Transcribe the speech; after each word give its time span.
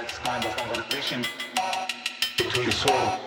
That's 0.00 0.18
kind 0.18 0.44
of 0.44 0.56
conversation 0.56 1.24
between 2.36 2.66
the 2.66 2.72
soul. 2.72 3.18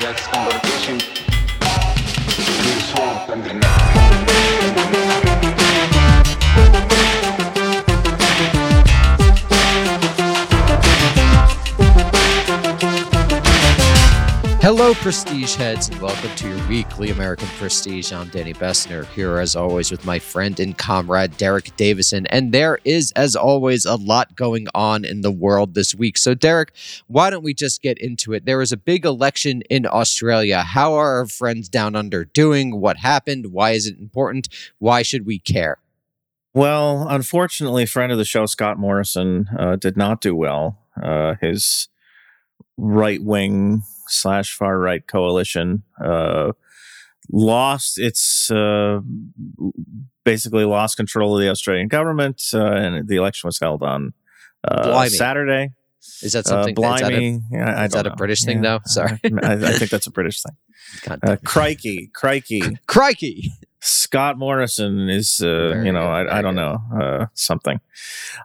That's 0.00 0.26
conversation 0.26 0.98
between 2.26 2.74
the 2.74 2.80
soul 2.90 3.14
and 3.32 3.44
the 3.44 3.54
mind. 3.54 3.82
Hello, 14.62 14.94
Prestige 14.94 15.56
heads, 15.56 15.88
and 15.88 16.00
welcome 16.00 16.30
to 16.36 16.48
your 16.48 16.68
weekly 16.68 17.10
American 17.10 17.48
Prestige. 17.58 18.12
I'm 18.12 18.28
Danny 18.28 18.54
Bessner, 18.54 19.04
here 19.06 19.38
as 19.38 19.56
always 19.56 19.90
with 19.90 20.04
my 20.04 20.20
friend 20.20 20.60
and 20.60 20.78
comrade 20.78 21.36
Derek 21.36 21.74
Davison. 21.74 22.28
And 22.28 22.52
there 22.52 22.78
is, 22.84 23.10
as 23.16 23.34
always, 23.34 23.84
a 23.84 23.96
lot 23.96 24.36
going 24.36 24.68
on 24.72 25.04
in 25.04 25.22
the 25.22 25.32
world 25.32 25.74
this 25.74 25.96
week. 25.96 26.16
So, 26.16 26.34
Derek, 26.34 26.72
why 27.08 27.28
don't 27.28 27.42
we 27.42 27.54
just 27.54 27.82
get 27.82 27.98
into 27.98 28.34
it? 28.34 28.44
There 28.44 28.58
was 28.58 28.70
a 28.70 28.76
big 28.76 29.04
election 29.04 29.62
in 29.62 29.84
Australia. 29.84 30.60
How 30.60 30.94
are 30.94 31.16
our 31.16 31.26
friends 31.26 31.68
down 31.68 31.96
under 31.96 32.24
doing? 32.24 32.80
What 32.80 32.98
happened? 32.98 33.46
Why 33.46 33.72
is 33.72 33.88
it 33.88 33.98
important? 33.98 34.48
Why 34.78 35.02
should 35.02 35.26
we 35.26 35.40
care? 35.40 35.78
Well, 36.54 37.08
unfortunately, 37.08 37.84
friend 37.84 38.12
of 38.12 38.18
the 38.18 38.24
show 38.24 38.46
Scott 38.46 38.78
Morrison 38.78 39.48
uh, 39.58 39.74
did 39.74 39.96
not 39.96 40.20
do 40.20 40.36
well. 40.36 40.78
Uh, 41.02 41.34
his 41.40 41.88
right 42.76 43.20
wing 43.20 43.82
slash 44.08 44.52
far 44.52 44.78
right 44.78 45.06
coalition 45.06 45.82
uh, 46.02 46.52
lost 47.30 47.98
its 47.98 48.50
uh, 48.50 49.00
basically 50.24 50.64
lost 50.64 50.96
control 50.96 51.36
of 51.36 51.42
the 51.42 51.48
Australian 51.48 51.88
government, 51.88 52.42
uh, 52.54 52.58
and 52.64 53.08
the 53.08 53.16
election 53.16 53.48
was 53.48 53.58
held 53.58 53.82
on 53.82 54.12
uh, 54.66 55.06
Saturday. 55.08 55.70
Is 56.22 56.32
that 56.32 56.46
Uh, 56.46 56.64
something? 56.64 56.72
is 56.72 57.00
that 57.00 57.02
a- 57.02 57.08
blimey, 57.10 57.40
yeah, 57.52 57.84
is 57.84 57.92
that 57.92 58.06
a. 58.06 58.10
British 58.16 58.44
thing, 58.44 58.60
though? 58.60 58.80
Sorry. 58.86 59.18
I, 59.42 59.52
I 59.52 59.72
think 59.78 59.90
that's 59.90 60.06
a 60.06 60.10
British 60.10 60.42
thing. 60.42 60.56
Uh, 61.22 61.36
crikey, 61.44 62.10
crikey. 62.12 62.60
Crikey! 62.86 63.50
Scott 63.84 64.38
Morrison 64.38 65.08
is, 65.08 65.42
uh, 65.42 65.82
you 65.84 65.90
know, 65.90 66.04
I, 66.04 66.38
I 66.38 66.40
don't 66.40 66.54
know, 66.54 66.78
uh, 66.94 67.26
something. 67.34 67.80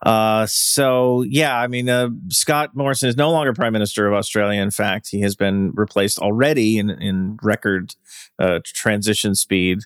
Uh, 0.02 0.48
so, 0.48 1.22
yeah, 1.22 1.56
I 1.56 1.68
mean, 1.68 1.88
uh, 1.90 2.10
Scott 2.30 2.76
Morrison 2.76 3.08
is 3.08 3.16
no 3.16 3.30
longer 3.30 3.54
Prime 3.54 3.72
Minister 3.72 4.08
of 4.08 4.16
Australia. 4.16 4.60
In 4.60 4.72
fact, 4.72 5.10
he 5.10 5.22
has 5.22 5.36
been 5.36 5.74
replaced 5.76 6.18
already 6.18 6.80
in, 6.80 6.90
in 6.90 7.38
record 7.44 7.94
uh, 8.40 8.62
transition 8.66 9.36
speed 9.36 9.82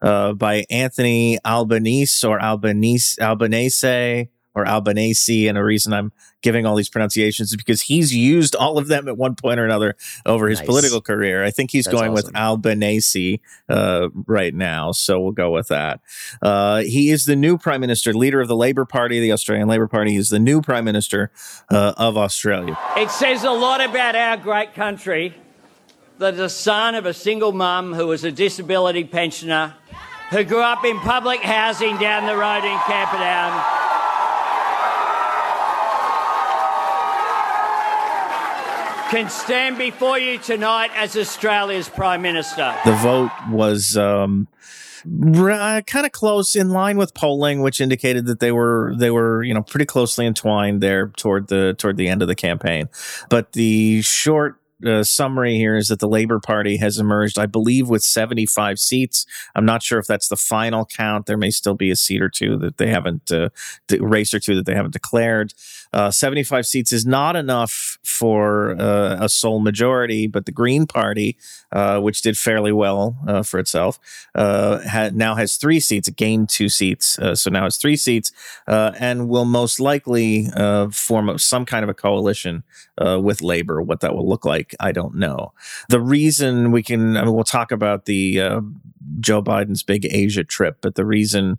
uh, 0.00 0.32
by 0.32 0.64
Anthony 0.70 1.38
Albanese 1.44 2.26
or 2.26 2.40
Albanese, 2.40 3.20
Albanese 3.20 4.30
or 4.54 4.66
Albanese. 4.66 5.48
And 5.48 5.56
the 5.56 5.64
reason 5.64 5.92
I'm 5.92 6.12
giving 6.42 6.66
all 6.66 6.76
these 6.76 6.88
pronunciations 6.88 7.50
is 7.50 7.56
because 7.56 7.82
he's 7.82 8.14
used 8.14 8.54
all 8.54 8.76
of 8.78 8.88
them 8.88 9.08
at 9.08 9.16
one 9.16 9.34
point 9.34 9.58
or 9.58 9.64
another 9.64 9.96
over 10.26 10.48
his 10.48 10.58
Nice. 10.60 10.66
political 10.66 11.00
career. 11.00 11.42
I 11.44 11.50
think 11.50 11.70
he's 11.70 11.84
That's 11.86 11.94
going 11.96 12.12
awesome. 12.12 12.26
with 12.26 12.36
Albanese 12.36 13.40
uh, 13.68 14.08
right 14.26 14.54
now. 14.54 14.92
So 14.92 15.20
we'll 15.20 15.32
go 15.32 15.50
with 15.50 15.68
that. 15.68 16.00
Uh, 16.42 16.82
he 16.82 17.10
is 17.10 17.24
the 17.24 17.36
new 17.36 17.56
prime 17.58 17.80
minister, 17.80 18.12
leader 18.12 18.40
of 18.40 18.48
the 18.48 18.56
Labor 18.56 18.84
Party, 18.84 19.20
the 19.20 19.32
Australian 19.32 19.68
Labor 19.68 19.88
Party. 19.88 20.12
He's 20.12 20.28
the 20.28 20.38
new 20.38 20.60
prime 20.60 20.84
minister 20.84 21.30
uh, 21.70 21.94
of 21.96 22.16
Australia. 22.16 22.78
It 22.96 23.10
says 23.10 23.44
a 23.44 23.50
lot 23.50 23.80
about 23.80 24.14
our 24.14 24.36
great 24.36 24.74
country 24.74 25.34
that 26.18 26.36
the 26.36 26.48
son 26.48 26.94
of 26.94 27.06
a 27.06 27.14
single 27.14 27.52
mum 27.52 27.92
who 27.94 28.06
was 28.06 28.22
a 28.22 28.30
disability 28.30 29.02
pensioner 29.04 29.74
who 30.30 30.44
grew 30.44 30.60
up 30.62 30.84
in 30.84 30.98
public 31.00 31.40
housing 31.40 31.96
down 31.98 32.26
the 32.26 32.36
road 32.36 32.64
in 32.64 32.78
Camperdown. 32.86 33.52
Can 39.10 39.28
stand 39.28 39.78
before 39.78 40.18
you 40.18 40.38
tonight 40.38 40.90
as 40.94 41.16
Australia's 41.16 41.88
Prime 41.88 42.22
Minister. 42.22 42.74
The 42.84 42.92
vote 42.94 43.30
was 43.50 43.96
um, 43.96 44.48
kind 45.04 46.06
of 46.06 46.12
close, 46.12 46.56
in 46.56 46.70
line 46.70 46.96
with 46.96 47.14
polling, 47.14 47.60
which 47.60 47.80
indicated 47.80 48.26
that 48.26 48.40
they 48.40 48.50
were 48.50 48.94
they 48.96 49.10
were 49.10 49.42
you 49.42 49.54
know 49.54 49.62
pretty 49.62 49.86
closely 49.86 50.26
entwined 50.26 50.82
there 50.82 51.08
toward 51.16 51.48
the 51.48 51.74
toward 51.78 51.96
the 51.96 52.08
end 52.08 52.22
of 52.22 52.28
the 52.28 52.34
campaign. 52.34 52.88
But 53.28 53.52
the 53.52 54.02
short 54.02 54.58
uh, 54.84 55.02
summary 55.02 55.54
here 55.56 55.76
is 55.76 55.88
that 55.88 55.98
the 55.98 56.08
Labor 56.08 56.40
Party 56.40 56.76
has 56.78 56.98
emerged, 56.98 57.38
I 57.38 57.46
believe, 57.46 57.88
with 57.88 58.02
75 58.02 58.78
seats. 58.78 59.26
I'm 59.54 59.64
not 59.64 59.82
sure 59.82 59.98
if 59.98 60.06
that's 60.06 60.28
the 60.28 60.36
final 60.36 60.84
count. 60.84 61.26
There 61.26 61.36
may 61.36 61.50
still 61.50 61.74
be 61.74 61.90
a 61.90 61.96
seat 61.96 62.20
or 62.20 62.28
two 62.28 62.58
that 62.58 62.76
they 62.76 62.88
haven't, 62.88 63.30
uh, 63.32 63.50
race 63.98 64.34
or 64.34 64.40
two 64.40 64.54
that 64.56 64.66
they 64.66 64.74
haven't 64.74 64.92
declared. 64.92 65.54
Uh, 65.94 66.10
75 66.10 66.66
seats 66.66 66.92
is 66.92 67.06
not 67.06 67.36
enough 67.36 67.98
for 68.02 68.72
uh, 68.80 69.16
a 69.20 69.28
sole 69.28 69.60
majority, 69.60 70.26
but 70.26 70.44
the 70.44 70.50
Green 70.50 70.88
Party, 70.88 71.36
uh, 71.70 72.00
which 72.00 72.20
did 72.20 72.36
fairly 72.36 72.72
well 72.72 73.16
uh, 73.28 73.44
for 73.44 73.60
itself, 73.60 74.00
uh, 74.34 74.80
ha- 74.88 75.10
now 75.14 75.36
has 75.36 75.54
three 75.56 75.78
seats, 75.78 76.08
it 76.08 76.16
gained 76.16 76.48
two 76.48 76.68
seats. 76.68 77.16
Uh, 77.20 77.36
so 77.36 77.48
now 77.48 77.62
has 77.62 77.76
three 77.76 77.94
seats 77.94 78.32
and 78.66 79.28
will 79.28 79.44
most 79.44 79.78
likely 79.78 80.48
form 80.90 81.38
some 81.38 81.64
kind 81.64 81.84
of 81.84 81.88
a 81.88 81.94
coalition 81.94 82.64
with 83.00 83.40
Labor. 83.40 83.80
What 83.80 84.00
that 84.00 84.16
will 84.16 84.28
look 84.28 84.44
like, 84.44 84.74
I 84.80 84.90
don't 84.90 85.14
know. 85.14 85.52
The 85.88 86.00
reason 86.00 86.72
we 86.72 86.82
can, 86.82 87.16
I 87.16 87.24
mean, 87.24 87.34
we'll 87.34 87.44
talk 87.44 87.70
about 87.70 88.06
the 88.06 88.40
Joe 89.20 89.42
Biden's 89.42 89.84
big 89.84 90.06
Asia 90.10 90.42
trip, 90.42 90.78
but 90.80 90.96
the 90.96 91.04
reason 91.04 91.58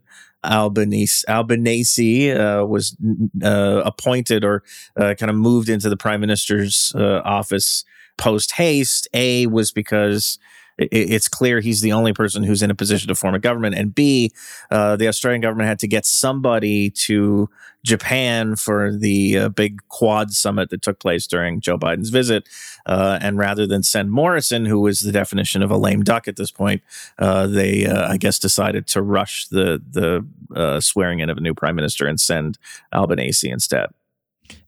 Albanese 0.51 1.25
Albanese 1.27 2.31
uh, 2.31 2.65
was 2.65 2.95
uh, 3.43 3.81
appointed 3.85 4.43
or 4.43 4.63
uh, 4.97 5.13
kind 5.15 5.29
of 5.29 5.35
moved 5.35 5.69
into 5.69 5.89
the 5.89 5.97
prime 5.97 6.21
minister's 6.21 6.93
uh, 6.95 7.21
office 7.23 7.83
post 8.17 8.53
haste. 8.53 9.07
A 9.13 9.47
was 9.47 9.71
because 9.71 10.39
i- 10.79 10.87
it's 10.91 11.27
clear 11.27 11.59
he's 11.59 11.81
the 11.81 11.91
only 11.91 12.13
person 12.13 12.43
who's 12.43 12.61
in 12.61 12.71
a 12.71 12.75
position 12.75 13.07
to 13.07 13.15
form 13.15 13.35
a 13.35 13.39
government, 13.39 13.75
and 13.75 13.93
B, 13.93 14.31
uh, 14.71 14.95
the 14.95 15.07
Australian 15.07 15.41
government 15.41 15.67
had 15.67 15.79
to 15.79 15.87
get 15.87 16.05
somebody 16.05 16.89
to 16.91 17.49
Japan 17.83 18.55
for 18.55 18.91
the 18.95 19.37
uh, 19.37 19.49
big 19.49 19.79
Quad 19.89 20.31
summit 20.31 20.69
that 20.71 20.81
took 20.81 20.99
place 20.99 21.27
during 21.27 21.61
Joe 21.61 21.77
Biden's 21.77 22.09
visit, 22.09 22.47
uh, 22.87 23.19
and 23.21 23.37
rather 23.37 23.67
than 23.67 23.83
send 23.83 24.11
Morrison, 24.11 24.65
who 24.65 24.79
was 24.79 25.01
the 25.01 25.11
definition 25.11 25.61
of 25.61 25.69
a 25.69 25.77
lame 25.77 26.03
duck 26.03 26.27
at 26.27 26.35
this 26.35 26.49
point, 26.51 26.81
uh, 27.19 27.45
they, 27.47 27.85
uh, 27.85 28.11
I 28.11 28.17
guess, 28.17 28.39
decided 28.39 28.87
to 28.87 29.01
rush 29.01 29.47
the 29.47 29.81
the 29.91 30.25
uh, 30.55 30.79
swearing 30.79 31.19
in 31.19 31.29
of 31.29 31.37
a 31.37 31.41
new 31.41 31.53
prime 31.53 31.75
minister 31.75 32.07
and 32.07 32.19
send 32.19 32.57
Albanese 32.93 33.49
instead. 33.49 33.89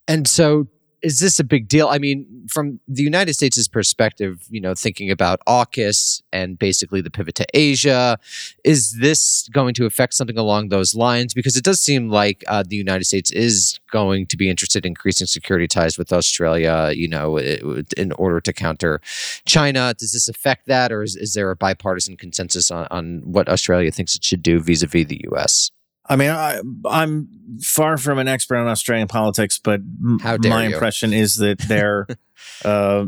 And 0.07 0.27
so, 0.27 0.67
is 1.01 1.19
this 1.19 1.39
a 1.39 1.43
big 1.43 1.67
deal? 1.67 1.87
I 1.87 1.99
mean, 1.99 2.47
from 2.49 2.79
the 2.87 3.03
United 3.03 3.33
States' 3.33 3.67
perspective, 3.67 4.45
you 4.49 4.59
know, 4.59 4.73
thinking 4.73 5.11
about 5.11 5.39
AUKUS 5.47 6.21
and 6.31 6.57
basically 6.57 7.01
the 7.01 7.11
pivot 7.11 7.35
to 7.35 7.45
Asia, 7.53 8.17
is 8.63 8.97
this 8.99 9.47
going 9.49 9.73
to 9.75 9.85
affect 9.85 10.13
something 10.15 10.37
along 10.37 10.69
those 10.69 10.95
lines? 10.95 11.33
Because 11.33 11.55
it 11.55 11.63
does 11.63 11.79
seem 11.79 12.09
like 12.09 12.43
uh, 12.47 12.63
the 12.67 12.75
United 12.75 13.05
States 13.05 13.31
is 13.31 13.79
going 13.91 14.25
to 14.27 14.37
be 14.37 14.49
interested 14.49 14.85
in 14.85 14.91
increasing 14.91 15.27
security 15.27 15.67
ties 15.67 15.97
with 15.97 16.11
Australia, 16.11 16.91
you 16.93 17.07
know, 17.07 17.37
in 17.37 18.11
order 18.13 18.41
to 18.41 18.51
counter 18.51 18.99
China. 19.45 19.93
Does 19.97 20.13
this 20.13 20.27
affect 20.27 20.65
that, 20.67 20.91
or 20.91 21.03
is, 21.03 21.15
is 21.15 21.33
there 21.33 21.51
a 21.51 21.55
bipartisan 21.55 22.17
consensus 22.17 22.71
on, 22.71 22.87
on 22.89 23.21
what 23.23 23.47
Australia 23.47 23.91
thinks 23.91 24.15
it 24.15 24.23
should 24.23 24.41
do 24.41 24.59
vis 24.59 24.83
a 24.83 24.87
vis 24.87 25.07
the 25.07 25.21
U.S.? 25.31 25.71
I 26.09 26.15
mean, 26.15 26.29
I, 26.29 26.61
I'm 26.85 27.27
far 27.61 27.97
from 27.97 28.17
an 28.19 28.27
expert 28.27 28.57
on 28.57 28.67
Australian 28.67 29.07
politics, 29.07 29.59
but 29.61 29.81
my 29.99 30.63
you. 30.67 30.73
impression 30.73 31.13
is 31.13 31.35
that 31.35 31.59
there, 31.59 32.07
uh, 32.65 33.05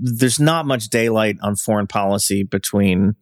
there's 0.00 0.40
not 0.40 0.66
much 0.66 0.88
daylight 0.88 1.36
on 1.42 1.56
foreign 1.56 1.86
policy 1.86 2.42
between 2.42 3.16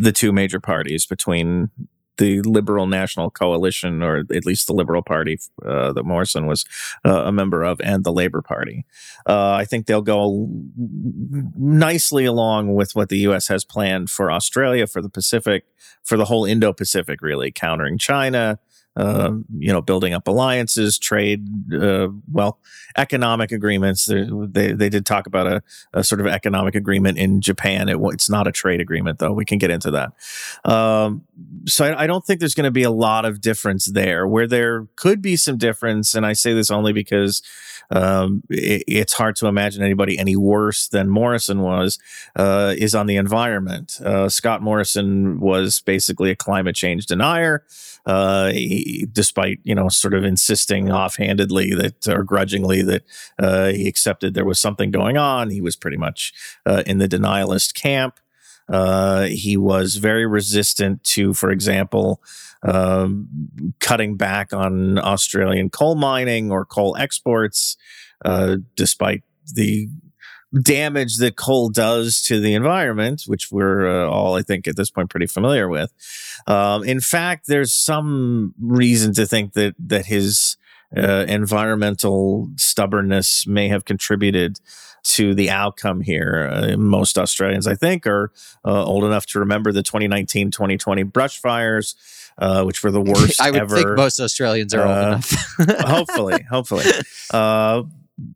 the 0.00 0.12
two 0.12 0.32
major 0.32 0.60
parties, 0.60 1.06
between 1.06 1.70
the 2.18 2.42
Liberal 2.42 2.86
National 2.86 3.30
Coalition, 3.30 4.02
or 4.02 4.24
at 4.32 4.46
least 4.46 4.66
the 4.66 4.72
Liberal 4.72 5.02
Party 5.02 5.38
uh, 5.64 5.92
that 5.92 6.04
Morrison 6.04 6.46
was 6.46 6.64
uh, 7.04 7.24
a 7.26 7.32
member 7.32 7.62
of, 7.62 7.80
and 7.80 8.04
the 8.04 8.12
Labor 8.12 8.42
Party. 8.42 8.84
Uh, 9.26 9.52
I 9.52 9.64
think 9.64 9.86
they'll 9.86 10.02
go 10.02 10.48
nicely 11.56 12.24
along 12.24 12.74
with 12.74 12.94
what 12.94 13.08
the 13.08 13.18
U.S. 13.18 13.48
has 13.48 13.64
planned 13.64 14.10
for 14.10 14.30
Australia, 14.30 14.86
for 14.86 15.02
the 15.02 15.10
Pacific, 15.10 15.64
for 16.02 16.16
the 16.16 16.26
whole 16.26 16.44
Indo-Pacific, 16.44 17.20
really 17.22 17.50
countering 17.50 17.98
China. 17.98 18.58
Uh, 18.96 19.32
you 19.58 19.70
know, 19.70 19.82
building 19.82 20.14
up 20.14 20.26
alliances, 20.26 20.98
trade, 20.98 21.46
uh, 21.74 22.08
well, 22.32 22.58
economic 22.96 23.52
agreements. 23.52 24.06
They, 24.06 24.26
they 24.30 24.72
they 24.72 24.88
did 24.88 25.04
talk 25.04 25.26
about 25.26 25.46
a, 25.46 25.62
a 25.92 26.02
sort 26.02 26.20
of 26.20 26.26
economic 26.26 26.74
agreement 26.74 27.18
in 27.18 27.42
Japan. 27.42 27.90
It, 27.90 27.98
it's 28.14 28.30
not 28.30 28.46
a 28.46 28.52
trade 28.52 28.80
agreement, 28.80 29.18
though. 29.18 29.32
We 29.32 29.44
can 29.44 29.58
get 29.58 29.70
into 29.70 29.90
that. 29.90 30.12
Um, 30.64 31.26
so 31.66 31.84
I, 31.84 32.04
I 32.04 32.06
don't 32.06 32.24
think 32.24 32.40
there's 32.40 32.54
going 32.54 32.64
to 32.64 32.70
be 32.70 32.84
a 32.84 32.90
lot 32.90 33.26
of 33.26 33.42
difference 33.42 33.84
there. 33.84 34.26
Where 34.26 34.46
there 34.46 34.86
could 34.96 35.20
be 35.20 35.36
some 35.36 35.58
difference, 35.58 36.14
and 36.14 36.24
I 36.24 36.32
say 36.32 36.54
this 36.54 36.70
only 36.70 36.94
because 36.94 37.42
um, 37.90 38.42
it, 38.50 38.84
it's 38.86 39.12
hard 39.12 39.36
to 39.36 39.46
imagine 39.46 39.82
anybody 39.82 40.18
any 40.18 40.36
worse 40.36 40.88
than 40.88 41.08
Morrison 41.08 41.62
was, 41.62 41.98
uh, 42.36 42.74
is 42.76 42.94
on 42.94 43.06
the 43.06 43.16
environment. 43.16 44.00
Uh, 44.04 44.28
Scott 44.28 44.62
Morrison 44.62 45.40
was 45.40 45.80
basically 45.80 46.30
a 46.30 46.36
climate 46.36 46.76
change 46.76 47.06
denier. 47.06 47.64
Uh, 48.04 48.52
he, 48.52 49.06
despite 49.12 49.58
you 49.64 49.74
know, 49.74 49.88
sort 49.88 50.14
of 50.14 50.24
insisting 50.24 50.90
offhandedly 50.90 51.74
that 51.74 52.06
or 52.08 52.22
grudgingly 52.22 52.82
that 52.82 53.02
uh, 53.38 53.66
he 53.68 53.88
accepted 53.88 54.34
there 54.34 54.44
was 54.44 54.60
something 54.60 54.90
going 54.90 55.16
on, 55.16 55.50
he 55.50 55.60
was 55.60 55.76
pretty 55.76 55.96
much 55.96 56.32
uh, 56.64 56.82
in 56.86 56.98
the 56.98 57.08
denialist 57.08 57.74
camp. 57.74 58.20
Uh, 58.68 59.24
he 59.24 59.56
was 59.56 59.96
very 59.96 60.26
resistant 60.26 61.02
to, 61.04 61.32
for 61.34 61.50
example, 61.50 62.20
um, 62.62 63.28
cutting 63.80 64.16
back 64.16 64.52
on 64.52 64.98
Australian 64.98 65.70
coal 65.70 65.94
mining 65.94 66.50
or 66.50 66.64
coal 66.64 66.96
exports, 66.96 67.76
uh, 68.24 68.56
despite 68.74 69.22
the 69.54 69.88
damage 70.62 71.16
that 71.18 71.36
coal 71.36 71.68
does 71.68 72.22
to 72.22 72.40
the 72.40 72.54
environment, 72.54 73.24
which 73.26 73.50
we're 73.50 74.04
uh, 74.04 74.08
all, 74.08 74.34
I 74.34 74.42
think, 74.42 74.66
at 74.66 74.76
this 74.76 74.90
point 74.90 75.10
pretty 75.10 75.26
familiar 75.26 75.68
with. 75.68 75.92
Um, 76.46 76.84
in 76.84 77.00
fact, 77.00 77.46
there's 77.46 77.72
some 77.72 78.54
reason 78.60 79.12
to 79.14 79.26
think 79.26 79.52
that 79.52 79.74
that 79.78 80.06
his 80.06 80.56
uh, 80.96 81.24
environmental 81.28 82.48
stubbornness 82.56 83.46
may 83.46 83.68
have 83.68 83.84
contributed 83.84 84.60
to 85.04 85.34
the 85.34 85.48
outcome 85.50 86.00
here. 86.00 86.50
Uh, 86.52 86.76
most 86.76 87.16
Australians, 87.16 87.66
I 87.66 87.74
think, 87.76 88.06
are 88.06 88.32
uh, 88.64 88.84
old 88.84 89.04
enough 89.04 89.24
to 89.26 89.38
remember 89.38 89.70
the 89.72 89.82
2019 89.82 90.50
2020 90.50 91.02
brush 91.04 91.38
fires. 91.40 91.94
Uh, 92.38 92.62
which 92.64 92.82
were 92.84 92.90
the 92.90 93.00
worst 93.12 93.40
I 93.40 93.50
would 93.50 93.60
ever. 93.62 93.76
think 93.76 93.96
most 93.96 94.20
Australians 94.20 94.74
are 94.74 94.82
old 94.82 94.90
Uh, 94.90 95.06
enough. 95.06 95.30
hopefully, 95.88 96.42
hopefully, 96.42 96.84
uh, 97.32 97.82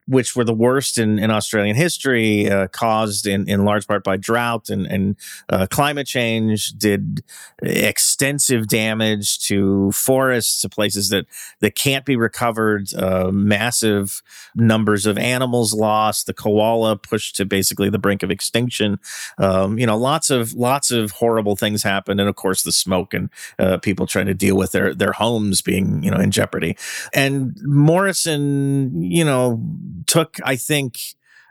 which 0.06 0.37
were 0.37 0.44
the 0.44 0.55
worst 0.55 0.99
in, 0.99 1.19
in 1.19 1.31
Australian 1.31 1.77
history, 1.77 2.50
uh, 2.50 2.69
caused 2.69 3.27
in, 3.27 3.49
in 3.49 3.65
large 3.65 3.87
part 3.87 4.05
by 4.05 4.17
drought 4.17 4.69
and, 4.69 4.87
and 4.87 5.17
uh, 5.49 5.67
climate 5.71 6.06
change, 6.06 6.73
did 6.73 7.23
extensive 7.62 8.67
damage 8.67 9.38
to 9.47 9.91
forests, 9.93 10.61
to 10.62 10.69
places 10.69 11.09
that, 11.09 11.27
that 11.61 11.75
can't 11.75 12.05
be 12.05 12.17
recovered, 12.17 12.93
uh, 12.94 13.31
massive 13.32 14.23
numbers 14.55 15.06
of 15.06 15.17
animals 15.17 15.73
lost, 15.73 16.26
the 16.26 16.35
koala 16.35 16.97
pushed 16.97 17.37
to 17.37 17.44
basically 17.44 17.88
the 17.88 17.99
brink 17.99 18.23
of 18.23 18.31
extinction. 18.31 18.99
Um, 19.38 19.79
you 19.79 19.87
know, 19.87 19.97
lots 19.97 20.31
of 20.31 20.53
lots 20.55 20.91
of 20.91 21.12
horrible 21.12 21.56
things 21.56 21.83
happened, 21.83 22.21
and 22.21 22.29
of 22.29 22.37
course 22.37 22.62
the 22.62 22.73
smoke 22.73 23.15
and 23.15 23.31
uh, 23.59 23.79
people 23.79 24.06
trying 24.06 24.26
to 24.26 24.35
deal 24.35 24.56
with 24.56 24.73
their 24.73 24.94
their 24.94 25.12
homes 25.12 25.61
being 25.61 26.03
you 26.03 26.11
know 26.11 26.19
in 26.19 26.31
jeopardy. 26.31 26.76
And 27.15 27.56
Morrison, 27.62 29.03
you 29.03 29.25
know, 29.25 29.61
took 30.06 30.37
I 30.44 30.56
think 30.56 30.99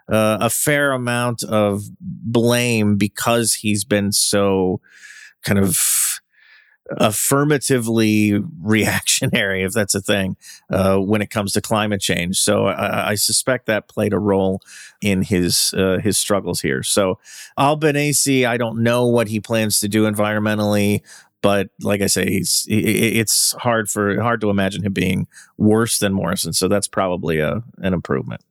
uh, 0.08 0.38
a 0.40 0.50
fair 0.50 0.92
amount 0.92 1.42
of 1.44 1.84
blame 2.00 2.96
because 2.96 3.54
he's 3.54 3.84
been 3.84 4.12
so 4.12 4.80
kind 5.42 5.58
of 5.58 6.20
affirmatively 6.90 8.42
reactionary, 8.62 9.62
if 9.62 9.72
that's 9.72 9.94
a 9.94 10.00
thing, 10.00 10.36
uh, 10.70 10.96
when 10.96 11.22
it 11.22 11.30
comes 11.30 11.52
to 11.52 11.60
climate 11.60 12.00
change. 12.00 12.38
So 12.38 12.66
I, 12.66 13.10
I 13.10 13.14
suspect 13.14 13.66
that 13.66 13.88
played 13.88 14.12
a 14.12 14.18
role 14.18 14.60
in 15.00 15.22
his 15.22 15.72
uh, 15.76 15.98
his 15.98 16.18
struggles 16.18 16.60
here. 16.60 16.82
So 16.82 17.18
Albanese, 17.58 18.44
I 18.44 18.56
don't 18.56 18.82
know 18.82 19.06
what 19.06 19.28
he 19.28 19.40
plans 19.40 19.80
to 19.80 19.88
do 19.88 20.10
environmentally, 20.10 21.02
but 21.42 21.68
like 21.82 22.00
I 22.02 22.06
say, 22.06 22.28
he's 22.30 22.66
i- 22.70 22.74
it's 22.74 23.52
hard 23.60 23.90
for 23.90 24.20
hard 24.20 24.40
to 24.42 24.50
imagine 24.50 24.82
him 24.84 24.92
being 24.92 25.26
worse 25.58 25.98
than 25.98 26.12
Morrison. 26.12 26.52
So 26.52 26.68
that's 26.68 26.88
probably 26.88 27.38
a 27.40 27.62
an 27.78 27.94
improvement. 27.94 28.42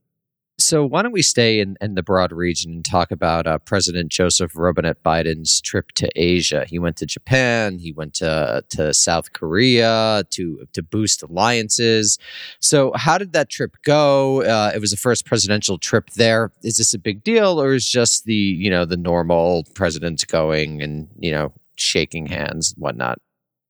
So 0.61 0.85
why 0.85 1.03
don't 1.03 1.13
we 1.13 1.21
stay 1.21 1.61
in, 1.61 1.77
in 1.79 1.95
the 1.95 2.03
broad 2.03 2.33
region 2.33 2.73
and 2.73 2.83
talk 2.83 3.11
about 3.11 3.47
uh, 3.47 3.59
President 3.59 4.11
Joseph 4.11 4.51
Robinette 4.57 5.01
Biden's 5.03 5.61
trip 5.61 5.93
to 5.93 6.09
Asia? 6.17 6.65
He 6.67 6.77
went 6.77 6.97
to 6.97 7.05
Japan. 7.05 7.79
He 7.79 7.93
went 7.93 8.13
to 8.15 8.61
to 8.71 8.93
South 8.93 9.31
Korea 9.31 10.23
to 10.31 10.67
to 10.73 10.83
boost 10.83 11.23
alliances. 11.23 12.17
So 12.59 12.91
how 12.95 13.17
did 13.17 13.31
that 13.31 13.49
trip 13.49 13.77
go? 13.85 14.41
Uh, 14.43 14.73
it 14.75 14.79
was 14.81 14.91
the 14.91 14.97
first 14.97 15.25
presidential 15.25 15.77
trip 15.77 16.09
there. 16.17 16.51
Is 16.61 16.75
this 16.75 16.93
a 16.93 16.99
big 16.99 17.23
deal, 17.23 17.61
or 17.61 17.73
is 17.73 17.87
just 17.89 18.25
the 18.25 18.33
you 18.35 18.69
know 18.69 18.83
the 18.83 18.97
normal 18.97 19.63
president 19.75 20.27
going 20.27 20.81
and 20.81 21.07
you 21.17 21.31
know 21.31 21.53
shaking 21.81 22.27
hands 22.27 22.73
whatnot? 22.77 23.19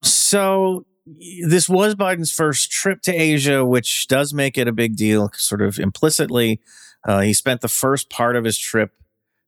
So 0.04 0.86
this 1.06 1.68
was 1.68 1.96
Biden's 1.96 2.32
first 2.32 2.72
trip 2.72 3.02
to 3.04 3.14
Asia, 3.14 3.66
which 3.66 4.08
does 4.08 4.34
make 4.34 4.58
it 4.58 4.68
a 4.68 4.72
big 4.74 4.96
deal, 4.96 5.32
sort 5.34 5.62
of 5.62 5.80
implicitly. 5.80 6.62
Uh, 7.08 7.22
he 7.22 7.34
spent 7.34 7.62
the 7.62 7.68
first 7.68 8.10
part 8.10 8.36
of 8.36 8.44
his 8.44 8.58
trip 8.58 8.92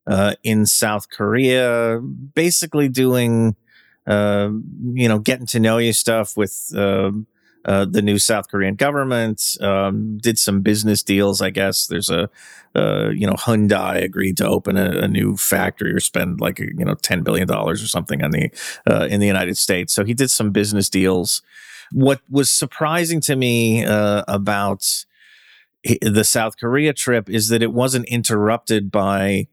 uh, 0.06 0.34
in 0.42 0.66
South 0.66 1.08
Korea, 1.10 2.00
basically 2.00 2.88
doing, 2.88 3.54
uh, 4.06 4.50
you 4.92 5.08
know, 5.08 5.18
getting 5.18 5.46
to 5.46 5.60
know 5.60 5.78
you 5.78 5.92
stuff 5.92 6.36
with 6.36 6.72
um 6.76 7.26
uh, 7.64 7.84
the 7.84 8.02
new 8.02 8.18
South 8.18 8.48
Korean 8.48 8.74
government. 8.74 9.56
Um, 9.60 10.18
did 10.18 10.38
some 10.38 10.62
business 10.62 11.02
deals, 11.02 11.40
I 11.40 11.50
guess. 11.50 11.86
There's 11.86 12.10
a, 12.10 12.28
uh, 12.74 13.10
you 13.10 13.26
know, 13.26 13.34
Hyundai 13.34 14.02
agreed 14.02 14.36
to 14.38 14.46
open 14.46 14.76
a, 14.76 15.02
a 15.02 15.08
new 15.08 15.36
factory 15.36 15.92
or 15.92 16.00
spend 16.00 16.40
like 16.40 16.58
you 16.58 16.84
know 16.84 16.94
ten 16.94 17.22
billion 17.22 17.46
dollars 17.46 17.82
or 17.82 17.86
something 17.86 18.22
on 18.22 18.30
the 18.30 18.50
uh, 18.90 19.06
in 19.10 19.20
the 19.20 19.26
United 19.26 19.56
States. 19.56 19.92
So 19.92 20.04
he 20.04 20.14
did 20.14 20.30
some 20.30 20.50
business 20.50 20.88
deals. 20.88 21.42
What 21.92 22.20
was 22.30 22.50
surprising 22.50 23.20
to 23.22 23.36
me 23.36 23.84
uh, 23.84 24.24
about 24.26 25.04
the 26.00 26.24
South 26.24 26.56
Korea 26.58 26.92
trip 26.92 27.28
is 27.28 27.48
that 27.48 27.62
it 27.62 27.72
wasn't 27.72 28.06
interrupted 28.06 28.90
by 28.90 29.48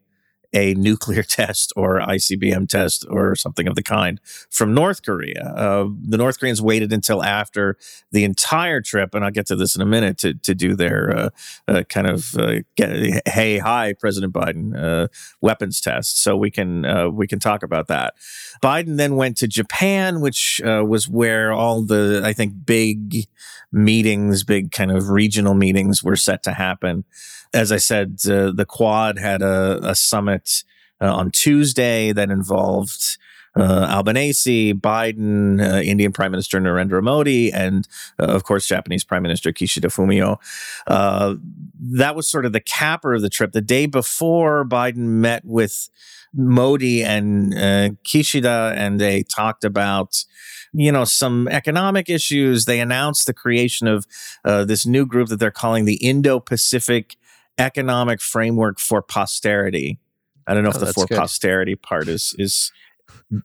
a 0.53 0.73
nuclear 0.73 1.23
test 1.39 1.73
or 1.75 1.99
ICBM 1.99 2.67
test 2.67 3.05
or 3.09 3.35
something 3.35 3.67
of 3.67 3.75
the 3.75 3.83
kind 3.83 4.19
from 4.49 4.73
North 4.73 5.03
Korea. 5.03 5.53
Uh, 5.55 5.89
the 6.01 6.17
North 6.17 6.39
Koreans 6.39 6.61
waited 6.61 6.91
until 6.91 7.23
after 7.23 7.77
the 8.11 8.23
entire 8.23 8.81
trip, 8.81 9.13
and 9.13 9.23
I'll 9.23 9.31
get 9.31 9.47
to 9.47 9.55
this 9.55 9.75
in 9.75 9.81
a 9.81 9.85
minute, 9.85 10.17
to, 10.19 10.33
to 10.33 10.55
do 10.55 10.75
their 10.75 11.15
uh, 11.15 11.29
uh, 11.67 11.83
kind 11.83 12.07
of 12.07 12.35
uh, 12.35 12.61
get, 12.75 13.27
hey, 13.27 13.59
hi, 13.59 13.93
President 13.93 14.33
Biden 14.33 14.75
uh, 14.75 15.07
weapons 15.41 15.81
test. 15.81 16.21
So 16.21 16.35
we 16.35 16.51
can 16.51 16.85
uh, 16.85 17.09
we 17.09 17.27
can 17.27 17.39
talk 17.39 17.63
about 17.63 17.87
that. 17.87 18.15
Biden 18.61 18.97
then 18.97 19.15
went 19.15 19.37
to 19.37 19.47
Japan, 19.47 20.21
which 20.21 20.61
was 20.63 21.07
where 21.07 21.51
all 21.51 21.83
the 21.83 22.21
I 22.23 22.33
think 22.33 22.65
big 22.65 23.27
meetings, 23.71 24.43
big 24.43 24.71
kind 24.71 24.91
of 24.91 25.09
regional 25.09 25.53
meetings, 25.53 26.03
were 26.03 26.15
set 26.15 26.43
to 26.43 26.53
happen. 26.53 27.05
As 27.53 27.71
I 27.71 27.77
said, 27.77 28.19
uh, 28.25 28.51
the 28.51 28.65
Quad 28.67 29.17
had 29.17 29.41
a, 29.41 29.79
a 29.83 29.95
summit 29.95 30.63
uh, 31.01 31.13
on 31.13 31.31
Tuesday 31.31 32.11
that 32.11 32.29
involved. 32.29 33.17
Uh, 33.57 33.87
Albanese, 33.89 34.75
Biden, 34.75 35.59
uh, 35.59 35.81
Indian 35.81 36.11
Prime 36.13 36.29
Minister 36.29 36.61
Narendra 36.61 37.01
Modi, 37.01 37.51
and 37.51 37.87
uh, 38.19 38.25
of 38.25 38.43
course 38.43 38.67
Japanese 38.67 39.03
Prime 39.03 39.23
Minister 39.23 39.51
Kishida 39.51 39.87
Fumio. 39.87 40.37
Uh, 40.85 41.35
that 41.79 42.15
was 42.15 42.29
sort 42.29 42.45
of 42.45 42.53
the 42.53 42.59
capper 42.59 43.15
of 43.15 43.23
the 43.23 43.29
trip. 43.29 43.51
The 43.51 43.59
day 43.59 43.87
before, 43.87 44.63
Biden 44.63 44.97
met 44.97 45.43
with 45.43 45.89
Modi 46.33 47.03
and 47.03 47.53
uh, 47.55 47.89
Kishida, 48.05 48.73
and 48.77 49.01
they 49.01 49.23
talked 49.23 49.63
about, 49.63 50.23
you 50.71 50.91
know, 50.91 51.03
some 51.03 51.47
economic 51.47 52.07
issues. 52.07 52.65
They 52.65 52.79
announced 52.79 53.25
the 53.25 53.33
creation 53.33 53.87
of 53.87 54.05
uh, 54.45 54.63
this 54.63 54.85
new 54.85 55.07
group 55.07 55.27
that 55.29 55.37
they're 55.37 55.49
calling 55.51 55.85
the 55.85 55.95
Indo-Pacific 55.95 57.17
Economic 57.59 58.21
Framework 58.21 58.79
for 58.79 59.01
Prosperity. 59.01 59.99
I 60.47 60.53
don't 60.53 60.63
know 60.63 60.69
Oh, 60.73 60.79
if 60.79 60.79
the 60.79 60.93
for 60.93 61.05
good. 61.05 61.15
prosperity 61.17 61.75
part 61.75 62.07
is 62.07 62.33
is 62.39 62.71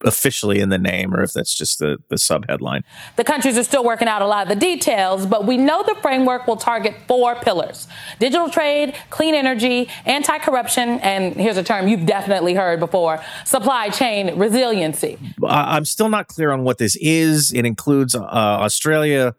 officially 0.02 0.61
in 0.61 0.68
the 0.71 0.78
name 0.78 1.14
or 1.14 1.23
if 1.23 1.33
that's 1.33 1.54
just 1.54 1.78
the 1.78 1.99
the 2.09 2.16
sub 2.16 2.47
headline. 2.49 2.83
The 3.16 3.25
countries 3.25 3.59
are 3.59 3.64
still 3.64 3.85
working 3.85 4.09
out 4.09 4.23
a 4.23 4.26
lot 4.26 4.44
of 4.44 4.49
the 4.49 4.56
details, 4.61 5.26
but 5.26 5.47
we 5.47 5.56
know 5.59 5.83
the 5.83 5.97
framework 6.00 6.47
will 6.47 6.56
target 6.56 6.94
four 7.09 7.35
pillars 7.35 7.88
digital 8.18 8.49
trade, 8.49 8.94
clean 9.11 9.35
energy, 9.35 9.88
anti 10.06 10.38
corruption, 10.38 11.00
and 11.00 11.35
here's 11.35 11.56
a 11.59 11.62
term 11.62 11.88
you've 11.88 12.06
definitely 12.06 12.54
heard 12.54 12.78
before 12.80 13.21
supply 13.44 13.88
chain 13.90 14.38
resiliency. 14.38 15.18
I- 15.44 15.76
I'm 15.76 15.85
still 15.85 16.09
not 16.09 16.28
clear 16.28 16.50
on 16.52 16.62
what 16.64 16.78
this 16.78 16.97
is. 17.00 17.52
It 17.52 17.66
includes 17.66 18.14
uh, 18.14 18.21
Australia, 18.23 19.35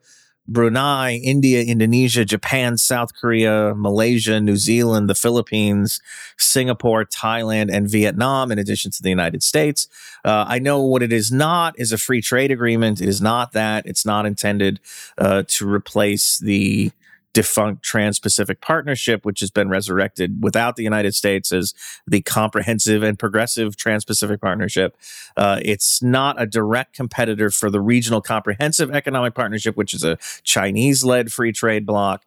Brunei, 0.48 1.16
India, 1.16 1.64
Indonesia, 1.64 2.24
Japan, 2.24 2.78
South 2.78 3.16
Korea, 3.16 3.74
Malaysia, 3.76 4.40
New 4.40 4.56
Zealand, 4.56 5.10
the 5.10 5.16
Philippines, 5.16 6.02
Singapore, 6.38 7.06
Thailand, 7.06 7.70
and 7.72 7.90
Vietnam, 7.90 8.52
in 8.52 8.60
addition 8.60 8.92
to 8.92 9.02
the 9.02 9.10
United 9.10 9.42
States. 9.42 9.88
Uh, 10.24 10.46
I 10.48 10.60
know 10.60 10.82
what 10.82 11.02
it 11.02 11.12
is 11.12 11.32
not 11.32 11.78
is 11.80 11.92
a 11.92 11.98
free 11.98 12.22
trade 12.22 12.52
agreement. 12.52 13.02
It 13.02 13.10
is 13.10 13.22
not 13.22 13.54
that. 13.54 13.86
It's 13.86 14.06
not 14.06 14.26
intended 14.26 14.80
uh, 15.18 15.44
to 15.48 15.68
replace 15.68 16.38
the 16.38 16.92
defunct 17.36 17.84
Trans-Pacific 17.84 18.62
Partnership, 18.62 19.26
which 19.26 19.42
has 19.42 19.52
been 19.52 19.68
resurrected 19.68 20.42
without 20.42 20.78
the 20.78 20.84
United 20.84 21.14
States 21.14 21.52
as 21.52 21.74
the 22.08 22.22
comprehensive 22.22 23.04
and 23.04 23.20
progressive 23.20 23.76
Trans-Pacific 23.76 24.40
Partnership. 24.40 24.96
Uh, 25.36 25.60
it's 25.62 26.02
not 26.02 26.42
a 26.42 26.46
direct 26.46 26.96
competitor 26.96 27.52
for 27.52 27.70
the 27.70 27.82
Regional 27.82 28.22
Comprehensive 28.22 28.90
Economic 28.90 29.36
Partnership, 29.36 29.76
which 29.76 29.94
is 29.94 30.02
a 30.02 30.18
Chinese-led 30.44 31.32
free 31.32 31.52
trade 31.52 31.86
bloc. 31.86 32.24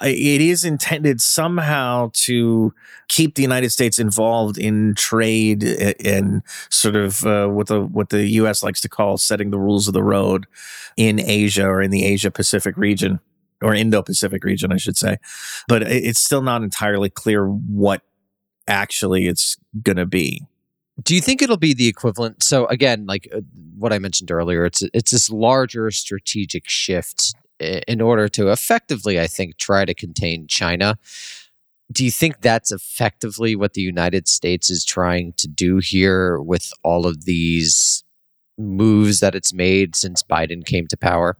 It 0.00 0.40
is 0.40 0.64
intended 0.64 1.20
somehow 1.20 2.10
to 2.14 2.72
keep 3.08 3.34
the 3.34 3.42
United 3.42 3.70
States 3.70 3.98
involved 3.98 4.58
in 4.58 4.94
trade 4.94 5.64
and 5.64 6.42
sort 6.70 6.96
of 6.96 7.26
uh, 7.26 7.48
what 7.48 7.66
the 7.66 7.82
what 7.82 8.08
the 8.08 8.26
U.S. 8.40 8.62
likes 8.62 8.80
to 8.80 8.88
call 8.88 9.16
setting 9.16 9.50
the 9.50 9.58
rules 9.58 9.86
of 9.86 9.94
the 9.94 10.02
road 10.02 10.46
in 10.96 11.20
Asia 11.20 11.66
or 11.66 11.82
in 11.82 11.90
the 11.90 12.04
Asia 12.04 12.30
Pacific 12.30 12.76
region 12.76 13.20
or 13.62 13.74
Indo 13.74 14.02
Pacific 14.02 14.44
region, 14.44 14.72
I 14.72 14.76
should 14.76 14.96
say. 14.96 15.18
But 15.68 15.82
it's 15.82 16.20
still 16.20 16.42
not 16.42 16.62
entirely 16.62 17.10
clear 17.10 17.46
what 17.46 18.02
actually 18.68 19.26
it's 19.26 19.56
going 19.82 19.96
to 19.96 20.06
be. 20.06 20.46
Do 21.02 21.14
you 21.14 21.20
think 21.20 21.40
it'll 21.40 21.56
be 21.56 21.74
the 21.74 21.88
equivalent? 21.88 22.42
So 22.42 22.66
again, 22.66 23.06
like 23.06 23.28
uh, 23.34 23.40
what 23.78 23.92
I 23.92 23.98
mentioned 23.98 24.30
earlier, 24.30 24.64
it's 24.64 24.82
it's 24.92 25.10
this 25.10 25.30
larger 25.30 25.90
strategic 25.90 26.68
shift 26.68 27.34
in 27.58 28.00
order 28.00 28.28
to 28.28 28.50
effectively, 28.50 29.18
I 29.20 29.26
think, 29.26 29.56
try 29.56 29.84
to 29.84 29.94
contain 29.94 30.46
China. 30.48 30.98
Do 31.90 32.04
you 32.04 32.10
think 32.10 32.40
that's 32.40 32.72
effectively 32.72 33.54
what 33.56 33.74
the 33.74 33.82
United 33.82 34.28
States 34.28 34.70
is 34.70 34.84
trying 34.84 35.34
to 35.38 35.48
do 35.48 35.78
here 35.78 36.40
with 36.40 36.72
all 36.82 37.06
of 37.06 37.24
these 37.24 38.04
moves 38.58 39.20
that 39.20 39.34
it's 39.34 39.52
made 39.52 39.94
since 39.96 40.22
Biden 40.22 40.64
came 40.64 40.86
to 40.88 40.96
power? 40.96 41.36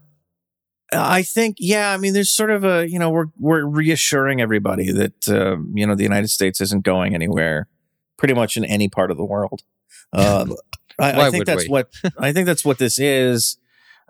I 0.92 1.22
think, 1.22 1.56
yeah. 1.58 1.92
I 1.92 1.96
mean, 1.96 2.12
there's 2.12 2.30
sort 2.30 2.50
of 2.50 2.64
a, 2.64 2.88
you 2.88 2.98
know, 2.98 3.10
we're 3.10 3.26
we're 3.38 3.64
reassuring 3.64 4.40
everybody 4.40 4.92
that 4.92 5.28
um, 5.28 5.72
you 5.74 5.86
know 5.86 5.94
the 5.94 6.02
United 6.02 6.28
States 6.28 6.60
isn't 6.60 6.84
going 6.84 7.14
anywhere, 7.14 7.68
pretty 8.16 8.34
much 8.34 8.56
in 8.56 8.64
any 8.64 8.88
part 8.88 9.10
of 9.10 9.16
the 9.16 9.24
world. 9.24 9.62
Um, 10.14 10.56
I, 10.98 11.28
I 11.28 11.30
think 11.30 11.46
that's 11.46 11.62
we? 11.62 11.68
what 11.70 11.90
I 12.18 12.34
think 12.34 12.44
that's 12.44 12.66
what 12.66 12.76
this 12.76 12.98
is. 12.98 13.56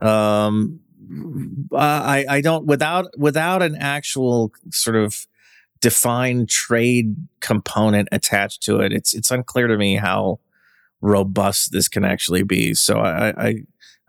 Um, 0.01 0.81
I 1.73 2.25
I 2.29 2.41
don't 2.41 2.67
without 2.67 3.17
without 3.17 3.63
an 3.63 3.77
actual 3.77 4.51
sort 4.71 4.97
of 4.97 5.29
defined 5.81 6.49
trade 6.49 7.17
component 7.41 8.09
attached 8.11 8.63
to 8.65 8.81
it. 8.81 8.93
It's 8.93 9.15
it's 9.15 9.31
unclear 9.31 9.69
to 9.69 9.77
me 9.77 9.97
how 9.97 10.41
robust 11.01 11.73
this 11.73 11.89
can 11.89 12.05
actually 12.05 12.45
be. 12.45 12.75
So 12.75 12.99
I, 12.99 13.29
I 13.37 13.55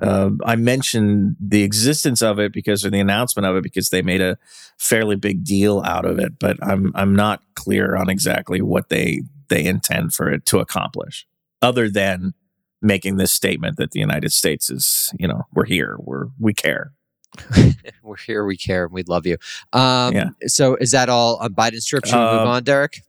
uh, 0.02 0.32
I 0.44 0.56
mentioned 0.56 1.36
the 1.40 1.64
existence 1.64 2.22
of 2.22 2.40
it 2.40 2.52
because 2.52 2.84
of 2.84 2.92
the 2.92 3.00
announcement 3.00 3.46
of 3.46 3.56
it 3.56 3.64
because 3.64 3.90
they 3.90 4.02
made 4.02 4.22
a 4.22 4.38
fairly 4.78 5.16
big 5.16 5.44
deal 5.44 5.82
out 5.86 6.06
of 6.06 6.20
it, 6.20 6.40
but 6.40 6.58
I'm 6.62 6.92
I'm 6.96 7.16
not 7.16 7.42
clear 7.56 7.96
on 7.96 8.10
exactly 8.10 8.62
what 8.62 8.90
they 8.90 9.22
they 9.50 9.66
intend 9.66 10.14
for 10.14 10.32
it 10.32 10.46
to 10.48 10.60
accomplish, 10.60 11.28
other 11.62 11.90
than 11.90 12.34
making 12.82 13.18
this 13.18 13.32
statement 13.32 13.78
that 13.78 13.92
the 13.92 14.00
United 14.00 14.32
States 14.32 14.70
is, 14.70 15.14
you 15.18 15.28
know, 15.28 15.44
we're 15.54 15.66
here, 15.66 15.96
we're 16.00 16.28
we 16.40 16.54
care. 16.54 16.92
We're 18.04 18.18
here, 18.18 18.46
we 18.46 18.58
care, 18.58 18.86
and 18.86 18.94
we 18.94 19.04
love 19.04 19.26
you. 19.26 19.38
Um, 19.72 20.14
Yeah. 20.14 20.30
So 20.48 20.76
is 20.76 20.92
that 20.92 21.10
all 21.10 21.38
on 21.38 21.54
Biden's 21.54 21.86
trip? 21.86 22.06
Should 22.06 22.16
we 22.16 22.22
move 22.22 22.42
Um, 22.42 22.48
on, 22.48 22.64
Derek? 22.64 23.02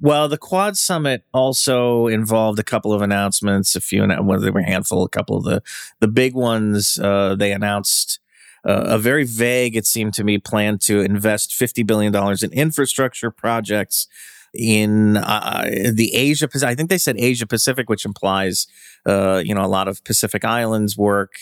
Well, 0.00 0.28
the 0.28 0.38
Quad 0.38 0.76
Summit 0.76 1.24
also 1.32 2.06
involved 2.08 2.58
a 2.58 2.62
couple 2.64 2.92
of 2.92 3.02
announcements. 3.02 3.74
A 3.76 3.80
few, 3.80 4.06
well, 4.20 4.40
there 4.40 4.52
were 4.52 4.60
a 4.60 4.64
handful. 4.66 5.04
A 5.04 5.08
couple 5.08 5.36
of 5.36 5.44
the 5.44 5.62
the 6.00 6.08
big 6.08 6.34
ones. 6.34 6.98
Uh, 6.98 7.34
they 7.34 7.52
announced 7.52 8.18
uh, 8.64 8.84
a 8.86 8.98
very 8.98 9.24
vague, 9.24 9.76
it 9.76 9.86
seemed 9.86 10.14
to 10.14 10.24
me, 10.24 10.38
plan 10.38 10.78
to 10.78 11.00
invest 11.00 11.54
fifty 11.54 11.82
billion 11.82 12.12
dollars 12.12 12.42
in 12.42 12.52
infrastructure 12.52 13.30
projects 13.30 14.06
in 14.54 15.16
uh, 15.16 15.64
the 15.92 16.14
Asia. 16.14 16.48
Pac- 16.48 16.62
I 16.62 16.74
think 16.74 16.90
they 16.90 16.98
said 16.98 17.16
Asia 17.18 17.46
Pacific, 17.46 17.88
which 17.88 18.04
implies 18.04 18.66
uh, 19.06 19.42
you 19.44 19.54
know 19.54 19.64
a 19.64 19.68
lot 19.68 19.88
of 19.88 20.04
Pacific 20.04 20.44
Islands 20.44 20.96
work. 20.96 21.32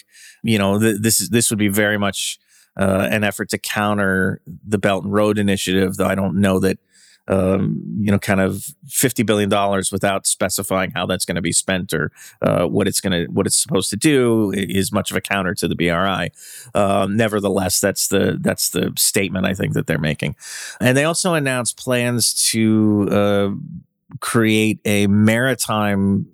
You 0.43 0.59
know, 0.59 0.79
th- 0.79 0.99
this 1.01 1.21
is 1.21 1.31
this 1.31 1.51
would 1.51 1.59
be 1.59 1.69
very 1.69 1.99
much 1.99 2.39
uh, 2.79 3.09
an 3.11 3.25
effort 3.25 3.49
to 3.51 3.59
counter 3.59 4.41
the 4.67 4.79
Belt 4.79 5.05
and 5.05 5.13
Road 5.13 5.39
Initiative, 5.39 5.97
though 5.97 6.07
I 6.07 6.15
don't 6.15 6.41
know 6.41 6.59
that 6.61 6.79
um, 7.31 7.81
you 8.01 8.11
know, 8.11 8.19
kind 8.19 8.41
of 8.41 8.67
fifty 8.89 9.23
billion 9.23 9.49
dollars 9.49 9.93
without 9.93 10.27
specifying 10.27 10.91
how 10.91 11.07
that's 11.07 11.25
going 11.25 11.37
to 11.37 11.43
be 11.43 11.53
spent 11.53 11.95
or 11.95 12.11
uh, 12.43 12.67
what 12.67 12.89
it's 12.89 13.01
going 13.01 13.13
to 13.13 13.33
what 13.33 13.47
it's 13.47 13.57
supposed 13.57 13.89
to 13.91 13.97
do 13.97 14.53
is 14.53 14.93
much 14.93 15.11
of 15.11 15.17
a 15.17 15.21
counter 15.21 15.55
to 15.55 15.69
the 15.69 15.77
BRI. 15.77 16.31
Um, 16.75 17.17
nevertheless, 17.17 17.81
that's 17.81 18.09
the 18.09 18.37
that's 18.41 18.71
the 18.71 18.93
statement 18.97 19.47
I 19.47 19.55
think 19.55 19.75
that 19.75 19.87
they're 19.87 19.99
making, 19.99 20.35
and 20.81 20.97
they 20.97 21.05
also 21.05 21.35
announced 21.35 21.79
plans 21.79 22.51
to 22.51 23.09
uh, 23.11 23.51
create 24.19 24.81
a 24.85 25.07
maritime 25.07 26.27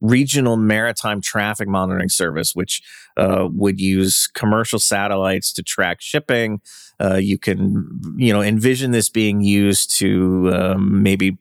regional 0.00 0.56
maritime 0.56 1.20
traffic 1.20 1.68
monitoring 1.68 2.08
service, 2.08 2.54
which 2.54 2.82
uh, 3.16 3.48
would 3.50 3.80
use 3.80 4.26
commercial 4.26 4.78
satellites 4.78 5.52
to 5.54 5.62
track 5.62 6.00
shipping. 6.00 6.60
Uh, 7.00 7.14
you 7.14 7.38
can, 7.38 8.14
you 8.16 8.32
know, 8.32 8.42
envision 8.42 8.90
this 8.90 9.08
being 9.08 9.40
used 9.40 9.96
to 9.98 10.50
um, 10.54 11.02
maybe 11.02 11.38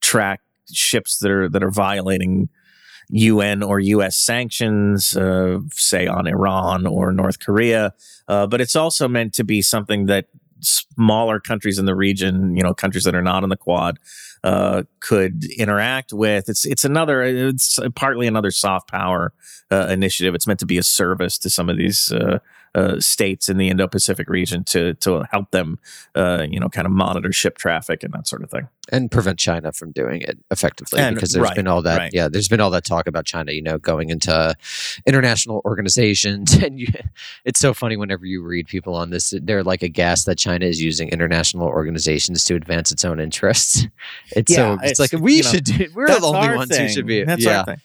track 0.00 0.40
ships 0.72 1.18
that 1.18 1.30
are 1.30 1.48
that 1.48 1.62
are 1.62 1.70
violating 1.70 2.48
UN 3.10 3.62
or 3.62 3.80
US 3.80 4.18
sanctions, 4.18 5.16
uh, 5.16 5.60
say 5.70 6.06
on 6.06 6.26
Iran 6.26 6.86
or 6.86 7.12
North 7.12 7.38
Korea. 7.40 7.94
Uh, 8.26 8.46
but 8.46 8.60
it's 8.60 8.76
also 8.76 9.08
meant 9.08 9.32
to 9.34 9.44
be 9.44 9.62
something 9.62 10.06
that 10.06 10.26
smaller 10.60 11.40
countries 11.40 11.78
in 11.78 11.84
the 11.84 11.94
region, 11.94 12.56
you 12.56 12.62
know, 12.62 12.74
countries 12.74 13.04
that 13.04 13.14
are 13.14 13.22
not 13.22 13.42
in 13.42 13.50
the 13.50 13.56
Quad, 13.56 13.98
uh, 14.44 14.84
could 15.00 15.44
interact 15.56 16.12
with. 16.12 16.48
It's 16.48 16.64
it's 16.64 16.84
another 16.84 17.22
it's 17.22 17.78
partly 17.94 18.26
another 18.26 18.50
soft 18.50 18.88
power 18.88 19.32
uh, 19.70 19.88
initiative. 19.90 20.34
It's 20.34 20.46
meant 20.46 20.60
to 20.60 20.66
be 20.66 20.78
a 20.78 20.82
service 20.82 21.38
to 21.38 21.50
some 21.50 21.68
of 21.68 21.76
these 21.76 22.12
uh, 22.12 22.38
uh, 22.74 23.00
states 23.00 23.48
in 23.48 23.56
the 23.56 23.68
Indo-Pacific 23.68 24.28
region 24.28 24.64
to 24.64 24.94
to 24.94 25.24
help 25.30 25.50
them, 25.50 25.78
uh, 26.14 26.46
you 26.48 26.60
know, 26.60 26.68
kind 26.68 26.86
of 26.86 26.92
monitor 26.92 27.32
ship 27.32 27.58
traffic 27.58 28.02
and 28.02 28.12
that 28.12 28.26
sort 28.26 28.42
of 28.42 28.50
thing. 28.50 28.68
and 28.90 29.10
prevent 29.10 29.38
China 29.38 29.72
from 29.72 29.92
doing 29.92 30.22
it 30.22 30.38
effectively 30.50 31.00
And- 31.00 31.14
because 31.14 31.32
there's 31.32 31.42
right, 31.44 31.56
been 31.56 31.66
all 31.66 31.82
that 31.82 31.98
right. 31.98 32.10
yeah 32.14 32.28
there's 32.28 32.48
been 32.48 32.60
all 32.60 32.70
that 32.70 32.84
talk 32.84 33.06
about 33.06 33.26
China 33.26 33.52
you 33.52 33.60
know 33.62 33.76
going 33.78 34.08
into 34.10 34.54
international 35.06 35.60
organizations 35.64 36.54
and 36.62 36.80
you, 36.80 36.86
it's 37.44 37.60
so 37.60 37.74
funny 37.74 37.96
whenever 37.96 38.24
you 38.26 38.42
read 38.42 38.66
people 38.66 38.94
on 38.94 39.10
this 39.10 39.34
they're 39.42 39.62
like 39.64 39.82
a 39.82 39.86
aghast 39.86 40.26
that 40.26 40.38
China 40.38 40.64
is 40.66 40.82
using 40.82 41.08
international 41.08 41.66
organizations 41.66 42.44
to 42.44 42.54
advance 42.54 42.92
its 42.92 43.04
own 43.04 43.18
interests 43.20 43.86
it's 44.36 44.54
so 44.54 44.74
it's, 44.82 44.92
it's, 44.92 45.00
like 45.00 45.12
we 45.20 45.36
you 45.36 45.42
know, 45.42 45.50
should 45.50 45.64
do 45.64 45.86
we're 45.94 46.06
the 46.06 46.20
only 46.24 46.56
ones 46.56 46.76
who 46.76 46.88
should 46.88 47.06
be 47.06 47.24
That's 47.24 47.44
yeah 47.44 47.60
our 47.60 47.64
thing. 47.66 47.80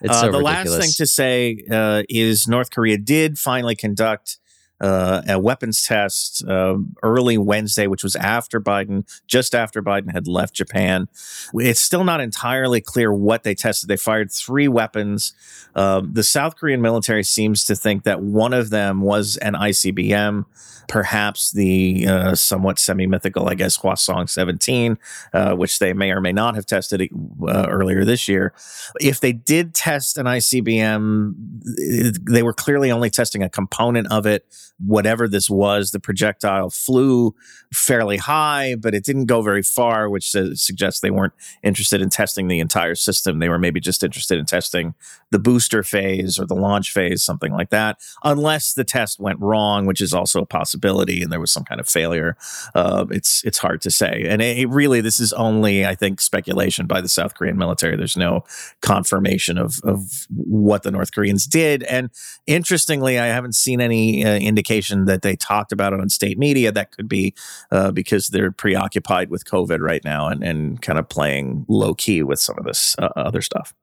It's 0.00 0.14
Uh, 0.14 0.20
so 0.22 0.32
the 0.32 0.38
ridiculous 0.38 0.70
last 0.70 0.80
thing 0.80 0.92
to 1.04 1.06
say 1.06 1.64
uh, 1.70 2.02
is 2.08 2.46
North 2.48 2.70
Korea 2.70 2.98
did 2.98 3.38
finally 3.38 3.76
conduct 3.76 4.38
uh, 4.80 5.22
a 5.28 5.38
weapons 5.38 5.84
test 5.84 6.44
uh, 6.46 6.76
early 7.02 7.38
Wednesday, 7.38 7.86
which 7.86 8.02
was 8.02 8.16
after 8.16 8.60
Biden, 8.60 9.04
just 9.26 9.54
after 9.54 9.82
Biden 9.82 10.12
had 10.12 10.26
left 10.26 10.54
Japan. 10.54 11.08
It's 11.54 11.80
still 11.80 12.04
not 12.04 12.20
entirely 12.20 12.80
clear 12.80 13.12
what 13.12 13.42
they 13.42 13.54
tested. 13.54 13.88
They 13.88 13.96
fired 13.96 14.30
three 14.30 14.68
weapons. 14.68 15.32
Um, 15.74 16.12
the 16.12 16.22
South 16.22 16.56
Korean 16.56 16.82
military 16.82 17.24
seems 17.24 17.64
to 17.64 17.74
think 17.74 18.04
that 18.04 18.20
one 18.20 18.52
of 18.52 18.70
them 18.70 19.00
was 19.00 19.36
an 19.38 19.54
ICBM, 19.54 20.44
perhaps 20.88 21.50
the 21.52 22.06
uh, 22.06 22.34
somewhat 22.34 22.78
semi 22.78 23.06
mythical, 23.06 23.48
I 23.48 23.54
guess, 23.54 23.78
Hwasong 23.78 24.28
17, 24.28 24.98
uh, 25.32 25.54
which 25.54 25.78
they 25.78 25.92
may 25.92 26.10
or 26.10 26.20
may 26.20 26.32
not 26.32 26.54
have 26.54 26.66
tested 26.66 27.08
uh, 27.46 27.66
earlier 27.68 28.04
this 28.04 28.28
year 28.28 28.52
if 29.00 29.20
they 29.20 29.32
did 29.32 29.74
test 29.74 30.18
an 30.18 30.26
ICBM, 30.26 31.34
they 32.30 32.42
were 32.42 32.52
clearly 32.52 32.90
only 32.90 33.10
testing 33.10 33.42
a 33.42 33.48
component 33.48 34.10
of 34.10 34.26
it. 34.26 34.44
Whatever 34.84 35.26
this 35.26 35.50
was, 35.50 35.90
the 35.90 35.98
projectile 35.98 36.70
flew 36.70 37.34
fairly 37.72 38.16
high, 38.16 38.76
but 38.76 38.94
it 38.94 39.04
didn't 39.04 39.26
go 39.26 39.42
very 39.42 39.62
far, 39.62 40.08
which 40.08 40.30
suggests 40.30 41.00
they 41.00 41.10
weren't 41.10 41.32
interested 41.62 42.00
in 42.00 42.10
testing 42.10 42.46
the 42.46 42.60
entire 42.60 42.94
system. 42.94 43.40
They 43.40 43.48
were 43.48 43.58
maybe 43.58 43.80
just 43.80 44.04
interested 44.04 44.38
in 44.38 44.46
testing 44.46 44.94
the 45.30 45.38
booster 45.38 45.82
phase 45.82 46.38
or 46.38 46.46
the 46.46 46.54
launch 46.54 46.92
phase, 46.92 47.22
something 47.22 47.52
like 47.52 47.70
that, 47.70 47.98
unless 48.22 48.72
the 48.72 48.84
test 48.84 49.18
went 49.18 49.40
wrong, 49.40 49.84
which 49.84 50.00
is 50.00 50.14
also 50.14 50.40
a 50.40 50.46
possibility, 50.46 51.22
and 51.22 51.32
there 51.32 51.40
was 51.40 51.50
some 51.50 51.64
kind 51.64 51.80
of 51.80 51.88
failure. 51.88 52.36
Uh, 52.74 53.06
it's 53.10 53.44
it's 53.44 53.58
hard 53.58 53.80
to 53.82 53.90
say, 53.90 54.24
and 54.28 54.40
it, 54.40 54.58
it 54.58 54.68
really 54.68 55.00
this 55.00 55.18
is 55.18 55.32
only 55.32 55.84
I 55.84 55.94
think 55.96 56.20
speculation 56.20 56.86
by 56.86 57.00
the 57.00 57.08
South 57.08 57.34
Korean 57.34 57.58
military. 57.58 57.96
There's 57.96 58.16
no 58.16 58.44
confirmation 58.80 59.58
of 59.58 59.80
of 59.82 60.26
what 60.34 60.84
the 60.84 60.90
North 60.90 61.12
Koreans 61.12 61.46
did, 61.46 61.82
and 61.82 62.10
interestingly, 62.46 63.18
I 63.18 63.26
haven't 63.26 63.54
seen 63.54 63.80
any 63.80 64.24
uh, 64.24 64.36
indication 64.36 64.67
that 65.06 65.22
they 65.22 65.36
talked 65.36 65.72
about 65.72 65.92
it 65.92 66.00
on 66.00 66.08
state 66.08 66.38
media. 66.38 66.72
That 66.72 66.92
could 66.92 67.08
be 67.08 67.34
uh, 67.70 67.90
because 67.90 68.28
they're 68.28 68.52
preoccupied 68.52 69.30
with 69.30 69.44
COVID 69.44 69.80
right 69.80 70.04
now 70.04 70.28
and 70.28 70.42
and 70.42 70.80
kind 70.82 70.98
of 70.98 71.08
playing 71.08 71.64
low 71.68 71.94
key 71.94 72.22
with 72.22 72.40
some 72.40 72.56
of 72.58 72.64
this 72.64 72.96
uh, 72.98 73.08
other 73.16 73.42
stuff. 73.42 73.74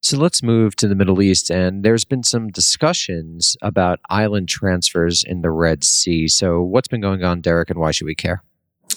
So 0.00 0.16
let's 0.16 0.42
move 0.42 0.76
to 0.76 0.86
the 0.86 0.94
Middle 0.94 1.20
East. 1.20 1.50
And 1.50 1.84
there's 1.84 2.04
been 2.04 2.22
some 2.22 2.48
discussions 2.48 3.56
about 3.62 3.98
island 4.08 4.48
transfers 4.48 5.24
in 5.24 5.42
the 5.42 5.50
Red 5.50 5.82
Sea. 5.82 6.28
So, 6.28 6.62
what's 6.62 6.88
been 6.88 7.00
going 7.00 7.24
on, 7.24 7.40
Derek, 7.40 7.70
and 7.70 7.80
why 7.80 7.90
should 7.90 8.06
we 8.06 8.14
care? 8.14 8.42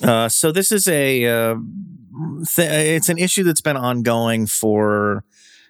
Uh, 0.02 0.30
so 0.30 0.52
this 0.52 0.72
is 0.72 0.88
a 0.88 1.26
uh, 1.26 1.56
th- 2.48 2.72
it's 2.98 3.10
an 3.10 3.18
issue 3.18 3.44
that's 3.44 3.62
been 3.62 3.78
ongoing 3.78 4.48
for 4.48 5.24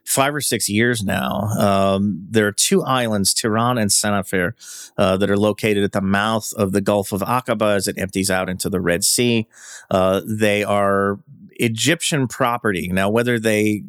five 0.05 0.35
or 0.35 0.41
six 0.41 0.67
years 0.67 1.03
now. 1.03 1.49
Um, 1.59 2.25
there 2.29 2.47
are 2.47 2.51
two 2.51 2.83
islands, 2.83 3.33
Tiran 3.33 3.79
and 3.79 3.89
Sanafir, 3.89 4.53
uh, 4.97 5.17
that 5.17 5.29
are 5.29 5.37
located 5.37 5.83
at 5.83 5.91
the 5.91 6.01
mouth 6.01 6.51
of 6.55 6.71
the 6.71 6.81
Gulf 6.81 7.11
of 7.11 7.21
Aqaba 7.21 7.75
as 7.75 7.87
it 7.87 7.97
empties 7.97 8.29
out 8.29 8.49
into 8.49 8.69
the 8.69 8.81
Red 8.81 9.03
Sea. 9.03 9.47
Uh, 9.89 10.21
they 10.25 10.63
are 10.63 11.19
Egyptian 11.51 12.27
property. 12.27 12.89
Now, 12.91 13.09
whether 13.09 13.39
they 13.39 13.83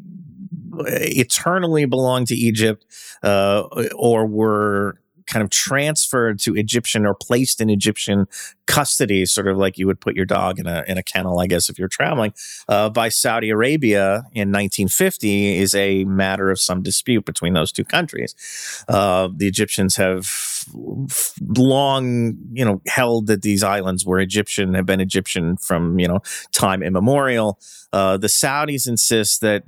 eternally 0.79 1.85
belong 1.85 2.25
to 2.27 2.35
Egypt 2.35 2.87
uh, 3.23 3.63
or 3.95 4.27
were 4.27 5.02
kind 5.33 5.43
of 5.43 5.51
transferred 5.51 6.39
to 6.41 6.55
Egyptian 6.55 7.07
or 7.07 7.15
placed 7.15 7.61
in 7.61 7.71
Egyptian 7.71 8.27
custody, 8.67 9.25
sort 9.25 9.49
of 9.49 9.57
like 9.57 9.79
you 9.79 9.87
would 9.87 10.01
put 10.01 10.15
your 10.15 10.27
dog 10.27 10.59
in 10.59 10.67
a 10.67 10.85
in 10.87 10.99
a 10.99 11.03
kennel, 11.03 11.41
I 11.41 11.47
guess, 11.47 11.69
if 11.71 11.79
you're 11.79 11.89
traveling, 11.89 12.35
uh, 12.69 12.91
by 12.91 13.09
Saudi 13.09 13.51
Arabia 13.51 14.25
in 14.33 14.53
1950 14.53 15.57
is 15.57 15.75
a 15.75 16.05
matter 16.05 16.51
of 16.51 16.61
some 16.61 16.83
dispute 16.83 17.25
between 17.25 17.55
those 17.55 17.73
two 17.73 17.85
countries. 17.85 18.35
Uh, 18.89 19.29
the 19.35 19.47
Egyptians 19.47 19.97
have 19.97 20.27
long, 21.41 22.37
you 22.53 22.65
know, 22.65 22.81
held 22.87 23.27
that 23.27 23.43
these 23.43 23.63
islands 23.63 24.05
were 24.05 24.19
Egyptian, 24.19 24.75
have 24.75 24.87
been 24.87 25.01
Egyptian 25.01 25.57
from 25.57 25.99
you 25.99 26.09
know 26.09 26.21
time 26.53 26.83
immemorial. 26.83 27.59
Uh, 27.93 28.17
the 28.17 28.29
Saudis 28.29 28.89
insist 28.89 29.41
that 29.43 29.65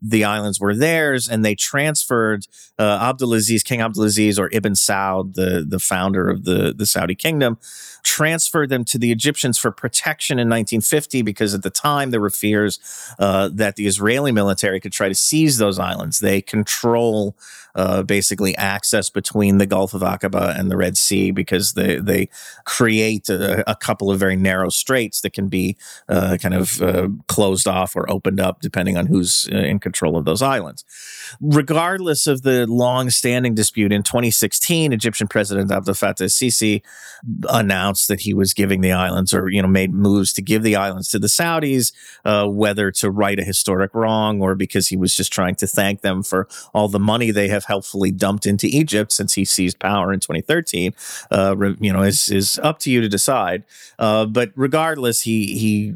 the 0.00 0.24
islands 0.24 0.60
were 0.60 0.74
theirs, 0.74 1.28
and 1.28 1.44
they 1.44 1.54
transferred 1.54 2.46
uh, 2.78 3.12
Abdulaziz, 3.12 3.64
King 3.64 3.80
Abdulaziz, 3.80 4.38
or 4.38 4.48
Ibn 4.52 4.74
Saud, 4.74 5.34
the 5.34 5.64
the 5.68 5.78
founder 5.78 6.28
of 6.28 6.44
the 6.44 6.74
the 6.76 6.86
Saudi 6.86 7.14
kingdom 7.14 7.58
transferred 8.04 8.68
them 8.68 8.84
to 8.84 8.98
the 8.98 9.10
Egyptians 9.10 9.58
for 9.58 9.72
protection 9.72 10.38
in 10.38 10.48
1950 10.48 11.22
because 11.22 11.54
at 11.54 11.62
the 11.62 11.70
time 11.70 12.10
there 12.10 12.20
were 12.20 12.30
fears 12.30 12.78
uh, 13.18 13.48
that 13.52 13.76
the 13.76 13.86
Israeli 13.86 14.30
military 14.30 14.78
could 14.78 14.92
try 14.92 15.08
to 15.08 15.14
seize 15.14 15.58
those 15.58 15.78
islands. 15.78 16.20
They 16.20 16.40
control 16.40 17.36
uh, 17.74 18.02
basically 18.02 18.56
access 18.56 19.10
between 19.10 19.58
the 19.58 19.66
Gulf 19.66 19.94
of 19.94 20.02
Aqaba 20.02 20.33
and 20.56 20.70
the 20.70 20.76
Red 20.76 20.96
Sea 20.96 21.30
because 21.30 21.72
they 21.72 21.96
they 21.96 22.28
create 22.64 23.28
a, 23.28 23.68
a 23.70 23.74
couple 23.74 24.10
of 24.10 24.18
very 24.18 24.36
narrow 24.36 24.68
straits 24.68 25.20
that 25.22 25.32
can 25.32 25.48
be 25.48 25.76
uh, 26.08 26.36
kind 26.40 26.54
of 26.54 26.80
uh, 26.80 27.08
closed 27.26 27.66
off 27.66 27.96
or 27.96 28.10
opened 28.10 28.40
up 28.40 28.60
depending 28.60 28.96
on 28.96 29.06
who's 29.06 29.48
uh, 29.52 29.56
in 29.56 29.78
control 29.78 30.16
of 30.16 30.24
those 30.24 30.42
islands. 30.42 30.84
Regardless 31.40 32.26
of 32.26 32.42
the 32.42 32.66
long-standing 32.66 33.54
dispute, 33.54 33.92
in 33.92 34.02
2016, 34.02 34.92
Egyptian 34.92 35.26
President 35.26 35.70
Abdel 35.70 35.94
Fattah 35.94 36.28
Sisi 36.28 36.82
announced 37.48 38.08
that 38.08 38.20
he 38.20 38.34
was 38.34 38.54
giving 38.54 38.82
the 38.82 38.92
islands, 38.92 39.34
or 39.34 39.48
you 39.48 39.60
know, 39.60 39.68
made 39.68 39.92
moves 39.92 40.32
to 40.34 40.42
give 40.42 40.62
the 40.62 40.76
islands 40.76 41.08
to 41.08 41.18
the 41.18 41.26
Saudis, 41.26 41.92
uh, 42.24 42.46
whether 42.46 42.90
to 42.92 43.10
right 43.10 43.38
a 43.38 43.44
historic 43.44 43.94
wrong 43.94 44.40
or 44.40 44.54
because 44.54 44.88
he 44.88 44.96
was 44.96 45.16
just 45.16 45.32
trying 45.32 45.54
to 45.56 45.66
thank 45.66 46.02
them 46.02 46.22
for 46.22 46.46
all 46.72 46.88
the 46.88 47.00
money 47.00 47.30
they 47.30 47.48
have 47.48 47.64
have 47.64 47.68
helpfully 47.68 48.10
dumped 48.10 48.46
into 48.46 48.66
Egypt 48.66 49.12
since 49.12 49.34
he 49.34 49.44
seized 49.44 49.78
power 49.78 50.12
in 50.12 50.20
2013. 50.24 50.92
Uh, 51.30 51.56
you 51.80 51.92
know, 51.92 52.02
is 52.02 52.30
is 52.30 52.58
up 52.62 52.78
to 52.80 52.90
you 52.90 53.00
to 53.00 53.08
decide. 53.08 53.64
Uh, 53.98 54.26
but 54.26 54.50
regardless, 54.56 55.22
he 55.22 55.58
he 55.58 55.94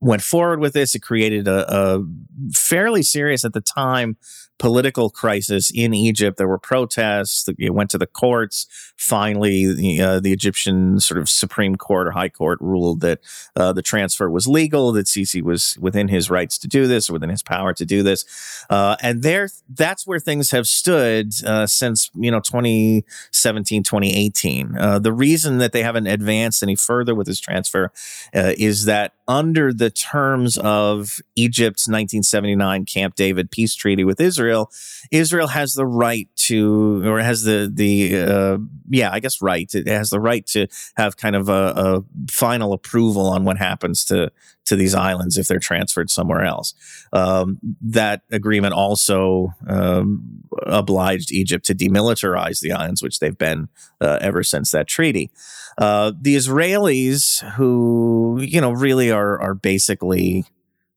went 0.00 0.22
forward 0.22 0.60
with 0.60 0.72
this. 0.72 0.94
It 0.94 1.00
created 1.00 1.48
a, 1.48 1.74
a 1.74 2.04
fairly 2.52 3.02
serious 3.02 3.44
at 3.44 3.52
the 3.52 3.60
time 3.60 4.16
political 4.58 5.10
crisis 5.10 5.70
in 5.74 5.94
Egypt. 5.94 6.38
There 6.38 6.48
were 6.48 6.58
protests. 6.58 7.48
It 7.58 7.74
went 7.74 7.90
to 7.90 7.98
the 7.98 8.06
courts. 8.06 8.66
Finally, 8.96 9.74
the, 9.74 10.00
uh, 10.00 10.20
the 10.20 10.32
Egyptian 10.32 11.00
sort 11.00 11.18
of 11.18 11.28
Supreme 11.28 11.76
Court 11.76 12.06
or 12.06 12.12
High 12.12 12.28
Court 12.28 12.58
ruled 12.60 13.00
that 13.00 13.20
uh, 13.54 13.72
the 13.72 13.82
transfer 13.82 14.30
was 14.30 14.46
legal, 14.46 14.92
that 14.92 15.06
Sisi 15.06 15.42
was 15.42 15.76
within 15.80 16.08
his 16.08 16.30
rights 16.30 16.58
to 16.58 16.68
do 16.68 16.86
this 16.86 17.10
within 17.10 17.30
his 17.30 17.42
power 17.42 17.72
to 17.74 17.84
do 17.84 18.02
this. 18.02 18.24
Uh, 18.70 18.96
and 19.02 19.22
there, 19.22 19.48
that's 19.68 20.06
where 20.06 20.18
things 20.18 20.50
have 20.50 20.66
stood 20.66 21.32
uh, 21.44 21.66
since, 21.66 22.10
you 22.14 22.30
know, 22.30 22.40
2017, 22.40 23.82
2018. 23.82 24.76
Uh, 24.78 24.98
the 24.98 25.12
reason 25.12 25.58
that 25.58 25.72
they 25.72 25.82
haven't 25.82 26.06
advanced 26.06 26.62
any 26.62 26.76
further 26.76 27.14
with 27.14 27.26
this 27.26 27.40
transfer 27.40 27.92
uh, 28.34 28.52
is 28.56 28.84
that 28.86 29.12
under 29.28 29.72
the 29.72 29.90
terms 29.90 30.56
of 30.58 31.18
Egypt's 31.34 31.88
1979 31.88 32.84
Camp 32.84 33.14
David 33.16 33.50
peace 33.50 33.74
treaty 33.74 34.04
with 34.04 34.20
Israel, 34.20 34.70
Israel 35.10 35.48
has 35.48 35.74
the 35.74 35.86
right 35.86 36.28
to, 36.36 37.02
or 37.04 37.20
has 37.20 37.42
the 37.42 37.70
the 37.72 38.16
uh, 38.16 38.58
yeah, 38.88 39.10
I 39.12 39.20
guess 39.20 39.42
right. 39.42 39.72
It 39.74 39.88
has 39.88 40.10
the 40.10 40.20
right 40.20 40.46
to 40.48 40.68
have 40.96 41.16
kind 41.16 41.34
of 41.34 41.48
a, 41.48 41.52
a 41.52 42.04
final 42.30 42.72
approval 42.72 43.26
on 43.26 43.44
what 43.44 43.58
happens 43.58 44.04
to 44.06 44.30
to 44.66 44.76
these 44.76 44.94
islands 44.94 45.38
if 45.38 45.46
they're 45.46 45.58
transferred 45.58 46.10
somewhere 46.10 46.44
else. 46.44 46.74
Um, 47.12 47.58
that 47.80 48.22
agreement 48.30 48.74
also 48.74 49.54
um, 49.66 50.42
obliged 50.64 51.32
Egypt 51.32 51.64
to 51.66 51.74
demilitarize 51.74 52.60
the 52.60 52.72
islands, 52.72 53.02
which 53.02 53.20
they've 53.20 53.38
been 53.38 53.68
uh, 54.00 54.18
ever 54.20 54.42
since 54.42 54.72
that 54.72 54.88
treaty. 54.88 55.30
Uh, 55.78 56.12
the 56.18 56.36
Israelis, 56.36 57.46
who 57.52 58.38
you 58.40 58.60
know 58.60 58.70
really 58.70 59.10
are 59.10 59.40
are 59.40 59.54
basically 59.54 60.44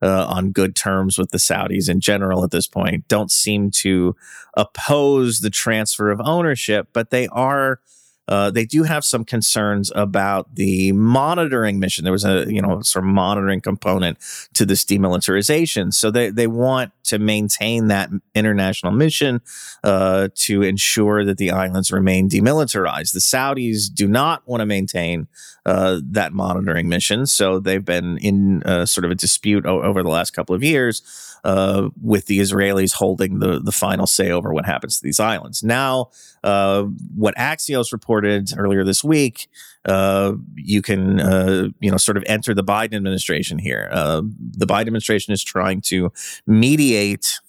uh, 0.02 0.26
on 0.26 0.52
good 0.52 0.76
terms 0.76 1.18
with 1.18 1.32
the 1.32 1.38
Saudis 1.38 1.90
in 1.90 2.00
general 2.00 2.44
at 2.44 2.52
this 2.52 2.68
point, 2.68 3.08
don't 3.08 3.32
seem 3.32 3.72
to 3.72 4.16
oppose 4.56 5.42
the 5.42 5.50
transfer 5.50 6.10
of 6.10 6.22
ownership, 6.24 6.88
but 6.94 7.10
they 7.10 7.28
are 7.28 7.82
uh, 8.30 8.52
they 8.52 8.64
do 8.64 8.84
have 8.84 9.04
some 9.04 9.26
concerns 9.26 9.92
about 9.96 10.54
the 10.54 10.92
monitoring 10.92 11.80
mission. 11.80 12.04
There 12.04 12.14
was 12.14 12.24
a 12.24 12.46
you 12.48 12.62
know 12.62 12.82
sort 12.82 13.04
of 13.04 13.12
monitoring 13.12 13.60
component 13.60 14.20
to 14.54 14.66
this 14.68 14.86
demilitarization, 14.86 15.92
so 15.92 16.12
they 16.12 16.30
they 16.30 16.46
want 16.46 16.92
to 17.06 17.18
maintain 17.18 17.88
that 17.88 18.12
international 18.36 18.92
mission 18.92 19.42
uh, 19.84 20.30
to 20.36 20.62
ensure 20.62 21.26
that 21.26 21.40
the 21.40 21.50
islands 21.50 21.92
remain 21.92 22.30
demilitarized. 22.30 23.14
The 23.14 23.20
Saudis 23.20 23.92
do 23.92 24.08
not 24.08 24.48
want 24.48 24.62
to 24.62 24.66
maintain 24.68 25.28
uh, 25.66 26.00
that 26.04 26.32
monitoring 26.32 26.88
mission, 26.88 27.26
so 27.26 27.60
they've 27.60 27.84
been 27.84 28.20
in 28.20 28.62
uh, 28.62 28.86
sort 28.86 29.06
of 29.06 29.12
a 29.12 29.16
dispute 29.16 29.66
o- 29.66 29.82
over 29.82 30.04
the 30.04 30.10
last 30.10 30.32
couple 30.32 30.54
of 30.54 30.64
years 30.64 31.02
uh, 31.44 31.90
with 32.02 32.26
the 32.28 32.40
Israelis 32.40 32.94
holding 32.94 33.40
the 33.40 33.60
the 33.60 33.72
final 33.72 34.08
say 34.08 34.32
over 34.32 34.54
what 34.54 34.66
happens 34.66 34.98
to 34.98 35.04
these 35.04 35.20
islands. 35.20 35.64
Now, 35.64 36.10
uh, 36.44 36.84
what 37.16 37.36
Axios 37.36 37.92
reported 37.92 38.52
earlier 38.58 38.84
this 38.84 39.04
week, 39.04 39.48
uh, 39.86 40.34
you 40.56 40.82
can 40.82 41.20
uh, 41.20 41.70
you 41.80 41.92
know 41.92 41.98
sort 41.98 42.18
of 42.18 42.24
enter 42.28 42.54
the 42.54 42.64
Biden 42.64 42.96
administration 42.96 43.60
here. 43.60 43.90
Uh, 43.92 44.22
the 44.40 44.68
Biden 44.68 44.82
administration 44.82 45.34
is 45.34 45.44
trying 45.44 45.82
to 45.82 46.12
mediate 46.46 47.40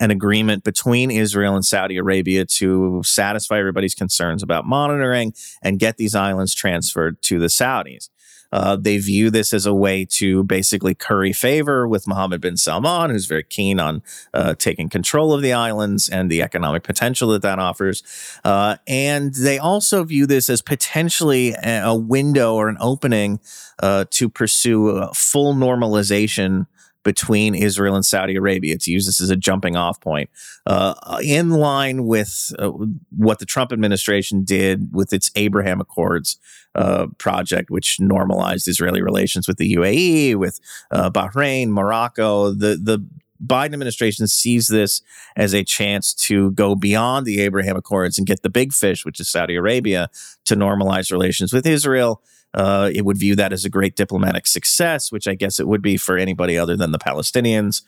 an 0.00 0.10
agreement 0.10 0.64
between 0.64 1.10
Israel 1.10 1.54
and 1.54 1.64
Saudi 1.64 1.96
Arabia 1.96 2.44
to 2.44 3.02
satisfy 3.04 3.58
everybody's 3.58 3.94
concerns 3.94 4.42
about 4.42 4.64
monitoring 4.64 5.32
and 5.62 5.78
get 5.78 5.96
these 5.96 6.14
islands 6.14 6.54
transferred 6.54 7.20
to 7.22 7.38
the 7.38 7.46
Saudis. 7.46 8.08
Uh, 8.52 8.76
they 8.76 8.98
view 8.98 9.30
this 9.30 9.52
as 9.52 9.66
a 9.66 9.74
way 9.74 10.04
to 10.04 10.44
basically 10.44 10.94
curry 10.94 11.32
favor 11.32 11.88
with 11.88 12.06
Mohammed 12.06 12.40
bin 12.40 12.56
Salman, 12.56 13.10
who's 13.10 13.26
very 13.26 13.44
keen 13.44 13.80
on 13.80 14.02
uh, 14.34 14.54
taking 14.54 14.88
control 14.88 15.32
of 15.32 15.42
the 15.42 15.52
islands 15.52 16.08
and 16.08 16.30
the 16.30 16.42
economic 16.42 16.82
potential 16.82 17.30
that 17.30 17.42
that 17.42 17.58
offers. 17.58 18.02
Uh, 18.44 18.76
and 18.86 19.34
they 19.34 19.58
also 19.58 20.04
view 20.04 20.26
this 20.26 20.50
as 20.50 20.60
potentially 20.62 21.54
a 21.62 21.94
window 21.94 22.54
or 22.54 22.68
an 22.68 22.76
opening 22.80 23.40
uh, 23.82 24.04
to 24.10 24.28
pursue 24.28 25.08
full 25.14 25.54
normalization 25.54 26.66
between 27.02 27.54
Israel 27.54 27.94
and 27.94 28.04
Saudi 28.04 28.36
Arabia 28.36 28.78
to 28.78 28.90
use 28.90 29.06
this 29.06 29.20
as 29.20 29.30
a 29.30 29.36
jumping 29.36 29.76
off 29.76 30.00
point, 30.00 30.30
uh, 30.66 30.94
in 31.22 31.50
line 31.50 32.04
with 32.04 32.52
uh, 32.58 32.70
what 33.16 33.38
the 33.38 33.46
Trump 33.46 33.72
administration 33.72 34.44
did 34.44 34.94
with 34.94 35.12
its 35.12 35.30
Abraham 35.34 35.80
Accords 35.80 36.38
uh, 36.74 37.06
project, 37.18 37.70
which 37.70 38.00
normalized 38.00 38.68
Israeli 38.68 39.02
relations 39.02 39.48
with 39.48 39.56
the 39.58 39.74
UAE, 39.74 40.36
with 40.36 40.60
uh, 40.90 41.10
Bahrain, 41.10 41.68
Morocco. 41.68 42.50
The 42.50 42.78
the 42.82 43.04
Biden 43.44 43.72
administration 43.72 44.28
sees 44.28 44.68
this 44.68 45.02
as 45.36 45.52
a 45.52 45.64
chance 45.64 46.14
to 46.14 46.52
go 46.52 46.76
beyond 46.76 47.26
the 47.26 47.40
Abraham 47.40 47.76
Accords 47.76 48.16
and 48.16 48.26
get 48.26 48.42
the 48.42 48.50
big 48.50 48.72
fish, 48.72 49.04
which 49.04 49.18
is 49.18 49.28
Saudi 49.28 49.56
Arabia, 49.56 50.08
to 50.44 50.54
normalize 50.54 51.10
relations 51.10 51.52
with 51.52 51.66
Israel 51.66 52.22
uh, 52.54 52.90
it 52.94 53.04
would 53.04 53.18
view 53.18 53.34
that 53.36 53.52
as 53.52 53.64
a 53.64 53.70
great 53.70 53.96
diplomatic 53.96 54.46
success, 54.46 55.10
which 55.10 55.26
I 55.26 55.34
guess 55.34 55.58
it 55.58 55.66
would 55.66 55.82
be 55.82 55.96
for 55.96 56.18
anybody 56.18 56.58
other 56.58 56.76
than 56.76 56.92
the 56.92 56.98
Palestinians, 56.98 57.82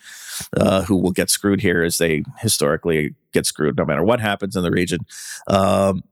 uh, 0.56 0.82
who 0.82 0.96
will 0.96 1.12
get 1.12 1.30
screwed 1.30 1.60
here 1.60 1.82
as 1.82 1.98
they 1.98 2.24
historically 2.38 3.14
get 3.32 3.46
screwed 3.46 3.76
no 3.76 3.84
matter 3.84 4.04
what 4.04 4.20
happens 4.20 4.56
in 4.56 4.62
the 4.62 4.70
region. 4.70 5.00
Um, 5.48 6.02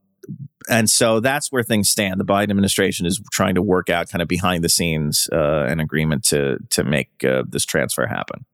and 0.69 0.89
so 0.89 1.21
that's 1.21 1.51
where 1.51 1.63
things 1.63 1.89
stand. 1.89 2.21
The 2.21 2.25
Biden 2.25 2.51
administration 2.51 3.07
is 3.07 3.21
trying 3.33 3.55
to 3.57 3.63
work 3.63 3.91
out 3.91 4.09
kind 4.09 4.23
of 4.23 4.29
behind 4.29 4.63
the 4.63 4.69
scenes 4.69 5.29
uh, 5.33 5.67
an 5.69 5.81
agreement 5.81 6.25
to 6.27 6.59
to 6.71 6.85
make 6.85 7.25
uh, 7.25 7.43
this 7.49 7.65
transfer 7.65 8.07
happen. 8.07 8.45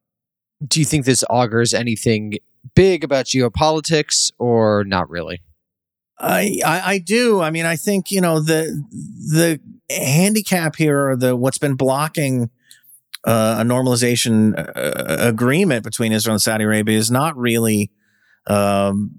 Do 0.67 0.81
you 0.81 0.87
think 0.87 1.05
this 1.05 1.23
augurs 1.29 1.75
anything 1.75 2.39
big 2.75 3.05
about 3.05 3.27
geopolitics, 3.27 4.33
or 4.39 4.85
not 4.85 5.09
really? 5.11 5.43
I, 6.21 6.61
I, 6.65 6.99
do. 6.99 7.41
I 7.41 7.51
mean, 7.51 7.65
I 7.65 7.77
think 7.77 8.11
you 8.11 8.21
know 8.21 8.41
the 8.41 8.85
the 9.01 9.61
handicap 9.91 10.77
here, 10.77 11.11
or 11.11 11.17
the 11.17 11.37
what's 11.37 11.59
been 11.59 11.75
blocking 11.75 12.51
uh, 13.25 13.57
a 13.61 13.63
normalization 13.63 14.59
uh, 14.59 15.17
agreement 15.29 15.85
between 15.85 16.13
Israel 16.13 16.35
and 16.35 16.43
Saudi 16.43 16.65
Arabia 16.65 16.97
is 16.97 17.11
not 17.11 17.37
really, 17.37 17.91
um, 18.47 19.11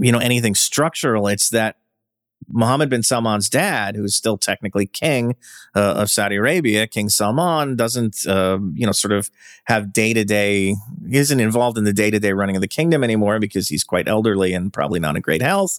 you 0.00 0.12
know, 0.12 0.18
anything 0.18 0.54
structural. 0.54 1.26
It's 1.28 1.50
that 1.50 1.76
Mohammed 2.52 2.90
bin 2.90 3.02
Salman's 3.02 3.48
dad, 3.48 3.96
who's 3.96 4.14
still 4.14 4.36
technically 4.36 4.86
king 4.86 5.36
uh, 5.74 5.94
of 5.94 6.10
Saudi 6.10 6.36
Arabia, 6.36 6.86
King 6.86 7.08
Salman, 7.08 7.76
doesn't, 7.76 8.26
uh, 8.26 8.58
you 8.74 8.86
know, 8.86 8.92
sort 8.92 9.12
of 9.12 9.30
have 9.64 9.92
day 9.92 10.12
to 10.12 10.24
day, 10.24 10.74
isn't 11.10 11.40
involved 11.40 11.78
in 11.78 11.84
the 11.84 11.92
day 11.92 12.10
to 12.10 12.18
day 12.18 12.32
running 12.32 12.56
of 12.56 12.62
the 12.62 12.68
kingdom 12.68 13.04
anymore 13.04 13.38
because 13.38 13.68
he's 13.68 13.84
quite 13.84 14.08
elderly 14.08 14.52
and 14.52 14.72
probably 14.72 15.00
not 15.00 15.16
in 15.16 15.22
great 15.22 15.42
health. 15.42 15.78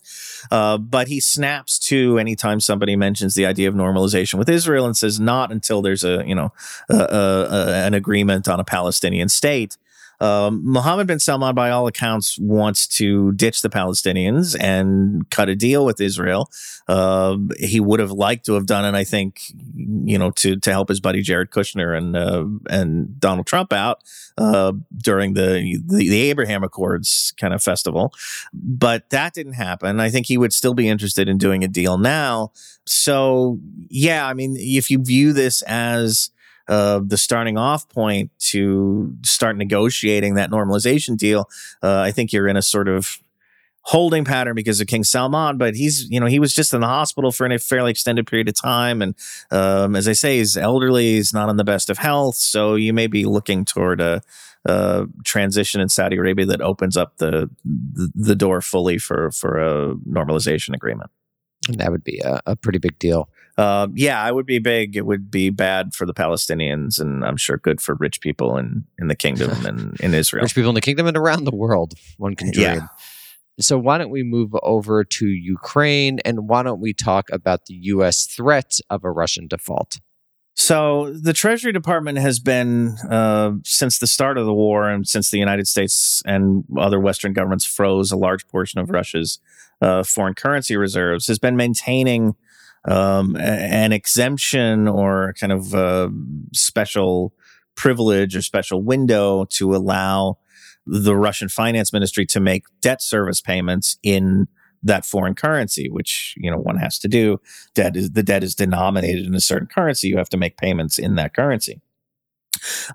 Uh, 0.49 0.77
but 0.77 1.07
he 1.07 1.19
snaps 1.19 1.77
to 1.79 2.17
anytime 2.17 2.59
somebody 2.59 2.95
mentions 2.95 3.35
the 3.35 3.45
idea 3.45 3.67
of 3.67 3.75
normalization 3.75 4.35
with 4.35 4.49
Israel 4.49 4.85
and 4.85 4.95
says, 4.95 5.19
not 5.19 5.51
until 5.51 5.81
there's 5.81 6.03
a, 6.03 6.23
you 6.25 6.35
know, 6.35 6.51
an 6.89 7.93
agreement 7.93 8.47
on 8.47 8.59
a 8.59 8.63
Palestinian 8.63 9.29
state. 9.29 9.77
Um, 10.21 10.61
Mohammed 10.63 11.07
bin 11.07 11.19
Salman, 11.19 11.55
by 11.55 11.71
all 11.71 11.87
accounts, 11.87 12.37
wants 12.39 12.87
to 12.99 13.31
ditch 13.33 13.61
the 13.63 13.69
Palestinians 13.69 14.55
and 14.59 15.29
cut 15.31 15.49
a 15.49 15.55
deal 15.55 15.83
with 15.83 15.99
Israel. 15.99 16.51
Uh, 16.87 17.37
he 17.59 17.79
would 17.79 17.99
have 17.99 18.11
liked 18.11 18.45
to 18.45 18.53
have 18.53 18.67
done 18.67 18.85
it, 18.85 18.95
I 18.97 19.03
think, 19.03 19.41
you 19.75 20.19
know, 20.19 20.29
to 20.31 20.57
to 20.57 20.71
help 20.71 20.89
his 20.89 20.99
buddy 20.99 21.21
Jared 21.23 21.49
Kushner 21.49 21.97
and 21.97 22.15
uh, 22.15 22.45
and 22.69 23.19
Donald 23.19 23.47
Trump 23.47 23.73
out 23.73 24.03
uh, 24.37 24.73
during 24.95 25.33
the, 25.33 25.81
the, 25.85 26.09
the 26.09 26.29
Abraham 26.29 26.63
Accords 26.63 27.33
kind 27.37 27.53
of 27.53 27.63
festival, 27.63 28.13
but 28.53 29.09
that 29.09 29.33
didn't 29.33 29.53
happen. 29.53 29.99
I 29.99 30.09
think 30.09 30.27
he 30.27 30.37
would 30.37 30.53
still 30.53 30.73
be 30.73 30.87
interested 30.87 31.27
in 31.27 31.37
doing 31.37 31.63
a 31.63 31.67
deal 31.67 31.97
now. 31.97 32.51
So, 32.85 33.59
yeah, 33.89 34.27
I 34.27 34.33
mean, 34.33 34.55
if 34.57 34.91
you 34.91 35.03
view 35.03 35.33
this 35.33 35.61
as 35.63 36.29
uh, 36.71 37.01
the 37.05 37.17
starting 37.17 37.57
off 37.57 37.89
point 37.89 38.31
to 38.39 39.13
start 39.23 39.57
negotiating 39.57 40.35
that 40.35 40.49
normalization 40.49 41.17
deal, 41.17 41.49
uh, 41.83 41.99
I 41.99 42.11
think 42.11 42.31
you're 42.31 42.47
in 42.47 42.55
a 42.55 42.61
sort 42.61 42.87
of 42.87 43.19
holding 43.81 44.23
pattern 44.23 44.55
because 44.55 44.79
of 44.79 44.87
King 44.87 45.03
Salman, 45.03 45.57
but 45.57 45.75
he's, 45.75 46.09
you 46.09 46.19
know, 46.19 46.27
he 46.27 46.39
was 46.39 46.53
just 46.53 46.73
in 46.73 46.79
the 46.79 46.87
hospital 46.87 47.31
for 47.31 47.45
a 47.45 47.59
fairly 47.59 47.91
extended 47.91 48.25
period 48.25 48.47
of 48.47 48.55
time. 48.55 49.01
And 49.01 49.15
um, 49.49 49.97
as 49.97 50.07
I 50.07 50.13
say, 50.13 50.37
he's 50.37 50.55
elderly, 50.55 51.15
he's 51.15 51.33
not 51.33 51.49
in 51.49 51.57
the 51.57 51.65
best 51.65 51.89
of 51.89 51.97
health. 51.97 52.35
So 52.35 52.75
you 52.75 52.93
may 52.93 53.07
be 53.07 53.25
looking 53.25 53.65
toward 53.65 53.99
a, 53.99 54.21
transition 55.25 55.81
in 55.81 55.89
Saudi 55.89 56.17
Arabia 56.17 56.45
that 56.45 56.61
opens 56.61 56.95
up 56.95 57.17
the, 57.17 57.49
the, 57.65 58.11
the 58.13 58.35
door 58.35 58.61
fully 58.61 58.99
for, 58.99 59.31
for 59.31 59.57
a 59.57 59.95
normalization 60.07 60.75
agreement. 60.75 61.09
And 61.67 61.79
that 61.79 61.91
would 61.91 62.03
be 62.03 62.19
a, 62.19 62.39
a 62.45 62.55
pretty 62.55 62.77
big 62.77 62.99
deal. 62.99 63.27
Uh, 63.57 63.87
yeah, 63.93 64.21
I 64.21 64.31
would 64.31 64.45
be 64.45 64.59
big. 64.59 64.95
It 64.95 65.05
would 65.05 65.29
be 65.29 65.49
bad 65.49 65.93
for 65.93 66.05
the 66.05 66.13
Palestinians, 66.13 66.99
and 66.99 67.23
I'm 67.23 67.37
sure 67.37 67.57
good 67.57 67.81
for 67.81 67.95
rich 67.95 68.21
people 68.21 68.57
in, 68.57 68.85
in 68.97 69.07
the 69.07 69.15
kingdom 69.15 69.65
and 69.65 69.99
in 69.99 70.13
Israel. 70.13 70.43
Rich 70.43 70.55
people 70.55 70.69
in 70.69 70.75
the 70.75 70.81
kingdom 70.81 71.07
and 71.07 71.17
around 71.17 71.43
the 71.43 71.55
world. 71.55 71.93
One 72.17 72.35
can 72.35 72.51
dream. 72.51 72.65
Yeah. 72.65 72.87
So, 73.59 73.77
why 73.77 73.97
don't 73.97 74.09
we 74.09 74.23
move 74.23 74.55
over 74.63 75.03
to 75.03 75.27
Ukraine 75.27 76.19
and 76.25 76.47
why 76.47 76.63
don't 76.63 76.79
we 76.79 76.93
talk 76.93 77.29
about 77.31 77.65
the 77.65 77.75
U.S. 77.75 78.25
threat 78.25 78.79
of 78.89 79.03
a 79.03 79.11
Russian 79.11 79.47
default? 79.47 79.99
So, 80.53 81.13
the 81.13 81.33
Treasury 81.33 81.71
Department 81.71 82.17
has 82.17 82.39
been, 82.39 82.97
uh, 83.09 83.53
since 83.63 83.99
the 83.99 84.07
start 84.07 84.37
of 84.37 84.45
the 84.45 84.53
war 84.53 84.89
and 84.89 85.07
since 85.07 85.29
the 85.29 85.37
United 85.37 85.67
States 85.67 86.23
and 86.25 86.63
other 86.77 86.99
Western 86.99 87.33
governments 87.33 87.65
froze 87.65 88.11
a 88.11 88.17
large 88.17 88.47
portion 88.47 88.79
of 88.79 88.89
Russia's 88.89 89.39
uh, 89.81 90.03
foreign 90.03 90.33
currency 90.33 90.75
reserves, 90.75 91.27
has 91.27 91.39
been 91.39 91.55
maintaining 91.55 92.35
um, 92.85 93.35
an 93.35 93.91
exemption 93.91 94.87
or 94.87 95.33
kind 95.39 95.51
of 95.51 95.73
a 95.73 96.11
special 96.53 97.33
privilege 97.75 98.35
or 98.35 98.41
special 98.41 98.81
window 98.81 99.45
to 99.45 99.75
allow 99.75 100.37
the 100.85 101.15
Russian 101.15 101.47
finance 101.47 101.93
ministry 101.93 102.25
to 102.27 102.39
make 102.39 102.63
debt 102.81 103.01
service 103.01 103.41
payments 103.41 103.97
in 104.03 104.47
that 104.83 105.05
foreign 105.05 105.35
currency, 105.35 105.89
which 105.89 106.33
you 106.37 106.49
know 106.49 106.57
one 106.57 106.77
has 106.77 106.97
to 106.99 107.07
do. 107.07 107.39
Debt 107.75 107.95
is 107.95 108.11
the 108.11 108.23
debt 108.23 108.43
is 108.43 108.55
denominated 108.55 109.25
in 109.25 109.35
a 109.35 109.41
certain 109.41 109.67
currency. 109.67 110.07
You 110.07 110.17
have 110.17 110.29
to 110.29 110.37
make 110.37 110.57
payments 110.57 110.97
in 110.97 111.15
that 111.15 111.35
currency. 111.35 111.81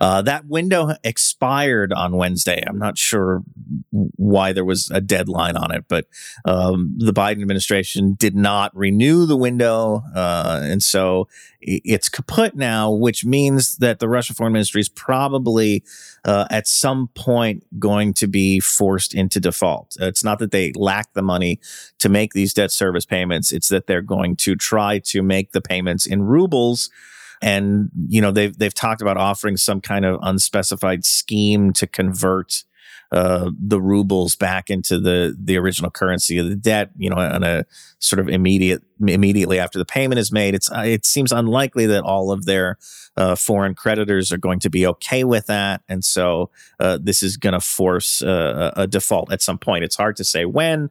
Uh, 0.00 0.22
that 0.22 0.46
window 0.46 0.94
expired 1.04 1.92
on 1.92 2.16
Wednesday. 2.16 2.62
I'm 2.66 2.78
not 2.78 2.98
sure 2.98 3.42
why 3.90 4.52
there 4.52 4.64
was 4.64 4.90
a 4.90 5.00
deadline 5.00 5.56
on 5.56 5.74
it, 5.74 5.84
but 5.88 6.06
um, 6.44 6.94
the 6.98 7.12
Biden 7.12 7.42
administration 7.42 8.14
did 8.14 8.34
not 8.34 8.76
renew 8.76 9.26
the 9.26 9.36
window. 9.36 10.02
Uh, 10.14 10.60
and 10.64 10.82
so 10.82 11.28
it's 11.60 12.08
kaput 12.08 12.54
now, 12.54 12.92
which 12.92 13.24
means 13.24 13.76
that 13.78 13.98
the 13.98 14.08
Russian 14.08 14.36
foreign 14.36 14.52
ministry 14.52 14.80
is 14.80 14.88
probably 14.88 15.82
uh, 16.24 16.46
at 16.50 16.68
some 16.68 17.08
point 17.14 17.64
going 17.78 18.14
to 18.14 18.26
be 18.28 18.60
forced 18.60 19.14
into 19.14 19.40
default. 19.40 19.96
It's 19.98 20.22
not 20.22 20.38
that 20.38 20.52
they 20.52 20.72
lack 20.76 21.12
the 21.14 21.22
money 21.22 21.58
to 21.98 22.08
make 22.08 22.32
these 22.32 22.54
debt 22.54 22.70
service 22.70 23.04
payments, 23.04 23.52
it's 23.52 23.68
that 23.68 23.86
they're 23.86 24.02
going 24.02 24.36
to 24.36 24.54
try 24.54 25.00
to 25.00 25.22
make 25.22 25.52
the 25.52 25.60
payments 25.60 26.06
in 26.06 26.22
rubles 26.22 26.90
and 27.42 27.90
you 28.08 28.20
know 28.20 28.30
they've 28.30 28.56
they've 28.58 28.74
talked 28.74 29.00
about 29.00 29.16
offering 29.16 29.56
some 29.56 29.80
kind 29.80 30.04
of 30.04 30.18
unspecified 30.22 31.04
scheme 31.04 31.72
to 31.74 31.86
convert 31.86 32.64
uh, 33.12 33.50
the 33.58 33.80
rubles 33.80 34.36
back 34.36 34.70
into 34.70 34.98
the 34.98 35.36
the 35.38 35.56
original 35.56 35.90
currency 35.90 36.38
of 36.38 36.48
the 36.48 36.56
debt. 36.56 36.90
You 36.96 37.10
know, 37.10 37.16
on 37.16 37.42
a 37.42 37.64
sort 37.98 38.20
of 38.20 38.28
immediate 38.28 38.82
immediately 39.00 39.58
after 39.58 39.78
the 39.78 39.84
payment 39.84 40.18
is 40.18 40.32
made. 40.32 40.54
It's 40.54 40.70
uh, 40.70 40.84
it 40.86 41.04
seems 41.04 41.32
unlikely 41.32 41.86
that 41.86 42.02
all 42.02 42.30
of 42.30 42.44
their 42.44 42.78
uh, 43.16 43.36
foreign 43.36 43.74
creditors 43.74 44.32
are 44.32 44.38
going 44.38 44.60
to 44.60 44.70
be 44.70 44.86
okay 44.86 45.24
with 45.24 45.46
that, 45.46 45.82
and 45.88 46.04
so 46.04 46.50
uh, 46.80 46.98
this 47.00 47.22
is 47.22 47.36
going 47.36 47.52
to 47.52 47.60
force 47.60 48.22
uh, 48.22 48.72
a 48.76 48.86
default 48.86 49.32
at 49.32 49.42
some 49.42 49.58
point. 49.58 49.84
It's 49.84 49.96
hard 49.96 50.16
to 50.16 50.24
say 50.24 50.44
when. 50.44 50.90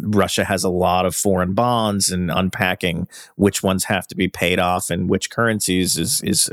Russia 0.00 0.44
has 0.44 0.64
a 0.64 0.70
lot 0.70 1.06
of 1.06 1.14
foreign 1.14 1.54
bonds, 1.54 2.10
and 2.10 2.28
unpacking 2.28 3.06
which 3.36 3.62
ones 3.62 3.84
have 3.84 4.08
to 4.08 4.16
be 4.16 4.26
paid 4.26 4.58
off 4.58 4.90
and 4.90 5.08
which 5.08 5.30
currencies 5.30 5.96
is 5.96 6.20
is 6.22 6.50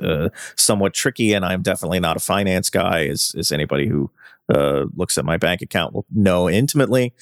somewhat 0.55 0.93
tricky. 0.93 1.33
And 1.33 1.43
I'm 1.43 1.63
definitely 1.63 1.99
not 1.99 2.17
a 2.17 2.19
finance 2.19 2.69
guy, 2.69 3.07
as 3.07 3.33
as 3.35 3.51
anybody 3.51 3.87
who 3.87 4.11
uh, 4.53 4.85
looks 4.95 5.17
at 5.17 5.25
my 5.25 5.37
bank 5.37 5.61
account 5.61 5.93
will 5.93 6.05
know 6.13 6.49
intimately. 6.49 7.13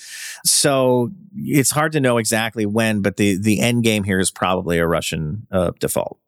So 0.45 1.11
it's 1.35 1.71
hard 1.71 1.91
to 1.93 1.99
know 1.99 2.17
exactly 2.17 2.65
when, 2.65 3.01
but 3.01 3.17
the 3.17 3.37
the 3.39 3.59
end 3.59 3.83
game 3.83 4.03
here 4.03 4.19
is 4.19 4.31
probably 4.31 4.77
a 4.79 4.87
Russian 4.87 5.47
uh, 5.51 5.71
default. 5.79 6.19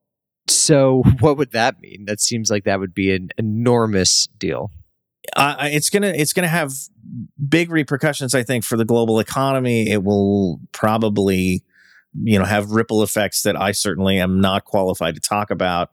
So 0.48 1.04
what 1.20 1.38
would 1.38 1.52
that 1.52 1.80
mean? 1.80 2.06
That 2.06 2.20
seems 2.20 2.50
like 2.50 2.66
that 2.66 2.80
would 2.80 2.94
be 2.94 3.14
an 3.14 3.30
enormous 3.38 4.28
deal. 4.38 4.72
Uh, 5.36 5.70
it's 5.72 5.90
gonna 5.90 6.14
it's 6.16 6.34
gonna 6.34 6.48
have 6.48 6.74
big 7.48 7.72
repercussions. 7.72 8.34
I 8.34 8.44
think 8.44 8.64
for 8.64 8.76
the 8.76 8.86
global 8.86 9.20
economy, 9.20 9.90
it 9.90 10.04
will 10.04 10.60
probably 10.72 11.64
you 12.14 12.38
know 12.38 12.46
have 12.46 12.72
ripple 12.72 13.04
effects 13.04 13.44
that 13.44 13.60
I 13.60 13.72
certainly 13.72 14.20
am 14.20 14.42
not 14.42 14.66
qualified 14.66 15.16
to 15.16 15.22
talk 15.22 15.52
about. 15.52 15.92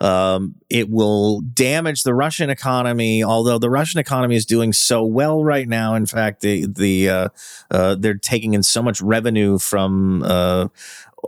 Um, 0.00 0.56
it 0.68 0.90
will 0.90 1.40
damage 1.40 2.02
the 2.02 2.14
Russian 2.14 2.50
economy, 2.50 3.24
although 3.24 3.58
the 3.58 3.70
Russian 3.70 3.98
economy 3.98 4.36
is 4.36 4.44
doing 4.44 4.72
so 4.72 5.02
well 5.02 5.42
right 5.42 5.66
now. 5.66 5.94
In 5.94 6.06
fact, 6.06 6.42
the 6.42 6.66
the 6.66 7.08
uh, 7.08 7.28
uh, 7.70 7.94
they're 7.94 8.14
taking 8.14 8.54
in 8.54 8.62
so 8.62 8.82
much 8.82 9.00
revenue 9.00 9.58
from 9.58 10.22
uh, 10.22 10.68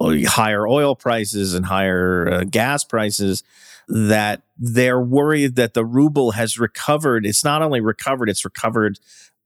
higher 0.00 0.68
oil 0.68 0.94
prices 0.94 1.54
and 1.54 1.66
higher 1.66 2.28
uh, 2.28 2.44
gas 2.44 2.84
prices 2.84 3.42
that 3.88 4.42
they're 4.58 5.00
worried 5.00 5.56
that 5.56 5.72
the 5.72 5.84
ruble 5.84 6.32
has 6.32 6.58
recovered. 6.58 7.24
It's 7.24 7.44
not 7.44 7.62
only 7.62 7.80
recovered; 7.80 8.28
it's 8.28 8.44
recovered 8.44 8.98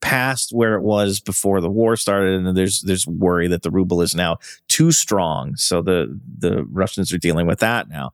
past 0.03 0.51
where 0.53 0.75
it 0.75 0.83
was 0.83 1.21
before 1.21 1.62
the 1.62 1.71
war 1.71 1.97
started, 1.97 2.35
and 2.35 2.57
there's 2.57 2.83
there's 2.83 3.07
worry 3.07 3.49
that 3.49 3.62
the 3.62 3.71
ruble 3.71 4.03
is 4.03 4.15
now 4.15 4.37
too 4.69 4.93
strong. 4.93 5.57
So 5.57 5.81
the 5.81 6.21
the 6.38 6.65
Russians 6.65 7.12
are 7.12 7.19
dealing 7.19 7.47
with 7.47 7.61
that 7.61 7.88
now. 7.88 8.11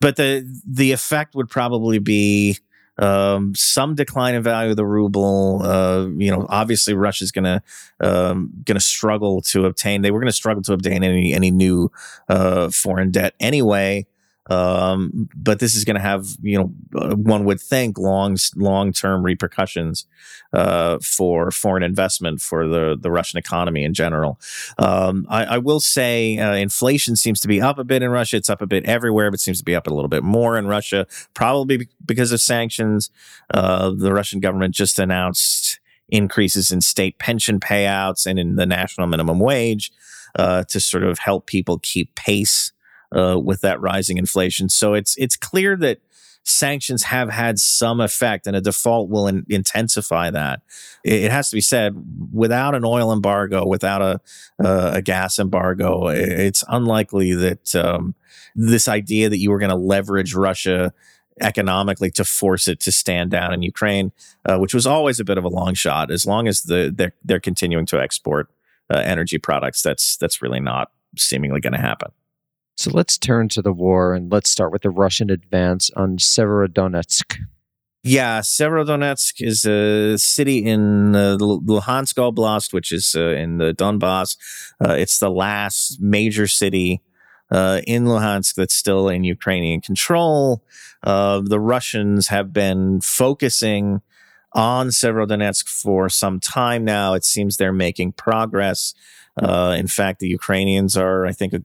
But 0.00 0.16
the 0.16 0.44
the 0.68 0.90
effect 0.90 1.36
would 1.36 1.48
probably 1.48 2.00
be 2.00 2.58
um, 2.98 3.54
some 3.54 3.94
decline 3.94 4.34
in 4.34 4.42
value 4.42 4.70
of 4.70 4.76
the 4.76 4.86
ruble. 4.86 5.60
Uh, 5.62 6.08
you 6.16 6.30
know, 6.30 6.46
obviously 6.48 6.94
Russia's 6.94 7.30
gonna 7.30 7.62
um, 8.00 8.50
gonna 8.64 8.80
struggle 8.80 9.42
to 9.42 9.66
obtain. 9.66 10.02
They 10.02 10.10
were 10.10 10.20
gonna 10.20 10.32
struggle 10.32 10.62
to 10.64 10.72
obtain 10.72 11.04
any 11.04 11.32
any 11.32 11.50
new 11.50 11.90
uh, 12.28 12.70
foreign 12.70 13.10
debt 13.10 13.34
anyway. 13.38 14.06
Um, 14.48 15.28
but 15.34 15.58
this 15.58 15.74
is 15.74 15.84
going 15.84 15.96
to 15.96 16.02
have, 16.02 16.26
you 16.40 16.58
know, 16.58 16.72
uh, 16.94 17.16
one 17.16 17.44
would 17.44 17.60
think 17.60 17.98
long, 17.98 18.36
long 18.54 18.92
term 18.92 19.24
repercussions 19.24 20.06
uh, 20.52 20.98
for 21.00 21.50
foreign 21.50 21.82
investment 21.82 22.40
for 22.40 22.68
the 22.68 22.96
the 23.00 23.10
Russian 23.10 23.38
economy 23.38 23.84
in 23.84 23.92
general. 23.92 24.38
Um, 24.78 25.26
I, 25.28 25.44
I, 25.44 25.58
will 25.58 25.80
say 25.80 26.38
uh, 26.38 26.54
inflation 26.54 27.16
seems 27.16 27.40
to 27.40 27.48
be 27.48 27.60
up 27.60 27.78
a 27.78 27.84
bit 27.84 28.02
in 28.02 28.10
Russia. 28.10 28.36
It's 28.36 28.50
up 28.50 28.62
a 28.62 28.66
bit 28.66 28.84
everywhere, 28.84 29.30
but 29.30 29.40
seems 29.40 29.58
to 29.58 29.64
be 29.64 29.74
up 29.74 29.86
a 29.86 29.94
little 29.94 30.08
bit 30.08 30.22
more 30.22 30.56
in 30.56 30.66
Russia, 30.66 31.06
probably 31.34 31.88
because 32.04 32.30
of 32.30 32.40
sanctions. 32.40 33.10
Uh, 33.52 33.90
the 33.90 34.12
Russian 34.12 34.40
government 34.40 34.74
just 34.74 34.98
announced 34.98 35.80
increases 36.08 36.70
in 36.70 36.80
state 36.80 37.18
pension 37.18 37.58
payouts 37.58 38.26
and 38.26 38.38
in 38.38 38.54
the 38.54 38.66
national 38.66 39.08
minimum 39.08 39.40
wage 39.40 39.90
uh, 40.36 40.62
to 40.64 40.78
sort 40.78 41.02
of 41.02 41.18
help 41.18 41.46
people 41.46 41.78
keep 41.80 42.14
pace 42.14 42.72
uh, 43.14 43.38
with 43.38 43.60
that 43.60 43.80
rising 43.80 44.16
inflation. 44.16 44.68
So 44.68 44.94
it's 44.94 45.16
it's 45.16 45.36
clear 45.36 45.76
that 45.76 46.00
sanctions 46.46 47.04
have 47.04 47.30
had 47.30 47.58
some 47.58 48.00
effect, 48.00 48.46
and 48.46 48.56
a 48.56 48.60
default 48.60 49.10
will 49.10 49.26
in, 49.26 49.44
intensify 49.48 50.30
that. 50.30 50.62
It, 51.04 51.24
it, 51.24 51.32
has 51.32 51.50
to 51.50 51.56
be 51.56 51.60
said, 51.60 51.94
without 52.32 52.74
an 52.74 52.84
oil 52.84 53.12
embargo, 53.12 53.66
without 53.66 54.00
a 54.00 54.20
uh, 54.64 54.92
a 54.94 55.02
gas 55.02 55.38
embargo, 55.38 56.08
it's 56.08 56.64
unlikely 56.68 57.34
that 57.34 57.74
um, 57.74 58.14
this 58.54 58.88
idea 58.88 59.28
that 59.28 59.38
you 59.38 59.50
were 59.50 59.58
going 59.58 59.70
to 59.70 59.76
leverage 59.76 60.34
Russia 60.34 60.92
economically 61.40 62.10
to 62.10 62.24
force 62.24 62.66
it 62.66 62.80
to 62.80 62.92
stand 62.92 63.30
down 63.30 63.52
in 63.52 63.62
Ukraine, 63.62 64.12
uh, 64.46 64.58
which 64.58 64.72
was 64.72 64.86
always 64.86 65.20
a 65.20 65.24
bit 65.24 65.38
of 65.38 65.44
a 65.44 65.48
long 65.48 65.74
shot. 65.74 66.10
As 66.10 66.26
long 66.26 66.48
as 66.48 66.62
the 66.62 66.92
they're, 66.94 67.12
they're 67.24 67.40
continuing 67.40 67.86
to 67.86 68.00
export 68.00 68.48
uh, 68.88 68.98
energy 68.98 69.38
products, 69.38 69.82
that's 69.82 70.16
that's 70.16 70.40
really 70.40 70.60
not 70.60 70.90
seemingly 71.16 71.60
going 71.60 71.72
to 71.72 71.80
happen. 71.80 72.12
So 72.76 72.90
let's 72.90 73.16
turn 73.16 73.48
to 73.50 73.62
the 73.62 73.72
war 73.72 74.14
and 74.14 74.30
let's 74.30 74.50
start 74.50 74.70
with 74.70 74.82
the 74.82 74.90
Russian 74.90 75.30
advance 75.30 75.90
on 75.96 76.18
Severodonetsk. 76.18 77.38
Yeah, 78.02 78.40
Severodonetsk 78.40 79.40
is 79.40 79.64
a 79.64 80.18
city 80.18 80.58
in 80.58 81.16
uh, 81.16 81.38
the 81.38 81.46
Luhansk 81.46 82.14
Oblast, 82.14 82.72
which 82.72 82.92
is 82.92 83.16
uh, 83.16 83.30
in 83.30 83.58
the 83.58 83.72
Donbass. 83.72 84.36
Uh, 84.84 84.92
it's 84.92 85.18
the 85.18 85.30
last 85.30 86.00
major 86.00 86.46
city 86.46 87.02
uh, 87.50 87.80
in 87.86 88.04
Luhansk 88.04 88.54
that's 88.54 88.74
still 88.74 89.08
in 89.08 89.24
Ukrainian 89.24 89.80
control. 89.80 90.62
Uh, 91.02 91.40
the 91.44 91.58
Russians 91.58 92.28
have 92.28 92.52
been 92.52 93.00
focusing 93.00 94.02
on 94.52 94.88
Severodonetsk 94.88 95.66
for 95.66 96.08
some 96.08 96.40
time 96.40 96.84
now. 96.84 97.14
It 97.14 97.24
seems 97.24 97.56
they're 97.56 97.72
making 97.72 98.12
progress. 98.12 98.94
Uh, 99.40 99.74
in 99.78 99.86
fact, 99.86 100.20
the 100.20 100.28
Ukrainians 100.28 100.96
are, 100.96 101.26
I 101.26 101.32
think, 101.32 101.54
uh, 101.54 101.58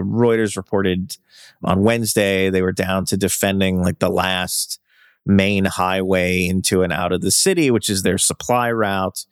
Reuters 0.00 0.56
reported 0.56 1.16
on 1.64 1.82
Wednesday 1.82 2.48
they 2.50 2.62
were 2.62 2.72
down 2.72 3.04
to 3.06 3.16
defending 3.16 3.82
like 3.82 3.98
the 3.98 4.10
last 4.10 4.80
main 5.26 5.64
highway 5.64 6.46
into 6.46 6.82
and 6.82 6.92
out 6.92 7.12
of 7.12 7.20
the 7.20 7.30
city, 7.30 7.70
which 7.70 7.90
is 7.90 8.02
their 8.02 8.18
supply 8.18 8.70
route. 8.70 9.24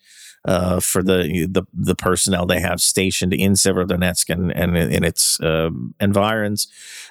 Uh, 0.44 0.78
for 0.78 1.02
the, 1.02 1.48
the 1.50 1.64
the 1.74 1.96
personnel 1.96 2.46
they 2.46 2.60
have 2.60 2.80
stationed 2.80 3.34
in 3.34 3.54
Severodonetsk 3.54 4.30
and, 4.32 4.52
and 4.52 4.76
in 4.76 5.02
its 5.02 5.40
um, 5.40 5.92
environs. 5.98 6.68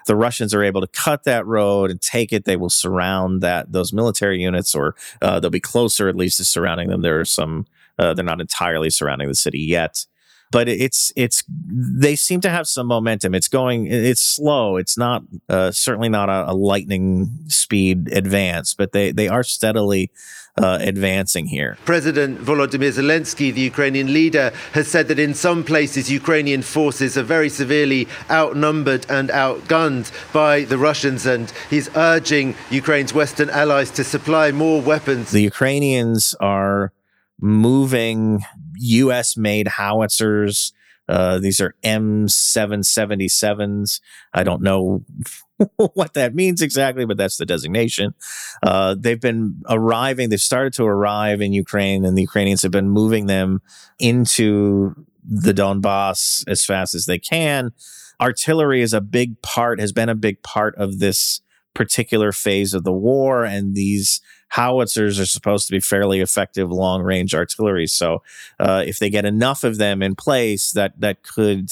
The 0.08 0.16
Russians 0.16 0.54
are 0.54 0.64
able 0.64 0.80
to 0.80 0.88
cut 0.88 1.26
that 1.26 1.46
road 1.46 1.92
and 1.92 2.02
take 2.02 2.32
it. 2.32 2.46
They 2.46 2.56
will 2.56 2.70
surround 2.70 3.42
that 3.42 3.74
those 3.74 3.92
military 3.92 4.42
units, 4.42 4.74
or 4.74 4.96
uh, 5.22 5.42
they'll 5.42 5.50
be 5.50 5.60
closer 5.60 6.08
at 6.08 6.16
least 6.16 6.38
to 6.38 6.46
surrounding 6.46 6.88
them. 6.88 7.02
There 7.02 7.20
are 7.20 7.26
some. 7.26 7.66
Uh, 8.00 8.14
they're 8.14 8.24
not 8.24 8.40
entirely 8.40 8.90
surrounding 8.90 9.28
the 9.28 9.36
city 9.36 9.60
yet 9.60 10.06
but 10.52 10.68
it's 10.70 11.12
it's 11.16 11.44
they 11.48 12.16
seem 12.16 12.42
to 12.42 12.50
have 12.50 12.68
some 12.68 12.88
momentum. 12.88 13.36
It's 13.36 13.48
going 13.48 13.88
it's 13.88 14.22
slow. 14.22 14.78
It's 14.78 14.98
not 14.98 15.24
uh, 15.50 15.72
certainly 15.72 16.10
not 16.10 16.30
a, 16.30 16.52
a, 16.52 16.54
lightning 16.54 17.30
speed 17.48 18.12
advance, 18.12 18.74
but 18.74 18.92
they 18.92 19.12
they 19.12 19.28
are 19.28 19.44
steadily 19.44 20.12
uh, 20.58 20.78
advancing 20.82 21.48
here. 21.48 21.78
President 21.86 22.40
Volodymyr 22.40 22.92
Zelensky, 22.92 23.54
the 23.54 23.62
Ukrainian 23.62 24.14
leader, 24.14 24.54
has 24.74 24.88
said 24.88 25.08
that 25.10 25.20
in 25.20 25.34
some 25.34 25.64
places 25.64 26.10
Ukrainian 26.10 26.62
forces 26.62 27.18
are 27.18 27.24
very 27.24 27.50
severely 27.50 28.08
outnumbered 28.30 29.06
and 29.10 29.30
outgunned 29.30 30.12
by 30.32 30.64
the 30.64 30.78
Russians, 30.78 31.26
and 31.26 31.52
he's 31.70 31.90
urging 31.96 32.56
Ukraine's 32.70 33.14
Western 33.14 33.50
allies 33.50 33.92
to 33.92 34.04
supply 34.04 34.52
more 34.52 34.82
weapons. 34.82 35.32
The 35.32 35.42
Ukrainians 35.42 36.36
are 36.40 36.94
moving 37.40 38.44
US 38.78 39.38
made 39.38 39.68
howitzers. 39.68 40.74
Uh, 41.08 41.38
these 41.38 41.62
are 41.62 41.76
M777s. 41.84 44.00
I 44.34 44.44
don't 44.44 44.64
know 44.64 45.06
what 45.78 46.16
that 46.16 46.34
means 46.34 46.62
exactly, 46.62 47.06
but 47.06 47.18
that's 47.18 47.38
the 47.38 47.46
designation. 47.46 48.16
Uh, 48.64 48.96
they've 48.98 49.22
been 49.22 49.62
arriving, 49.70 50.30
they've 50.30 50.42
started 50.42 50.74
to 50.74 50.84
arrive 50.84 51.42
in 51.42 51.54
Ukraine, 51.54 52.06
and 52.06 52.18
the 52.18 52.24
Ukrainians 52.24 52.64
have 52.64 52.72
been 52.72 52.90
moving 52.90 53.28
them 53.28 53.62
into 54.00 54.96
the 55.24 55.54
Donbass 55.54 56.44
as 56.48 56.66
fast 56.66 56.96
as 56.96 57.06
they 57.06 57.20
can. 57.20 57.72
Artillery 58.20 58.82
is 58.82 58.94
a 58.94 59.02
big 59.02 59.42
part, 59.42 59.80
has 59.80 59.92
been 59.92 60.10
a 60.10 60.16
big 60.16 60.42
part 60.42 60.76
of 60.76 61.00
this 61.00 61.42
particular 61.74 62.32
phase 62.32 62.74
of 62.74 62.84
the 62.84 62.94
war, 62.94 63.44
and 63.44 63.76
these 63.76 64.22
howitzers 64.56 65.20
are 65.20 65.26
supposed 65.26 65.68
to 65.68 65.72
be 65.72 65.80
fairly 65.80 66.22
effective 66.22 66.72
long 66.72 67.02
range 67.02 67.36
artillery. 67.36 67.88
So 67.88 68.24
uh, 68.60 68.84
if 68.86 69.00
they 69.00 69.10
get 69.10 69.26
enough 69.26 69.64
of 69.64 69.78
them 69.78 70.02
in 70.02 70.16
place, 70.16 70.72
that 70.72 71.00
that 71.00 71.24
could 71.24 71.72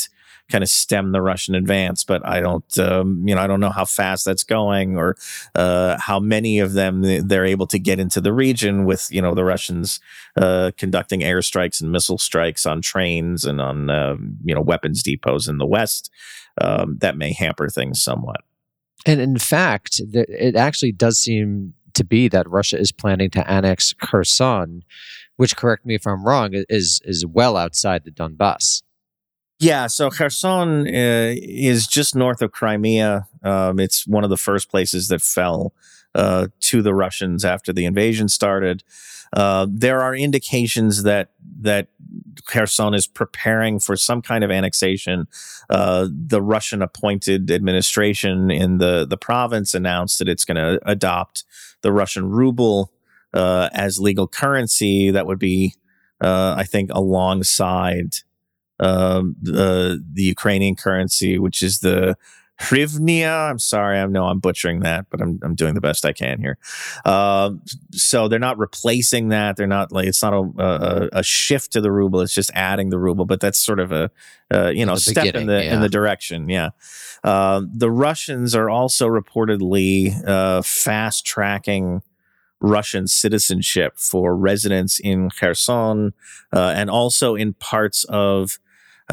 kind 0.50 0.64
of 0.64 0.70
stem 0.70 1.14
the 1.14 1.22
Russian 1.22 1.56
advance. 1.56 2.04
But 2.04 2.26
I 2.28 2.42
don't, 2.42 2.78
um, 2.78 3.24
you 3.26 3.34
know, 3.34 3.42
I 3.42 3.48
don't 3.48 3.62
know 3.62 3.70
how 3.70 3.86
fast 3.86 4.26
that's 4.26 4.44
going 4.44 4.98
or 4.98 5.16
uh, 5.56 5.98
how 5.98 6.20
many 6.20 6.60
of 6.60 6.74
them 6.74 7.02
they're 7.28 7.46
able 7.46 7.68
to 7.68 7.80
get 7.80 8.00
into 8.00 8.20
the 8.20 8.34
region 8.34 8.84
with, 8.84 9.08
you 9.10 9.22
know, 9.22 9.34
the 9.34 9.46
Russians 9.46 10.02
uh, 10.36 10.72
conducting 10.78 11.22
airstrikes 11.22 11.82
and 11.82 11.92
missile 11.92 12.18
strikes 12.18 12.66
on 12.66 12.82
trains 12.82 13.46
and 13.46 13.62
on, 13.62 13.90
uh, 13.90 14.16
you 14.44 14.54
know, 14.54 14.62
weapons 14.62 15.02
depots 15.02 15.48
in 15.48 15.58
the 15.58 15.66
West. 15.66 16.12
Um, 16.62 16.98
that 17.00 17.18
may 17.18 17.34
hamper 17.34 17.70
things 17.70 18.04
somewhat. 18.04 18.42
And 19.06 19.20
in 19.20 19.40
fact, 19.40 20.00
it 20.14 20.56
actually 20.56 20.92
does 20.92 21.18
seem 21.18 21.74
to 21.94 22.04
be 22.04 22.28
that 22.30 22.50
Russia 22.50 22.80
is 22.80 22.92
planning 22.92 23.30
to 23.32 23.50
annex 23.50 23.94
Kherson, 23.94 24.84
which, 25.38 25.56
correct 25.56 25.86
me 25.86 25.96
if 25.96 26.06
I'm 26.08 26.26
wrong, 26.26 26.52
is 26.54 27.02
is 27.04 27.26
well 27.26 27.58
outside 27.58 28.04
the 28.04 28.12
Donbass. 28.12 28.84
Yeah, 29.60 29.88
so 29.88 30.10
Kherson 30.10 30.88
uh, 30.88 31.34
is 31.38 31.88
just 31.88 32.16
north 32.16 32.42
of 32.42 32.52
Crimea. 32.52 33.28
Um, 33.44 33.80
it's 33.80 34.06
one 34.06 34.24
of 34.24 34.30
the 34.30 34.38
first 34.38 34.70
places 34.70 35.08
that 35.08 35.22
fell 35.22 35.74
uh, 36.16 36.48
to 36.62 36.82
the 36.82 36.94
Russians 36.94 37.46
after 37.46 37.72
the 37.72 37.86
invasion 37.86 38.28
started. 38.28 38.84
Uh, 39.32 39.66
there 39.70 40.02
are 40.02 40.16
indications 40.16 41.04
that 41.04 41.30
that 41.62 41.88
Kherson 42.46 42.94
is 42.94 43.08
preparing 43.08 43.80
for 43.80 43.96
some 43.96 44.22
kind 44.22 44.44
of 44.44 44.52
annexation. 44.52 45.28
Uh, 45.70 46.08
the 46.12 46.42
Russian 46.42 46.82
appointed 46.82 47.50
administration 47.50 48.52
in 48.52 48.78
the 48.78 49.06
the 49.10 49.18
province 49.18 49.74
announced 49.74 50.20
that 50.20 50.30
it's 50.30 50.46
going 50.46 50.58
to 50.58 50.80
adopt 50.86 51.46
the 51.84 51.94
Russian 51.94 52.30
ruble 52.30 52.92
uh, 53.34 53.70
as 53.74 54.00
legal 54.00 54.28
currency. 54.28 55.12
That 55.12 55.28
would 55.28 55.40
be, 55.40 55.76
uh, 56.22 56.56
I 56.58 56.64
think, 56.64 56.90
alongside 56.94 58.16
um, 58.80 59.36
the 59.42 60.04
the 60.12 60.24
Ukrainian 60.24 60.76
currency, 60.76 61.38
which 61.38 61.62
is 61.62 61.80
the 61.80 62.18
Hrivnia. 62.64 63.50
I'm 63.50 63.60
sorry, 63.60 64.00
I 64.00 64.06
know 64.06 64.26
I'm 64.26 64.40
butchering 64.40 64.82
that, 64.82 65.08
but 65.10 65.22
I'm 65.22 65.40
I'm 65.44 65.56
doing 65.56 65.74
the 65.74 65.82
best 65.82 66.06
I 66.06 66.14
can 66.14 66.40
here. 66.40 66.58
Um, 67.06 67.62
so 67.92 68.28
they're 68.28 68.40
not 68.40 68.58
replacing 68.58 69.30
that. 69.30 69.58
They're 69.58 69.68
not 69.68 69.92
like 69.92 70.08
it's 70.08 70.22
not 70.22 70.34
a, 70.34 70.52
a, 70.58 71.20
a 71.20 71.24
shift 71.24 71.74
to 71.74 71.82
the 71.82 71.92
ruble. 71.92 72.22
It's 72.22 72.34
just 72.34 72.52
adding 72.54 72.90
the 72.90 73.00
ruble. 73.00 73.26
But 73.26 73.42
that's 73.42 73.60
sort 73.60 73.80
of 73.80 73.92
a 73.92 74.10
uh, 74.54 74.70
you 74.70 74.86
know 74.86 74.96
step 74.96 75.36
in 75.36 75.48
the 75.48 75.64
yeah. 75.64 75.76
in 75.76 75.82
the 75.82 75.90
direction. 75.90 76.50
Yeah. 76.50 76.70
Uh, 77.24 77.62
the 77.74 77.92
Russians 77.92 78.56
are 78.56 78.70
also 78.70 79.08
reportedly 79.08 80.26
uh, 80.28 80.62
fast 80.62 81.26
tracking. 81.26 82.02
Russian 82.66 83.08
citizenship 83.08 83.96
for 83.98 84.38
residents 84.38 84.98
in 84.98 85.30
Kherson 85.30 86.14
uh, 86.54 86.72
and 86.74 86.90
also 86.90 87.36
in 87.36 87.56
parts 87.56 88.06
of 88.06 88.58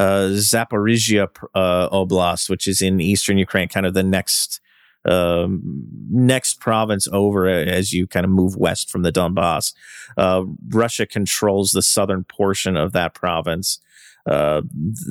uh, 0.01 0.29
Zaporizhia 0.31 1.29
uh, 1.53 1.89
Oblast, 1.89 2.49
which 2.49 2.67
is 2.67 2.81
in 2.81 2.99
eastern 2.99 3.37
Ukraine, 3.37 3.67
kind 3.67 3.85
of 3.85 3.93
the 3.93 4.03
next 4.03 4.59
um, 5.05 5.61
next 6.09 6.59
province 6.59 7.07
over 7.11 7.47
as 7.47 7.91
you 7.93 8.07
kind 8.07 8.23
of 8.23 8.31
move 8.31 8.55
west 8.55 8.89
from 8.89 9.03
the 9.03 9.11
Donbass. 9.11 9.73
Uh, 10.17 10.43
Russia 10.69 11.05
controls 11.05 11.71
the 11.71 11.81
southern 11.81 12.23
portion 12.23 12.77
of 12.77 12.93
that 12.93 13.13
province. 13.13 13.79
Uh, 14.27 14.61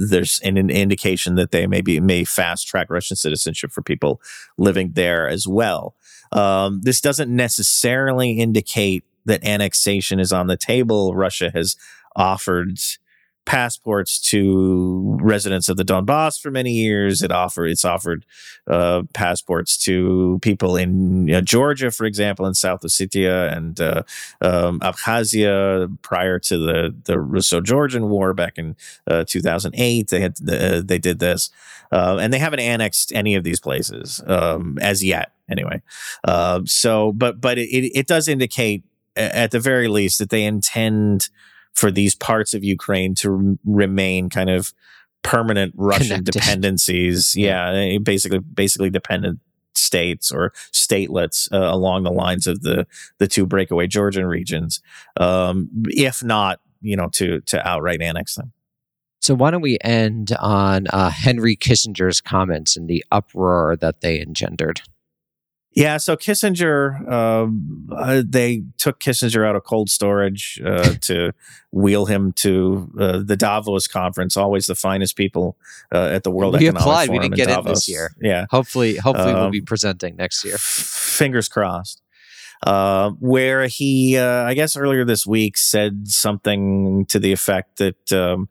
there's 0.09 0.41
an, 0.45 0.57
an, 0.57 0.71
indication 0.71 1.35
that 1.35 1.51
they 1.51 1.67
maybe 1.67 1.99
may 1.99 2.23
fast 2.23 2.69
track 2.69 2.87
Russian 2.89 3.17
citizenship 3.17 3.73
for 3.73 3.83
people 3.83 4.21
living 4.59 4.93
there 4.93 5.29
as 5.29 5.49
well. 5.49 5.97
Um, 6.31 6.81
this 6.83 7.01
doesn't 7.01 7.35
necessarily 7.35 8.39
indicate 8.39 9.03
that 9.25 9.45
annexation 9.45 10.21
is 10.21 10.33
on 10.33 10.47
the 10.47 10.57
table. 10.57 11.15
Russia 11.17 11.51
has 11.53 11.77
offered 12.15 12.79
passports 13.51 14.21
to 14.21 15.19
residents 15.21 15.69
of 15.69 15.77
the 15.77 15.85
Donbass 15.85 16.41
for 16.41 16.53
many 16.53 16.71
years. 16.71 17.21
It 17.21 17.33
offered 17.33 17.67
it's 17.67 17.85
offered 17.85 18.25
uh, 18.69 19.03
passports 19.13 19.77
to 19.87 20.39
people 20.41 20.77
in 20.77 21.27
you 21.27 21.35
know, 21.35 21.41
Georgia, 21.41 21.91
for 21.91 22.05
example, 22.05 22.47
in 22.47 22.55
South 22.55 22.83
Ossetia 22.83 23.53
and 23.53 23.81
uh, 23.81 24.05
um, 24.41 24.79
Abkhazia 24.79 26.01
prior 26.01 26.39
to 26.39 26.59
the 26.59 26.95
the 27.07 27.19
Russo-Georgian 27.19 28.09
War 28.09 28.35
back 28.35 28.57
in 28.57 28.77
uh, 29.09 29.25
2008. 29.27 30.07
They 30.07 30.21
had 30.21 30.37
uh, 30.49 30.83
they 30.85 30.99
did 30.99 31.19
this, 31.19 31.51
uh, 31.91 32.19
and 32.21 32.33
they 32.33 32.39
haven't 32.39 32.61
annexed 32.61 33.13
any 33.13 33.35
of 33.35 33.43
these 33.43 33.59
places 33.59 34.23
um, 34.29 34.79
as 34.81 35.03
yet. 35.03 35.33
Anyway, 35.51 35.83
uh, 36.23 36.61
so 36.67 37.11
but 37.11 37.41
but 37.41 37.59
it, 37.59 37.99
it 37.99 38.07
does 38.07 38.29
indicate 38.29 38.85
at 39.17 39.51
the 39.51 39.59
very 39.59 39.89
least 39.89 40.21
that 40.21 40.31
they 40.31 40.45
intend 40.45 41.31
for 41.75 41.91
these 41.91 42.15
parts 42.15 42.55
of 42.55 42.65
Ukraine 42.65 43.15
to 43.17 43.59
remain 43.65 44.29
kind 44.29 44.51
of 44.51 44.73
permanent 45.23 45.75
Russian 45.77 46.09
Connected. 46.09 46.33
dependencies. 46.33 47.35
Yeah, 47.37 47.71
eh, 47.73 47.99
basically, 47.99 48.39
basically 48.41 48.91
dependent 48.91 49.41
states 49.75 50.31
or 50.33 50.53
statelets 50.73 51.51
uh, 51.53 51.73
along 51.75 52.03
the 52.03 52.11
lines 52.11 52.47
of 52.47 52.63
the 52.63 52.87
the 53.19 53.29
two 53.29 53.47
breakaway 53.47 53.87
Georgian 53.87 54.27
regions, 54.27 54.81
um, 55.19 55.69
if 55.89 56.23
not, 56.23 56.61
you 56.81 56.97
know, 56.97 57.09
to 57.13 57.41
to 57.43 57.67
outright 57.67 58.03
annex 58.03 58.35
them. 58.35 58.53
So 59.21 59.35
why 59.35 59.51
don't 59.51 59.61
we 59.61 59.77
end 59.83 60.33
on 60.41 60.87
uh, 60.89 61.11
Henry 61.11 61.55
Kissinger's 61.55 62.23
comments 62.23 62.75
and 62.77 62.89
the 62.89 63.05
uproar 63.11 63.77
that 63.77 64.01
they 64.01 64.21
engendered? 64.21 64.81
Yeah, 65.73 65.99
so 65.99 66.17
Kissinger, 66.17 67.09
um, 67.11 67.89
uh, 67.97 68.23
they 68.27 68.65
took 68.77 68.99
Kissinger 68.99 69.47
out 69.47 69.55
of 69.55 69.63
cold 69.63 69.89
storage 69.89 70.61
uh, 70.65 70.95
to 71.03 71.33
wheel 71.71 72.07
him 72.07 72.33
to 72.39 72.91
uh, 72.99 73.21
the 73.25 73.37
Davos 73.37 73.87
conference. 73.87 74.37
Always 74.37 74.67
the 74.67 74.75
finest 74.75 75.17
people 75.17 75.57
uh, 75.95 76.07
at 76.13 76.25
the 76.25 76.31
World 76.33 76.55
We 76.55 76.67
Economic 76.67 76.81
applied. 76.81 77.09
We 77.11 77.19
didn't 77.21 77.37
get 77.37 77.49
in 77.49 77.55
Davos. 77.55 77.73
this 77.79 77.89
year. 77.89 78.11
Yeah, 78.21 78.47
Hopefully, 78.51 78.97
hopefully 78.97 79.33
we'll 79.33 79.45
Um, 79.45 79.51
be 79.53 79.61
presenting 79.61 80.17
next 80.17 80.45
year. 80.45 80.57
Fingers 80.59 81.49
crossed. 81.49 82.03
Uh, 82.67 83.11
where 83.21 83.67
he, 83.69 84.19
uh, 84.19 84.43
I 84.45 84.53
guess 84.55 84.77
earlier 84.77 85.05
this 85.05 85.25
week, 85.27 85.57
said 85.57 86.09
something 86.09 87.07
to 87.07 87.19
the 87.19 87.33
effect 87.33 87.79
that 87.79 88.13
um, 88.13 88.49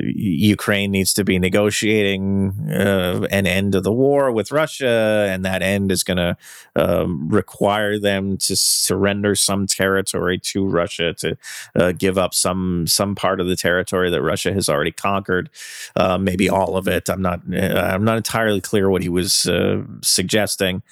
Ukraine 0.00 0.90
needs 0.90 1.12
to 1.14 1.24
be 1.24 1.38
negotiating 1.38 2.70
uh, 2.70 3.26
an 3.30 3.46
end 3.46 3.74
of 3.74 3.82
the 3.82 3.92
war 3.92 4.30
with 4.30 4.52
Russia, 4.52 5.26
and 5.28 5.44
that 5.44 5.62
end 5.62 5.90
is 5.90 6.04
going 6.04 6.18
to 6.18 6.36
um, 6.76 7.28
require 7.28 7.98
them 7.98 8.36
to 8.38 8.54
surrender 8.54 9.34
some 9.34 9.66
territory 9.66 10.38
to 10.38 10.66
Russia 10.66 11.14
to 11.14 11.36
uh, 11.74 11.92
give 11.92 12.16
up 12.16 12.32
some 12.34 12.86
some 12.86 13.14
part 13.14 13.40
of 13.40 13.48
the 13.48 13.56
territory 13.56 14.10
that 14.10 14.22
Russia 14.22 14.52
has 14.52 14.68
already 14.68 14.92
conquered, 14.92 15.50
uh, 15.96 16.18
maybe 16.18 16.48
all 16.48 16.76
of 16.76 16.86
it. 16.86 17.08
I'm 17.08 17.22
not 17.22 17.40
I'm 17.52 18.04
not 18.04 18.18
entirely 18.18 18.60
clear 18.60 18.88
what 18.90 19.02
he 19.02 19.08
was 19.08 19.46
uh, 19.46 19.82
suggesting. 20.02 20.82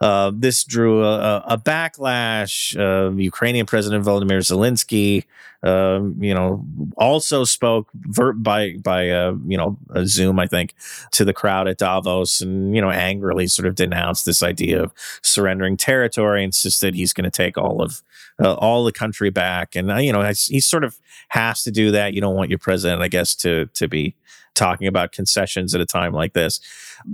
Uh, 0.00 0.32
this 0.34 0.64
drew 0.64 1.04
a, 1.04 1.38
a 1.46 1.58
backlash. 1.58 2.76
Uh, 2.78 3.14
Ukrainian 3.16 3.66
President 3.66 4.04
Volodymyr 4.04 4.40
Zelensky, 4.40 5.24
um, 5.62 6.16
you 6.22 6.34
know, 6.34 6.64
also 6.96 7.44
spoke 7.44 7.88
ver- 7.94 8.34
by 8.34 8.74
by 8.82 9.08
uh, 9.08 9.34
you 9.46 9.56
know 9.56 9.78
a 9.90 10.06
Zoom, 10.06 10.38
I 10.38 10.46
think, 10.46 10.74
to 11.12 11.24
the 11.24 11.32
crowd 11.32 11.68
at 11.68 11.78
Davos, 11.78 12.40
and 12.40 12.74
you 12.74 12.82
know, 12.82 12.90
angrily 12.90 13.46
sort 13.46 13.66
of 13.66 13.74
denounced 13.74 14.26
this 14.26 14.42
idea 14.42 14.82
of 14.82 14.92
surrendering 15.22 15.76
territory. 15.76 16.44
Insisted 16.44 16.94
he's 16.94 17.12
going 17.12 17.24
to 17.24 17.30
take 17.30 17.56
all 17.56 17.80
of 17.80 18.02
uh, 18.42 18.54
all 18.54 18.84
the 18.84 18.92
country 18.92 19.30
back, 19.30 19.74
and 19.74 19.88
you 20.04 20.12
know, 20.12 20.22
he 20.22 20.60
sort 20.60 20.84
of 20.84 20.98
has 21.28 21.62
to 21.62 21.70
do 21.70 21.90
that. 21.92 22.12
You 22.12 22.20
don't 22.20 22.36
want 22.36 22.50
your 22.50 22.58
president, 22.58 23.00
I 23.00 23.08
guess, 23.08 23.34
to 23.36 23.66
to 23.66 23.88
be 23.88 24.14
talking 24.54 24.86
about 24.86 25.12
concessions 25.12 25.74
at 25.74 25.80
a 25.80 25.86
time 25.86 26.12
like 26.12 26.32
this. 26.32 26.60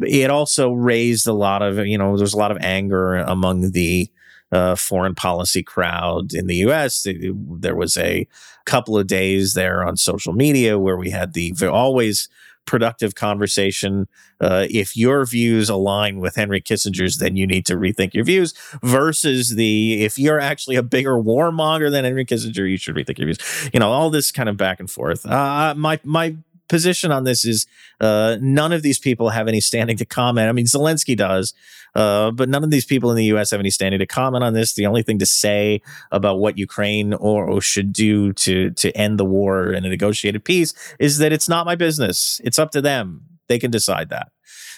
It 0.02 0.30
also 0.30 0.72
raised 0.72 1.26
a 1.26 1.32
lot 1.32 1.62
of, 1.62 1.86
you 1.86 1.98
know, 1.98 2.16
there's 2.16 2.34
a 2.34 2.38
lot 2.38 2.50
of 2.50 2.58
anger 2.60 3.16
among 3.16 3.72
the 3.72 4.10
uh, 4.52 4.74
foreign 4.74 5.14
policy 5.14 5.62
crowd 5.62 6.32
in 6.32 6.46
the 6.46 6.56
US. 6.56 7.06
There 7.06 7.76
was 7.76 7.96
a 7.96 8.26
couple 8.64 8.98
of 8.98 9.06
days 9.06 9.54
there 9.54 9.84
on 9.84 9.96
social 9.96 10.32
media 10.32 10.78
where 10.78 10.96
we 10.96 11.10
had 11.10 11.32
the 11.34 11.54
always 11.70 12.28
productive 12.66 13.14
conversation. 13.14 14.06
Uh, 14.40 14.66
if 14.70 14.96
your 14.96 15.24
views 15.24 15.68
align 15.68 16.20
with 16.20 16.36
Henry 16.36 16.60
Kissinger's, 16.60 17.16
then 17.18 17.36
you 17.36 17.46
need 17.46 17.66
to 17.66 17.74
rethink 17.74 18.14
your 18.14 18.24
views. 18.24 18.54
Versus 18.82 19.56
the 19.56 20.04
if 20.04 20.18
you're 20.18 20.40
actually 20.40 20.76
a 20.76 20.82
bigger 20.82 21.14
warmonger 21.14 21.90
than 21.90 22.04
Henry 22.04 22.24
Kissinger, 22.24 22.70
you 22.70 22.76
should 22.76 22.94
rethink 22.94 23.18
your 23.18 23.26
views. 23.26 23.70
You 23.72 23.80
know, 23.80 23.90
all 23.90 24.10
this 24.10 24.30
kind 24.30 24.48
of 24.48 24.56
back 24.56 24.80
and 24.80 24.90
forth. 24.90 25.26
Uh, 25.26 25.74
my 25.76 25.98
my 26.04 26.36
position 26.70 27.12
on 27.12 27.24
this 27.24 27.44
is 27.44 27.66
uh, 28.00 28.38
none 28.40 28.72
of 28.72 28.82
these 28.82 28.98
people 28.98 29.28
have 29.28 29.48
any 29.48 29.60
standing 29.60 29.98
to 29.98 30.06
comment. 30.06 30.48
I 30.48 30.52
mean, 30.52 30.64
Zelensky 30.64 31.16
does, 31.16 31.52
uh, 31.94 32.30
but 32.30 32.48
none 32.48 32.64
of 32.64 32.70
these 32.70 32.86
people 32.86 33.10
in 33.10 33.16
the 33.16 33.24
U.S. 33.24 33.50
have 33.50 33.60
any 33.60 33.70
standing 33.70 33.98
to 33.98 34.06
comment 34.06 34.42
on 34.42 34.54
this. 34.54 34.72
The 34.74 34.86
only 34.86 35.02
thing 35.02 35.18
to 35.18 35.26
say 35.26 35.82
about 36.10 36.38
what 36.38 36.56
Ukraine 36.56 37.12
or, 37.12 37.44
or 37.44 37.60
should 37.60 37.92
do 37.92 38.32
to 38.34 38.70
to 38.70 38.96
end 38.96 39.18
the 39.18 39.24
war 39.26 39.72
and 39.72 39.84
a 39.84 39.88
negotiated 39.90 40.44
peace 40.44 40.72
is 40.98 41.18
that 41.18 41.32
it's 41.32 41.48
not 41.48 41.66
my 41.66 41.74
business. 41.74 42.40
It's 42.44 42.58
up 42.58 42.70
to 42.70 42.80
them. 42.80 43.22
They 43.48 43.58
can 43.58 43.70
decide 43.70 44.08
that. 44.10 44.30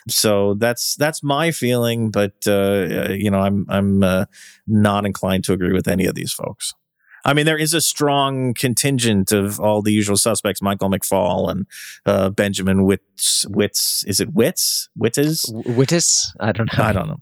So 0.09 0.55
that's 0.55 0.97
that's 0.97 1.23
my 1.23 1.53
feeling, 1.53 2.11
but 2.11 2.35
uh, 2.47 3.11
you 3.11 3.31
know, 3.31 3.39
I'm 3.39 3.67
I'm 3.69 4.03
uh, 4.03 4.25
not 4.67 5.07
inclined 5.07 5.45
to 5.45 5.53
agree 5.53 5.73
with 5.73 5.87
any 5.87 6.07
of 6.07 6.15
these 6.15 6.33
folks. 6.33 6.75
I 7.25 7.35
mean, 7.35 7.47
there 7.47 7.57
is 7.59 7.73
a 7.75 7.81
strong 7.81 8.53
contingent 8.55 9.31
of 9.33 9.61
all 9.61 9.83
the 9.83 9.93
usual 9.93 10.17
suspects: 10.17 10.61
Michael 10.61 10.91
McFaul 10.91 11.51
and 11.51 11.67
uh, 12.07 12.31
Benjamin 12.31 12.79
Witz. 12.85 13.47
Witz 13.47 14.05
is 14.09 14.21
it 14.21 14.35
Witz? 14.35 14.89
Wittes? 14.99 15.51
Wittis? 15.67 16.27
I 16.41 16.53
don't 16.53 16.69
know. 16.77 16.85
I 16.85 16.93
don't 16.93 17.09
know. 17.09 17.21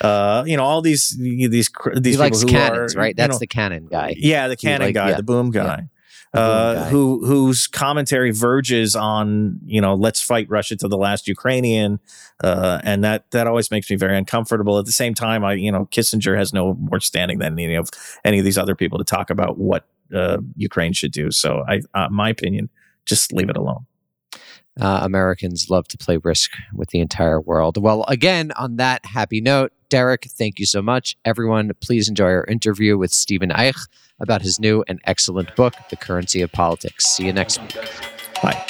Uh, 0.00 0.44
you 0.46 0.56
know, 0.56 0.64
all 0.64 0.82
these 0.82 1.16
these 1.18 1.48
these 1.50 1.68
He 1.68 2.02
people 2.12 2.18
likes 2.20 2.42
who 2.42 2.48
cannons, 2.48 2.94
are, 2.94 2.98
right? 2.98 3.08
you 3.08 3.14
That's 3.14 3.32
know- 3.34 3.38
the 3.38 3.46
cannon 3.46 3.86
guy. 3.86 4.14
yeah, 4.18 4.48
the 4.48 4.56
cannon 4.56 4.88
like- 4.88 4.94
guy, 4.94 5.10
yeah. 5.10 5.16
the 5.16 5.22
boom 5.22 5.50
guy. 5.50 5.88
Uh, 6.34 6.84
who 6.90 7.24
whose 7.24 7.66
commentary 7.66 8.30
verges 8.30 8.94
on 8.94 9.58
you 9.64 9.80
know 9.80 9.94
let's 9.94 10.20
fight 10.20 10.46
Russia 10.50 10.76
to 10.76 10.86
the 10.86 10.96
last 10.98 11.26
Ukrainian, 11.26 12.00
uh, 12.44 12.80
and 12.84 13.02
that 13.02 13.30
that 13.30 13.46
always 13.46 13.70
makes 13.70 13.88
me 13.88 13.96
very 13.96 14.16
uncomfortable. 14.16 14.78
At 14.78 14.84
the 14.84 14.92
same 14.92 15.14
time, 15.14 15.42
I 15.42 15.54
you 15.54 15.72
know 15.72 15.86
Kissinger 15.86 16.36
has 16.36 16.52
no 16.52 16.74
more 16.74 17.00
standing 17.00 17.38
than 17.38 17.58
any 17.58 17.74
of 17.74 17.88
any 18.24 18.38
of 18.38 18.44
these 18.44 18.58
other 18.58 18.74
people 18.74 18.98
to 18.98 19.04
talk 19.04 19.30
about 19.30 19.56
what 19.56 19.86
uh, 20.14 20.38
Ukraine 20.56 20.92
should 20.92 21.12
do. 21.12 21.30
So 21.30 21.64
I, 21.66 21.80
uh, 21.94 22.08
my 22.10 22.28
opinion, 22.28 22.68
just 23.06 23.32
leave 23.32 23.48
it 23.48 23.56
alone. 23.56 23.86
Uh, 24.78 25.00
Americans 25.02 25.70
love 25.70 25.88
to 25.88 25.98
play 25.98 26.18
risk 26.18 26.52
with 26.72 26.90
the 26.90 27.00
entire 27.00 27.40
world. 27.40 27.82
Well, 27.82 28.04
again, 28.06 28.52
on 28.52 28.76
that 28.76 29.04
happy 29.06 29.40
note, 29.40 29.72
Derek, 29.88 30.24
thank 30.24 30.58
you 30.58 30.66
so 30.66 30.82
much. 30.82 31.16
Everyone, 31.24 31.70
please 31.80 32.08
enjoy 32.08 32.26
our 32.26 32.44
interview 32.44 32.98
with 32.98 33.10
Stefan 33.10 33.50
Eich 33.50 33.88
about 34.20 34.42
his 34.42 34.60
new 34.60 34.84
and 34.88 35.00
excellent 35.04 35.54
book, 35.56 35.74
The 35.90 35.96
Currency 35.96 36.42
of 36.42 36.52
Politics. 36.52 37.06
See 37.06 37.26
you 37.26 37.32
next 37.32 37.60
week. 37.60 37.76
Bye. 38.42 38.64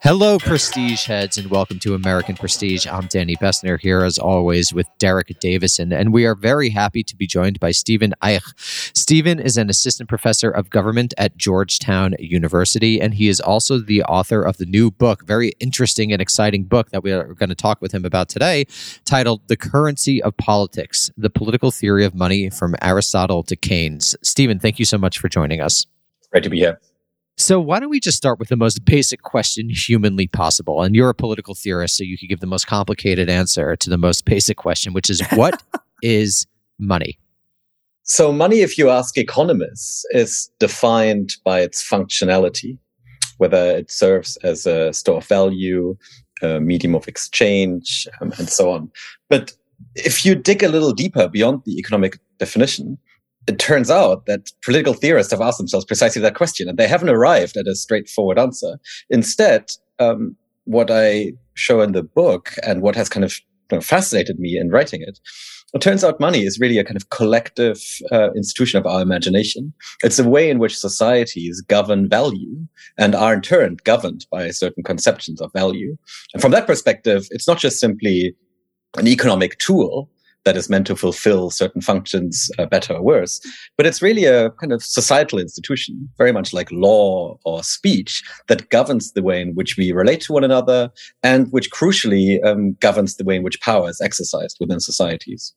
Hello, 0.00 0.38
Prestige 0.38 1.06
heads, 1.06 1.38
and 1.38 1.50
welcome 1.50 1.80
to 1.80 1.92
American 1.92 2.36
Prestige. 2.36 2.86
I'm 2.86 3.08
Danny 3.08 3.34
Bessner 3.34 3.80
here, 3.80 4.04
as 4.04 4.16
always, 4.16 4.72
with 4.72 4.86
Derek 4.98 5.36
Davison, 5.40 5.92
and 5.92 6.12
we 6.12 6.24
are 6.24 6.36
very 6.36 6.68
happy 6.68 7.02
to 7.02 7.16
be 7.16 7.26
joined 7.26 7.58
by 7.58 7.72
Stefan 7.72 8.14
Eich. 8.22 8.40
Stefan 8.96 9.40
is 9.40 9.56
an 9.56 9.68
assistant 9.68 10.08
professor 10.08 10.52
of 10.52 10.70
government 10.70 11.14
at 11.18 11.36
Georgetown 11.36 12.14
University, 12.20 13.00
and 13.00 13.14
he 13.14 13.26
is 13.26 13.40
also 13.40 13.80
the 13.80 14.04
author 14.04 14.40
of 14.40 14.58
the 14.58 14.66
new 14.66 14.92
book, 14.92 15.26
very 15.26 15.54
interesting 15.58 16.12
and 16.12 16.22
exciting 16.22 16.62
book 16.62 16.90
that 16.90 17.02
we 17.02 17.10
are 17.10 17.34
going 17.34 17.48
to 17.48 17.56
talk 17.56 17.82
with 17.82 17.90
him 17.90 18.04
about 18.04 18.28
today, 18.28 18.66
titled 19.04 19.48
The 19.48 19.56
Currency 19.56 20.22
of 20.22 20.36
Politics 20.36 21.10
The 21.18 21.28
Political 21.28 21.72
Theory 21.72 22.04
of 22.04 22.14
Money 22.14 22.50
from 22.50 22.76
Aristotle 22.80 23.42
to 23.42 23.56
Keynes. 23.56 24.14
Stefan, 24.22 24.60
thank 24.60 24.78
you 24.78 24.84
so 24.84 24.96
much 24.96 25.18
for 25.18 25.28
joining 25.28 25.60
us. 25.60 25.86
Great 26.30 26.44
to 26.44 26.50
be 26.50 26.58
here. 26.58 26.78
So, 27.40 27.60
why 27.60 27.78
don't 27.78 27.88
we 27.88 28.00
just 28.00 28.16
start 28.16 28.40
with 28.40 28.48
the 28.48 28.56
most 28.56 28.84
basic 28.84 29.22
question 29.22 29.70
humanly 29.70 30.26
possible? 30.26 30.82
And 30.82 30.96
you're 30.96 31.08
a 31.08 31.14
political 31.14 31.54
theorist, 31.54 31.96
so 31.96 32.02
you 32.02 32.18
could 32.18 32.28
give 32.28 32.40
the 32.40 32.48
most 32.48 32.66
complicated 32.66 33.30
answer 33.30 33.76
to 33.76 33.88
the 33.88 33.96
most 33.96 34.24
basic 34.24 34.56
question, 34.56 34.92
which 34.92 35.08
is 35.08 35.22
what 35.34 35.62
is 36.02 36.48
money? 36.80 37.16
So, 38.02 38.32
money, 38.32 38.62
if 38.62 38.76
you 38.76 38.90
ask 38.90 39.16
economists, 39.16 40.04
is 40.10 40.50
defined 40.58 41.36
by 41.44 41.60
its 41.60 41.80
functionality, 41.88 42.76
whether 43.36 43.70
it 43.70 43.92
serves 43.92 44.36
as 44.38 44.66
a 44.66 44.92
store 44.92 45.18
of 45.18 45.26
value, 45.26 45.96
a 46.42 46.58
medium 46.58 46.96
of 46.96 47.06
exchange, 47.06 48.08
um, 48.20 48.32
and 48.38 48.48
so 48.48 48.72
on. 48.72 48.90
But 49.28 49.52
if 49.94 50.26
you 50.26 50.34
dig 50.34 50.64
a 50.64 50.68
little 50.68 50.92
deeper 50.92 51.28
beyond 51.28 51.62
the 51.64 51.78
economic 51.78 52.18
definition, 52.38 52.98
it 53.48 53.58
turns 53.58 53.90
out 53.90 54.26
that 54.26 54.50
political 54.64 54.94
theorists 54.94 55.32
have 55.32 55.40
asked 55.40 55.58
themselves 55.58 55.86
precisely 55.86 56.22
that 56.22 56.34
question, 56.34 56.68
and 56.68 56.78
they 56.78 56.88
haven't 56.88 57.08
arrived 57.08 57.56
at 57.56 57.66
a 57.66 57.74
straightforward 57.74 58.38
answer. 58.38 58.78
Instead, 59.10 59.70
um, 59.98 60.36
what 60.64 60.90
I 60.90 61.32
show 61.54 61.80
in 61.80 61.92
the 61.92 62.02
book 62.02 62.54
and 62.62 62.82
what 62.82 62.94
has 62.94 63.08
kind 63.08 63.24
of 63.24 63.38
you 63.70 63.78
know, 63.78 63.80
fascinated 63.80 64.38
me 64.38 64.56
in 64.56 64.70
writing 64.70 65.02
it 65.02 65.18
it 65.74 65.82
turns 65.82 66.02
out 66.02 66.18
money 66.18 66.44
is 66.44 66.58
really 66.58 66.78
a 66.78 66.84
kind 66.84 66.96
of 66.96 67.10
collective 67.10 67.82
uh, 68.10 68.32
institution 68.32 68.78
of 68.78 68.86
our 68.86 69.02
imagination. 69.02 69.72
It's 70.02 70.18
a 70.18 70.28
way 70.28 70.48
in 70.48 70.58
which 70.58 70.78
societies 70.78 71.60
govern 71.60 72.08
value 72.08 72.66
and 72.96 73.14
are 73.14 73.34
in 73.34 73.42
turn 73.42 73.76
governed 73.84 74.26
by 74.30 74.50
certain 74.50 74.82
conceptions 74.82 75.42
of 75.42 75.52
value. 75.52 75.96
And 76.32 76.40
from 76.40 76.52
that 76.52 76.66
perspective, 76.66 77.28
it's 77.30 77.46
not 77.46 77.58
just 77.58 77.78
simply 77.78 78.34
an 78.96 79.06
economic 79.06 79.58
tool 79.58 80.10
that 80.48 80.56
is 80.56 80.70
meant 80.70 80.86
to 80.86 80.96
fulfill 80.96 81.50
certain 81.50 81.82
functions 81.82 82.50
uh, 82.58 82.64
better 82.64 82.94
or 82.94 83.02
worse, 83.02 83.38
but 83.76 83.84
it's 83.84 84.00
really 84.00 84.24
a 84.24 84.48
kind 84.52 84.72
of 84.72 84.82
societal 84.82 85.38
institution, 85.38 86.08
very 86.16 86.32
much 86.32 86.54
like 86.54 86.72
law 86.72 87.38
or 87.44 87.62
speech, 87.62 88.22
that 88.46 88.70
governs 88.70 89.12
the 89.12 89.22
way 89.22 89.42
in 89.42 89.54
which 89.54 89.76
we 89.76 89.92
relate 89.92 90.22
to 90.22 90.32
one 90.32 90.44
another 90.44 90.90
and 91.22 91.52
which 91.52 91.70
crucially 91.70 92.42
um, 92.46 92.72
governs 92.80 93.16
the 93.16 93.24
way 93.24 93.36
in 93.36 93.42
which 93.42 93.60
power 93.60 93.90
is 93.90 94.00
exercised 94.00 94.56
within 94.58 94.80
societies. 94.80 95.52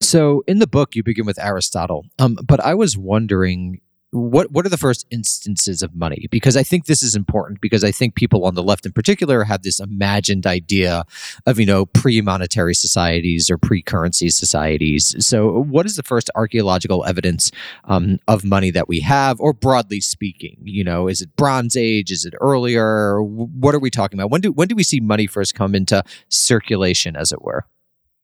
So 0.00 0.42
in 0.46 0.58
the 0.58 0.66
book, 0.66 0.96
you 0.96 1.02
begin 1.02 1.26
with 1.26 1.38
Aristotle, 1.38 2.06
um, 2.18 2.38
but 2.42 2.60
I 2.60 2.72
was 2.72 2.96
wondering 2.96 3.82
what 4.10 4.50
what 4.50 4.64
are 4.64 4.70
the 4.70 4.78
first 4.78 5.06
instances 5.10 5.82
of 5.82 5.94
money? 5.94 6.26
Because 6.30 6.56
i 6.56 6.62
think 6.62 6.86
this 6.86 7.02
is 7.02 7.14
important 7.14 7.60
because 7.60 7.84
i 7.84 7.90
think 7.90 8.14
people 8.14 8.44
on 8.44 8.54
the 8.54 8.62
left 8.62 8.86
in 8.86 8.92
particular 8.92 9.44
have 9.44 9.62
this 9.62 9.80
imagined 9.80 10.46
idea 10.46 11.04
of 11.46 11.60
you 11.60 11.66
know 11.66 11.84
pre-monetary 11.86 12.74
societies 12.74 13.50
or 13.50 13.58
pre-currency 13.58 14.30
societies. 14.30 15.14
So 15.24 15.62
what 15.62 15.86
is 15.86 15.96
the 15.96 16.02
first 16.02 16.30
archaeological 16.34 17.04
evidence 17.04 17.50
um, 17.84 18.18
of 18.26 18.44
money 18.44 18.70
that 18.70 18.88
we 18.88 19.00
have? 19.00 19.40
Or 19.40 19.52
broadly 19.52 20.00
speaking 20.00 20.56
you 20.62 20.84
know 20.84 21.08
is 21.08 21.20
it 21.20 21.36
bronze 21.36 21.76
age? 21.76 22.10
Is 22.10 22.24
it 22.24 22.34
earlier? 22.40 23.22
What 23.22 23.74
are 23.74 23.80
we 23.80 23.90
talking 23.90 24.18
about? 24.18 24.30
When 24.30 24.40
do 24.40 24.52
when 24.52 24.68
do 24.68 24.74
we 24.74 24.84
see 24.84 25.00
money 25.00 25.26
first 25.26 25.54
come 25.54 25.74
into 25.74 26.02
circulation 26.28 27.16
as 27.16 27.32
it 27.32 27.42
were 27.42 27.66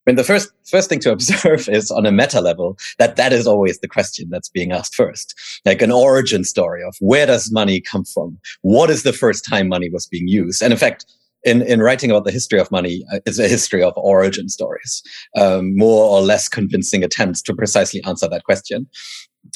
I 0.07 0.11
mean, 0.11 0.17
the 0.17 0.25
first 0.25 0.51
first 0.71 0.89
thing 0.89 1.01
to 1.01 1.13
observe 1.17 1.69
is 1.69 1.91
on 1.91 2.07
a 2.07 2.13
meta 2.13 2.41
level 2.41 2.77
that 2.99 3.17
that 3.17 3.33
is 3.33 3.47
always 3.47 3.79
the 3.81 3.89
question 3.89 4.29
that's 4.31 4.49
being 4.49 4.73
asked 4.73 4.95
first, 4.95 5.35
like 5.65 5.83
an 5.83 5.91
origin 5.91 6.45
story 6.45 6.83
of 6.83 6.95
where 7.01 7.27
does 7.27 7.51
money 7.51 7.81
come 7.81 8.05
from? 8.05 8.39
What 8.63 8.91
is 8.91 9.03
the 9.03 9.13
first 9.13 9.45
time 9.45 9.69
money 9.69 9.89
was 9.89 10.07
being 10.07 10.29
used? 10.29 10.63
And 10.63 10.73
in 10.73 10.79
fact, 10.79 11.07
in, 11.45 11.63
in 11.63 11.81
writing 11.81 12.11
about 12.11 12.25
the 12.25 12.31
history 12.31 12.59
of 12.59 12.71
money, 12.71 13.05
uh, 13.13 13.21
it's 13.27 13.39
a 13.39 13.49
history 13.49 13.83
of 13.83 13.93
origin 13.97 14.49
stories, 14.49 15.03
um, 15.37 15.77
more 15.77 16.05
or 16.05 16.23
less 16.23 16.49
convincing 16.49 17.05
attempts 17.05 17.43
to 17.43 17.55
precisely 17.55 18.03
answer 18.05 18.27
that 18.29 18.45
question. 18.45 18.87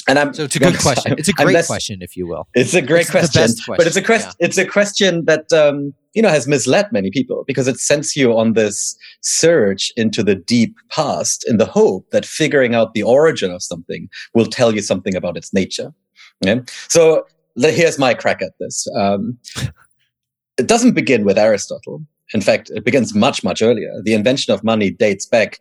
And 0.06 0.18
I'm 0.18 0.34
so 0.34 0.44
it's 0.44 0.56
a 0.56 0.58
good 0.58 0.78
question. 0.82 1.14
It's 1.16 1.28
a 1.28 1.32
great 1.32 1.54
less, 1.54 1.66
question, 1.66 2.02
if 2.02 2.14
you 2.16 2.26
will. 2.26 2.46
It's 2.54 2.74
a 2.74 2.82
great 2.82 3.02
it's 3.02 3.10
question, 3.10 3.42
question, 3.42 3.74
but 3.76 3.86
it's 3.86 3.96
a 3.96 4.02
question. 4.02 4.32
Yeah. 4.38 4.46
It's 4.46 4.58
a 4.58 4.66
question 4.66 5.24
that 5.24 5.50
um, 5.52 5.94
you 6.18 6.22
know 6.22 6.30
has 6.30 6.48
misled 6.48 6.90
many 6.90 7.12
people 7.12 7.44
because 7.46 7.68
it 7.68 7.78
sends 7.78 8.16
you 8.16 8.36
on 8.36 8.54
this 8.54 8.98
search 9.20 9.92
into 9.96 10.24
the 10.24 10.34
deep 10.34 10.74
past 10.90 11.48
in 11.48 11.58
the 11.58 11.64
hope 11.64 12.10
that 12.10 12.26
figuring 12.26 12.74
out 12.74 12.92
the 12.92 13.04
origin 13.04 13.52
of 13.52 13.62
something 13.62 14.08
will 14.34 14.46
tell 14.46 14.74
you 14.74 14.82
something 14.82 15.14
about 15.14 15.36
its 15.36 15.54
nature. 15.54 15.94
Okay? 16.44 16.60
So 16.88 17.24
here's 17.56 18.00
my 18.00 18.14
crack 18.14 18.42
at 18.42 18.50
this. 18.58 18.88
Um, 18.96 19.38
it 20.56 20.66
doesn't 20.66 20.94
begin 20.94 21.24
with 21.24 21.38
Aristotle. 21.38 22.04
In 22.34 22.40
fact, 22.40 22.68
it 22.74 22.84
begins 22.84 23.14
much, 23.14 23.44
much 23.44 23.62
earlier. 23.62 23.92
The 24.02 24.14
invention 24.14 24.52
of 24.52 24.64
money 24.64 24.90
dates 24.90 25.24
back 25.24 25.60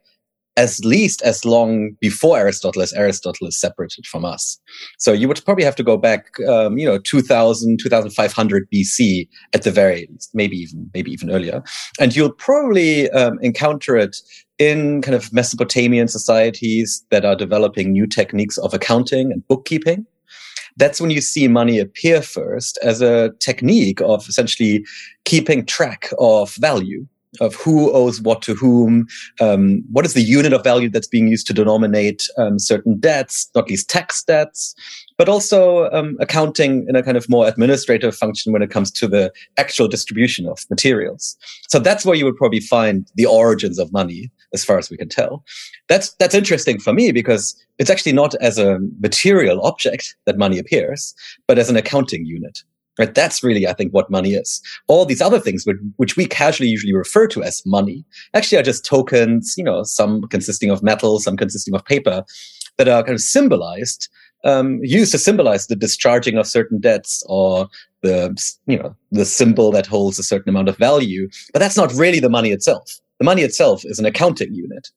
at 0.58 0.84
least 0.84 1.22
as 1.22 1.46
long 1.46 1.92
before 2.02 2.38
Aristotle 2.38 2.82
as 2.82 2.92
Aristotle 2.94 3.48
is 3.48 3.60
separated 3.60 4.08
from 4.08 4.26
us. 4.26 4.60
So 4.98 5.14
you 5.14 5.28
would 5.28 5.44
probably 5.46 5.64
have 5.64 5.76
to 5.76 5.84
go 5.84 5.98
back, 5.98 6.40
um, 6.50 6.78
you 6.80 6.86
know, 6.86 6.98
2000, 6.98 7.80
2500 7.80 8.68
BC 8.74 9.30
at 9.54 9.62
the 9.62 9.72
very 9.72 10.08
least, 10.12 10.32
maybe 10.34 10.58
even, 10.58 10.90
maybe 10.94 11.12
even 11.12 11.32
earlier. 11.32 11.64
And 12.00 12.16
you'll 12.16 12.32
probably 12.32 13.10
um, 13.12 13.38
encounter 13.42 13.96
it 13.96 14.18
in 14.58 15.04
kind 15.04 15.14
of 15.14 15.32
Mesopotamian 15.32 16.08
societies 16.08 17.06
that 17.12 17.24
are 17.24 17.36
developing 17.36 17.92
new 17.92 18.08
techniques 18.08 18.58
of 18.58 18.74
accounting 18.74 19.32
and 19.32 19.48
bookkeeping. 19.48 20.08
That's 20.76 21.00
when 21.00 21.12
you 21.12 21.22
see 21.22 21.48
money 21.48 21.80
appear 21.80 22.22
first 22.22 22.80
as 22.84 23.02
a 23.02 23.32
technique 23.40 24.02
of 24.02 24.28
essentially 24.28 24.84
keeping 25.24 25.66
track 25.66 26.12
of 26.20 26.54
value 26.56 27.08
of 27.40 27.56
who 27.56 27.92
owes 27.92 28.22
what 28.22 28.42
to 28.44 28.56
whom, 28.56 29.08
um, 29.40 29.84
what 29.92 30.06
is 30.06 30.14
the 30.14 30.22
unit 30.22 30.54
of 30.54 30.64
value 30.64 30.90
that's 30.90 31.08
being 31.08 31.28
used 31.28 31.48
to 31.48 31.54
denominate 31.54 32.24
um, 32.38 32.58
certain 32.60 32.98
debts, 33.00 33.50
not 33.56 33.70
least 33.70 33.90
tax 33.90 34.24
debts, 34.24 34.76
but 35.18 35.28
also 35.28 35.90
um, 35.92 36.16
accounting 36.20 36.86
in 36.88 36.96
a 36.96 37.04
kind 37.04 37.18
of 37.18 37.30
more 37.30 37.48
administrative 37.48 38.16
function 38.16 38.54
when 38.54 38.62
it 38.62 38.70
comes 38.70 38.92
to 38.92 39.08
the 39.08 39.32
actual 39.58 39.88
distribution 39.88 40.48
of 40.48 40.66
materials. 40.70 41.38
So 41.68 41.80
that's 41.80 42.06
where 42.06 42.16
you 42.16 42.26
would 42.26 42.38
probably 42.38 42.60
find 42.60 43.10
the 43.16 43.26
origins 43.26 43.80
of 43.80 43.92
money, 43.92 44.32
as 44.54 44.64
far 44.64 44.78
as 44.78 44.90
we 44.90 44.98
can 44.98 45.10
tell. 45.10 45.44
That's 45.90 46.14
that's 46.20 46.36
interesting 46.36 46.80
for 46.80 46.94
me 46.94 47.12
because 47.12 47.56
it's 47.78 47.90
actually 47.90 48.14
not 48.14 48.36
as 48.36 48.58
a 48.58 48.80
material 49.00 49.62
object 49.62 50.16
that 50.26 50.38
money 50.38 50.60
appears, 50.60 51.14
but 51.48 51.60
as 51.60 51.70
an 51.70 51.76
accounting 51.76 52.26
unit. 52.26 52.60
Right? 52.98 53.14
That's 53.14 53.44
really, 53.44 53.68
I 53.68 53.74
think, 53.74 53.94
what 53.94 54.10
money 54.10 54.34
is. 54.34 54.62
All 54.88 55.06
these 55.06 55.22
other 55.22 55.40
things, 55.40 55.66
which 55.98 56.18
we 56.18 56.26
casually 56.26 56.70
usually 56.70 56.94
refer 56.94 57.28
to 57.28 57.44
as 57.44 57.62
money, 57.66 58.04
actually 58.34 58.58
are 58.58 58.64
just 58.64 58.86
tokens, 58.86 59.54
you 59.58 59.64
know, 59.64 59.84
some 59.84 60.24
consisting 60.30 60.72
of 60.72 60.82
metal, 60.82 61.20
some 61.20 61.38
consisting 61.38 61.76
of 61.76 61.86
paper, 61.86 62.24
that 62.78 62.88
are 62.88 63.04
kind 63.04 63.16
of 63.16 63.22
symbolized, 63.22 64.10
um, 64.44 64.80
used 64.82 65.12
to 65.12 65.18
symbolize 65.18 65.68
the 65.68 65.76
discharging 65.76 66.38
of 66.38 66.48
certain 66.48 66.80
debts 66.80 67.24
or 67.28 67.68
the, 68.02 68.36
you 68.68 68.78
know, 68.78 68.96
the 69.12 69.26
symbol 69.26 69.72
that 69.72 69.86
holds 69.86 70.20
a 70.20 70.24
certain 70.24 70.50
amount 70.50 70.70
of 70.70 70.78
value. 70.78 71.28
But 71.54 71.60
that's 71.60 71.78
not 71.78 71.94
really 71.94 72.20
the 72.20 72.30
money 72.30 72.52
itself. 72.52 73.00
The 73.20 73.26
money 73.26 73.42
itself 73.42 73.84
is 73.86 74.00
an 74.00 74.06
accounting 74.06 74.54
unit. 74.54 74.90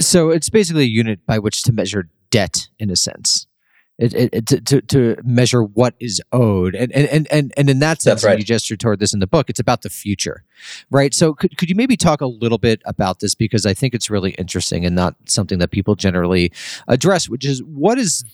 So 0.00 0.30
it's 0.30 0.48
basically 0.48 0.84
a 0.84 0.86
unit 0.86 1.24
by 1.26 1.38
which 1.38 1.62
to 1.64 1.72
measure 1.72 2.08
debt 2.30 2.68
in 2.78 2.90
a 2.90 2.96
sense 2.96 3.46
it, 4.02 4.30
it, 4.32 4.46
to, 4.46 4.60
to, 4.60 4.80
to 4.82 5.16
measure 5.24 5.62
what 5.62 5.94
is 6.00 6.20
owed. 6.32 6.74
And, 6.74 6.90
and, 6.92 7.28
and, 7.30 7.52
and 7.56 7.70
in 7.70 7.78
that 7.78 8.02
sense, 8.02 8.24
right. 8.24 8.38
you 8.38 8.44
gesture 8.44 8.76
toward 8.76 8.98
this 8.98 9.14
in 9.14 9.20
the 9.20 9.26
book, 9.26 9.48
it's 9.48 9.60
about 9.60 9.82
the 9.82 9.90
future, 9.90 10.44
right? 10.90 11.14
So 11.14 11.34
could, 11.34 11.56
could 11.56 11.70
you 11.70 11.76
maybe 11.76 11.96
talk 11.96 12.20
a 12.20 12.26
little 12.26 12.58
bit 12.58 12.82
about 12.84 13.20
this? 13.20 13.34
Because 13.34 13.64
I 13.64 13.74
think 13.74 13.94
it's 13.94 14.10
really 14.10 14.32
interesting 14.32 14.84
and 14.84 14.96
not 14.96 15.14
something 15.26 15.58
that 15.60 15.70
people 15.70 15.94
generally 15.94 16.52
address, 16.88 17.28
which 17.28 17.46
is 17.46 17.62
what 17.62 17.98
is, 17.98 18.24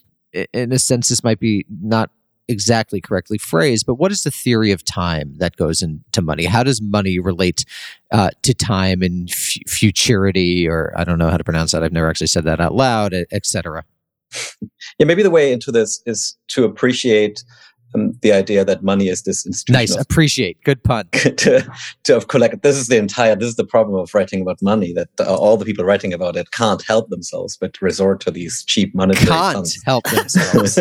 in 0.52 0.72
a 0.72 0.78
sense, 0.78 1.08
this 1.08 1.22
might 1.22 1.40
be 1.40 1.66
not 1.68 2.10
exactly 2.50 2.98
correctly 2.98 3.36
phrased, 3.36 3.84
but 3.84 3.96
what 3.96 4.10
is 4.10 4.22
the 4.22 4.30
theory 4.30 4.72
of 4.72 4.82
time 4.82 5.34
that 5.36 5.56
goes 5.56 5.82
into 5.82 6.22
money? 6.22 6.46
How 6.46 6.62
does 6.62 6.80
money 6.80 7.18
relate 7.18 7.66
uh, 8.10 8.30
to 8.42 8.54
time 8.54 9.02
and 9.02 9.28
f- 9.30 9.58
futurity, 9.66 10.66
or 10.66 10.94
I 10.96 11.04
don't 11.04 11.18
know 11.18 11.28
how 11.28 11.36
to 11.36 11.44
pronounce 11.44 11.72
that. 11.72 11.82
I've 11.82 11.92
never 11.92 12.08
actually 12.08 12.28
said 12.28 12.44
that 12.44 12.58
out 12.58 12.74
loud, 12.74 13.12
et 13.12 13.44
cetera 13.44 13.84
yeah, 14.98 15.06
maybe 15.06 15.22
the 15.22 15.30
way 15.30 15.52
into 15.52 15.70
this 15.72 16.02
is 16.06 16.36
to 16.48 16.64
appreciate 16.64 17.42
um, 17.94 18.12
the 18.22 18.32
idea 18.32 18.64
that 18.64 18.82
money 18.82 19.08
is 19.08 19.22
this 19.22 19.46
institution. 19.46 19.80
Nice, 19.80 19.94
of, 19.94 20.02
appreciate. 20.02 20.62
Good 20.64 20.82
pun. 20.82 21.08
to, 21.12 21.72
to 22.04 22.12
have 22.12 22.28
collect. 22.28 22.62
This 22.62 22.76
is 22.76 22.88
the 22.88 22.98
entire. 22.98 23.34
This 23.34 23.48
is 23.48 23.56
the 23.56 23.64
problem 23.64 23.98
of 23.98 24.12
writing 24.14 24.42
about 24.42 24.60
money. 24.60 24.92
That 24.92 25.08
uh, 25.20 25.34
all 25.34 25.56
the 25.56 25.64
people 25.64 25.84
writing 25.84 26.12
about 26.12 26.36
it 26.36 26.50
can't 26.50 26.82
help 26.82 27.08
themselves, 27.08 27.56
but 27.56 27.80
resort 27.80 28.20
to 28.20 28.30
these 28.30 28.64
cheap 28.64 28.94
monetary. 28.94 29.26
Can't 29.26 29.54
funds. 29.54 29.82
help 29.84 30.04
themselves. 30.04 30.74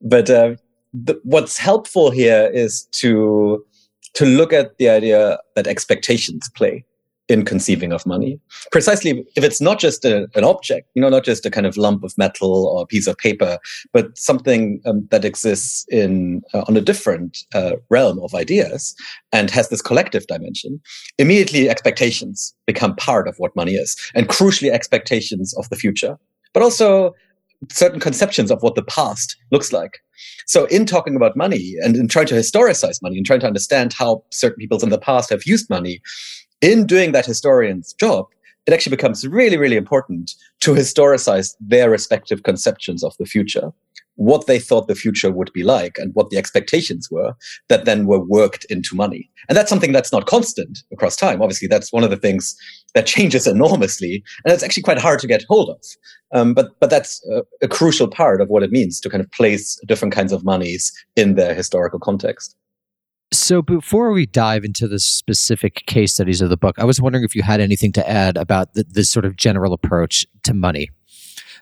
but 0.00 0.30
uh, 0.30 0.56
the, 0.94 1.20
what's 1.24 1.58
helpful 1.58 2.10
here 2.10 2.50
is 2.52 2.84
to 2.92 3.64
to 4.14 4.26
look 4.26 4.52
at 4.52 4.76
the 4.78 4.88
idea 4.88 5.38
that 5.56 5.66
expectations 5.66 6.50
play 6.54 6.84
in 7.28 7.44
conceiving 7.44 7.92
of 7.92 8.04
money. 8.04 8.38
Precisely 8.72 9.24
if 9.36 9.44
it's 9.44 9.60
not 9.60 9.78
just 9.78 10.04
a, 10.04 10.28
an 10.34 10.44
object, 10.44 10.88
you 10.94 11.02
know, 11.02 11.08
not 11.08 11.24
just 11.24 11.46
a 11.46 11.50
kind 11.50 11.66
of 11.66 11.76
lump 11.76 12.04
of 12.04 12.16
metal 12.18 12.66
or 12.66 12.86
piece 12.86 13.06
of 13.06 13.16
paper, 13.16 13.58
but 13.92 14.16
something 14.18 14.80
um, 14.86 15.06
that 15.10 15.24
exists 15.24 15.86
in 15.88 16.42
uh, 16.52 16.64
on 16.68 16.76
a 16.76 16.80
different 16.80 17.38
uh, 17.54 17.72
realm 17.90 18.18
of 18.20 18.34
ideas 18.34 18.94
and 19.32 19.50
has 19.50 19.68
this 19.68 19.82
collective 19.82 20.26
dimension. 20.26 20.80
Immediately, 21.18 21.68
expectations 21.68 22.54
become 22.66 22.96
part 22.96 23.28
of 23.28 23.36
what 23.38 23.54
money 23.56 23.74
is, 23.74 23.96
and 24.14 24.28
crucially, 24.28 24.70
expectations 24.70 25.54
of 25.54 25.68
the 25.70 25.76
future, 25.76 26.18
but 26.52 26.62
also 26.62 27.14
certain 27.70 28.00
conceptions 28.00 28.50
of 28.50 28.62
what 28.62 28.74
the 28.74 28.82
past 28.82 29.36
looks 29.52 29.72
like. 29.72 30.00
So, 30.46 30.66
in 30.66 30.86
talking 30.86 31.16
about 31.16 31.36
money 31.36 31.74
and 31.82 31.96
in 31.96 32.08
trying 32.08 32.26
to 32.26 32.34
historicize 32.34 33.02
money 33.02 33.16
and 33.16 33.26
trying 33.26 33.40
to 33.40 33.46
understand 33.46 33.92
how 33.92 34.24
certain 34.30 34.58
peoples 34.58 34.82
in 34.82 34.90
the 34.90 34.98
past 34.98 35.30
have 35.30 35.46
used 35.46 35.70
money, 35.70 36.00
in 36.62 36.86
doing 36.86 37.12
that 37.12 37.26
historian's 37.26 37.92
job, 37.92 38.26
it 38.66 38.72
actually 38.72 38.96
becomes 38.96 39.26
really, 39.26 39.56
really 39.56 39.76
important 39.76 40.32
to 40.60 40.72
historicize 40.72 41.54
their 41.60 41.90
respective 41.90 42.44
conceptions 42.44 43.02
of 43.02 43.14
the 43.18 43.26
future, 43.26 43.72
what 44.16 44.46
they 44.46 44.58
thought 44.58 44.86
the 44.86 44.94
future 44.94 45.32
would 45.32 45.52
be 45.52 45.64
like, 45.64 45.98
and 45.98 46.14
what 46.14 46.30
the 46.30 46.36
expectations 46.36 47.08
were 47.10 47.34
that 47.68 47.84
then 47.86 48.06
were 48.06 48.24
worked 48.24 48.64
into 48.66 48.94
money. 48.94 49.28
And 49.48 49.56
that's 49.56 49.68
something 49.68 49.90
that's 49.90 50.12
not 50.12 50.26
constant 50.26 50.78
across 50.92 51.16
time. 51.16 51.42
Obviously, 51.42 51.66
that's 51.66 51.92
one 51.92 52.04
of 52.04 52.10
the 52.10 52.16
things 52.16 52.54
that 52.94 53.06
changes 53.06 53.46
enormously, 53.46 54.22
and 54.44 54.54
it's 54.54 54.62
actually 54.62 54.84
quite 54.84 54.98
hard 54.98 55.18
to 55.20 55.26
get 55.26 55.44
hold 55.48 55.70
of. 55.70 55.80
Um, 56.32 56.54
but 56.54 56.78
but 56.78 56.90
that's 56.90 57.26
a, 57.30 57.42
a 57.62 57.68
crucial 57.68 58.06
part 58.06 58.40
of 58.40 58.48
what 58.48 58.62
it 58.62 58.70
means 58.70 59.00
to 59.00 59.10
kind 59.10 59.22
of 59.22 59.30
place 59.32 59.80
different 59.86 60.14
kinds 60.14 60.32
of 60.32 60.44
monies 60.44 60.92
in 61.16 61.34
their 61.34 61.54
historical 61.54 61.98
context. 61.98 62.56
So 63.32 63.62
before 63.62 64.12
we 64.12 64.26
dive 64.26 64.62
into 64.62 64.86
the 64.86 64.98
specific 64.98 65.86
case 65.86 66.12
studies 66.12 66.42
of 66.42 66.50
the 66.50 66.56
book, 66.58 66.78
I 66.78 66.84
was 66.84 67.00
wondering 67.00 67.24
if 67.24 67.34
you 67.34 67.42
had 67.42 67.60
anything 67.60 67.90
to 67.92 68.06
add 68.08 68.36
about 68.36 68.74
the, 68.74 68.84
this 68.86 69.08
sort 69.08 69.24
of 69.24 69.36
general 69.36 69.72
approach 69.72 70.26
to 70.42 70.52
money. 70.52 70.90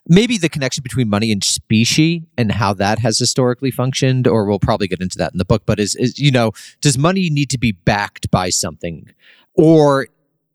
Maybe 0.08 0.36
the 0.36 0.48
connection 0.48 0.82
between 0.82 1.08
money 1.08 1.30
and 1.30 1.44
specie 1.44 2.26
and 2.36 2.50
how 2.50 2.74
that 2.74 2.98
has 2.98 3.18
historically 3.18 3.70
functioned, 3.70 4.26
or 4.26 4.46
we'll 4.46 4.58
probably 4.58 4.88
get 4.88 5.00
into 5.00 5.16
that 5.18 5.32
in 5.32 5.38
the 5.38 5.44
book. 5.44 5.62
But 5.64 5.78
is, 5.78 5.94
is 5.94 6.18
you 6.18 6.32
know, 6.32 6.50
does 6.80 6.98
money 6.98 7.30
need 7.30 7.50
to 7.50 7.58
be 7.58 7.70
backed 7.70 8.32
by 8.32 8.48
something, 8.48 9.08
or 9.54 10.08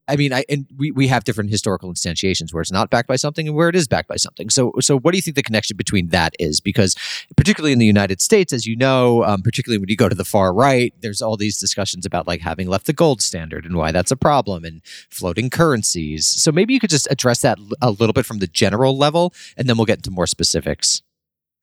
I 0.08 0.16
mean, 0.16 0.34
I 0.34 0.46
and 0.50 0.66
we, 0.78 0.92
we 0.92 1.08
have 1.08 1.24
different 1.24 1.50
historical 1.50 1.92
instantiations 1.92 2.54
where 2.54 2.62
it's 2.62 2.72
not 2.72 2.90
backed 2.90 3.08
by 3.08 3.16
something 3.16 3.48
and 3.48 3.56
where 3.56 3.70
it 3.70 3.76
is 3.76 3.88
backed 3.88 4.08
by 4.08 4.18
something. 4.18 4.50
So 4.50 4.74
so 4.80 5.00
what 5.00 5.12
do 5.12 5.18
you 5.18 5.22
think 5.22 5.36
the 5.36 5.44
connection 5.44 5.78
between 5.78 6.10
that 6.10 6.36
is? 6.40 6.60
Because 6.60 6.96
particularly 7.36 7.74
in 7.74 7.80
the 7.80 7.86
United 7.86 8.22
States, 8.22 8.54
as 8.54 8.66
you 8.66 8.76
know, 8.76 9.24
um, 9.24 9.42
particularly 9.42 9.80
when 9.80 9.90
you 9.90 9.96
go 9.96 10.10
to 10.10 10.16
the 10.16 10.26
far 10.26 10.54
right, 10.54 10.94
there's 11.02 11.22
all 11.22 11.38
these 11.38 11.60
discussions 11.60 12.06
about 12.06 12.28
like 12.28 12.42
having 12.42 12.68
left 12.68 12.86
the 12.86 12.94
gold 12.94 13.22
standard 13.22 13.66
and 13.66 13.76
why 13.76 13.92
that's 13.92 14.12
a 14.12 14.18
problem 14.18 14.64
and 14.64 14.82
floating 15.10 15.50
currencies. 15.50 16.28
So 16.28 16.52
maybe 16.52 16.74
you 16.74 16.80
could 16.80 16.90
just 16.90 17.08
address 17.10 17.42
that 17.42 17.58
a 17.82 17.92
little 17.92 18.14
bit 18.14 18.26
from 18.26 18.40
the 18.40 18.48
general 18.48 18.98
level, 18.98 19.34
and 19.58 19.68
then 19.68 19.78
we'll 19.78 19.86
get 19.86 20.00
into 20.00 20.12
more 20.12 20.28
specifics. 20.28 21.02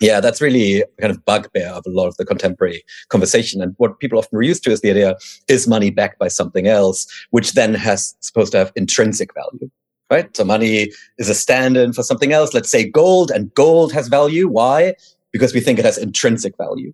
Yeah, 0.03 0.19
that's 0.19 0.41
really 0.41 0.85
kind 1.01 1.13
of 1.13 1.25
bugbear 1.25 1.69
of 1.69 1.85
a 1.87 1.91
lot 1.91 2.09
of 2.09 2.17
the 2.17 2.25
contemporary 2.25 2.83
conversation. 3.09 3.63
And 3.63 3.75
what 3.79 4.01
people 4.01 4.19
often 4.19 4.37
are 4.37 4.43
used 4.43 4.65
to 4.65 4.73
is 4.73 4.81
the 4.81 4.91
idea, 4.91 5.17
is 5.47 5.69
money 5.69 5.91
backed 5.91 6.19
by 6.19 6.27
something 6.27 6.67
else, 6.67 7.07
which 7.31 7.53
then 7.53 7.73
has 7.75 8.17
supposed 8.19 8.51
to 8.51 8.59
have 8.59 8.73
intrinsic 8.75 9.33
value, 9.33 9.71
right? 10.11 10.37
So 10.37 10.45
money 10.45 10.91
is 11.19 11.29
a 11.29 11.37
stand-in 11.37 11.93
for 11.93 12.03
something 12.03 12.33
else. 12.33 12.53
Let's 12.53 12.69
say 12.69 12.91
gold 12.91 13.31
and 13.31 13.55
gold 13.55 13.93
has 13.93 14.09
value. 14.09 14.49
Why? 14.49 14.95
Because 15.31 15.55
we 15.55 15.61
think 15.61 15.79
it 15.79 15.85
has 15.85 15.99
intrinsic 15.99 16.57
value. 16.59 16.93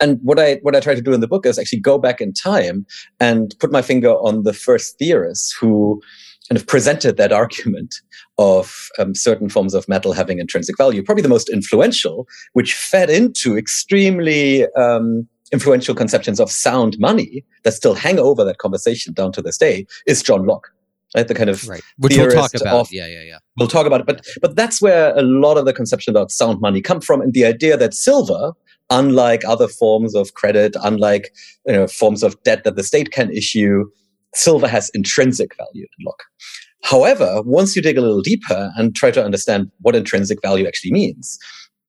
And 0.00 0.18
what 0.24 0.40
I, 0.40 0.56
what 0.62 0.74
I 0.74 0.80
try 0.80 0.96
to 0.96 1.00
do 1.00 1.12
in 1.12 1.20
the 1.20 1.28
book 1.28 1.46
is 1.46 1.60
actually 1.60 1.78
go 1.78 1.96
back 1.96 2.20
in 2.20 2.32
time 2.32 2.86
and 3.20 3.54
put 3.60 3.70
my 3.70 3.82
finger 3.82 4.10
on 4.10 4.42
the 4.42 4.52
first 4.52 4.98
theorists 4.98 5.52
who 5.52 6.02
kind 6.50 6.60
of 6.60 6.66
presented 6.66 7.16
that 7.16 7.32
argument 7.32 7.94
of 8.36 8.88
um, 8.98 9.14
certain 9.14 9.48
forms 9.48 9.72
of 9.72 9.88
metal 9.88 10.12
having 10.12 10.40
intrinsic 10.40 10.76
value. 10.76 11.02
Probably 11.02 11.22
the 11.22 11.28
most 11.28 11.48
influential, 11.48 12.26
which 12.54 12.74
fed 12.74 13.08
into 13.08 13.56
extremely 13.56 14.66
um, 14.74 15.28
influential 15.52 15.94
conceptions 15.94 16.40
of 16.40 16.50
sound 16.50 16.98
money 16.98 17.44
that 17.62 17.72
still 17.72 17.94
hang 17.94 18.18
over 18.18 18.44
that 18.44 18.58
conversation 18.58 19.12
down 19.12 19.30
to 19.32 19.42
this 19.42 19.58
day, 19.58 19.86
is 20.06 20.22
John 20.22 20.44
Locke. 20.44 20.68
Right, 21.16 21.26
the 21.26 21.34
kind 21.34 21.50
of 21.50 21.66
right, 21.68 21.82
which 21.98 22.16
we'll 22.16 22.30
talk 22.30 22.54
about. 22.54 22.82
Of, 22.82 22.92
yeah, 22.92 23.06
yeah, 23.08 23.22
yeah. 23.22 23.38
We'll 23.56 23.66
talk 23.66 23.84
about 23.84 24.00
it, 24.00 24.06
but 24.06 24.24
but 24.40 24.54
that's 24.54 24.80
where 24.80 25.12
a 25.16 25.22
lot 25.22 25.58
of 25.58 25.64
the 25.64 25.72
conception 25.72 26.12
about 26.12 26.30
sound 26.30 26.60
money 26.60 26.80
come 26.80 27.00
from, 27.00 27.20
and 27.20 27.34
the 27.34 27.44
idea 27.44 27.76
that 27.76 27.94
silver, 27.94 28.52
unlike 28.90 29.44
other 29.44 29.66
forms 29.66 30.14
of 30.14 30.34
credit, 30.34 30.76
unlike 30.84 31.34
you 31.66 31.72
know, 31.72 31.88
forms 31.88 32.22
of 32.22 32.40
debt 32.44 32.62
that 32.62 32.76
the 32.76 32.84
state 32.84 33.10
can 33.10 33.28
issue, 33.32 33.90
silver 34.34 34.68
has 34.68 34.90
intrinsic 34.94 35.56
value 35.56 35.82
in 35.98 36.04
Locke. 36.04 36.22
However, 36.82 37.42
once 37.42 37.76
you 37.76 37.82
dig 37.82 37.98
a 37.98 38.00
little 38.00 38.22
deeper 38.22 38.72
and 38.76 38.94
try 38.94 39.10
to 39.10 39.24
understand 39.24 39.70
what 39.80 39.94
intrinsic 39.94 40.40
value 40.42 40.66
actually 40.66 40.92
means, 40.92 41.38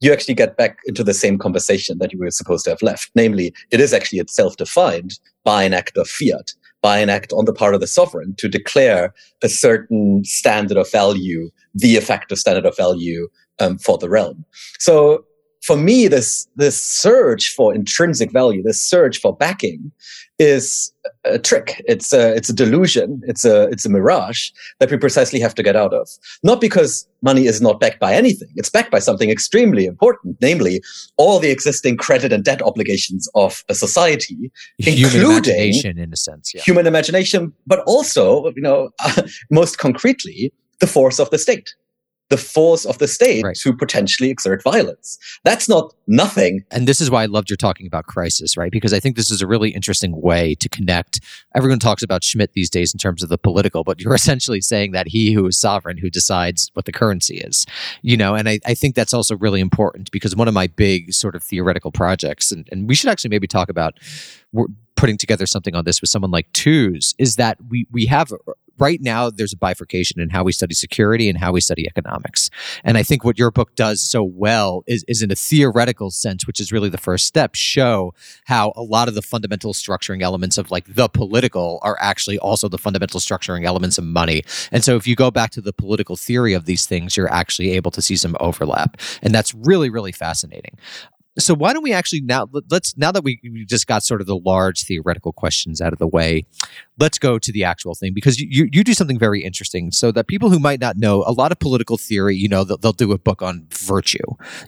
you 0.01 0.11
actually 0.11 0.33
get 0.33 0.57
back 0.57 0.79
into 0.85 1.03
the 1.03 1.13
same 1.13 1.37
conversation 1.37 1.99
that 1.99 2.11
you 2.11 2.19
were 2.19 2.31
supposed 2.31 2.65
to 2.65 2.71
have 2.71 2.81
left. 2.81 3.11
Namely, 3.15 3.53
it 3.69 3.79
is 3.79 3.93
actually 3.93 4.19
itself 4.19 4.57
defined 4.57 5.19
by 5.43 5.63
an 5.63 5.73
act 5.73 5.95
of 5.95 6.07
fiat, 6.07 6.53
by 6.81 6.97
an 6.97 7.09
act 7.09 7.31
on 7.33 7.45
the 7.45 7.53
part 7.53 7.75
of 7.75 7.81
the 7.81 7.87
sovereign 7.87 8.35
to 8.37 8.49
declare 8.49 9.13
a 9.43 9.49
certain 9.49 10.23
standard 10.25 10.77
of 10.77 10.91
value, 10.91 11.51
the 11.75 11.95
effective 11.95 12.39
standard 12.39 12.65
of 12.65 12.75
value 12.75 13.29
um, 13.59 13.77
for 13.77 13.97
the 13.97 14.09
realm. 14.09 14.43
So 14.79 15.23
for 15.63 15.77
me, 15.77 16.07
this 16.07 16.47
this 16.55 16.81
search 16.81 17.49
for 17.49 17.73
intrinsic 17.73 18.31
value, 18.31 18.63
this 18.63 18.81
search 18.81 19.19
for 19.19 19.35
backing, 19.35 19.91
is 20.41 20.91
a 21.23 21.37
trick. 21.37 21.83
It's 21.87 22.11
a 22.11 22.33
it's 22.35 22.49
a 22.49 22.53
delusion. 22.53 23.21
It's 23.27 23.45
a 23.45 23.65
it's 23.69 23.85
a 23.85 23.89
mirage 23.89 24.49
that 24.79 24.89
we 24.89 24.97
precisely 24.97 25.39
have 25.39 25.53
to 25.55 25.63
get 25.63 25.75
out 25.75 25.93
of. 25.93 26.09
Not 26.43 26.59
because 26.59 27.07
money 27.21 27.45
is 27.45 27.61
not 27.61 27.79
backed 27.79 27.99
by 27.99 28.15
anything. 28.15 28.49
It's 28.55 28.69
backed 28.69 28.89
by 28.89 28.97
something 28.97 29.29
extremely 29.29 29.85
important, 29.85 30.37
namely 30.41 30.81
all 31.17 31.37
the 31.37 31.51
existing 31.51 31.97
credit 31.97 32.33
and 32.33 32.43
debt 32.43 32.61
obligations 32.63 33.29
of 33.35 33.63
a 33.69 33.75
society, 33.75 34.51
human 34.79 35.15
including 35.15 35.53
imagination, 35.53 35.99
in 35.99 36.11
a 36.11 36.17
sense. 36.17 36.53
Yeah. 36.55 36.61
human 36.61 36.87
imagination, 36.87 37.53
but 37.67 37.81
also, 37.85 38.47
you 38.55 38.63
know, 38.63 38.89
most 39.51 39.77
concretely, 39.77 40.51
the 40.79 40.87
force 40.87 41.19
of 41.19 41.29
the 41.29 41.37
state 41.37 41.75
the 42.31 42.37
force 42.37 42.85
of 42.85 42.97
the 42.97 43.07
state 43.07 43.43
Right. 43.43 43.55
to 43.57 43.73
potentially 43.73 44.29
exert 44.29 44.63
violence. 44.63 45.19
That's 45.43 45.67
not 45.67 45.93
nothing. 46.07 46.63
And 46.71 46.87
this 46.87 47.01
is 47.01 47.11
why 47.11 47.23
I 47.23 47.25
loved 47.25 47.49
your 47.49 47.57
talking 47.57 47.85
about 47.85 48.05
crisis, 48.07 48.55
right? 48.55 48.71
Because 48.71 48.93
I 48.93 49.01
think 49.01 49.17
this 49.17 49.29
is 49.29 49.41
a 49.41 49.47
really 49.47 49.69
interesting 49.71 50.19
way 50.19 50.55
to 50.55 50.69
connect. 50.69 51.19
Everyone 51.53 51.77
talks 51.77 52.01
about 52.01 52.23
Schmitt 52.23 52.53
these 52.53 52.69
days 52.69 52.93
in 52.93 52.97
terms 52.97 53.21
of 53.21 53.27
the 53.27 53.37
political, 53.37 53.83
but 53.83 53.99
you're 53.99 54.15
essentially 54.21 54.61
saying 54.61 54.93
that 54.93 55.09
he 55.09 55.33
who 55.33 55.45
is 55.45 55.59
sovereign 55.59 55.97
who 55.97 56.09
decides 56.09 56.71
what 56.73 56.85
the 56.85 56.93
currency 56.93 57.37
is, 57.37 57.65
you 58.01 58.15
know, 58.15 58.33
and 58.33 58.47
I, 58.47 58.59
I 58.65 58.73
think 58.73 58.95
that's 58.95 59.13
also 59.13 59.35
really 59.35 59.59
important 59.59 60.09
because 60.11 60.33
one 60.33 60.47
of 60.47 60.53
my 60.53 60.67
big 60.67 61.13
sort 61.13 61.35
of 61.35 61.43
theoretical 61.43 61.91
projects, 61.91 62.49
and, 62.51 62.67
and 62.71 62.87
we 62.87 62.95
should 62.95 63.09
actually 63.09 63.29
maybe 63.29 63.47
talk 63.47 63.67
about 63.69 63.99
we're 64.53 64.67
putting 64.95 65.17
together 65.17 65.45
something 65.45 65.75
on 65.75 65.83
this 65.83 65.99
with 65.99 66.09
someone 66.09 66.31
like 66.31 66.51
Tooze, 66.53 67.13
is 67.17 67.35
that 67.35 67.57
we 67.69 67.87
we 67.91 68.05
have 68.05 68.31
right 68.81 68.99
now 68.99 69.29
there's 69.29 69.53
a 69.53 69.57
bifurcation 69.57 70.19
in 70.19 70.31
how 70.31 70.43
we 70.43 70.51
study 70.51 70.73
security 70.73 71.29
and 71.29 71.37
how 71.37 71.51
we 71.51 71.61
study 71.61 71.87
economics. 71.87 72.49
And 72.83 72.97
I 72.97 73.03
think 73.03 73.23
what 73.23 73.37
your 73.37 73.51
book 73.51 73.75
does 73.75 74.01
so 74.01 74.23
well 74.23 74.83
is, 74.87 75.05
is 75.07 75.21
in 75.21 75.31
a 75.31 75.35
theoretical 75.35 76.09
sense, 76.09 76.47
which 76.47 76.59
is 76.59 76.71
really 76.71 76.89
the 76.89 76.97
first 76.97 77.27
step, 77.27 77.55
show 77.55 78.13
how 78.45 78.73
a 78.75 78.81
lot 78.81 79.07
of 79.07 79.13
the 79.13 79.21
fundamental 79.21 79.73
structuring 79.73 80.21
elements 80.21 80.57
of 80.57 80.71
like 80.71 80.93
the 80.93 81.07
political 81.07 81.79
are 81.83 81.97
actually 82.01 82.39
also 82.39 82.67
the 82.67 82.79
fundamental 82.79 83.19
structuring 83.19 83.63
elements 83.63 83.97
of 83.99 84.03
money. 84.03 84.43
And 84.71 84.83
so 84.83 84.95
if 84.95 85.07
you 85.07 85.15
go 85.15 85.29
back 85.29 85.51
to 85.51 85.61
the 85.61 85.73
political 85.73 86.15
theory 86.15 86.53
of 86.53 86.65
these 86.65 86.85
things, 86.87 87.15
you're 87.15 87.31
actually 87.31 87.71
able 87.71 87.91
to 87.91 88.01
see 88.01 88.15
some 88.15 88.35
overlap. 88.39 88.97
And 89.21 89.33
that's 89.33 89.53
really, 89.53 89.91
really 89.91 90.11
fascinating. 90.11 90.77
So 91.39 91.53
why 91.53 91.71
don't 91.71 91.83
we 91.83 91.93
actually 91.93 92.21
now 92.21 92.47
let- 92.51 92.65
let's 92.69 92.97
now 92.97 93.11
that 93.11 93.23
we, 93.23 93.39
we 93.43 93.65
just 93.65 93.87
got 93.87 94.03
sort 94.03 94.19
of 94.21 94.27
the 94.27 94.35
large 94.35 94.83
theoretical 94.83 95.31
questions 95.31 95.79
out 95.79 95.93
of 95.93 95.99
the 95.99 96.07
way, 96.07 96.45
let's 96.99 97.17
go 97.17 97.39
to 97.39 97.51
the 97.51 97.63
actual 97.63 97.95
thing 97.95 98.13
because 98.13 98.39
you, 98.39 98.47
you, 98.51 98.69
you 98.71 98.83
do 98.83 98.93
something 98.93 99.17
very 99.17 99.43
interesting 99.43 99.91
so 99.91 100.11
that 100.11 100.27
people 100.27 100.49
who 100.49 100.59
might 100.59 100.79
not 100.79 100.97
know 100.97 101.23
a 101.25 101.31
lot 101.31 101.51
of 101.51 101.59
political 101.59 101.97
theory 101.97 102.35
you 102.35 102.47
know 102.47 102.63
they'll, 102.63 102.77
they'll 102.77 102.91
do 102.93 103.11
a 103.11 103.17
book 103.17 103.41
on 103.41 103.65
virtue 103.71 104.19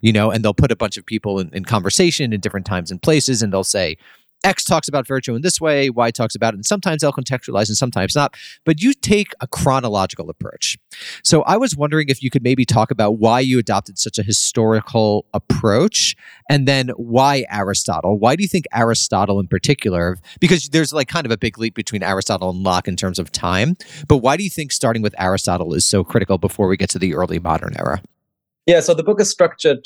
you 0.01 0.11
know 0.11 0.31
and 0.31 0.43
they'll 0.43 0.53
put 0.53 0.71
a 0.71 0.75
bunch 0.75 0.97
of 0.97 1.05
people 1.05 1.39
in, 1.39 1.49
in 1.53 1.63
conversation 1.65 2.33
in 2.33 2.39
different 2.39 2.65
times 2.65 2.91
and 2.91 3.01
places 3.01 3.41
and 3.41 3.53
they'll 3.53 3.63
say 3.63 3.97
X 4.43 4.63
talks 4.63 4.87
about 4.87 5.07
virtue 5.07 5.35
in 5.35 5.41
this 5.41 5.61
way, 5.61 5.89
Y 5.89 6.11
talks 6.11 6.35
about 6.35 6.53
it, 6.53 6.57
and 6.57 6.65
sometimes 6.65 7.01
they'll 7.01 7.13
contextualize 7.13 7.69
and 7.69 7.77
sometimes 7.77 8.15
not. 8.15 8.35
But 8.65 8.81
you 8.81 8.93
take 8.93 9.33
a 9.41 9.47
chronological 9.47 10.29
approach. 10.29 10.77
So 11.23 11.43
I 11.43 11.57
was 11.57 11.75
wondering 11.75 12.09
if 12.09 12.21
you 12.21 12.29
could 12.29 12.43
maybe 12.43 12.65
talk 12.65 12.91
about 12.91 13.19
why 13.19 13.39
you 13.39 13.59
adopted 13.59 13.97
such 13.97 14.17
a 14.17 14.23
historical 14.23 15.25
approach 15.33 16.15
and 16.49 16.67
then 16.67 16.89
why 16.97 17.45
Aristotle? 17.49 18.19
Why 18.19 18.35
do 18.35 18.43
you 18.43 18.49
think 18.49 18.65
Aristotle 18.73 19.39
in 19.39 19.47
particular? 19.47 20.17
Because 20.39 20.69
there's 20.69 20.93
like 20.93 21.07
kind 21.07 21.25
of 21.25 21.31
a 21.31 21.37
big 21.37 21.57
leap 21.57 21.75
between 21.75 22.03
Aristotle 22.03 22.49
and 22.49 22.63
Locke 22.63 22.87
in 22.87 22.95
terms 22.95 23.19
of 23.19 23.31
time. 23.31 23.75
But 24.07 24.17
why 24.17 24.37
do 24.37 24.43
you 24.43 24.49
think 24.49 24.71
starting 24.71 25.01
with 25.01 25.15
Aristotle 25.19 25.73
is 25.73 25.85
so 25.85 26.03
critical 26.03 26.37
before 26.37 26.67
we 26.67 26.77
get 26.77 26.89
to 26.91 26.99
the 26.99 27.15
early 27.15 27.39
modern 27.39 27.75
era? 27.77 28.01
Yeah, 28.65 28.79
so 28.79 28.93
the 28.93 29.03
book 29.03 29.19
is 29.19 29.29
structured 29.29 29.85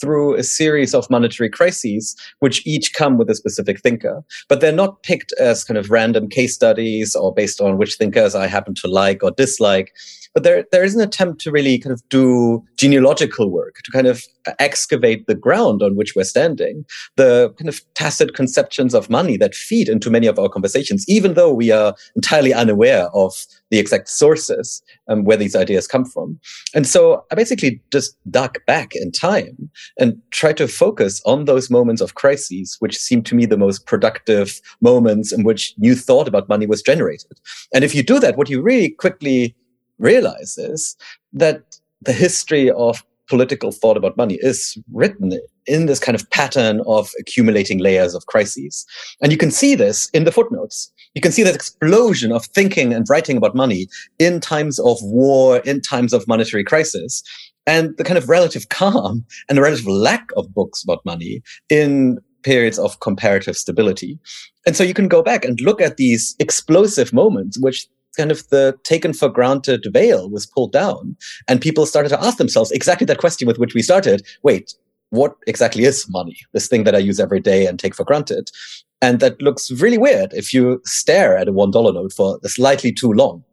through 0.00 0.34
a 0.34 0.42
series 0.42 0.94
of 0.94 1.08
monetary 1.08 1.48
crises, 1.48 2.14
which 2.40 2.66
each 2.66 2.92
come 2.92 3.16
with 3.16 3.30
a 3.30 3.34
specific 3.34 3.80
thinker. 3.80 4.22
But 4.48 4.60
they're 4.60 4.70
not 4.70 5.02
picked 5.02 5.32
as 5.40 5.64
kind 5.64 5.78
of 5.78 5.90
random 5.90 6.28
case 6.28 6.54
studies 6.54 7.14
or 7.14 7.32
based 7.32 7.60
on 7.60 7.78
which 7.78 7.94
thinkers 7.94 8.34
I 8.34 8.46
happen 8.46 8.74
to 8.76 8.88
like 8.88 9.22
or 9.22 9.30
dislike. 9.30 9.94
But 10.38 10.44
there, 10.44 10.64
there 10.70 10.84
is 10.84 10.94
an 10.94 11.00
attempt 11.00 11.40
to 11.40 11.50
really 11.50 11.80
kind 11.80 11.92
of 11.92 12.08
do 12.10 12.64
genealogical 12.76 13.50
work, 13.50 13.80
to 13.82 13.90
kind 13.90 14.06
of 14.06 14.22
excavate 14.60 15.26
the 15.26 15.34
ground 15.34 15.82
on 15.82 15.96
which 15.96 16.14
we're 16.14 16.22
standing, 16.22 16.84
the 17.16 17.52
kind 17.58 17.68
of 17.68 17.80
tacit 17.94 18.36
conceptions 18.36 18.94
of 18.94 19.10
money 19.10 19.36
that 19.38 19.56
feed 19.56 19.88
into 19.88 20.10
many 20.10 20.28
of 20.28 20.38
our 20.38 20.48
conversations, 20.48 21.04
even 21.08 21.34
though 21.34 21.52
we 21.52 21.72
are 21.72 21.92
entirely 22.14 22.54
unaware 22.54 23.08
of 23.08 23.34
the 23.70 23.80
exact 23.80 24.08
sources 24.08 24.80
um, 25.08 25.24
where 25.24 25.36
these 25.36 25.56
ideas 25.56 25.88
come 25.88 26.04
from. 26.04 26.38
And 26.72 26.86
so 26.86 27.24
I 27.32 27.34
basically 27.34 27.82
just 27.92 28.16
dug 28.30 28.64
back 28.64 28.94
in 28.94 29.10
time 29.10 29.68
and 29.98 30.22
tried 30.30 30.56
to 30.58 30.68
focus 30.68 31.20
on 31.26 31.46
those 31.46 31.68
moments 31.68 32.00
of 32.00 32.14
crises, 32.14 32.76
which 32.78 32.96
seem 32.96 33.24
to 33.24 33.34
me 33.34 33.44
the 33.44 33.58
most 33.58 33.86
productive 33.86 34.60
moments 34.80 35.32
in 35.32 35.42
which 35.42 35.74
new 35.78 35.96
thought 35.96 36.28
about 36.28 36.48
money 36.48 36.66
was 36.66 36.80
generated. 36.80 37.40
And 37.74 37.82
if 37.82 37.92
you 37.92 38.04
do 38.04 38.20
that, 38.20 38.36
what 38.36 38.48
you 38.48 38.62
really 38.62 38.90
quickly 38.90 39.56
realize 39.98 40.56
is 40.58 40.96
that 41.32 41.78
the 42.02 42.12
history 42.12 42.70
of 42.70 43.04
political 43.28 43.70
thought 43.70 43.96
about 43.96 44.16
money 44.16 44.38
is 44.40 44.76
written 44.92 45.38
in 45.66 45.86
this 45.86 45.98
kind 45.98 46.14
of 46.14 46.28
pattern 46.30 46.80
of 46.86 47.10
accumulating 47.20 47.78
layers 47.78 48.14
of 48.14 48.26
crises. 48.26 48.86
And 49.22 49.30
you 49.30 49.38
can 49.38 49.50
see 49.50 49.74
this 49.74 50.08
in 50.10 50.24
the 50.24 50.32
footnotes. 50.32 50.90
You 51.14 51.20
can 51.20 51.32
see 51.32 51.42
that 51.42 51.54
explosion 51.54 52.32
of 52.32 52.46
thinking 52.46 52.94
and 52.94 53.08
writing 53.08 53.36
about 53.36 53.54
money 53.54 53.86
in 54.18 54.40
times 54.40 54.78
of 54.78 54.96
war, 55.02 55.58
in 55.58 55.82
times 55.82 56.12
of 56.12 56.26
monetary 56.26 56.64
crisis, 56.64 57.22
and 57.66 57.94
the 57.98 58.04
kind 58.04 58.16
of 58.16 58.28
relative 58.28 58.70
calm 58.70 59.24
and 59.48 59.58
the 59.58 59.62
relative 59.62 59.86
lack 59.86 60.28
of 60.36 60.54
books 60.54 60.82
about 60.82 61.04
money 61.04 61.42
in 61.68 62.18
periods 62.42 62.78
of 62.78 63.00
comparative 63.00 63.56
stability. 63.56 64.18
And 64.66 64.74
so 64.74 64.84
you 64.84 64.94
can 64.94 65.08
go 65.08 65.22
back 65.22 65.44
and 65.44 65.60
look 65.60 65.82
at 65.82 65.98
these 65.98 66.34
explosive 66.38 67.12
moments, 67.12 67.58
which 67.60 67.86
kind 68.18 68.30
of 68.30 68.46
the 68.48 68.76
taken 68.84 69.14
for 69.14 69.28
granted 69.28 69.86
veil 69.92 70.28
was 70.28 70.44
pulled 70.44 70.72
down 70.72 71.16
and 71.46 71.60
people 71.60 71.86
started 71.86 72.10
to 72.10 72.22
ask 72.22 72.36
themselves 72.36 72.70
exactly 72.72 73.06
that 73.06 73.18
question 73.18 73.46
with 73.46 73.58
which 73.58 73.74
we 73.74 73.82
started. 73.82 74.26
Wait, 74.42 74.74
what 75.10 75.36
exactly 75.46 75.84
is 75.84 76.04
money? 76.10 76.36
This 76.52 76.68
thing 76.68 76.84
that 76.84 76.94
I 76.94 76.98
use 76.98 77.20
every 77.20 77.40
day 77.40 77.66
and 77.66 77.78
take 77.78 77.94
for 77.94 78.04
granted. 78.04 78.50
And 79.00 79.20
that 79.20 79.40
looks 79.40 79.70
really 79.70 79.96
weird 79.96 80.32
if 80.34 80.52
you 80.52 80.82
stare 80.84 81.38
at 81.38 81.48
a 81.48 81.52
$1 81.52 81.94
note 81.94 82.12
for 82.12 82.38
slightly 82.44 82.92
too 82.92 83.12
long. 83.12 83.44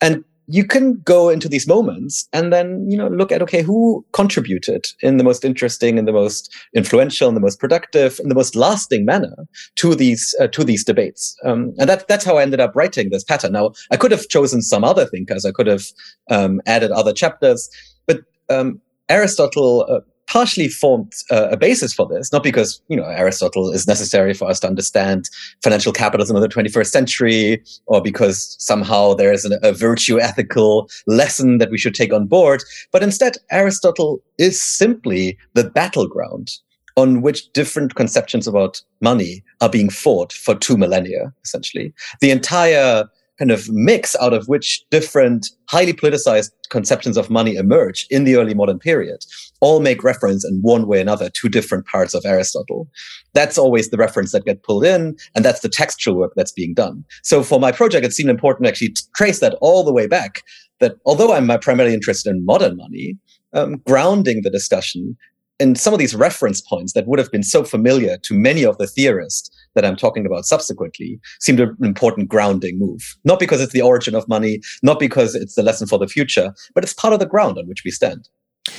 And 0.00 0.24
you 0.46 0.64
can 0.64 0.94
go 1.00 1.28
into 1.28 1.48
these 1.48 1.66
moments 1.66 2.28
and 2.32 2.52
then 2.52 2.88
you 2.90 2.96
know 2.96 3.08
look 3.08 3.32
at 3.32 3.42
okay 3.42 3.62
who 3.62 4.04
contributed 4.12 4.86
in 5.00 5.16
the 5.16 5.24
most 5.24 5.44
interesting 5.44 5.98
and 5.98 6.06
the 6.06 6.12
most 6.12 6.54
influential 6.74 7.28
and 7.28 7.36
the 7.36 7.40
most 7.40 7.58
productive 7.58 8.18
and 8.18 8.30
the 8.30 8.34
most 8.34 8.54
lasting 8.54 9.04
manner 9.04 9.34
to 9.76 9.94
these 9.94 10.34
uh, 10.40 10.46
to 10.48 10.64
these 10.64 10.84
debates. 10.84 11.36
Um, 11.44 11.74
and 11.78 11.88
that 11.88 12.08
that's 12.08 12.24
how 12.24 12.38
i 12.38 12.42
ended 12.42 12.60
up 12.60 12.74
writing 12.74 13.10
this 13.10 13.24
pattern. 13.24 13.52
Now 13.52 13.72
i 13.90 13.96
could 13.96 14.10
have 14.10 14.28
chosen 14.28 14.62
some 14.62 14.84
other 14.84 15.06
thinkers. 15.06 15.44
I 15.44 15.52
could 15.52 15.66
have 15.66 15.84
um, 16.30 16.60
added 16.66 16.90
other 16.90 17.12
chapters. 17.12 17.68
But 18.06 18.20
um, 18.50 18.80
aristotle 19.08 19.86
uh, 19.88 20.00
partially 20.26 20.68
formed 20.68 21.12
uh, 21.30 21.48
a 21.50 21.56
basis 21.56 21.92
for 21.92 22.06
this, 22.06 22.32
not 22.32 22.42
because 22.42 22.80
you 22.88 22.96
know 22.96 23.04
Aristotle 23.04 23.70
is 23.70 23.86
necessary 23.86 24.34
for 24.34 24.48
us 24.48 24.60
to 24.60 24.66
understand 24.66 25.28
financial 25.62 25.92
capitalism 25.92 26.36
of 26.36 26.42
the 26.42 26.48
21st 26.48 26.90
century, 26.90 27.62
or 27.86 28.02
because 28.02 28.56
somehow 28.58 29.14
there 29.14 29.32
is 29.32 29.44
an, 29.44 29.58
a 29.62 29.72
virtue 29.72 30.20
ethical 30.20 30.88
lesson 31.06 31.58
that 31.58 31.70
we 31.70 31.78
should 31.78 31.94
take 31.94 32.12
on 32.12 32.26
board, 32.26 32.62
but 32.92 33.02
instead 33.02 33.36
Aristotle 33.50 34.22
is 34.38 34.60
simply 34.60 35.38
the 35.54 35.68
battleground 35.68 36.50
on 36.96 37.22
which 37.22 37.52
different 37.52 37.94
conceptions 37.96 38.46
about 38.46 38.80
money 39.00 39.42
are 39.60 39.68
being 39.68 39.90
fought 39.90 40.32
for 40.32 40.54
two 40.54 40.76
millennia, 40.76 41.32
essentially. 41.44 41.92
The 42.20 42.30
entire 42.30 43.04
kind 43.38 43.50
of 43.50 43.68
mix 43.70 44.14
out 44.20 44.32
of 44.32 44.46
which 44.46 44.84
different 44.90 45.48
highly 45.68 45.92
politicized 45.92 46.52
conceptions 46.70 47.16
of 47.16 47.30
money 47.30 47.56
emerge 47.56 48.06
in 48.10 48.24
the 48.24 48.36
early 48.36 48.54
modern 48.54 48.78
period 48.78 49.24
all 49.64 49.80
make 49.80 50.04
reference 50.04 50.44
in 50.44 50.60
one 50.60 50.86
way 50.86 50.98
or 50.98 51.00
another 51.00 51.30
to 51.30 51.48
different 51.48 51.86
parts 51.86 52.12
of 52.12 52.26
Aristotle. 52.26 52.86
That's 53.32 53.56
always 53.56 53.88
the 53.88 53.96
reference 53.96 54.32
that 54.32 54.44
get 54.44 54.62
pulled 54.62 54.84
in, 54.84 55.16
and 55.34 55.44
that's 55.44 55.60
the 55.60 55.70
textual 55.70 56.16
work 56.16 56.32
that's 56.36 56.52
being 56.52 56.74
done. 56.74 57.04
So 57.22 57.42
for 57.42 57.58
my 57.58 57.72
project, 57.72 58.04
it 58.04 58.12
seemed 58.12 58.28
important 58.28 58.64
to 58.64 58.68
actually 58.68 58.94
trace 59.16 59.40
that 59.40 59.56
all 59.62 59.82
the 59.82 59.92
way 59.92 60.06
back. 60.06 60.42
That 60.80 60.96
although 61.06 61.32
I'm 61.32 61.48
primarily 61.60 61.94
interested 61.94 62.30
in 62.30 62.44
modern 62.44 62.76
money, 62.76 63.16
um, 63.54 63.80
grounding 63.86 64.42
the 64.42 64.50
discussion 64.50 65.16
in 65.60 65.76
some 65.76 65.94
of 65.94 65.98
these 65.98 66.14
reference 66.14 66.60
points 66.60 66.92
that 66.92 67.06
would 67.06 67.18
have 67.18 67.30
been 67.30 67.42
so 67.42 67.64
familiar 67.64 68.18
to 68.18 68.34
many 68.34 68.64
of 68.64 68.76
the 68.78 68.86
theorists 68.86 69.50
that 69.74 69.84
I'm 69.84 69.96
talking 69.96 70.26
about 70.26 70.44
subsequently 70.44 71.20
seemed 71.40 71.60
an 71.60 71.76
important 71.82 72.28
grounding 72.28 72.78
move. 72.78 73.16
Not 73.24 73.38
because 73.38 73.60
it's 73.60 73.72
the 73.72 73.82
origin 73.82 74.14
of 74.14 74.28
money, 74.28 74.60
not 74.82 74.98
because 74.98 75.34
it's 75.34 75.54
the 75.54 75.62
lesson 75.62 75.86
for 75.86 75.98
the 75.98 76.08
future, 76.08 76.52
but 76.74 76.84
it's 76.84 76.92
part 76.92 77.14
of 77.14 77.20
the 77.20 77.26
ground 77.26 77.56
on 77.56 77.66
which 77.66 77.82
we 77.84 77.90
stand. 77.90 78.28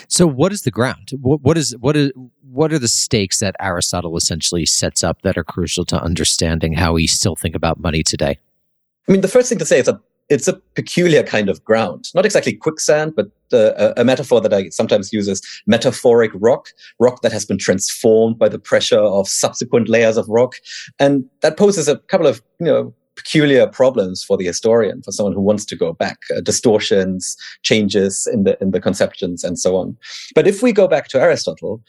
So, 0.07 0.25
what 0.27 0.51
is 0.51 0.63
the 0.63 0.71
ground? 0.71 1.11
What, 1.19 1.41
what 1.41 1.57
is 1.57 1.75
what 1.79 1.95
is 1.95 2.11
what 2.41 2.71
are 2.71 2.79
the 2.79 2.87
stakes 2.87 3.39
that 3.39 3.55
Aristotle 3.59 4.17
essentially 4.17 4.65
sets 4.65 5.03
up 5.03 5.21
that 5.21 5.37
are 5.37 5.43
crucial 5.43 5.85
to 5.85 6.01
understanding 6.01 6.73
how 6.73 6.93
we 6.93 7.07
still 7.07 7.35
think 7.35 7.55
about 7.55 7.79
money 7.79 8.03
today? 8.03 8.39
I 9.07 9.11
mean, 9.11 9.21
the 9.21 9.27
first 9.27 9.49
thing 9.49 9.59
to 9.59 9.65
say 9.65 9.79
is 9.79 9.85
that 9.85 9.99
it's 10.29 10.47
a 10.47 10.53
peculiar 10.73 11.21
kind 11.21 11.49
of 11.49 11.63
ground, 11.63 12.09
not 12.15 12.25
exactly 12.25 12.53
quicksand, 12.53 13.13
but 13.15 13.27
uh, 13.53 13.93
a, 13.95 14.03
metaphor 14.03 14.41
that 14.41 14.53
I 14.53 14.69
sometimes 14.69 15.13
use 15.13 15.27
is 15.27 15.41
metaphoric 15.67 16.31
rock, 16.33 16.69
rock 16.99 17.21
that 17.21 17.31
has 17.31 17.45
been 17.45 17.59
transformed 17.59 18.39
by 18.39 18.49
the 18.49 18.57
pressure 18.57 18.99
of 18.99 19.27
subsequent 19.27 19.87
layers 19.87 20.17
of 20.17 20.27
rock, 20.27 20.55
and 20.99 21.25
that 21.41 21.57
poses 21.57 21.87
a 21.87 21.97
couple 21.97 22.25
of 22.25 22.41
you 22.59 22.65
know 22.65 22.93
peculiar 23.15 23.67
problems 23.67 24.23
for 24.23 24.37
the 24.37 24.45
historian, 24.45 25.01
for 25.01 25.11
someone 25.11 25.33
who 25.33 25.41
wants 25.41 25.65
to 25.65 25.75
go 25.75 25.93
back, 25.93 26.19
uh, 26.35 26.41
distortions, 26.41 27.37
changes 27.63 28.27
in 28.31 28.43
the 28.43 28.61
in 28.61 28.71
the 28.71 28.81
conceptions, 28.81 29.43
and 29.43 29.57
so 29.59 29.75
on. 29.75 29.97
But 30.33 30.47
if 30.47 30.61
we 30.61 30.71
go 30.71 30.87
back 30.87 31.07
to 31.09 31.19
Aristotle, 31.19 31.81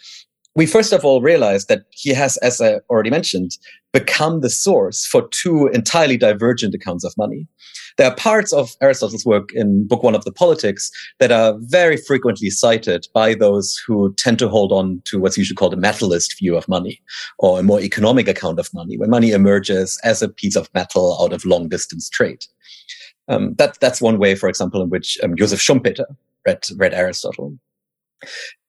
we 0.56 0.66
first 0.66 0.92
of 0.92 1.04
all 1.04 1.20
realize 1.20 1.66
that 1.66 1.84
he 1.90 2.10
has, 2.10 2.38
as 2.38 2.60
I 2.60 2.80
already 2.88 3.10
mentioned, 3.10 3.58
become 3.92 4.40
the 4.40 4.50
source 4.50 5.06
for 5.06 5.28
two 5.28 5.68
entirely 5.68 6.16
divergent 6.16 6.74
accounts 6.74 7.04
of 7.04 7.14
money. 7.16 7.46
There 7.98 8.10
are 8.10 8.14
parts 8.14 8.52
of 8.52 8.74
Aristotle's 8.82 9.24
work 9.24 9.52
in 9.52 9.86
Book 9.86 10.02
One 10.02 10.14
of 10.14 10.24
the 10.24 10.32
Politics 10.32 10.90
that 11.18 11.30
are 11.30 11.54
very 11.60 11.96
frequently 11.96 12.50
cited 12.50 13.06
by 13.14 13.34
those 13.34 13.80
who 13.86 14.14
tend 14.14 14.38
to 14.40 14.48
hold 14.48 14.72
on 14.72 15.02
to 15.06 15.18
what's 15.18 15.38
usually 15.38 15.56
called 15.56 15.74
a 15.74 15.78
metallist 15.78 16.38
view 16.38 16.56
of 16.56 16.68
money 16.68 17.00
or 17.38 17.60
a 17.60 17.62
more 17.62 17.80
economic 17.80 18.28
account 18.28 18.58
of 18.58 18.72
money, 18.74 18.98
when 18.98 19.10
money 19.10 19.32
emerges 19.32 19.98
as 20.04 20.20
a 20.22 20.28
piece 20.28 20.56
of 20.56 20.68
metal 20.74 21.18
out 21.22 21.32
of 21.32 21.44
long 21.44 21.68
distance 21.68 22.08
trade. 22.10 22.44
Um, 23.28 23.54
that, 23.54 23.78
that's 23.80 24.00
one 24.00 24.18
way, 24.18 24.34
for 24.34 24.48
example, 24.48 24.82
in 24.82 24.90
which 24.90 25.18
um, 25.22 25.36
Joseph 25.36 25.60
Schumpeter 25.60 26.06
read, 26.46 26.64
read 26.76 26.94
Aristotle. 26.94 27.58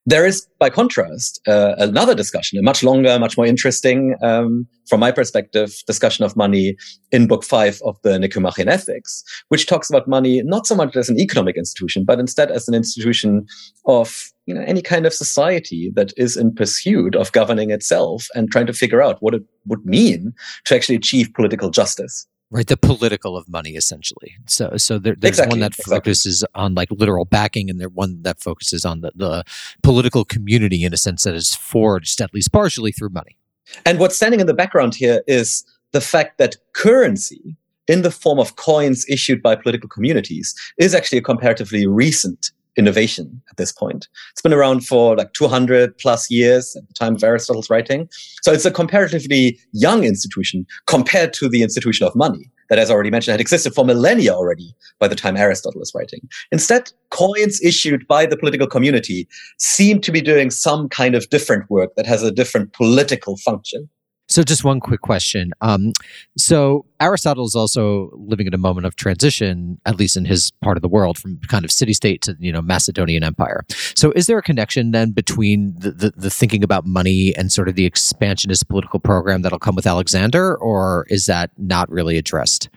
There 0.09 0.25
is, 0.25 0.47
by 0.57 0.69
contrast, 0.69 1.41
uh, 1.49 1.75
another 1.79 2.15
discussion, 2.15 2.57
a 2.57 2.61
much 2.61 2.81
longer, 2.81 3.19
much 3.19 3.35
more 3.35 3.45
interesting, 3.45 4.15
um, 4.21 4.65
from 4.87 5.01
my 5.01 5.11
perspective, 5.11 5.75
discussion 5.85 6.23
of 6.23 6.37
money 6.37 6.77
in 7.11 7.27
book 7.27 7.43
five 7.43 7.81
of 7.83 7.97
the 8.03 8.17
Nicomachean 8.17 8.69
Ethics, 8.69 9.21
which 9.49 9.67
talks 9.67 9.89
about 9.89 10.07
money 10.07 10.41
not 10.43 10.65
so 10.65 10.75
much 10.75 10.95
as 10.95 11.09
an 11.09 11.19
economic 11.19 11.57
institution, 11.57 12.05
but 12.05 12.21
instead 12.21 12.51
as 12.51 12.69
an 12.69 12.73
institution 12.73 13.45
of 13.85 14.31
you 14.45 14.53
know, 14.53 14.61
any 14.61 14.81
kind 14.81 15.05
of 15.05 15.13
society 15.13 15.91
that 15.95 16.13
is 16.15 16.37
in 16.37 16.55
pursuit 16.55 17.13
of 17.13 17.33
governing 17.33 17.71
itself 17.71 18.27
and 18.33 18.49
trying 18.49 18.67
to 18.67 18.71
figure 18.71 19.01
out 19.01 19.17
what 19.21 19.33
it 19.33 19.43
would 19.65 19.85
mean 19.85 20.31
to 20.63 20.73
actually 20.73 20.95
achieve 20.95 21.33
political 21.33 21.69
justice 21.69 22.25
right? 22.49 22.67
The 22.67 22.77
political 22.77 23.35
of 23.35 23.47
money 23.49 23.71
essentially. 23.71 24.35
So 24.45 24.77
so 24.77 24.99
there, 24.99 25.15
there's 25.17 25.33
exactly, 25.33 25.53
one 25.53 25.59
that 25.61 25.71
exactly. 25.71 25.95
focuses 25.95 26.45
on 26.55 26.75
like 26.75 26.89
literal 26.91 27.25
backing 27.25 27.69
and 27.69 27.79
there's 27.79 27.91
one 27.91 28.21
that 28.23 28.39
focuses 28.39 28.85
on 28.85 29.01
the, 29.01 29.11
the 29.15 29.43
political 29.83 30.25
community 30.25 30.83
in 30.83 30.93
a 30.93 30.97
sense 30.97 31.23
that 31.23 31.35
is 31.35 31.55
forged 31.55 32.21
at 32.21 32.33
least 32.33 32.51
partially 32.51 32.91
through 32.91 33.09
money. 33.09 33.37
And 33.85 33.99
what's 33.99 34.15
standing 34.15 34.39
in 34.39 34.47
the 34.47 34.53
background 34.53 34.95
here 34.95 35.23
is 35.27 35.65
the 35.91 36.01
fact 36.01 36.37
that 36.37 36.55
currency 36.73 37.57
in 37.87 38.01
the 38.01 38.11
form 38.11 38.39
of 38.39 38.55
coins 38.55 39.05
issued 39.09 39.41
by 39.41 39.55
political 39.55 39.89
communities 39.89 40.53
is 40.77 40.93
actually 40.93 41.17
a 41.17 41.21
comparatively 41.21 41.87
recent 41.87 42.51
innovation 42.77 43.41
at 43.49 43.57
this 43.57 43.71
point. 43.71 44.07
It's 44.31 44.41
been 44.41 44.53
around 44.53 44.85
for 44.85 45.15
like 45.15 45.33
200 45.33 45.97
plus 45.97 46.29
years 46.29 46.75
at 46.75 46.87
the 46.87 46.93
time 46.93 47.15
of 47.15 47.23
Aristotle's 47.23 47.69
writing. 47.69 48.07
So 48.41 48.51
it's 48.51 48.65
a 48.65 48.71
comparatively 48.71 49.59
young 49.73 50.03
institution 50.03 50.65
compared 50.85 51.33
to 51.33 51.49
the 51.49 51.63
institution 51.63 52.05
of 52.05 52.15
money 52.15 52.51
that, 52.69 52.79
as 52.79 52.91
already 52.91 53.09
mentioned, 53.09 53.33
had 53.33 53.41
existed 53.41 53.73
for 53.73 53.85
millennia 53.85 54.33
already 54.33 54.75
by 54.99 55.07
the 55.07 55.15
time 55.15 55.37
Aristotle 55.37 55.79
was 55.79 55.91
writing. 55.95 56.21
Instead, 56.51 56.91
coins 57.09 57.61
issued 57.63 58.07
by 58.07 58.25
the 58.25 58.37
political 58.37 58.67
community 58.67 59.27
seem 59.57 60.01
to 60.01 60.11
be 60.11 60.21
doing 60.21 60.49
some 60.49 60.89
kind 60.89 61.15
of 61.15 61.29
different 61.29 61.69
work 61.69 61.95
that 61.95 62.05
has 62.05 62.23
a 62.23 62.31
different 62.31 62.73
political 62.73 63.37
function. 63.37 63.89
So, 64.29 64.43
just 64.43 64.63
one 64.63 64.79
quick 64.81 65.01
question. 65.01 65.51
Um, 65.61 65.93
so, 66.37 66.85
Aristotle 66.99 67.45
is 67.45 67.55
also 67.55 68.11
living 68.13 68.45
in 68.45 68.53
a 68.53 68.57
moment 68.57 68.85
of 68.85 68.95
transition, 68.95 69.79
at 69.85 69.97
least 69.97 70.17
in 70.17 70.25
his 70.25 70.51
part 70.61 70.77
of 70.77 70.81
the 70.81 70.89
world, 70.89 71.17
from 71.17 71.39
kind 71.47 71.63
of 71.63 71.71
city 71.71 71.93
state 71.93 72.21
to 72.23 72.35
you 72.39 72.51
know 72.51 72.61
Macedonian 72.61 73.23
Empire. 73.23 73.63
So, 73.95 74.11
is 74.11 74.27
there 74.27 74.37
a 74.37 74.43
connection 74.43 74.91
then 74.91 75.11
between 75.11 75.75
the, 75.79 75.91
the, 75.91 76.13
the 76.17 76.29
thinking 76.29 76.63
about 76.63 76.85
money 76.85 77.33
and 77.37 77.51
sort 77.51 77.69
of 77.69 77.75
the 77.75 77.85
expansionist 77.85 78.67
political 78.67 78.99
program 78.99 79.43
that'll 79.43 79.59
come 79.59 79.75
with 79.75 79.87
Alexander, 79.87 80.57
or 80.57 81.05
is 81.09 81.25
that 81.27 81.51
not 81.57 81.89
really 81.89 82.17
addressed? 82.17 82.69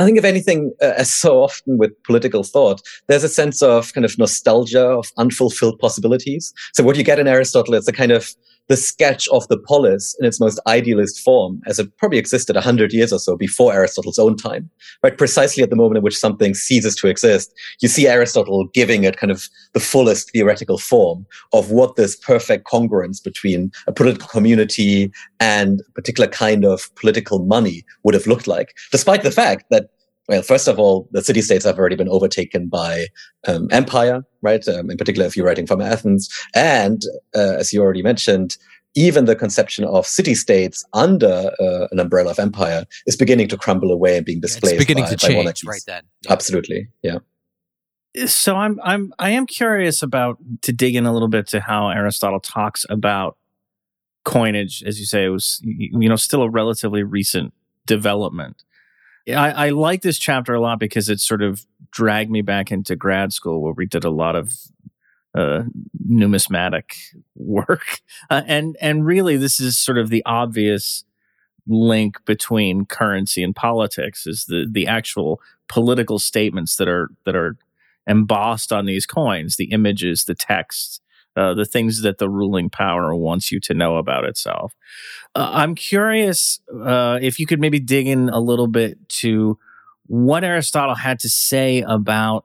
I 0.00 0.04
think, 0.04 0.16
if 0.16 0.24
anything, 0.24 0.72
uh, 0.80 0.94
as 0.96 1.12
so 1.12 1.42
often 1.42 1.76
with 1.76 1.90
political 2.04 2.42
thought, 2.42 2.80
there's 3.06 3.24
a 3.24 3.28
sense 3.28 3.62
of 3.62 3.92
kind 3.92 4.04
of 4.04 4.16
nostalgia 4.18 4.82
of 4.82 5.12
unfulfilled 5.18 5.78
possibilities. 5.78 6.54
So, 6.72 6.82
what 6.82 6.96
you 6.96 7.04
get 7.04 7.18
in 7.18 7.26
Aristotle 7.26 7.74
is 7.74 7.86
a 7.88 7.92
kind 7.92 8.12
of 8.12 8.34
the 8.70 8.76
sketch 8.76 9.26
of 9.32 9.46
the 9.48 9.58
polis 9.58 10.16
in 10.20 10.24
its 10.24 10.38
most 10.38 10.60
idealist 10.68 11.20
form, 11.20 11.60
as 11.66 11.80
it 11.80 11.94
probably 11.96 12.18
existed 12.18 12.54
100 12.54 12.92
years 12.92 13.12
or 13.12 13.18
so 13.18 13.36
before 13.36 13.74
Aristotle's 13.74 14.18
own 14.18 14.36
time, 14.36 14.70
right? 15.02 15.18
Precisely 15.18 15.60
at 15.64 15.70
the 15.70 15.76
moment 15.76 15.96
in 15.98 16.04
which 16.04 16.16
something 16.16 16.54
ceases 16.54 16.94
to 16.94 17.08
exist, 17.08 17.52
you 17.80 17.88
see 17.88 18.06
Aristotle 18.06 18.68
giving 18.72 19.02
it 19.02 19.16
kind 19.16 19.32
of 19.32 19.48
the 19.72 19.80
fullest 19.80 20.30
theoretical 20.30 20.78
form 20.78 21.26
of 21.52 21.72
what 21.72 21.96
this 21.96 22.14
perfect 22.14 22.64
congruence 22.64 23.22
between 23.22 23.72
a 23.88 23.92
political 23.92 24.28
community 24.28 25.10
and 25.40 25.82
a 25.88 25.92
particular 25.92 26.30
kind 26.30 26.64
of 26.64 26.94
political 26.94 27.40
money 27.40 27.84
would 28.04 28.14
have 28.14 28.28
looked 28.28 28.46
like, 28.46 28.76
despite 28.92 29.24
the 29.24 29.32
fact 29.32 29.64
that 29.70 29.88
well, 30.30 30.42
first 30.42 30.68
of 30.68 30.78
all, 30.78 31.08
the 31.10 31.24
city 31.24 31.42
states 31.42 31.64
have 31.64 31.76
already 31.76 31.96
been 31.96 32.08
overtaken 32.08 32.68
by 32.68 33.06
um, 33.48 33.66
empire, 33.72 34.22
right? 34.42 34.66
Um, 34.68 34.88
in 34.88 34.96
particular, 34.96 35.26
if 35.26 35.36
you're 35.36 35.44
writing 35.44 35.66
from 35.66 35.80
Athens. 35.80 36.28
And 36.54 37.02
uh, 37.34 37.56
as 37.58 37.72
you 37.72 37.82
already 37.82 38.02
mentioned, 38.02 38.56
even 38.94 39.24
the 39.24 39.34
conception 39.34 39.84
of 39.84 40.06
city 40.06 40.36
states 40.36 40.84
under 40.92 41.50
uh, 41.60 41.88
an 41.90 41.98
umbrella 41.98 42.30
of 42.30 42.38
empire 42.38 42.84
is 43.08 43.16
beginning 43.16 43.48
to 43.48 43.56
crumble 43.56 43.90
away 43.90 44.16
and 44.16 44.24
being 44.24 44.40
displaced. 44.40 44.76
it's 44.76 44.84
beginning 44.84 45.02
by, 45.02 45.10
to 45.10 45.16
by 45.16 45.28
change 45.28 45.36
monarchies. 45.36 45.68
right 45.68 45.82
then. 45.88 46.04
Absolutely, 46.28 46.86
yeah. 47.02 47.18
So 48.26 48.54
I'm 48.54 48.78
I'm 48.84 49.12
I 49.18 49.30
am 49.30 49.46
curious 49.46 50.00
about 50.00 50.38
to 50.62 50.72
dig 50.72 50.94
in 50.94 51.06
a 51.06 51.12
little 51.12 51.28
bit 51.28 51.48
to 51.48 51.60
how 51.60 51.88
Aristotle 51.88 52.40
talks 52.40 52.86
about 52.88 53.36
coinage, 54.24 54.84
as 54.84 55.00
you 55.00 55.06
say, 55.06 55.24
it 55.24 55.30
was 55.30 55.60
you 55.64 56.08
know 56.08 56.16
still 56.16 56.42
a 56.42 56.48
relatively 56.48 57.02
recent 57.02 57.52
development. 57.86 58.62
I, 59.28 59.66
I 59.66 59.68
like 59.70 60.02
this 60.02 60.18
chapter 60.18 60.54
a 60.54 60.60
lot 60.60 60.78
because 60.78 61.08
it 61.08 61.20
sort 61.20 61.42
of 61.42 61.66
dragged 61.90 62.30
me 62.30 62.42
back 62.42 62.70
into 62.70 62.96
grad 62.96 63.32
school 63.32 63.62
where 63.62 63.72
we 63.72 63.86
did 63.86 64.04
a 64.04 64.10
lot 64.10 64.36
of 64.36 64.54
uh, 65.34 65.62
numismatic 66.06 66.96
work, 67.36 68.00
uh, 68.30 68.42
and 68.46 68.76
and 68.80 69.06
really 69.06 69.36
this 69.36 69.60
is 69.60 69.78
sort 69.78 69.98
of 69.98 70.10
the 70.10 70.22
obvious 70.26 71.04
link 71.66 72.16
between 72.24 72.84
currency 72.84 73.42
and 73.42 73.54
politics 73.54 74.26
is 74.26 74.46
the 74.46 74.66
the 74.68 74.86
actual 74.86 75.40
political 75.68 76.18
statements 76.18 76.76
that 76.76 76.88
are 76.88 77.08
that 77.24 77.36
are 77.36 77.56
embossed 78.06 78.72
on 78.72 78.86
these 78.86 79.06
coins, 79.06 79.56
the 79.56 79.70
images, 79.70 80.24
the 80.24 80.34
text, 80.34 81.00
uh, 81.40 81.54
the 81.54 81.64
things 81.64 82.02
that 82.02 82.18
the 82.18 82.28
ruling 82.28 82.68
power 82.68 83.14
wants 83.14 83.50
you 83.50 83.58
to 83.60 83.72
know 83.72 83.96
about 83.96 84.26
itself. 84.26 84.74
Uh, 85.34 85.50
I'm 85.54 85.74
curious 85.74 86.60
uh, 86.84 87.18
if 87.22 87.40
you 87.40 87.46
could 87.46 87.60
maybe 87.60 87.80
dig 87.80 88.06
in 88.06 88.28
a 88.28 88.38
little 88.38 88.66
bit 88.66 89.08
to 89.20 89.58
what 90.06 90.44
Aristotle 90.44 90.96
had 90.96 91.18
to 91.20 91.30
say 91.30 91.80
about 91.80 92.44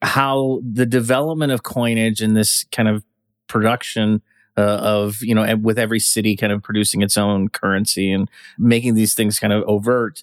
how 0.00 0.60
the 0.62 0.86
development 0.86 1.52
of 1.52 1.62
coinage 1.62 2.22
and 2.22 2.34
this 2.34 2.64
kind 2.72 2.88
of 2.88 3.04
production 3.48 4.22
uh, 4.56 4.62
of 4.62 5.22
you 5.22 5.34
know 5.34 5.56
with 5.56 5.78
every 5.78 6.00
city 6.00 6.36
kind 6.36 6.52
of 6.52 6.62
producing 6.62 7.02
its 7.02 7.18
own 7.18 7.48
currency 7.48 8.10
and 8.10 8.30
making 8.58 8.94
these 8.94 9.12
things 9.12 9.38
kind 9.38 9.52
of 9.52 9.62
overt 9.64 10.22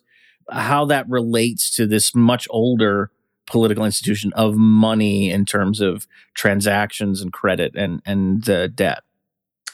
how 0.51 0.83
that 0.85 1.07
relates 1.07 1.75
to 1.75 1.85
this 1.85 2.15
much 2.15 2.47
older 2.49 3.11
political 3.45 3.85
institution 3.85 4.31
of 4.33 4.55
money 4.55 5.29
in 5.29 5.45
terms 5.45 5.81
of 5.81 6.07
transactions 6.35 7.21
and 7.21 7.33
credit 7.33 7.73
and 7.75 8.01
and 8.05 8.49
uh, 8.49 8.67
debt 8.67 9.03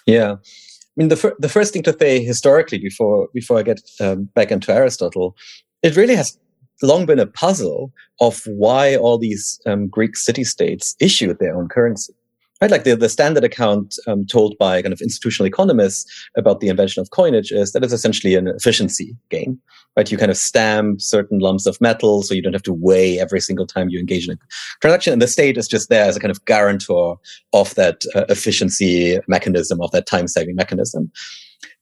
yeah 0.06 0.34
i 0.34 0.96
mean 0.96 1.10
the, 1.10 1.16
fir- 1.16 1.36
the 1.40 1.50
first 1.50 1.74
thing 1.74 1.84
to 1.84 1.96
say 2.00 2.24
historically 2.24 2.78
before 2.78 3.28
before 3.34 3.60
i 3.60 3.64
get 3.64 3.82
um, 4.00 4.24
back 4.36 4.52
into 4.52 4.74
aristotle 4.74 5.36
it 5.84 5.96
really 5.96 6.16
has 6.16 6.38
long 6.82 7.06
been 7.06 7.20
a 7.20 7.26
puzzle 7.26 7.92
of 8.20 8.44
why 8.46 8.96
all 8.96 9.18
these 9.18 9.60
um, 9.66 9.88
Greek 9.88 10.16
city 10.16 10.44
states 10.44 10.96
issued 11.00 11.40
their 11.40 11.56
own 11.56 11.68
currency. 11.68 12.14
Right, 12.62 12.72
like 12.72 12.84
the, 12.84 12.94
the 12.94 13.08
standard 13.08 13.46
account 13.46 13.96
um, 14.06 14.26
told 14.26 14.58
by 14.58 14.82
kind 14.82 14.92
of 14.92 15.00
institutional 15.00 15.48
economists 15.48 16.06
about 16.36 16.60
the 16.60 16.68
invention 16.68 17.00
of 17.00 17.12
coinage 17.12 17.54
is 17.54 17.72
that 17.72 17.86
it's 17.86 17.94
essentially 17.94 18.36
an 18.36 18.48
efficiency 18.48 19.16
game. 19.30 19.62
Right, 19.96 20.12
you 20.12 20.18
kind 20.18 20.30
of 20.30 20.36
stamp 20.36 21.02
certain 21.02 21.40
lumps 21.40 21.66
of 21.66 21.80
metal, 21.80 22.22
so 22.22 22.34
you 22.34 22.42
don't 22.42 22.54
have 22.54 22.64
to 22.64 22.74
weigh 22.74 23.18
every 23.18 23.40
single 23.40 23.66
time 23.66 23.88
you 23.88 23.98
engage 23.98 24.28
in 24.28 24.34
a 24.34 24.38
transaction, 24.82 25.14
and 25.14 25.22
the 25.22 25.28
state 25.28 25.58
is 25.58 25.70
just 25.70 25.90
there 25.90 26.04
as 26.04 26.18
a 26.18 26.20
kind 26.20 26.32
of 26.32 26.44
guarantor 26.44 27.18
of 27.54 27.74
that 27.76 28.04
uh, 28.14 28.26
efficiency 28.28 29.20
mechanism, 29.28 29.82
of 29.82 29.92
that 29.92 30.06
time-saving 30.06 30.56
mechanism. 30.56 31.12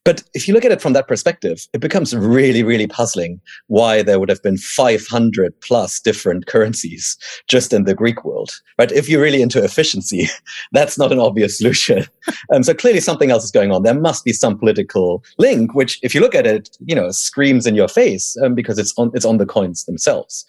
But 0.08 0.24
if 0.34 0.48
you 0.48 0.54
look 0.54 0.64
at 0.64 0.72
it 0.72 0.82
from 0.82 0.94
that 0.94 1.10
perspective, 1.10 1.68
it 1.74 1.82
becomes 1.82 2.16
really, 2.16 2.64
really 2.64 2.88
puzzling 2.88 3.42
why 3.68 4.02
there 4.02 4.22
would 4.22 4.30
have 4.30 4.42
been 4.42 4.58
500 4.58 5.60
plus 5.60 6.00
different 6.00 6.46
currencies 6.46 7.18
just 7.50 7.74
in 7.74 7.84
the 7.84 7.94
Greek 7.94 8.24
world, 8.24 8.52
right? 8.80 8.90
If 8.90 9.10
you're 9.10 9.22
really 9.22 9.42
into 9.42 9.62
efficiency, 9.62 10.30
that's 10.72 10.98
not 10.98 11.12
an 11.12 11.20
obvious 11.20 11.58
solution. 11.58 12.06
um, 12.54 12.64
so 12.64 12.74
clearly 12.74 13.02
something 13.02 13.32
else 13.32 13.44
is 13.44 13.52
going 13.52 13.74
on. 13.74 13.84
There 13.84 14.00
must 14.00 14.24
be 14.24 14.32
some 14.32 14.58
political 14.58 15.26
link, 15.40 15.76
which 15.76 16.00
if 16.02 16.16
you 16.16 16.22
look 16.22 16.36
at 16.36 16.48
it, 16.48 16.70
you 16.86 16.96
know, 16.96 17.12
screams 17.12 17.68
in 17.68 17.76
your 17.76 17.90
face 17.90 18.38
um, 18.42 18.56
because 18.56 18.80
it's 18.80 18.94
on, 18.98 19.12
it's 19.14 19.26
on 19.26 19.40
the 19.40 19.46
coins 19.46 19.84
themselves. 19.84 20.46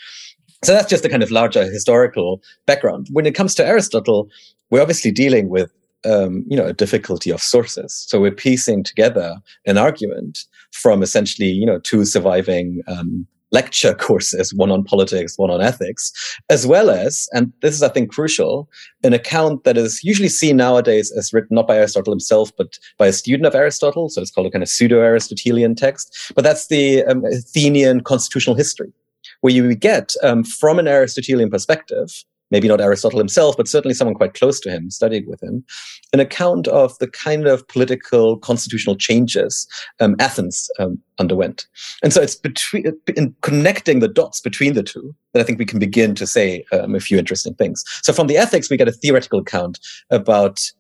So 0.65 0.73
that's 0.73 0.89
just 0.89 1.05
a 1.05 1.09
kind 1.09 1.23
of 1.23 1.31
larger 1.31 1.65
historical 1.65 2.43
background. 2.67 3.09
When 3.13 3.27
it 3.27 3.35
comes 3.35 3.55
to 3.57 3.67
Aristotle, 3.67 4.29
we're 4.71 4.83
obviously 4.83 5.11
dealing 5.11 5.49
with 5.49 5.73
um, 6.05 6.45
you 6.49 6.57
know, 6.57 6.67
a 6.67 6.73
difficulty 6.73 7.31
of 7.31 7.43
sources. 7.43 8.07
So 8.09 8.21
we're 8.21 8.31
piecing 8.31 8.85
together 8.85 9.37
an 9.67 9.79
argument 9.79 10.45
from 10.73 11.03
essentially, 11.03 11.49
you 11.49 11.67
know, 11.67 11.79
two 11.81 12.05
surviving 12.05 12.83
um, 12.87 13.27
lecture 13.51 13.95
courses, 13.99 14.53
one 14.55 14.71
on 14.71 14.85
politics, 14.85 15.39
one 15.39 15.51
on 15.51 15.61
ethics, 15.61 16.13
as 16.51 16.67
well 16.67 16.91
as, 16.91 17.29
and 17.33 17.53
this 17.63 17.75
is, 17.75 17.83
I 17.83 17.89
think, 17.89 18.11
crucial, 18.11 18.69
an 19.03 19.13
account 19.13 19.65
that 19.65 19.77
is 19.77 20.03
usually 20.05 20.29
seen 20.29 20.57
nowadays 20.57 21.11
as 21.13 21.33
written 21.33 21.55
not 21.55 21.67
by 21.67 21.77
Aristotle 21.77 22.13
himself, 22.13 22.53
but 22.57 22.79
by 22.99 23.07
a 23.07 23.13
student 23.13 23.47
of 23.47 23.55
Aristotle. 23.55 24.09
So 24.09 24.21
it's 24.21 24.31
called 24.31 24.47
a 24.47 24.51
kind 24.51 24.63
of 24.63 24.69
pseudo-Aristotelian 24.69 25.75
text. 25.75 26.33
But 26.35 26.45
that's 26.45 26.69
the 26.69 27.05
um, 27.05 27.25
Athenian 27.25 28.03
constitutional 28.03 28.57
history, 28.57 28.93
where 29.41 29.53
you 29.53 29.75
get, 29.75 30.15
um, 30.23 30.45
from 30.45 30.79
an 30.79 30.89
Aristotelian 30.89 31.51
perspective, 31.51 32.25
maybe 32.51 32.69
not 32.69 32.81
Aristotle 32.81 33.19
himself, 33.19 33.57
but 33.57 33.69
certainly 33.69 33.95
someone 33.95 34.15
quite 34.15 34.35
close 34.35 34.61
to 34.61 34.71
him, 34.71 34.91
studied 34.91 35.27
with 35.27 35.43
him, 35.43 35.65
an 36.13 36.21
account 36.21 36.69
of 36.69 36.99
the 36.99 37.09
kind 37.09 37.47
of 37.47 37.67
political 37.69 38.39
constitutional 38.39 38.97
changes 38.97 39.67
um, 40.01 40.17
Athens 40.19 40.71
um, 40.79 40.99
underwent. 41.19 41.67
And 42.03 42.13
so 42.13 42.23
it's 42.23 42.35
between 42.35 42.93
in 43.17 43.35
connecting 43.43 44.01
the 44.01 44.09
dots 44.09 44.41
between 44.41 44.75
the 44.75 44.83
two 44.83 45.15
that 45.33 45.41
I 45.41 45.43
think 45.45 45.59
we 45.59 45.67
can 45.67 45.79
begin 45.79 46.15
to 46.15 46.27
say 46.27 46.65
um, 46.73 46.95
a 46.95 47.01
few 47.01 47.19
interesting 47.19 47.55
things. 47.55 47.85
So 48.03 48.13
from 48.13 48.27
the 48.27 48.37
ethics, 48.37 48.71
we 48.71 48.77
get 48.77 48.89
a 48.89 48.93
theoretical 48.93 49.41
account 49.41 49.79
about 50.11 50.71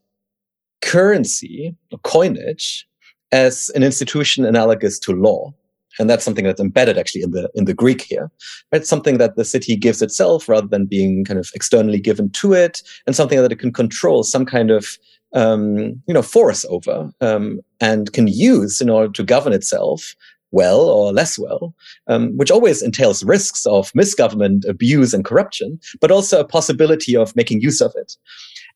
currency, 0.80 1.74
or 1.92 1.98
coinage, 1.98 2.86
as 3.32 3.70
an 3.74 3.82
institution 3.82 4.44
analogous 4.44 4.98
to 5.00 5.12
law 5.12 5.52
and 5.98 6.08
that's 6.08 6.24
something 6.24 6.44
that's 6.44 6.60
embedded 6.60 6.98
actually 6.98 7.22
in 7.22 7.30
the 7.30 7.50
in 7.54 7.64
the 7.64 7.74
Greek 7.74 8.02
here. 8.02 8.30
It's 8.72 8.88
something 8.88 9.18
that 9.18 9.36
the 9.36 9.44
city 9.44 9.76
gives 9.76 10.02
itself 10.02 10.48
rather 10.48 10.66
than 10.66 10.86
being 10.86 11.24
kind 11.24 11.38
of 11.38 11.50
externally 11.54 12.00
given 12.00 12.30
to 12.30 12.52
it, 12.52 12.82
and 13.06 13.16
something 13.16 13.40
that 13.40 13.52
it 13.52 13.58
can 13.58 13.72
control 13.72 14.22
some 14.22 14.46
kind 14.46 14.70
of 14.70 14.98
um, 15.34 16.02
you 16.06 16.14
know 16.14 16.22
force 16.22 16.64
over 16.68 17.10
um, 17.20 17.60
and 17.80 18.12
can 18.12 18.28
use 18.28 18.80
in 18.80 18.90
order 18.90 19.12
to 19.12 19.24
govern 19.24 19.52
itself 19.52 20.14
well 20.50 20.80
or 20.80 21.12
less 21.12 21.38
well, 21.38 21.74
um, 22.06 22.36
which 22.36 22.50
always 22.50 22.82
entails 22.82 23.24
risks 23.24 23.66
of 23.66 23.92
misgovernment, 23.94 24.64
abuse, 24.64 25.12
and 25.12 25.24
corruption, 25.24 25.78
but 26.00 26.10
also 26.10 26.40
a 26.40 26.46
possibility 26.46 27.14
of 27.14 27.36
making 27.36 27.60
use 27.60 27.80
of 27.80 27.92
it. 27.96 28.16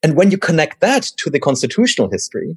And 0.03 0.17
when 0.17 0.31
you 0.31 0.39
connect 0.39 0.81
that 0.81 1.05
to 1.17 1.31
the 1.31 1.41
constitutional 1.41 2.11
history, 2.11 2.57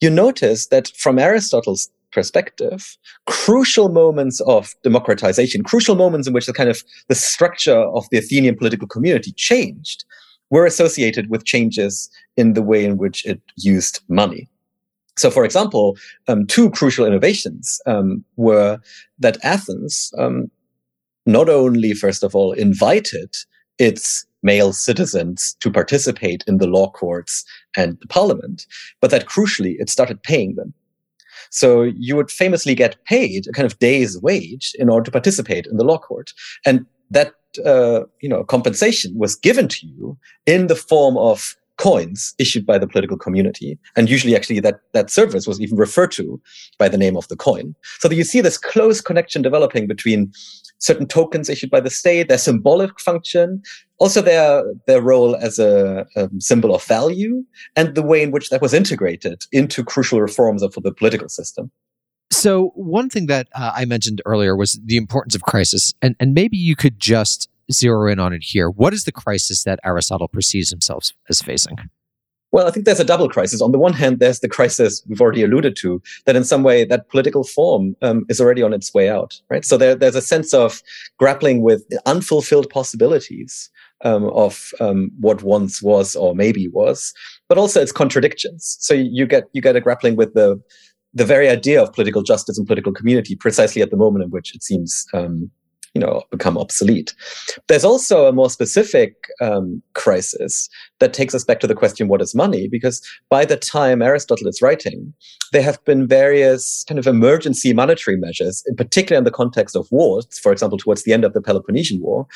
you 0.00 0.10
notice 0.10 0.68
that 0.68 0.92
from 0.96 1.18
Aristotle's 1.18 1.90
perspective, 2.16 2.96
crucial 3.26 3.90
moments 3.90 4.40
of 4.40 4.74
democratization, 4.82 5.62
crucial 5.62 5.94
moments 5.94 6.26
in 6.26 6.32
which 6.32 6.46
the 6.46 6.58
kind 6.60 6.70
of 6.70 6.82
the 7.08 7.14
structure 7.14 7.82
of 7.98 8.06
the 8.10 8.16
Athenian 8.16 8.56
political 8.56 8.88
community 8.88 9.32
changed, 9.32 10.06
were 10.48 10.64
associated 10.64 11.28
with 11.28 11.44
changes 11.44 12.08
in 12.38 12.54
the 12.54 12.62
way 12.62 12.82
in 12.86 12.96
which 12.96 13.26
it 13.26 13.42
used 13.56 14.00
money. 14.08 14.48
So, 15.18 15.30
for 15.30 15.44
example, 15.44 15.96
um, 16.26 16.46
two 16.46 16.70
crucial 16.70 17.06
innovations 17.06 17.80
um, 17.84 18.24
were 18.36 18.78
that 19.18 19.36
Athens 19.42 20.10
um, 20.16 20.50
not 21.26 21.50
only, 21.50 21.92
first 21.92 22.22
of 22.24 22.34
all, 22.34 22.52
invited 22.52 23.30
its 23.78 24.26
male 24.42 24.72
citizens 24.72 25.54
to 25.60 25.70
participate 25.70 26.44
in 26.46 26.56
the 26.58 26.66
law 26.66 26.90
courts 26.90 27.44
and 27.76 27.98
the 28.00 28.08
parliament, 28.08 28.64
but 29.02 29.10
that 29.10 29.26
crucially, 29.26 29.74
it 29.78 29.90
started 29.90 30.22
paying 30.22 30.54
them. 30.54 30.72
So 31.50 31.82
you 31.82 32.16
would 32.16 32.30
famously 32.30 32.74
get 32.74 33.02
paid 33.04 33.46
a 33.46 33.52
kind 33.52 33.66
of 33.66 33.78
day's 33.78 34.20
wage 34.20 34.72
in 34.78 34.88
order 34.88 35.04
to 35.04 35.10
participate 35.10 35.66
in 35.66 35.76
the 35.76 35.84
law 35.84 35.98
court. 35.98 36.32
And 36.64 36.86
that, 37.10 37.34
uh, 37.64 38.00
you 38.20 38.28
know, 38.28 38.44
compensation 38.44 39.12
was 39.16 39.36
given 39.36 39.68
to 39.68 39.86
you 39.86 40.18
in 40.46 40.66
the 40.66 40.76
form 40.76 41.16
of 41.16 41.56
coins 41.78 42.34
issued 42.38 42.64
by 42.64 42.78
the 42.78 42.86
political 42.86 43.18
community. 43.18 43.78
And 43.96 44.08
usually 44.08 44.34
actually 44.34 44.60
that, 44.60 44.80
that 44.92 45.10
service 45.10 45.46
was 45.46 45.60
even 45.60 45.76
referred 45.76 46.10
to 46.12 46.40
by 46.78 46.88
the 46.88 46.98
name 46.98 47.16
of 47.16 47.28
the 47.28 47.36
coin. 47.36 47.74
So 47.98 48.08
that 48.08 48.16
you 48.16 48.24
see 48.24 48.40
this 48.40 48.58
close 48.58 49.00
connection 49.00 49.42
developing 49.42 49.86
between 49.86 50.32
certain 50.78 51.06
tokens 51.06 51.48
issued 51.48 51.70
by 51.70 51.80
the 51.80 51.90
state, 51.90 52.28
their 52.28 52.38
symbolic 52.38 52.98
function, 53.00 53.62
also 53.98 54.20
their 54.20 54.62
their 54.86 55.00
role 55.00 55.36
as 55.36 55.58
a, 55.58 56.06
a, 56.16 56.28
symbol 56.38 56.74
of 56.74 56.82
value, 56.84 57.44
and 57.74 57.94
the 57.94 58.02
way 58.02 58.22
in 58.22 58.30
which 58.30 58.50
that 58.50 58.62
was 58.62 58.74
integrated 58.74 59.42
into 59.52 59.84
crucial 59.84 60.20
reforms 60.20 60.62
of 60.62 60.74
the 60.74 60.92
political 60.92 61.28
system. 61.28 61.70
So 62.30 62.72
one 62.74 63.08
thing 63.08 63.26
that 63.26 63.48
uh, 63.54 63.72
I 63.74 63.84
mentioned 63.84 64.20
earlier 64.26 64.56
was 64.56 64.80
the 64.84 64.96
importance 64.96 65.34
of 65.34 65.42
crisis, 65.42 65.94
and 66.02 66.16
and 66.20 66.34
maybe 66.34 66.56
you 66.56 66.76
could 66.76 66.98
just 66.98 67.48
zero 67.72 68.10
in 68.10 68.18
on 68.18 68.32
it 68.32 68.42
here. 68.44 68.70
What 68.70 68.94
is 68.94 69.04
the 69.04 69.12
crisis 69.12 69.64
that 69.64 69.80
Aristotle 69.84 70.28
perceives 70.28 70.70
himself 70.70 71.08
as 71.28 71.40
facing? 71.40 71.76
Well, 72.52 72.66
I 72.66 72.70
think 72.70 72.86
there's 72.86 73.00
a 73.00 73.04
double 73.04 73.28
crisis. 73.28 73.60
On 73.60 73.72
the 73.72 73.78
one 73.78 73.92
hand, 73.92 74.18
there's 74.18 74.40
the 74.40 74.48
crisis 74.48 75.02
we've 75.08 75.20
already 75.20 75.42
alluded 75.42 75.76
to, 75.76 76.00
that 76.24 76.36
in 76.36 76.44
some 76.44 76.62
way 76.62 76.84
that 76.84 77.08
political 77.08 77.44
form 77.44 77.96
um, 78.02 78.24
is 78.28 78.40
already 78.40 78.62
on 78.62 78.72
its 78.72 78.94
way 78.94 79.08
out, 79.08 79.40
right? 79.50 79.64
So 79.64 79.76
there, 79.76 79.94
there's 79.94 80.14
a 80.14 80.22
sense 80.22 80.54
of 80.54 80.80
grappling 81.18 81.62
with 81.62 81.84
unfulfilled 82.06 82.70
possibilities 82.70 83.68
um, 84.04 84.24
of 84.30 84.72
um, 84.80 85.10
what 85.20 85.42
once 85.42 85.82
was 85.82 86.14
or 86.14 86.34
maybe 86.34 86.68
was, 86.68 87.12
but 87.48 87.58
also 87.58 87.80
its 87.80 87.92
contradictions. 87.92 88.76
So 88.80 88.94
you 88.94 89.26
get 89.26 89.44
you 89.52 89.62
get 89.62 89.76
a 89.76 89.80
grappling 89.80 90.16
with 90.16 90.34
the 90.34 90.60
the 91.14 91.24
very 91.24 91.48
idea 91.48 91.82
of 91.82 91.92
political 91.92 92.22
justice 92.22 92.58
and 92.58 92.66
political 92.66 92.92
community 92.92 93.34
precisely 93.34 93.80
at 93.80 93.90
the 93.90 93.96
moment 93.96 94.24
in 94.24 94.30
which 94.30 94.54
it 94.54 94.62
seems 94.62 95.06
um, 95.14 95.50
you 95.96 96.00
know 96.00 96.22
become 96.30 96.58
obsolete. 96.58 97.14
There's 97.68 97.84
also 97.84 98.26
a 98.26 98.32
more 98.32 98.50
specific 98.50 99.14
um, 99.40 99.82
crisis 99.94 100.68
that 101.00 101.14
takes 101.14 101.34
us 101.34 101.42
back 101.42 101.58
to 101.60 101.66
the 101.66 101.74
question, 101.74 102.08
what 102.08 102.20
is 102.20 102.34
money? 102.34 102.68
Because 102.68 103.00
by 103.30 103.46
the 103.46 103.56
time 103.56 104.02
Aristotle 104.02 104.46
is 104.46 104.60
writing, 104.60 105.14
there 105.52 105.62
have 105.62 105.82
been 105.86 106.06
various 106.06 106.84
kind 106.86 106.98
of 106.98 107.06
emergency 107.06 107.72
monetary 107.72 108.18
measures, 108.18 108.62
in 108.66 108.76
particular 108.76 109.16
in 109.16 109.24
the 109.24 109.30
context 109.30 109.74
of 109.74 109.88
wars, 109.90 110.26
for 110.42 110.52
example, 110.52 110.76
towards 110.76 111.04
the 111.04 111.14
end 111.14 111.24
of 111.24 111.32
the 111.32 111.40
Peloponnesian 111.40 111.98
War, 112.02 112.26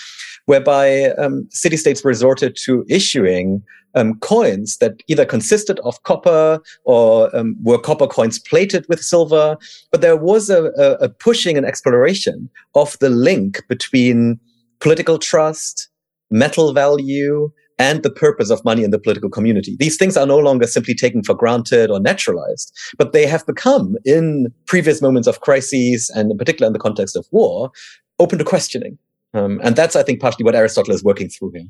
whereby 0.47 1.11
um, 1.19 1.47
city 1.51 1.77
states 1.77 2.03
resorted 2.03 2.57
to 2.65 2.87
issuing 2.89 3.63
um, 3.95 4.19
coins 4.21 4.79
that 4.79 5.03
either 5.09 5.25
consisted 5.25 5.79
of 5.81 6.03
copper 6.03 6.61
or 6.85 7.35
um, 7.37 7.57
were 7.63 7.79
copper 7.79 8.07
coins 8.07 8.39
plated 8.39 8.87
with 8.89 9.03
silver. 9.03 9.57
But 9.91 10.01
there 10.01 10.17
was 10.17 10.51
a, 10.51 10.67
a, 10.77 10.93
a 11.05 11.09
pushing 11.09 11.57
and 11.57 11.67
exploration 11.67 12.49
of 12.75 12.99
the 13.01 13.11
link 13.11 13.63
between 13.69 14.39
political 14.81 15.19
trust, 15.19 15.89
metal 16.31 16.73
value, 16.73 17.51
and 17.79 18.03
the 18.03 18.11
purpose 18.11 18.51
of 18.51 18.63
money 18.63 18.85
in 18.85 18.91
the 18.91 18.99
political 18.99 19.31
community. 19.31 19.75
These 19.79 19.97
things 19.97 20.17
are 20.17 20.27
no 20.27 20.39
longer 20.39 20.67
simply 20.67 20.95
taken 20.95 21.23
for 21.23 21.35
granted 21.35 21.91
or 21.91 21.99
naturalized, 21.99 22.77
but 22.99 23.13
they 23.13 23.27
have 23.27 23.47
become, 23.47 23.97
in 24.05 24.53
previous 24.67 25.01
moments 25.01 25.27
of 25.27 25.41
crises, 25.41 26.11
and 26.15 26.31
in 26.31 26.37
particular 26.37 26.67
in 26.67 26.75
the 26.75 26.79
context 26.79 27.17
of 27.17 27.27
war, 27.31 27.71
open 28.19 28.39
to 28.39 28.45
questioning. 28.45 28.99
Um, 29.33 29.61
and 29.63 29.77
that's, 29.77 29.97
I 29.97 30.03
think, 30.03 30.21
partially 30.21 30.45
what 30.45 30.55
Aristotle 30.55 30.95
is 30.95 31.03
working 31.03 31.31
through 31.31 31.53
here. 31.55 31.69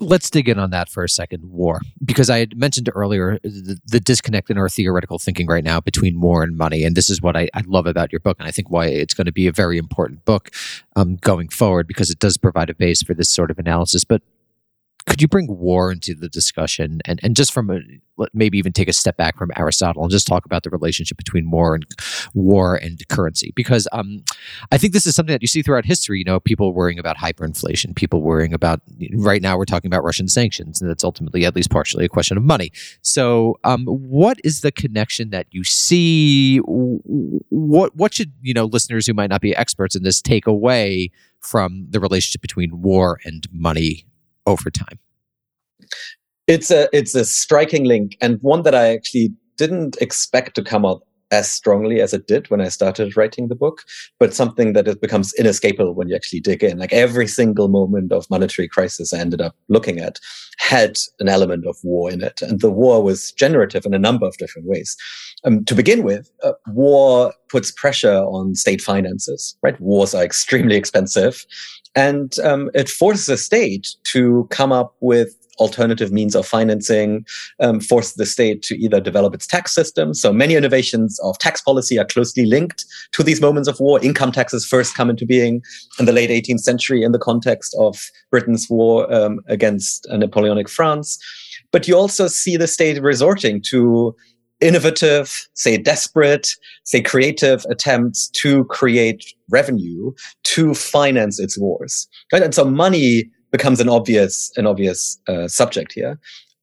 Let's 0.00 0.30
dig 0.30 0.48
in 0.48 0.58
on 0.58 0.70
that 0.70 0.88
for 0.88 1.04
a 1.04 1.08
second 1.08 1.44
war, 1.44 1.80
because 2.04 2.30
I 2.30 2.38
had 2.38 2.56
mentioned 2.56 2.88
earlier 2.94 3.38
the, 3.42 3.78
the, 3.86 4.00
disconnect 4.00 4.50
in 4.50 4.56
our 4.56 4.68
theoretical 4.68 5.18
thinking 5.18 5.46
right 5.46 5.62
now 5.62 5.78
between 5.78 6.20
war 6.20 6.42
and 6.42 6.56
money. 6.56 6.84
And 6.84 6.96
this 6.96 7.10
is 7.10 7.20
what 7.20 7.36
I, 7.36 7.50
I 7.54 7.62
love 7.66 7.86
about 7.86 8.10
your 8.10 8.20
book. 8.20 8.38
And 8.38 8.48
I 8.48 8.50
think 8.50 8.70
why 8.70 8.86
it's 8.86 9.14
going 9.14 9.26
to 9.26 9.32
be 9.32 9.46
a 9.46 9.52
very 9.52 9.76
important 9.76 10.24
book 10.24 10.50
um, 10.96 11.16
going 11.16 11.50
forward, 11.50 11.86
because 11.86 12.10
it 12.10 12.18
does 12.18 12.38
provide 12.38 12.70
a 12.70 12.74
base 12.74 13.02
for 13.02 13.14
this 13.14 13.28
sort 13.30 13.50
of 13.50 13.58
analysis. 13.58 14.04
But 14.04 14.22
could 15.10 15.20
you 15.20 15.26
bring 15.26 15.48
war 15.48 15.90
into 15.90 16.14
the 16.14 16.28
discussion 16.28 17.00
and, 17.04 17.18
and 17.22 17.34
just 17.34 17.52
from 17.52 17.68
a, 17.68 17.80
maybe 18.32 18.56
even 18.58 18.72
take 18.72 18.88
a 18.88 18.92
step 18.92 19.16
back 19.16 19.36
from 19.36 19.50
Aristotle 19.56 20.02
and 20.02 20.10
just 20.10 20.24
talk 20.24 20.44
about 20.44 20.62
the 20.62 20.70
relationship 20.70 21.16
between 21.16 21.50
war 21.50 21.74
and 21.74 21.84
war 22.32 22.76
and 22.76 23.06
currency? 23.08 23.52
Because 23.56 23.88
um, 23.90 24.22
I 24.70 24.78
think 24.78 24.92
this 24.92 25.08
is 25.08 25.16
something 25.16 25.32
that 25.32 25.42
you 25.42 25.48
see 25.48 25.62
throughout 25.62 25.84
history. 25.84 26.18
You 26.18 26.24
know, 26.24 26.38
people 26.38 26.72
worrying 26.72 27.00
about 27.00 27.16
hyperinflation, 27.16 27.96
people 27.96 28.22
worrying 28.22 28.54
about 28.54 28.82
right 29.16 29.42
now 29.42 29.58
we're 29.58 29.64
talking 29.64 29.88
about 29.88 30.04
Russian 30.04 30.28
sanctions, 30.28 30.80
and 30.80 30.88
that's 30.88 31.02
ultimately 31.02 31.44
at 31.44 31.56
least 31.56 31.70
partially 31.70 32.04
a 32.04 32.08
question 32.08 32.36
of 32.36 32.44
money. 32.44 32.70
So, 33.02 33.58
um, 33.64 33.86
what 33.86 34.38
is 34.44 34.60
the 34.60 34.70
connection 34.70 35.30
that 35.30 35.48
you 35.50 35.64
see? 35.64 36.58
What 36.58 37.96
what 37.96 38.14
should 38.14 38.32
you 38.42 38.54
know 38.54 38.66
listeners 38.66 39.08
who 39.08 39.14
might 39.14 39.30
not 39.30 39.40
be 39.40 39.56
experts 39.56 39.96
in 39.96 40.04
this 40.04 40.22
take 40.22 40.46
away? 40.46 41.10
From 41.40 41.86
the 41.88 42.00
relationship 42.00 42.42
between 42.42 42.82
war 42.82 43.18
and 43.24 43.48
money 43.50 44.04
over 44.50 44.70
time? 44.70 44.98
It's 46.46 46.70
a 46.70 46.88
it's 46.92 47.14
a 47.14 47.24
striking 47.24 47.84
link 47.84 48.16
and 48.20 48.38
one 48.42 48.62
that 48.62 48.74
I 48.74 48.88
actually 48.88 49.32
didn't 49.56 49.96
expect 50.00 50.54
to 50.56 50.62
come 50.62 50.84
out 50.84 51.02
as 51.30 51.50
strongly 51.50 52.00
as 52.00 52.12
it 52.12 52.26
did 52.26 52.50
when 52.50 52.60
I 52.60 52.68
started 52.68 53.16
writing 53.16 53.48
the 53.48 53.54
book, 53.54 53.84
but 54.18 54.34
something 54.34 54.72
that 54.72 54.88
it 54.88 55.00
becomes 55.00 55.32
inescapable 55.34 55.94
when 55.94 56.08
you 56.08 56.16
actually 56.16 56.40
dig 56.40 56.64
in. 56.64 56.78
Like 56.78 56.92
every 56.92 57.28
single 57.28 57.68
moment 57.68 58.12
of 58.12 58.28
monetary 58.30 58.66
crisis 58.66 59.12
I 59.12 59.18
ended 59.18 59.40
up 59.40 59.54
looking 59.68 60.00
at 60.00 60.18
had 60.58 60.98
an 61.20 61.28
element 61.28 61.66
of 61.66 61.76
war 61.82 62.10
in 62.10 62.22
it. 62.22 62.42
And 62.42 62.60
the 62.60 62.70
war 62.70 63.02
was 63.02 63.32
generative 63.32 63.86
in 63.86 63.94
a 63.94 63.98
number 63.98 64.26
of 64.26 64.36
different 64.38 64.68
ways. 64.68 64.96
Um, 65.44 65.64
to 65.64 65.74
begin 65.74 66.02
with, 66.02 66.30
uh, 66.42 66.52
war 66.68 67.32
puts 67.48 67.70
pressure 67.70 68.18
on 68.24 68.54
state 68.54 68.82
finances, 68.82 69.56
right? 69.62 69.80
Wars 69.80 70.14
are 70.14 70.24
extremely 70.24 70.76
expensive. 70.82 71.44
And 71.94 72.38
um, 72.40 72.70
it 72.74 72.88
forces 72.88 73.26
the 73.26 73.36
state 73.36 73.94
to 74.04 74.46
come 74.50 74.72
up 74.72 74.94
with 75.00 75.34
alternative 75.60 76.10
means 76.10 76.34
of 76.34 76.46
financing, 76.46 77.24
um, 77.60 77.80
forces 77.80 78.14
the 78.14 78.26
state 78.26 78.62
to 78.62 78.76
either 78.78 79.00
develop 79.00 79.34
its 79.34 79.46
tax 79.46 79.74
system. 79.74 80.14
So 80.14 80.32
many 80.32 80.56
innovations 80.56 81.20
of 81.20 81.38
tax 81.38 81.60
policy 81.60 81.98
are 81.98 82.04
closely 82.04 82.46
linked 82.46 82.84
to 83.12 83.22
these 83.22 83.40
moments 83.40 83.68
of 83.68 83.78
war. 83.78 84.02
Income 84.02 84.32
taxes 84.32 84.66
first 84.66 84.96
come 84.96 85.10
into 85.10 85.26
being 85.26 85.62
in 85.98 86.06
the 86.06 86.12
late 86.12 86.30
18th 86.30 86.60
century 86.60 87.02
in 87.02 87.12
the 87.12 87.18
context 87.18 87.76
of 87.78 88.00
Britain's 88.30 88.68
war 88.68 89.12
um, 89.12 89.40
against 89.46 90.06
Napoleonic 90.10 90.68
France. 90.68 91.18
But 91.72 91.86
you 91.86 91.96
also 91.96 92.26
see 92.26 92.56
the 92.56 92.66
state 92.66 93.00
resorting 93.00 93.62
to 93.68 94.16
innovative, 94.60 95.48
say 95.54 95.76
desperate, 95.76 96.50
say 96.84 97.00
creative 97.00 97.64
attempts 97.70 98.28
to 98.28 98.64
create 98.64 99.24
revenue 99.50 100.12
to 100.44 100.74
finance 100.74 101.38
its 101.38 101.58
wars. 101.58 102.08
Right? 102.32 102.42
And 102.42 102.54
so 102.54 102.64
money 102.64 103.30
becomes 103.50 103.80
an 103.80 103.88
obvious, 103.88 104.52
an 104.56 104.66
obvious 104.66 105.18
uh, 105.28 105.48
subject 105.48 105.92
here. 105.92 106.18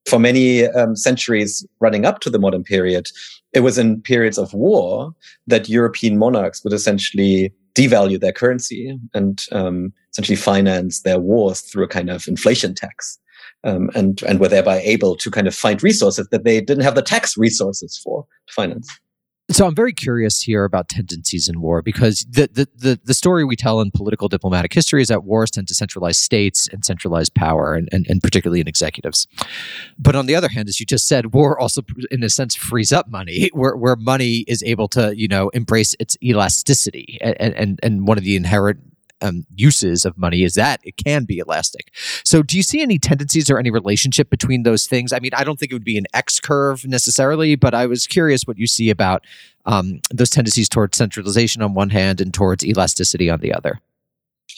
For 0.06 0.20
many 0.20 0.68
um, 0.68 0.96
centuries 0.96 1.66
running 1.82 2.06
up 2.06 2.22
to 2.22 2.30
the 2.30 2.40
modern 2.40 2.64
period, 2.64 3.10
it 3.54 3.60
was 3.60 3.78
in 3.78 4.02
periods 4.02 4.38
of 4.38 4.54
war 4.54 5.12
that 5.48 5.68
European 5.68 6.18
monarchs 6.18 6.64
would 6.64 6.74
essentially 6.74 7.52
devalue 7.76 8.20
their 8.20 8.32
currency 8.32 8.98
and 9.14 9.46
um, 9.52 9.92
essentially 10.12 10.36
finance 10.36 11.02
their 11.02 11.20
wars 11.20 11.62
through 11.62 11.84
a 11.84 11.88
kind 11.88 12.10
of 12.10 12.28
inflation 12.28 12.74
tax 12.74 13.20
um, 13.64 13.90
and 13.96 14.22
and 14.24 14.40
were 14.40 14.48
thereby 14.48 14.80
able 14.82 15.16
to 15.18 15.32
kind 15.32 15.48
of 15.48 15.56
find 15.56 15.82
resources 15.84 16.28
that 16.30 16.44
they 16.44 16.62
didn't 16.62 16.84
have 16.84 16.96
the 16.96 17.02
tax 17.02 17.38
resources 17.38 18.00
for 18.04 18.26
to 18.48 18.54
finance. 18.54 18.90
So 19.50 19.66
I'm 19.66 19.76
very 19.76 19.94
curious 19.94 20.42
here 20.42 20.66
about 20.66 20.90
tendencies 20.90 21.48
in 21.48 21.62
war 21.62 21.82
because 21.82 22.26
the, 22.30 22.50
the, 22.52 22.68
the, 22.76 23.00
the, 23.06 23.14
story 23.14 23.46
we 23.46 23.56
tell 23.56 23.80
in 23.80 23.92
political 23.92 24.28
diplomatic 24.28 24.74
history 24.74 25.02
is 25.02 25.08
that 25.08 25.24
wars 25.24 25.52
tend 25.52 25.70
to 25.70 25.74
centralize 25.74 26.20
states 26.20 26.68
and 26.68 26.84
centralize 26.84 27.30
power, 27.30 27.74
and, 27.74 27.88
and, 27.94 28.06
and 28.10 28.22
particularly 28.22 28.60
in 28.60 28.68
executives. 28.68 29.26
But 29.98 30.18
on 30.18 30.26
the 30.26 30.36
other 30.36 30.50
hand, 30.50 30.68
as 30.68 30.82
you 30.82 30.86
just 30.86 31.08
said, 31.08 31.34
war 31.34 31.58
also, 31.58 31.82
in 32.12 32.24
a 32.24 32.30
sense, 32.30 32.56
frees 32.56 32.92
up 32.92 33.08
money, 33.08 33.50
where, 33.54 33.78
where 33.78 33.96
money 33.96 34.44
is 34.50 34.62
able 34.64 34.90
to, 34.90 35.18
you 35.18 35.30
know, 35.30 35.48
embrace 35.50 35.96
its 35.98 36.18
elasticity. 36.22 37.18
And, 37.22 37.56
and, 37.56 37.80
and 37.82 38.06
one 38.06 38.18
of 38.18 38.26
the 38.26 38.36
inherent 38.36 38.82
um, 39.22 39.46
uses 39.56 40.06
of 40.06 40.18
money 40.18 40.44
is 40.44 40.54
that 40.54 40.80
it 40.84 40.98
can 40.98 41.26
be 41.26 41.40
elastic. 41.40 41.92
So, 42.24 42.44
do 42.44 42.58
you 42.58 42.64
see 42.64 42.82
any 42.82 43.00
tendencies 43.00 43.50
or 43.50 43.58
any 43.58 43.72
relationship 43.72 44.30
between 44.30 44.64
those 44.64 44.88
things? 44.88 45.14
I 45.14 45.20
mean, 45.20 45.32
I 45.34 45.44
don't 45.44 45.60
think 45.60 45.72
it 45.72 45.76
would 45.76 45.84
be 45.84 45.98
an 45.98 46.08
X 46.14 46.40
curve 46.40 46.86
necessarily, 46.86 47.56
but 47.56 47.74
I 47.74 47.86
was 47.86 48.08
curious 48.08 48.44
what 48.44 48.58
you 48.58 48.68
see 48.68 48.90
about 48.90 49.26
um, 49.66 50.00
those 50.12 50.30
tendencies 50.30 50.70
towards 50.70 50.98
centralization 50.98 51.62
on 51.62 51.74
one 51.74 51.90
hand 51.90 52.22
and 52.22 52.34
towards 52.34 52.66
elasticity 52.66 53.30
on 53.30 53.42
the 53.42 53.54
other. 53.54 53.80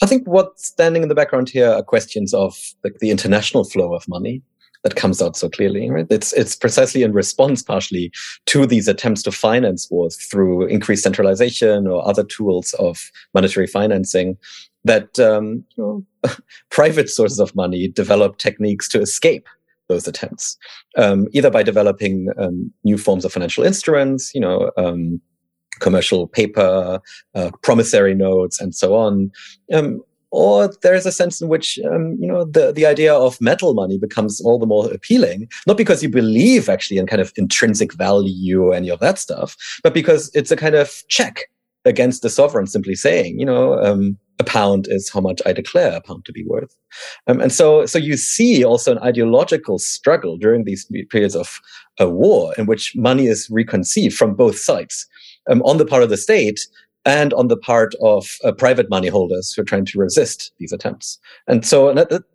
I 0.02 0.06
think 0.06 0.26
what's 0.26 0.66
standing 0.66 1.02
in 1.02 1.08
the 1.08 1.14
background 1.14 1.50
here 1.50 1.68
are 1.68 1.82
questions 1.82 2.32
of 2.32 2.56
the 3.00 3.10
international 3.10 3.64
flow 3.64 3.92
of 3.92 4.08
money 4.08 4.42
that 4.82 4.96
comes 4.96 5.20
out 5.20 5.36
so 5.36 5.48
clearly. 5.48 5.90
Right? 5.90 6.06
It's 6.10 6.32
it's 6.32 6.56
precisely 6.56 7.02
in 7.02 7.12
response, 7.12 7.62
partially, 7.62 8.12
to 8.46 8.66
these 8.66 8.88
attempts 8.88 9.22
to 9.24 9.32
finance 9.32 9.90
wars 9.90 10.16
through 10.16 10.66
increased 10.66 11.02
centralization 11.02 11.86
or 11.86 12.06
other 12.06 12.24
tools 12.24 12.72
of 12.74 13.10
monetary 13.34 13.66
financing 13.66 14.36
that 14.84 15.18
um, 15.18 15.64
you 15.76 16.04
know, 16.24 16.30
private 16.70 17.10
sources 17.10 17.38
of 17.38 17.54
money 17.54 17.88
develop 17.88 18.38
techniques 18.38 18.88
to 18.88 19.00
escape 19.00 19.46
those 19.88 20.08
attempts, 20.08 20.56
um, 20.96 21.26
either 21.32 21.50
by 21.50 21.62
developing 21.62 22.28
um, 22.38 22.72
new 22.84 22.96
forms 22.96 23.24
of 23.24 23.32
financial 23.32 23.64
instruments, 23.64 24.32
you 24.34 24.40
know, 24.40 24.70
um, 24.78 25.20
commercial 25.80 26.26
paper, 26.26 27.00
uh, 27.34 27.50
promissory 27.62 28.14
notes, 28.14 28.60
and 28.60 28.74
so 28.74 28.94
on, 28.94 29.30
um, 29.72 30.00
or 30.30 30.72
there's 30.82 31.06
a 31.06 31.12
sense 31.12 31.40
in 31.40 31.48
which 31.48 31.78
um, 31.90 32.16
you 32.20 32.26
know 32.26 32.44
the 32.44 32.72
the 32.72 32.86
idea 32.86 33.14
of 33.14 33.40
metal 33.40 33.74
money 33.74 33.98
becomes 33.98 34.40
all 34.40 34.58
the 34.58 34.66
more 34.66 34.90
appealing 34.92 35.48
not 35.66 35.76
because 35.76 36.02
you 36.02 36.08
believe 36.08 36.68
actually 36.68 36.98
in 36.98 37.06
kind 37.06 37.20
of 37.20 37.32
intrinsic 37.36 37.92
value 37.94 38.62
or 38.62 38.74
any 38.74 38.88
of 38.88 39.00
that 39.00 39.18
stuff 39.18 39.56
but 39.82 39.94
because 39.94 40.30
it's 40.34 40.50
a 40.50 40.56
kind 40.56 40.74
of 40.74 41.02
check 41.08 41.50
against 41.84 42.22
the 42.22 42.30
sovereign 42.30 42.66
simply 42.66 42.94
saying 42.94 43.38
you 43.38 43.46
know 43.46 43.78
um, 43.82 44.16
a 44.40 44.44
pound 44.44 44.86
is 44.88 45.10
how 45.12 45.20
much 45.20 45.40
i 45.46 45.52
declare 45.52 45.92
a 45.96 46.00
pound 46.00 46.24
to 46.24 46.32
be 46.32 46.44
worth. 46.44 46.74
Um, 47.26 47.40
and 47.40 47.52
so 47.52 47.86
so 47.86 47.98
you 47.98 48.16
see 48.16 48.64
also 48.64 48.92
an 48.92 48.98
ideological 48.98 49.78
struggle 49.78 50.36
during 50.38 50.64
these 50.64 50.90
periods 51.10 51.36
of 51.36 51.60
a 51.98 52.08
war 52.08 52.54
in 52.58 52.66
which 52.66 52.96
money 52.96 53.26
is 53.26 53.48
reconceived 53.50 54.16
from 54.16 54.34
both 54.34 54.58
sides. 54.58 55.06
Um, 55.50 55.62
on 55.62 55.78
the 55.78 55.86
part 55.86 56.02
of 56.02 56.10
the 56.10 56.16
state 56.16 56.60
and 57.04 57.32
on 57.34 57.48
the 57.48 57.56
part 57.56 57.94
of 58.02 58.36
uh, 58.44 58.52
private 58.52 58.90
money 58.90 59.08
holders 59.08 59.52
who 59.52 59.62
are 59.62 59.64
trying 59.64 59.86
to 59.86 59.98
resist 59.98 60.52
these 60.58 60.72
attempts. 60.72 61.18
And 61.48 61.64
so 61.64 61.88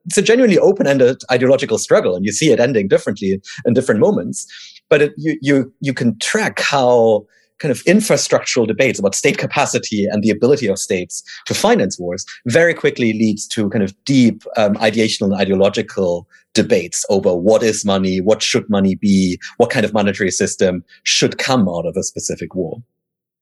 it's 0.06 0.18
a 0.18 0.22
genuinely 0.22 0.58
open-ended 0.58 1.22
ideological 1.32 1.78
struggle, 1.78 2.16
and 2.16 2.26
you 2.26 2.32
see 2.32 2.52
it 2.52 2.60
ending 2.60 2.88
differently 2.88 3.42
in 3.66 3.74
different 3.74 4.02
moments. 4.02 4.48
But 4.90 5.02
it, 5.02 5.14
you, 5.18 5.38
you, 5.42 5.74
you 5.82 5.94
can 5.94 6.18
track 6.20 6.60
how 6.60 7.26
kind 7.60 7.72
of 7.72 7.84
infrastructural 7.86 8.68
debates 8.68 9.00
about 9.00 9.16
state 9.16 9.38
capacity 9.38 10.06
and 10.06 10.22
the 10.22 10.30
ability 10.30 10.68
of 10.68 10.78
states 10.78 11.24
to 11.46 11.54
finance 11.54 11.98
wars 11.98 12.26
very 12.48 12.74
quickly 12.74 13.14
leads 13.14 13.48
to 13.48 13.70
kind 13.70 13.84
of 13.84 13.96
deep 14.04 14.44
um, 14.58 14.76
ideational 14.76 15.28
and 15.28 15.36
ideological 15.36 16.28
debates 16.54 17.06
over 17.10 17.34
what 17.34 17.64
is 17.64 17.86
money, 17.86 18.20
what 18.20 18.44
should 18.44 18.70
money 18.70 18.96
be, 18.96 19.40
what 19.58 19.70
kind 19.70 19.86
of 19.86 19.94
monetary 19.94 20.32
system 20.32 20.84
should 21.04 21.38
come 21.38 21.70
out 21.70 21.86
of 21.86 21.96
a 21.96 22.04
specific 22.04 22.56
war. 22.56 22.82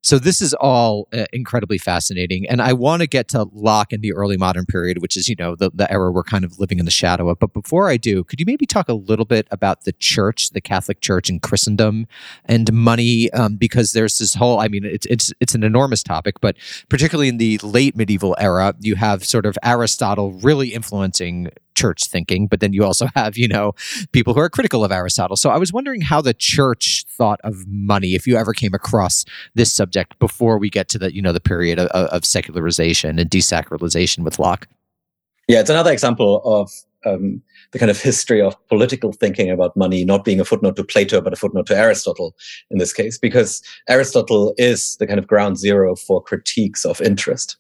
So 0.04 0.20
this 0.20 0.42
is 0.42 0.54
all 0.56 1.08
uh, 1.14 1.26
incredibly 1.32 1.78
fascinating, 1.78 2.46
and 2.50 2.62
I 2.62 2.74
want 2.74 3.02
to 3.02 3.08
get 3.08 3.30
to 3.30 3.48
Locke 3.54 3.94
in 3.94 4.02
the 4.02 4.14
early 4.14 4.36
modern 4.36 4.66
period, 4.66 5.02
which 5.02 5.16
is 5.16 5.30
you 5.30 5.36
know 5.40 5.56
the 5.56 5.72
the 5.74 5.90
era 5.92 6.12
we're 6.12 6.24
kind 6.24 6.44
of 6.44 6.60
living 6.60 6.78
in 6.78 6.86
the 6.86 6.92
shadow 6.92 7.30
of. 7.30 7.40
But 7.40 7.54
before 7.54 7.90
I 7.90 7.96
do, 7.96 8.26
could 8.26 8.40
you 8.40 8.46
maybe 8.46 8.66
talk 8.66 8.90
a 8.90 8.94
little 8.94 9.24
bit 9.24 9.48
about 9.50 9.86
the 9.86 9.94
Church, 9.94 10.50
the 10.50 10.60
Catholic 10.60 11.00
Church 11.00 11.30
in 11.30 11.40
Christendom, 11.40 12.06
and 12.46 12.72
money? 12.74 13.32
Um, 13.32 13.56
because 13.56 13.94
there's 13.94 14.18
this 14.18 14.34
whole, 14.34 14.60
I 14.60 14.68
mean, 14.68 14.84
it's 14.84 15.06
it's 15.06 15.32
it's 15.40 15.56
an 15.56 15.64
enormous 15.64 16.04
topic, 16.04 16.42
but 16.42 16.58
particularly 16.90 17.30
in 17.30 17.38
the 17.38 17.58
late 17.64 17.96
medieval 17.96 18.36
era, 18.38 18.76
you 18.82 18.96
have 18.96 19.24
sort 19.24 19.46
of 19.46 19.58
Aristotle 19.64 20.34
really 20.34 20.74
influencing 20.74 21.50
church 21.76 22.06
thinking, 22.06 22.48
but 22.48 22.60
then 22.60 22.74
you 22.74 22.84
also 22.84 23.08
have, 23.16 23.38
you 23.38 23.48
know, 23.48 23.74
people 24.12 24.34
who 24.34 24.40
are 24.40 24.50
critical 24.50 24.84
of 24.84 24.92
Aristotle. 24.92 25.38
So 25.38 25.50
I 25.50 25.58
was 25.58 25.74
wondering 25.74 26.02
how 26.02 26.22
the 26.22 26.34
church 26.34 27.06
thought 27.10 27.40
of 27.44 27.66
money, 27.68 28.16
if 28.16 28.28
you 28.28 28.36
ever 28.36 28.54
came 28.54 28.74
across 28.74 29.26
this 29.56 29.72
subject 29.72 30.18
before 30.20 30.58
we 30.58 30.70
get 30.70 30.90
to 30.90 31.00
the, 31.00 31.14
you 31.14 31.22
know, 31.22 31.32
the 31.32 31.42
period 31.42 31.80
of, 31.80 31.88
of 31.88 32.26
secularization 32.26 33.20
and 33.20 33.30
desacralization 33.30 34.24
with 34.24 34.40
Locke. 34.40 34.68
Yeah, 35.48 35.60
it's 35.60 35.70
another 35.70 35.92
example 35.92 36.42
of 36.46 36.72
um, 37.06 37.42
the 37.72 37.80
kind 37.80 37.92
of 37.92 38.02
history 38.02 38.42
of 38.42 38.56
political 38.68 39.12
thinking 39.12 39.50
about 39.50 39.76
money 39.76 40.06
not 40.06 40.24
being 40.24 40.40
a 40.40 40.46
footnote 40.46 40.76
to 40.78 40.84
Plato, 40.84 41.22
but 41.22 41.34
a 41.34 41.36
footnote 41.36 41.68
to 41.68 41.78
Aristotle 41.78 42.36
in 42.72 42.78
this 42.78 42.94
case, 42.94 43.18
because 43.18 43.62
Aristotle 43.90 44.54
is 44.58 44.98
the 44.98 45.08
kind 45.08 45.20
of 45.20 45.28
ground 45.28 45.58
zero 45.58 45.96
for 45.96 46.22
critiques 46.22 46.86
of 46.86 47.02
interest. 47.02 47.58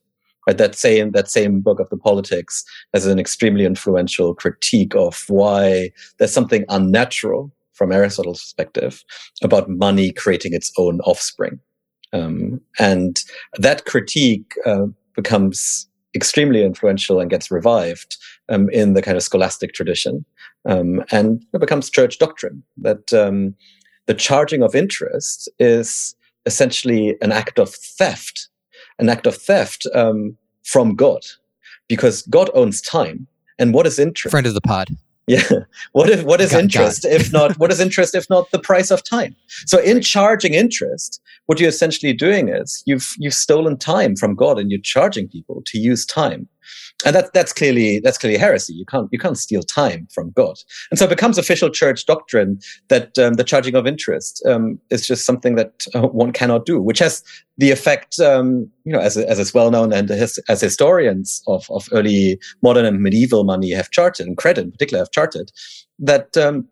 Right, 0.48 0.58
that 0.58 0.76
same 0.76 1.12
that 1.12 1.32
same 1.32 1.62
book 1.62 1.80
of 1.80 1.90
the 1.90 1.98
politics 1.98 2.66
has 2.94 3.06
an 3.06 3.18
extremely 3.18 3.66
influential 3.66 4.36
critique 4.36 4.94
of 4.94 5.24
why 5.30 5.92
there's 6.18 6.34
something 6.34 6.66
unnatural 6.68 7.52
from 7.72 7.92
Aristotle's 7.92 8.42
perspective 8.42 9.04
about 9.42 9.70
money 9.70 10.12
creating 10.12 10.54
its 10.54 10.72
own 10.78 11.00
offspring, 11.02 11.60
um, 12.12 12.60
and 12.78 13.24
that 13.58 13.86
critique 13.86 14.54
uh, 14.66 14.88
becomes 15.16 15.88
extremely 16.16 16.64
influential 16.64 17.20
and 17.20 17.30
gets 17.30 17.50
revived 17.50 18.18
um, 18.50 18.70
in 18.70 18.94
the 18.94 19.02
kind 19.02 19.18
of 19.18 19.24
scholastic 19.24 19.74
tradition. 19.74 20.26
Um, 20.66 21.04
and 21.12 21.44
it 21.54 21.60
becomes 21.60 21.90
church 21.90 22.20
doctrine 22.20 22.64
that 22.78 23.12
um, 23.14 23.56
the 24.06 24.14
charging 24.14 24.62
of 24.62 24.76
interest 24.76 25.50
is 25.60 26.16
essentially 26.46 27.16
an 27.22 27.32
act 27.32 27.60
of 27.60 27.74
theft, 27.74 28.50
an 29.00 29.10
act 29.10 29.28
of 29.28 29.36
theft 29.36 29.86
um, 29.94 30.38
from 30.64 30.96
God, 30.96 31.22
because 31.88 32.22
God 32.24 32.50
owns 32.54 32.82
time. 32.82 33.28
And 33.60 33.74
what 33.74 33.86
is 33.86 34.00
interest? 34.00 34.32
Friend 34.32 34.48
of 34.48 34.54
the 34.54 34.62
pod. 34.62 34.90
Yeah. 35.28 35.44
What 35.94 36.10
if 36.10 36.24
what 36.24 36.42
is 36.42 36.52
got 36.52 36.64
interest 36.64 37.06
if 37.06 37.32
not 37.32 37.58
what 37.60 37.72
is 37.72 37.80
interest 37.80 38.16
if 38.16 38.30
not 38.30 38.52
the 38.52 38.60
price 38.60 38.92
of 38.92 39.04
time? 39.04 39.36
So 39.66 39.80
in 39.80 40.02
charging 40.02 40.54
interest, 40.54 41.22
what 41.46 41.60
you're 41.60 41.70
essentially 41.70 42.14
doing 42.14 42.50
is 42.50 42.84
you've 42.86 43.14
you've 43.18 43.34
stolen 43.34 43.78
time 43.78 44.16
from 44.16 44.36
God 44.36 44.60
and 44.60 44.72
you're 44.72 44.82
charging 44.82 45.28
people 45.28 45.62
to 45.66 45.78
use 45.78 46.06
time. 46.06 46.48
And 47.06 47.16
that 47.16 47.34
that's 47.34 47.54
clearly 47.54 48.00
that's 48.00 48.18
clearly 48.18 48.38
heresy. 48.38 48.74
You 48.74 48.86
can't 48.86 49.10
you 49.12 49.20
can't 49.20 49.38
steal 49.38 49.64
time 49.64 50.08
from 50.14 50.32
God. 50.32 50.56
And 50.90 50.98
so 50.98 51.06
it 51.06 51.10
becomes 51.10 51.38
official 51.38 51.70
church 51.70 52.06
doctrine 52.06 52.60
that 52.88 53.18
um, 53.20 53.34
the 53.34 53.44
charging 53.44 53.76
of 53.76 53.88
interest 53.88 54.44
um, 54.46 54.80
is 54.90 55.06
just 55.06 55.26
something 55.26 55.56
that 55.56 55.86
uh, 55.94 56.08
one 56.08 56.32
cannot 56.32 56.66
do, 56.66 56.82
which 56.82 57.00
has 57.00 57.24
the 57.58 57.72
effect, 57.72 58.20
um, 58.20 58.70
you 58.84 58.94
know, 58.94 59.00
as 59.00 59.18
as 59.18 59.40
is 59.40 59.54
well 59.54 59.72
known 59.72 59.94
and 59.94 60.10
his, 60.10 60.40
as 60.50 60.62
historians 60.62 61.44
of 61.48 61.70
of 61.70 61.88
early 61.92 62.40
modern 62.62 62.86
and 62.86 63.02
medieval 63.02 63.44
money 63.44 63.72
have 63.72 63.92
charted, 63.92 64.26
and 64.28 64.38
credit 64.38 64.64
in 64.64 64.72
particular 64.72 65.02
have 65.02 65.12
charted, 65.12 65.52
that 66.00 66.36
um, 66.38 66.68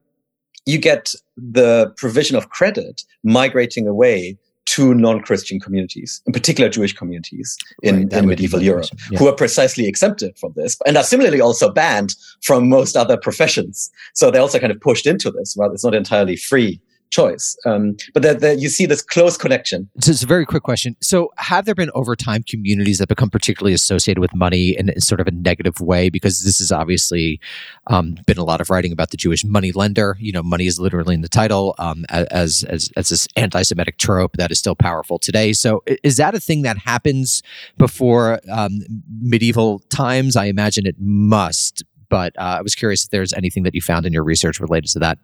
you 0.66 0.78
get 0.78 1.14
the 1.36 1.92
provision 1.98 2.38
of 2.38 2.50
credit 2.50 3.04
migrating 3.24 3.88
away 3.88 4.38
to 4.68 4.94
non-Christian 4.94 5.60
communities, 5.60 6.22
in 6.26 6.34
particular 6.34 6.70
Jewish 6.70 6.94
communities 6.94 7.58
in, 7.84 7.96
Right, 7.96 8.14
in 8.14 8.28
medieval 8.28 8.62
Europe, 8.62 8.88
yeah. 9.10 9.20
who 9.20 9.28
are 9.28 9.36
precisely 9.36 9.88
exempted 9.88 10.38
from 10.38 10.54
this 10.56 10.78
and 10.86 10.98
are 10.98 11.04
similarly 11.04 11.42
also 11.42 11.72
banned 11.72 12.16
from 12.42 12.70
most 12.70 12.96
other 12.96 13.18
professions. 13.18 13.92
So 14.14 14.32
they're 14.32 14.42
also 14.42 14.60
kind 14.60 14.72
of 14.72 14.80
pushed 14.80 15.08
into 15.08 15.32
this. 15.32 15.56
Well, 15.58 15.72
it's 15.72 15.84
not 15.84 15.96
entirely 15.96 16.36
free 16.36 16.80
choice. 17.12 17.56
Um, 17.66 17.98
but 18.14 18.24
that 18.24 18.40
that 18.40 18.60
you 18.60 18.70
see 18.70 18.86
this 18.86 19.02
close 19.02 19.38
connection. 19.38 19.90
So 20.00 20.12
it's 20.12 20.24
a 20.24 20.28
very 20.28 20.46
quick 20.46 20.64
question. 20.64 20.96
So, 21.02 21.30
have 21.38 21.66
there 21.66 21.76
been 21.76 21.92
over 21.94 22.16
time 22.16 22.44
communities 22.44 22.98
that 22.98 23.08
become 23.08 23.30
particularly 23.30 23.74
associated 23.74 24.20
with 24.20 24.34
money 24.34 24.76
in, 24.78 25.00
sort 25.00 25.20
of 25.20 25.28
a 25.28 25.32
negative 25.32 25.80
way? 25.80 26.10
Because 26.10 26.44
this 26.44 26.60
has 26.60 26.72
obviously 26.72 27.40
um, 27.88 28.16
been 28.26 28.38
a 28.38 28.44
lot 28.44 28.62
of 28.62 28.70
writing 28.70 28.92
about 28.92 29.12
the 29.12 29.18
Jewish 29.18 29.46
money 29.46 29.72
lender. 29.72 30.18
You 30.20 30.32
know, 30.32 30.42
money 30.42 30.66
is 30.66 30.80
literally 30.80 31.14
in 31.14 31.22
the 31.22 31.30
title 31.30 31.76
um, 31.78 32.06
as 32.10 32.64
as 32.64 32.90
as 32.96 33.10
this 33.10 33.28
anti-Semitic 33.36 33.98
trope 33.98 34.38
that 34.38 34.52
is 34.52 34.60
still 34.60 34.76
powerful 34.76 35.20
today. 35.20 35.54
So, 35.54 35.84
is 36.04 36.18
that 36.18 36.34
a 36.34 36.40
thing 36.40 36.64
that 36.64 36.78
happens 36.78 37.44
before 37.78 38.40
um, 38.50 38.80
medieval 39.22 39.80
times? 39.90 40.36
I 40.36 40.46
imagine 40.46 40.88
it 40.88 40.96
must. 41.00 41.84
But 42.10 42.38
uh, 42.38 42.58
I 42.60 42.62
was 42.62 42.76
curious 42.76 43.06
if 43.06 43.10
there's 43.10 43.32
anything 43.32 43.64
that 43.64 43.74
you 43.74 43.82
found 43.82 44.06
in 44.06 44.12
your 44.12 44.26
research 44.26 44.60
related 44.60 44.90
to 44.92 45.00
that. 45.00 45.18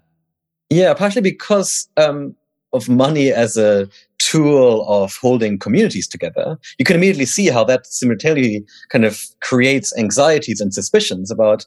Yeah, 0.70 0.94
partially 0.94 1.22
because 1.22 1.88
um, 1.98 2.36
of 2.74 2.90
money 2.90 3.32
as 3.32 3.58
a 3.58 3.90
tool 4.20 4.86
of 4.88 5.16
holding 5.18 5.58
communities 5.58 6.08
together. 6.08 6.58
You 6.78 6.86
can 6.86 6.96
immediately 6.96 7.26
see 7.26 7.48
how 7.48 7.64
that 7.66 7.86
simultaneously 7.88 8.66
kind 8.90 9.06
of 9.06 9.24
creates 9.42 9.98
anxieties 9.98 10.60
and 10.60 10.74
suspicions 10.74 11.32
about 11.32 11.66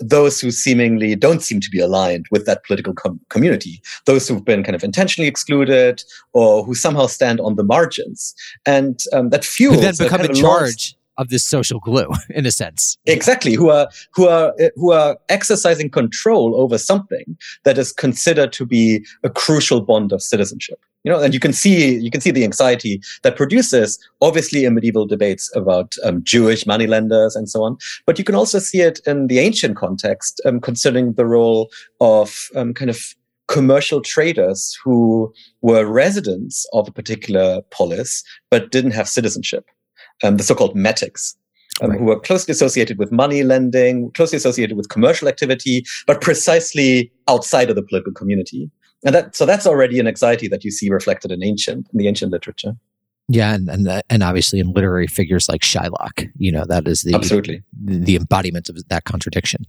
those 0.00 0.40
who 0.40 0.50
seemingly 0.50 1.16
don't 1.16 1.42
seem 1.42 1.60
to 1.60 1.70
be 1.70 1.80
aligned 1.80 2.26
with 2.30 2.46
that 2.46 2.64
political 2.64 2.94
com- 2.94 3.20
community, 3.30 3.82
those 4.04 4.28
who've 4.28 4.44
been 4.44 4.62
kind 4.62 4.76
of 4.76 4.84
intentionally 4.84 5.28
excluded 5.28 6.02
or 6.32 6.62
who 6.62 6.74
somehow 6.74 7.06
stand 7.06 7.40
on 7.40 7.56
the 7.56 7.64
margins. 7.64 8.34
And 8.64 9.00
um, 9.12 9.30
that 9.30 9.44
fuels 9.44 9.76
Who 9.76 9.82
then 9.82 9.94
a 9.94 10.04
become 10.04 10.24
in 10.24 10.34
charge 10.34 10.94
of 11.18 11.28
this 11.28 11.46
social 11.46 11.80
glue, 11.80 12.08
in 12.30 12.46
a 12.46 12.50
sense. 12.50 12.96
exactly. 13.06 13.54
Who 13.54 13.68
are 13.70 13.88
who 14.14 14.26
are 14.28 14.54
who 14.76 14.92
are 14.92 15.18
exercising 15.28 15.90
control 15.90 16.60
over 16.60 16.78
something 16.78 17.36
that 17.64 17.76
is 17.76 17.92
considered 17.92 18.52
to 18.54 18.64
be 18.64 19.04
a 19.24 19.30
crucial 19.30 19.80
bond 19.80 20.12
of 20.12 20.22
citizenship. 20.22 20.80
You 21.04 21.12
know 21.12 21.20
and 21.20 21.32
you 21.32 21.40
can 21.40 21.52
see 21.52 21.96
you 21.98 22.10
can 22.10 22.20
see 22.20 22.32
the 22.32 22.44
anxiety 22.44 23.00
that 23.22 23.36
produces 23.36 23.98
obviously 24.20 24.64
in 24.64 24.74
medieval 24.74 25.06
debates 25.06 25.54
about 25.54 25.94
um, 26.04 26.22
jewish 26.24 26.66
moneylenders 26.66 27.36
and 27.36 27.48
so 27.48 27.62
on. 27.62 27.76
But 28.06 28.18
you 28.18 28.24
can 28.24 28.34
also 28.34 28.58
see 28.58 28.80
it 28.80 29.00
in 29.06 29.28
the 29.28 29.38
ancient 29.38 29.76
context 29.76 30.40
um, 30.44 30.60
the 30.60 31.24
role 31.26 31.70
of 32.00 32.48
um, 32.56 32.74
kind 32.74 32.90
of 32.90 33.14
commercial 33.46 34.00
traders 34.02 34.78
who 34.84 35.32
were 35.62 35.86
residents 35.86 36.66
of 36.72 36.86
a 36.86 36.92
particular 36.92 37.62
polis 37.70 38.22
but 38.50 38.70
didn't 38.70 38.90
have 38.90 39.08
citizenship 39.08 39.64
um, 40.22 40.36
the 40.36 40.42
so-called 40.42 40.74
metics 40.74 41.36
um, 41.80 41.90
Right. 41.90 41.98
who 41.98 42.06
were 42.06 42.18
closely 42.18 42.52
associated 42.52 42.98
with 42.98 43.12
money 43.12 43.42
lending, 43.44 44.10
closely 44.12 44.36
associated 44.36 44.76
with 44.76 44.88
commercial 44.88 45.28
activity, 45.28 45.84
but 46.06 46.20
precisely 46.20 47.12
outside 47.28 47.70
of 47.70 47.76
the 47.76 47.82
political 47.82 48.12
community. 48.12 48.70
And 49.04 49.14
that, 49.14 49.36
so 49.36 49.46
that's 49.46 49.66
already 49.66 50.00
an 50.00 50.08
anxiety 50.08 50.48
that 50.48 50.64
you 50.64 50.72
see 50.72 50.90
reflected 50.90 51.30
in 51.30 51.42
ancient, 51.44 51.86
in 51.92 51.98
the 51.98 52.08
ancient 52.08 52.32
literature. 52.32 52.72
Yeah, 53.30 53.54
and 53.54 53.68
and, 53.68 54.02
and 54.08 54.22
obviously 54.22 54.58
in 54.58 54.72
literary 54.72 55.06
figures 55.06 55.50
like 55.50 55.60
Shylock, 55.60 56.30
you 56.38 56.50
know 56.50 56.64
that 56.64 56.88
is 56.88 57.02
the 57.02 57.14
Absolutely. 57.14 57.62
the 57.84 58.16
embodiment 58.16 58.70
of 58.70 58.88
that 58.88 59.04
contradiction. 59.04 59.66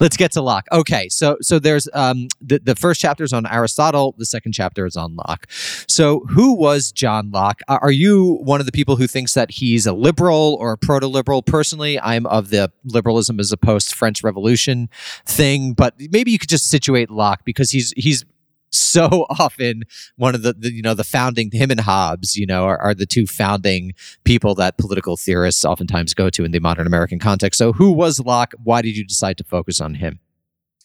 Let's 0.00 0.16
get 0.16 0.32
to 0.32 0.42
Locke. 0.42 0.66
Okay, 0.72 1.08
so 1.08 1.36
so 1.40 1.60
there's 1.60 1.88
um 1.94 2.26
the, 2.40 2.58
the 2.58 2.74
first 2.74 3.00
chapter 3.00 3.22
is 3.22 3.32
on 3.32 3.46
Aristotle, 3.46 4.16
the 4.18 4.26
second 4.26 4.52
chapter 4.52 4.86
is 4.86 4.96
on 4.96 5.14
Locke. 5.14 5.46
So 5.86 6.20
who 6.30 6.54
was 6.54 6.90
John 6.90 7.30
Locke? 7.30 7.60
Are 7.68 7.78
are 7.80 7.92
you 7.92 8.40
one 8.42 8.58
of 8.58 8.66
the 8.66 8.72
people 8.72 8.96
who 8.96 9.06
thinks 9.06 9.34
that 9.34 9.52
he's 9.52 9.86
a 9.86 9.92
liberal 9.92 10.56
or 10.58 10.72
a 10.72 10.78
proto-liberal? 10.78 11.42
Personally, 11.42 12.00
I'm 12.00 12.26
of 12.26 12.50
the 12.50 12.72
liberalism 12.84 13.38
as 13.38 13.52
a 13.52 13.56
post-French 13.56 14.24
Revolution 14.24 14.90
thing, 15.24 15.74
but 15.74 15.94
maybe 16.10 16.32
you 16.32 16.40
could 16.40 16.48
just 16.48 16.68
situate 16.68 17.10
Locke 17.10 17.44
because 17.44 17.70
he's 17.70 17.92
he's 17.96 18.24
so 18.70 19.26
often 19.38 19.82
one 20.16 20.34
of 20.34 20.42
the, 20.42 20.52
the 20.52 20.72
you 20.72 20.82
know 20.82 20.94
the 20.94 21.04
founding 21.04 21.50
him 21.50 21.70
and 21.70 21.80
Hobbes 21.80 22.36
you 22.36 22.46
know 22.46 22.64
are, 22.64 22.78
are 22.78 22.94
the 22.94 23.06
two 23.06 23.26
founding 23.26 23.92
people 24.24 24.54
that 24.56 24.78
political 24.78 25.16
theorists 25.16 25.64
oftentimes 25.64 26.14
go 26.14 26.30
to 26.30 26.44
in 26.44 26.52
the 26.52 26.60
modern 26.60 26.86
American 26.86 27.18
context. 27.18 27.58
So 27.58 27.72
who 27.72 27.92
was 27.92 28.20
Locke? 28.20 28.54
Why 28.62 28.82
did 28.82 28.96
you 28.96 29.04
decide 29.04 29.38
to 29.38 29.44
focus 29.44 29.80
on 29.80 29.94
him? 29.94 30.20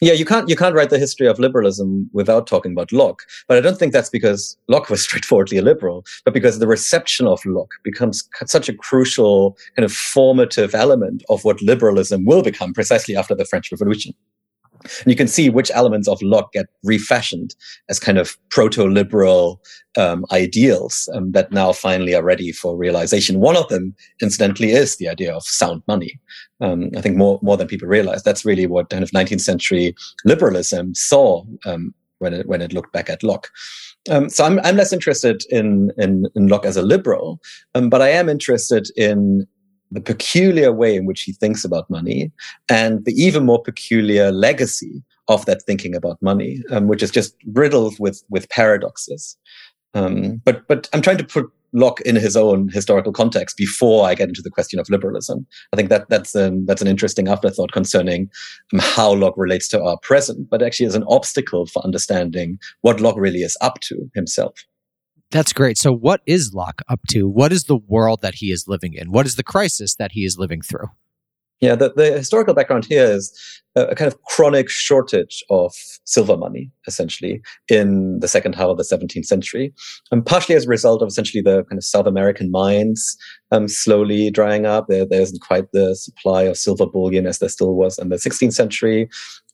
Yeah, 0.03 0.13
you 0.13 0.25
can't 0.25 0.49
you 0.49 0.55
can't 0.55 0.73
write 0.73 0.89
the 0.89 0.97
history 0.97 1.27
of 1.27 1.38
liberalism 1.38 2.09
without 2.11 2.47
talking 2.47 2.71
about 2.71 2.91
Locke. 2.91 3.21
But 3.47 3.57
I 3.57 3.61
don't 3.61 3.77
think 3.77 3.93
that's 3.93 4.09
because 4.09 4.57
Locke 4.67 4.89
was 4.89 5.03
straightforwardly 5.07 5.59
a 5.59 5.61
liberal, 5.61 6.03
but 6.25 6.34
because 6.34 6.57
the 6.57 6.65
reception 6.67 7.27
of 7.27 7.45
Locke 7.45 7.73
becomes 7.84 8.27
such 8.47 8.67
a 8.67 8.73
crucial 8.73 9.55
kind 9.75 9.86
of 9.86 9.93
formative 9.93 10.73
element 10.73 11.23
of 11.29 11.45
what 11.45 11.61
liberalism 11.61 12.25
will 12.25 12.41
become 12.41 12.73
precisely 12.73 13.15
after 13.15 13.36
the 13.36 13.45
French 13.45 13.71
Revolution. 13.71 14.13
And 14.84 15.07
you 15.07 15.15
can 15.15 15.27
see 15.27 15.49
which 15.49 15.71
elements 15.73 16.07
of 16.07 16.21
Locke 16.21 16.53
get 16.53 16.67
refashioned 16.84 17.55
as 17.89 17.99
kind 17.99 18.17
of 18.17 18.38
proto-liberal 18.49 19.61
um, 19.97 20.25
ideals 20.32 21.09
um, 21.13 21.32
that 21.32 21.51
now 21.51 21.73
finally 21.73 22.15
are 22.15 22.23
ready 22.23 22.51
for 22.51 22.77
realization. 22.77 23.39
One 23.39 23.57
of 23.57 23.67
them, 23.69 23.95
incidentally, 24.21 24.71
is 24.71 24.97
the 24.97 25.09
idea 25.09 25.36
of 25.36 25.43
sound 25.43 25.84
money. 25.88 26.19
Um, 26.61 26.89
I 26.95 27.01
think 27.01 27.17
more 27.17 27.39
more 27.41 27.57
than 27.57 27.67
people 27.67 27.88
realize. 27.88 28.23
That's 28.23 28.45
really 28.45 28.67
what 28.67 28.89
kind 28.89 29.03
of 29.03 29.11
19th 29.11 29.41
century 29.41 29.95
liberalism 30.25 30.95
saw 30.95 31.43
um, 31.65 31.93
when 32.19 32.34
it 32.34 32.47
when 32.47 32.61
it 32.61 32.73
looked 32.73 32.93
back 32.93 33.09
at 33.09 33.23
Locke. 33.23 33.49
Um, 34.09 34.29
so 34.29 34.45
I'm 34.45 34.59
I'm 34.59 34.77
less 34.77 34.93
interested 34.93 35.43
in 35.49 35.91
in, 35.97 36.25
in 36.36 36.47
Locke 36.47 36.65
as 36.65 36.77
a 36.77 36.82
liberal, 36.82 37.39
um, 37.75 37.89
but 37.89 38.01
I 38.01 38.09
am 38.09 38.29
interested 38.29 38.88
in 38.95 39.47
the 39.91 40.01
peculiar 40.01 40.71
way 40.71 40.95
in 40.95 41.05
which 41.05 41.23
he 41.23 41.33
thinks 41.33 41.65
about 41.65 41.89
money 41.89 42.31
and 42.69 43.03
the 43.05 43.13
even 43.13 43.45
more 43.45 43.61
peculiar 43.61 44.31
legacy 44.31 45.03
of 45.27 45.45
that 45.45 45.61
thinking 45.63 45.95
about 45.95 46.21
money, 46.21 46.61
um, 46.71 46.87
which 46.87 47.03
is 47.03 47.11
just 47.11 47.35
riddled 47.53 47.95
with 47.99 48.23
with 48.29 48.49
paradoxes. 48.49 49.37
Um, 49.93 50.41
but 50.45 50.67
but 50.67 50.89
I'm 50.93 51.01
trying 51.01 51.17
to 51.17 51.23
put 51.23 51.51
Locke 51.73 52.01
in 52.01 52.15
his 52.15 52.35
own 52.35 52.69
historical 52.69 53.13
context 53.13 53.57
before 53.57 54.05
I 54.05 54.15
get 54.15 54.27
into 54.27 54.41
the 54.41 54.49
question 54.49 54.79
of 54.79 54.89
liberalism. 54.89 55.45
I 55.71 55.77
think 55.77 55.89
that 55.89 56.09
that's 56.09 56.35
an, 56.35 56.65
that's 56.65 56.81
an 56.81 56.87
interesting 56.87 57.27
afterthought 57.27 57.71
concerning 57.71 58.29
um, 58.73 58.79
how 58.79 59.13
Locke 59.13 59.37
relates 59.37 59.67
to 59.69 59.81
our 59.81 59.97
present, 59.99 60.49
but 60.49 60.61
actually 60.61 60.87
is 60.87 60.95
an 60.95 61.05
obstacle 61.07 61.65
for 61.67 61.83
understanding 61.85 62.59
what 62.81 62.99
Locke 62.99 63.17
really 63.17 63.41
is 63.41 63.57
up 63.61 63.79
to 63.81 64.09
himself. 64.13 64.53
That's 65.32 65.53
great. 65.53 65.77
So, 65.77 65.93
what 65.93 66.21
is 66.25 66.53
Locke 66.53 66.82
up 66.89 66.99
to? 67.11 67.27
What 67.27 67.53
is 67.53 67.63
the 67.63 67.77
world 67.77 68.21
that 68.21 68.36
he 68.36 68.51
is 68.51 68.65
living 68.67 68.93
in? 68.93 69.11
What 69.11 69.25
is 69.25 69.36
the 69.36 69.43
crisis 69.43 69.95
that 69.95 70.11
he 70.11 70.25
is 70.25 70.38
living 70.38 70.61
through? 70.61 70.88
Yeah, 71.61 71.75
the, 71.75 71.93
the 71.95 72.11
historical 72.11 72.55
background 72.55 72.86
here 72.86 73.05
is 73.05 73.32
a, 73.75 73.86
a, 73.86 73.95
kind 73.95 74.11
of 74.11 74.19
chronic 74.23 74.67
shortage 74.67 75.43
of 75.51 75.71
silver 76.05 76.36
money, 76.36 76.71
essentially, 76.88 77.39
in 77.69 78.19
the 78.19 78.27
second 78.27 78.55
half 78.55 78.69
of 78.69 78.77
the 78.77 78.84
17th 78.84 79.25
century, 79.25 79.71
and 80.11 80.25
partially 80.25 80.55
as 80.55 80.65
a 80.65 80.69
result 80.69 81.03
of 81.03 81.07
essentially 81.07 81.41
the 81.41 81.63
kind 81.65 81.77
of 81.77 81.84
South 81.86 82.07
American 82.07 82.49
mines 82.49 83.15
um, 83.51 83.67
slowly 83.67 84.32
drying 84.32 84.65
up. 84.65 84.88
There, 84.89 85.05
there 85.05 85.21
isn't 85.21 85.41
quite 85.41 85.71
the 85.71 85.95
supply 85.95 86.43
of 86.43 86.57
silver 86.57 86.88
bullion 86.88 87.27
as 87.27 87.38
there 87.38 87.47
still 87.47 87.75
was 87.75 87.99
in 87.99 88.09
the 88.09 88.15
16th 88.15 88.53
century, 88.53 89.07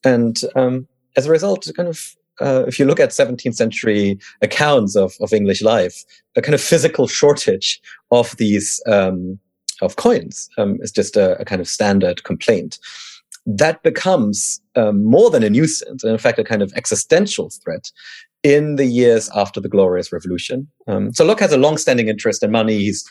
and 0.06 0.40
um, 0.56 0.88
as 1.18 1.26
a 1.26 1.32
result, 1.32 1.68
kind 1.76 1.90
of 1.90 2.16
uh, 2.42 2.66
if 2.68 2.80
you 2.80 2.86
look 2.86 3.00
at 3.00 3.10
17th 3.10 3.56
century 3.56 4.20
accounts 4.42 4.96
of, 4.96 5.16
of 5.22 5.34
English 5.34 5.62
life, 5.62 6.04
a 6.36 6.42
kind 6.42 6.54
of 6.54 6.62
physical 6.62 7.08
shortage 7.08 7.82
of 8.12 8.36
these 8.38 8.82
um, 8.88 9.40
of 9.82 9.96
coins 9.96 10.50
um, 10.58 10.78
is 10.82 10.92
just 10.92 11.16
a, 11.16 11.40
a, 11.40 11.46
kind 11.46 11.62
of 11.62 11.68
standard 11.68 12.24
complaint. 12.24 12.80
That 13.46 13.82
becomes 13.84 14.60
um, 14.76 15.04
more 15.04 15.30
than 15.30 15.44
a 15.44 15.50
nuisance, 15.50 16.04
and 16.04 16.12
in 16.12 16.18
fact, 16.18 16.40
a 16.40 16.44
kind 16.44 16.62
of 16.62 16.74
existential 16.74 17.50
threat 17.64 17.92
in 18.44 18.76
the 18.76 18.86
years 18.86 19.30
after 19.36 19.60
the 19.60 19.68
Glorious 19.68 20.14
Revolution. 20.14 20.68
Um, 20.88 21.14
so 21.14 21.26
Locke 21.26 21.40
has 21.40 21.52
a 21.52 21.58
long-standing 21.58 22.08
interest 22.08 22.44
in 22.44 22.52
money. 22.52 22.78
He's 22.78 23.10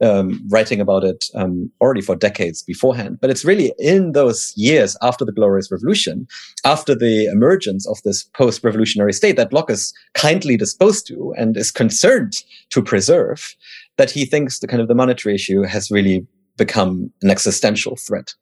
um, 0.00 0.40
writing 0.48 0.80
about 0.80 1.04
it 1.04 1.26
um, 1.34 1.70
already 1.80 2.00
for 2.00 2.16
decades 2.16 2.62
beforehand. 2.62 3.18
But 3.20 3.30
it's 3.30 3.44
really 3.44 3.72
in 3.78 4.12
those 4.12 4.52
years 4.56 4.96
after 5.02 5.24
the 5.24 5.32
Glorious 5.32 5.70
Revolution, 5.70 6.26
after 6.64 6.94
the 6.94 7.26
emergence 7.26 7.86
of 7.88 7.98
this 8.04 8.24
post-revolutionary 8.34 9.12
state 9.12 9.36
that 9.36 9.52
Locke 9.52 9.70
is 9.70 9.92
kindly 10.14 10.56
disposed 10.56 11.06
to 11.08 11.34
and 11.36 11.56
is 11.56 11.70
concerned 11.70 12.34
to 12.70 12.82
preserve, 12.82 13.54
that 13.98 14.10
he 14.10 14.24
thinks 14.24 14.60
the 14.60 14.68
kind 14.68 14.80
of 14.80 14.88
the 14.88 14.94
monetary 14.94 15.34
issue 15.34 15.62
has 15.62 15.90
really 15.90 16.26
become 16.56 17.12
an 17.22 17.30
existential 17.30 17.96
threat. 17.96 18.34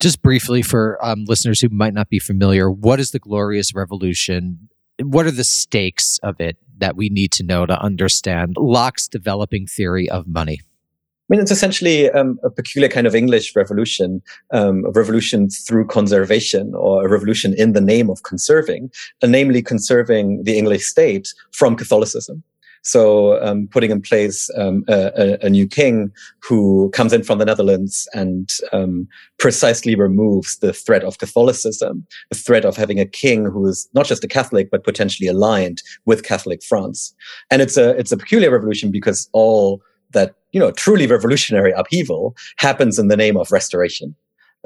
Just 0.00 0.20
briefly 0.20 0.62
for 0.62 0.98
um, 1.04 1.24
listeners 1.26 1.60
who 1.60 1.68
might 1.70 1.94
not 1.94 2.08
be 2.08 2.18
familiar, 2.18 2.70
what 2.70 2.98
is 2.98 3.12
the 3.12 3.20
Glorious 3.20 3.72
Revolution? 3.72 4.68
What 5.02 5.26
are 5.26 5.30
the 5.30 5.44
stakes 5.44 6.18
of 6.22 6.40
it 6.40 6.56
that 6.78 6.96
we 6.96 7.08
need 7.08 7.32
to 7.32 7.42
know 7.42 7.66
to 7.66 7.80
understand 7.80 8.56
Locke's 8.58 9.08
developing 9.08 9.66
theory 9.66 10.08
of 10.08 10.26
money? 10.26 10.60
I 10.62 11.34
mean, 11.34 11.40
it's 11.40 11.52
essentially 11.52 12.10
um, 12.10 12.40
a 12.42 12.50
peculiar 12.50 12.88
kind 12.88 13.06
of 13.06 13.14
English 13.14 13.54
revolution, 13.54 14.20
um, 14.50 14.84
a 14.84 14.90
revolution 14.90 15.48
through 15.48 15.86
conservation 15.86 16.74
or 16.74 17.06
a 17.06 17.08
revolution 17.08 17.54
in 17.54 17.72
the 17.72 17.80
name 17.80 18.10
of 18.10 18.24
conserving, 18.24 18.90
namely 19.22 19.62
conserving 19.62 20.42
the 20.42 20.58
English 20.58 20.86
state 20.86 21.32
from 21.52 21.76
Catholicism. 21.76 22.42
So 22.82 23.42
um, 23.42 23.68
putting 23.70 23.90
in 23.90 24.00
place 24.00 24.50
um, 24.56 24.84
a, 24.88 25.38
a, 25.42 25.50
new 25.50 25.66
king 25.66 26.10
who 26.42 26.90
comes 26.94 27.12
in 27.12 27.22
from 27.22 27.38
the 27.38 27.44
Netherlands 27.44 28.08
and 28.14 28.48
um, 28.72 29.06
precisely 29.38 29.94
removes 29.94 30.58
the 30.58 30.72
threat 30.72 31.04
of 31.04 31.18
Catholicism, 31.18 32.06
the 32.30 32.38
threat 32.38 32.64
of 32.64 32.76
having 32.76 32.98
a 32.98 33.04
king 33.04 33.44
who 33.44 33.66
is 33.66 33.88
not 33.92 34.06
just 34.06 34.24
a 34.24 34.28
Catholic 34.28 34.70
but 34.70 34.84
potentially 34.84 35.28
aligned 35.28 35.82
with 36.06 36.24
Catholic 36.24 36.62
France. 36.62 37.14
And 37.50 37.60
it's 37.60 37.76
a 37.76 37.90
it's 37.98 38.12
a 38.12 38.16
peculiar 38.16 38.50
revolution 38.50 38.90
because 38.90 39.28
all 39.32 39.82
that 40.12 40.34
you 40.52 40.60
know 40.60 40.70
truly 40.72 41.06
revolutionary 41.06 41.72
upheaval 41.72 42.34
happens 42.56 42.98
in 42.98 43.08
the 43.08 43.16
name 43.16 43.36
of 43.36 43.52
restoration. 43.52 44.14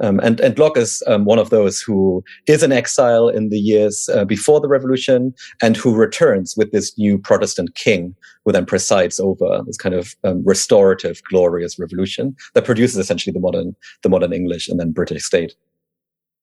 Um, 0.01 0.19
and, 0.19 0.39
and 0.41 0.57
Locke 0.59 0.77
is 0.77 1.01
um, 1.07 1.25
one 1.25 1.39
of 1.39 1.49
those 1.49 1.81
who 1.81 2.23
is 2.47 2.63
in 2.63 2.71
exile 2.71 3.29
in 3.29 3.49
the 3.49 3.59
years 3.59 4.09
uh, 4.13 4.25
before 4.25 4.59
the 4.59 4.67
revolution 4.67 5.33
and 5.61 5.77
who 5.77 5.95
returns 5.95 6.55
with 6.57 6.71
this 6.71 6.97
new 6.97 7.17
Protestant 7.17 7.75
king 7.75 8.15
who 8.43 8.51
then 8.51 8.65
presides 8.65 9.19
over 9.19 9.61
this 9.65 9.77
kind 9.77 9.95
of 9.95 10.15
um, 10.23 10.43
restorative, 10.45 11.21
glorious 11.29 11.79
revolution 11.79 12.35
that 12.53 12.65
produces 12.65 12.97
essentially 12.97 13.31
the 13.31 13.39
modern, 13.39 13.75
the 14.03 14.09
modern 14.09 14.33
English 14.33 14.67
and 14.67 14.79
then 14.79 14.91
British 14.91 15.23
state. 15.23 15.55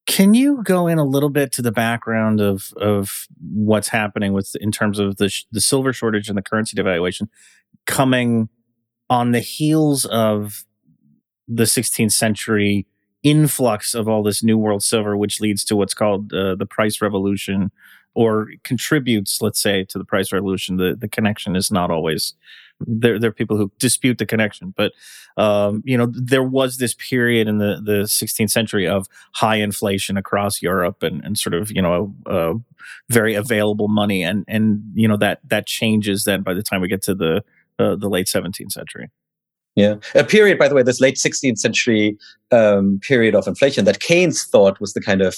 Can 0.07 0.35
you 0.35 0.63
go 0.65 0.89
in 0.89 0.99
a 0.99 1.05
little 1.05 1.31
bit 1.31 1.53
to 1.53 1.63
the 1.63 1.71
background 1.71 2.41
of 2.41 2.73
of 2.77 3.29
what's 3.41 3.89
happening 3.89 4.33
with 4.33 4.57
in 4.61 4.73
terms 4.73 4.99
of 4.99 5.17
the 5.17 5.33
the 5.53 5.61
silver 5.61 5.93
shortage 5.93 6.29
and 6.29 6.37
the 6.37 6.43
currency 6.43 6.77
devaluation 6.77 7.29
coming 7.87 8.49
on 9.09 9.31
the 9.31 9.41
heels 9.41 10.05
of 10.07 10.65
the 11.47 11.65
16th 11.65 12.13
century 12.13 12.87
influx 13.23 13.95
of 13.95 14.09
all 14.09 14.23
this 14.23 14.43
new 14.43 14.59
world 14.59 14.83
silver, 14.83 15.17
which 15.17 15.41
leads 15.41 15.65
to 15.65 15.77
what's 15.77 15.95
called 15.95 16.33
uh, 16.33 16.55
the 16.55 16.67
price 16.67 17.01
revolution, 17.01 17.71
or 18.15 18.49
contributes, 18.65 19.41
let's 19.41 19.61
say, 19.61 19.85
to 19.85 19.99
the 19.99 20.05
price 20.05 20.33
revolution. 20.33 20.77
The 20.77 20.95
the 20.95 21.09
connection 21.09 21.57
is 21.57 21.71
not 21.71 21.91
always 21.91 22.35
there. 22.81 23.19
There 23.19 23.31
are 23.31 23.35
people 23.35 23.57
who 23.57 23.73
dispute 23.79 24.19
the 24.19 24.27
connection, 24.27 24.75
but 24.77 24.93
um, 25.37 25.83
you 25.85 25.97
know 25.97 26.07
there 26.13 26.43
was 26.43 26.79
this 26.79 26.95
period 26.95 27.49
in 27.49 27.59
the 27.59 27.81
the 27.83 28.03
16th 28.03 28.51
century 28.51 28.87
of 28.87 29.07
high 29.35 29.57
inflation 29.57 30.17
across 30.17 30.61
Europe 30.61 31.03
and 31.03 31.25
and 31.25 31.39
sort 31.39 31.55
of 31.55 31.71
you 31.71 31.83
know 31.83 32.15
uh, 32.27 32.55
very 33.09 33.35
available 33.35 33.89
money, 33.89 34.23
and 34.23 34.45
and 34.49 34.83
you 34.95 35.09
know 35.09 35.17
that 35.17 35.41
that 35.49 35.67
changes 35.67 36.25
then 36.25 36.43
by 36.43 36.55
the 36.55 36.63
time 36.63 36.81
we 36.81 36.89
get 36.89 37.03
to 37.03 37.15
the 37.15 37.43
uh, 37.79 37.97
the 37.97 38.09
late 38.09 38.27
17th 38.27 38.73
century. 38.73 39.11
Yeah, 39.75 39.95
a 40.15 40.25
period, 40.25 40.59
by 40.59 40.69
the 40.69 40.75
way, 40.75 40.83
this 40.83 41.01
late 41.01 41.17
16th 41.17 41.59
century 41.59 42.19
um, 42.51 43.01
period 43.03 43.35
of 43.35 43.47
inflation 43.47 43.87
that 43.87 44.01
Keynes 44.01 44.45
thought 44.45 44.81
was 44.81 44.93
the 44.93 45.01
kind 45.01 45.23
of 45.23 45.35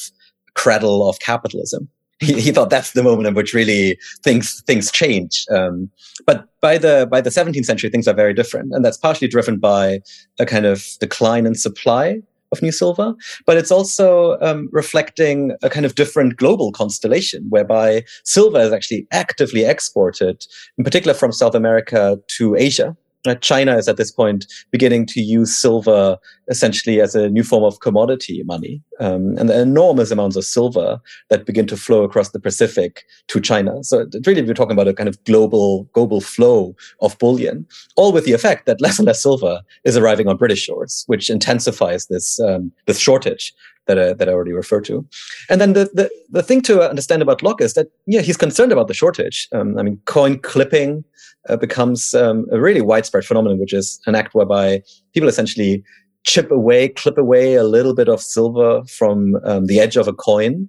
cradle 0.55 1.09
of 1.09 1.20
capitalism. 1.20 1.89
He, 2.20 2.41
he 2.41 2.53
thought 2.53 2.70
that's 2.70 2.93
the 2.93 3.03
moment 3.03 3.26
in 3.26 3.35
which 3.35 3.55
really 3.55 3.99
things 4.22 4.62
things 4.66 4.91
change. 4.91 5.45
Um, 5.51 5.91
but 6.26 6.47
by 6.61 6.78
the 6.78 7.09
by 7.11 7.20
the 7.20 7.30
17th 7.30 7.64
century, 7.64 7.91
things 7.91 8.09
are 8.09 8.14
very 8.14 8.32
different, 8.32 8.72
and 8.72 8.85
that's 8.85 8.97
partially 8.97 9.28
driven 9.28 9.59
by 9.59 10.01
a 10.39 10.47
kind 10.47 10.64
of 10.64 10.85
decline 11.01 11.45
in 11.45 11.55
supply 11.55 12.20
of 12.53 12.62
new 12.62 12.72
silver, 12.72 13.14
but 13.47 13.57
it's 13.57 13.72
also 13.72 14.39
um, 14.41 14.68
reflecting 14.72 15.57
a 15.62 15.68
kind 15.68 15.85
of 15.85 15.97
different 15.97 16.37
global 16.37 16.70
constellation 16.72 17.45
whereby 17.49 18.05
silver 18.22 18.61
is 18.61 18.72
actually 18.72 19.07
actively 19.11 19.64
exported, 19.64 20.47
in 20.78 20.85
particular 20.85 21.14
from 21.14 21.32
South 21.32 21.55
America 21.55 22.16
to 22.28 22.55
Asia 22.55 22.97
China 23.40 23.76
is 23.76 23.88
at 23.88 23.96
this 23.96 24.10
point 24.10 24.46
beginning 24.70 25.06
to 25.06 25.22
use 25.22 25.56
silver 25.56 26.18
essentially 26.48 27.00
as 27.00 27.14
a 27.14 27.30
new 27.30 27.42
form 27.42 27.64
of 27.64 27.80
commodity 27.80 28.42
money. 28.44 28.82
Um, 29.00 29.36
and 29.38 29.48
the 29.48 29.58
enormous 29.58 30.10
amounts 30.10 30.36
of 30.36 30.44
silver 30.44 31.00
that 31.30 31.46
begin 31.46 31.66
to 31.68 31.76
flow 31.76 32.04
across 32.04 32.30
the 32.30 32.40
Pacific 32.40 33.04
to 33.28 33.40
China. 33.40 33.82
So 33.82 34.06
really, 34.26 34.42
we're 34.42 34.52
talking 34.52 34.72
about 34.72 34.88
a 34.88 34.94
kind 34.94 35.08
of 35.08 35.22
global, 35.24 35.84
global 35.94 36.20
flow 36.20 36.76
of 37.00 37.18
bullion, 37.18 37.66
all 37.96 38.12
with 38.12 38.26
the 38.26 38.32
effect 38.32 38.66
that 38.66 38.80
less 38.80 38.98
and 38.98 39.06
less 39.06 39.22
silver 39.22 39.62
is 39.84 39.96
arriving 39.96 40.28
on 40.28 40.36
British 40.36 40.62
shores, 40.62 41.04
which 41.06 41.30
intensifies 41.30 42.06
this, 42.06 42.38
um, 42.40 42.72
this 42.86 42.98
shortage 42.98 43.54
that 43.87 43.99
I, 43.99 44.12
that 44.14 44.28
I 44.28 44.32
already 44.32 44.53
referred 44.53 44.85
to. 44.87 45.07
And 45.49 45.61
then 45.61 45.72
the, 45.72 45.91
the, 45.93 46.11
the 46.30 46.43
thing 46.43 46.62
to 46.62 46.89
understand 46.89 47.22
about 47.22 47.43
Locke 47.43 47.61
is 47.61 47.74
that, 47.74 47.89
yeah, 48.07 48.20
he's 48.20 48.37
concerned 48.37 48.72
about 48.72 48.89
the 48.89 48.95
shortage. 48.95 49.49
Um, 49.53 49.78
I 49.78 49.82
mean, 49.82 50.01
coin 50.07 50.39
clipping 50.39 51.05
uh, 51.49 51.57
becomes 51.57 52.14
um, 52.14 52.47
a 52.51 52.61
really 52.61 52.80
widespread 52.80 53.24
phenomenon, 53.24 53.59
which 53.59 53.72
is 53.72 54.01
an 54.07 54.14
act 54.14 54.35
whereby 54.35 54.82
people 55.12 55.28
essentially 55.28 55.82
chip 56.24 56.51
away, 56.51 56.89
clip 56.89 57.18
away 57.18 57.55
a 57.55 57.64
little 57.64 57.95
bit 57.95 58.09
of 58.09 58.22
silver 58.22 58.82
from 58.85 59.37
um, 59.45 59.66
the 59.66 59.78
edge 59.78 59.97
of 59.97 60.09
a 60.09 60.12
coin 60.12 60.68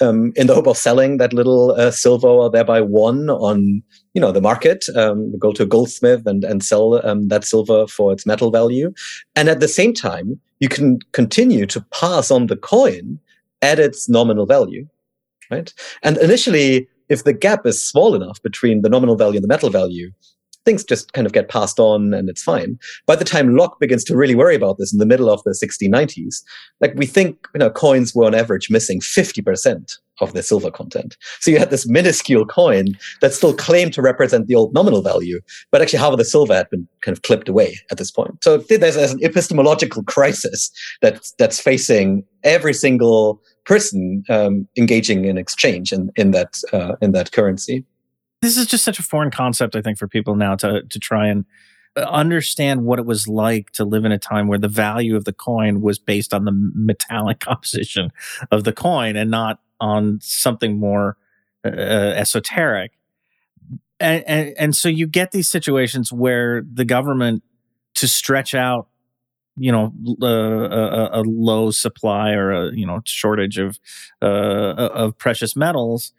um, 0.00 0.32
in 0.36 0.46
the 0.46 0.54
hope 0.54 0.66
of 0.66 0.76
selling 0.76 1.16
that 1.18 1.32
little 1.32 1.72
uh, 1.72 1.90
silver 1.90 2.28
or 2.28 2.50
thereby 2.50 2.80
won 2.80 3.30
on 3.30 3.82
you 4.14 4.20
know 4.20 4.32
the 4.32 4.40
market 4.40 4.84
um, 4.94 5.36
go 5.38 5.52
to 5.52 5.62
a 5.62 5.66
goldsmith 5.66 6.26
and, 6.26 6.44
and 6.44 6.62
sell 6.62 7.06
um, 7.06 7.28
that 7.28 7.44
silver 7.44 7.86
for 7.86 8.12
its 8.12 8.26
metal 8.26 8.50
value 8.50 8.92
and 9.34 9.48
at 9.48 9.60
the 9.60 9.68
same 9.68 9.94
time 9.94 10.38
you 10.60 10.68
can 10.68 10.98
continue 11.12 11.66
to 11.66 11.84
pass 11.92 12.30
on 12.30 12.46
the 12.46 12.56
coin 12.56 13.18
at 13.62 13.78
its 13.78 14.08
nominal 14.08 14.46
value 14.46 14.86
right 15.50 15.72
and 16.02 16.16
initially 16.18 16.88
if 17.08 17.24
the 17.24 17.32
gap 17.32 17.64
is 17.66 17.82
small 17.82 18.14
enough 18.14 18.42
between 18.42 18.82
the 18.82 18.88
nominal 18.88 19.16
value 19.16 19.36
and 19.36 19.44
the 19.44 19.48
metal 19.48 19.70
value 19.70 20.10
things 20.66 20.84
just 20.84 21.14
kind 21.14 21.26
of 21.26 21.32
get 21.32 21.48
passed 21.48 21.80
on 21.80 22.12
and 22.12 22.28
it's 22.28 22.42
fine. 22.42 22.78
By 23.06 23.16
the 23.16 23.24
time 23.24 23.56
Locke 23.56 23.80
begins 23.80 24.04
to 24.04 24.16
really 24.16 24.34
worry 24.34 24.56
about 24.56 24.76
this 24.76 24.92
in 24.92 24.98
the 24.98 25.06
middle 25.06 25.30
of 25.30 25.42
the 25.44 25.52
1690s, 25.52 26.42
like 26.80 26.92
we 26.96 27.06
think, 27.06 27.46
you 27.54 27.60
know, 27.60 27.70
coins 27.70 28.14
were 28.14 28.26
on 28.26 28.34
average 28.34 28.68
missing 28.68 29.00
50% 29.00 29.96
of 30.20 30.32
their 30.32 30.42
silver 30.42 30.70
content. 30.70 31.16
So 31.40 31.50
you 31.50 31.58
had 31.58 31.70
this 31.70 31.86
minuscule 31.86 32.46
coin 32.46 32.98
that 33.20 33.34
still 33.34 33.54
claimed 33.54 33.92
to 33.94 34.02
represent 34.02 34.46
the 34.46 34.54
old 34.54 34.72
nominal 34.74 35.02
value, 35.02 35.40
but 35.70 35.82
actually 35.82 35.98
half 35.98 36.12
of 36.12 36.18
the 36.18 36.24
silver 36.24 36.54
had 36.54 36.70
been 36.70 36.88
kind 37.02 37.16
of 37.16 37.22
clipped 37.22 37.48
away 37.48 37.78
at 37.90 37.98
this 37.98 38.10
point. 38.10 38.42
So 38.42 38.58
there's, 38.58 38.94
there's 38.94 39.12
an 39.12 39.24
epistemological 39.24 40.02
crisis 40.04 40.70
that's, 41.02 41.32
that's 41.38 41.60
facing 41.60 42.24
every 42.44 42.74
single 42.74 43.42
person 43.64 44.22
um, 44.28 44.68
engaging 44.76 45.24
in 45.24 45.38
exchange 45.38 45.92
in, 45.92 46.10
in 46.16 46.30
that 46.30 46.60
uh, 46.72 46.94
in 47.00 47.10
that 47.12 47.32
currency 47.32 47.84
this 48.42 48.56
is 48.56 48.66
just 48.66 48.84
such 48.84 48.98
a 48.98 49.02
foreign 49.02 49.30
concept, 49.30 49.74
I 49.74 49.82
think, 49.82 49.98
for 49.98 50.06
people 50.06 50.36
now 50.36 50.54
to 50.56 50.82
to 50.82 50.98
try 50.98 51.26
and 51.26 51.44
understand 51.96 52.84
what 52.84 52.98
it 52.98 53.06
was 53.06 53.26
like 53.26 53.70
to 53.72 53.84
live 53.84 54.04
in 54.04 54.12
a 54.12 54.18
time 54.18 54.48
where 54.48 54.58
the 54.58 54.68
value 54.68 55.16
of 55.16 55.24
the 55.24 55.32
coin 55.32 55.80
was 55.80 55.98
based 55.98 56.34
on 56.34 56.44
the 56.44 56.52
metallic 56.52 57.40
composition 57.40 58.10
of 58.50 58.64
the 58.64 58.72
coin 58.72 59.16
and 59.16 59.30
not 59.30 59.60
on 59.80 60.18
something 60.22 60.78
more 60.78 61.16
uh, 61.64 61.68
esoteric. 61.68 62.92
And, 63.98 64.24
and 64.26 64.54
and 64.58 64.76
so 64.76 64.88
you 64.88 65.06
get 65.06 65.32
these 65.32 65.48
situations 65.48 66.12
where 66.12 66.62
the 66.70 66.84
government 66.84 67.42
to 67.94 68.06
stretch 68.06 68.54
out 68.54 68.88
you 69.56 69.72
know 69.72 69.92
uh, 70.20 70.26
a, 70.26 71.20
a, 71.20 71.22
low 71.22 71.70
supply 71.70 72.32
or 72.32 72.52
a 72.52 72.74
you 72.74 72.86
know 72.86 73.00
shortage 73.04 73.56
of 73.56 73.78
uh, 74.20 74.26
of 74.26 75.16
precious 75.16 75.56
metals 75.56 76.12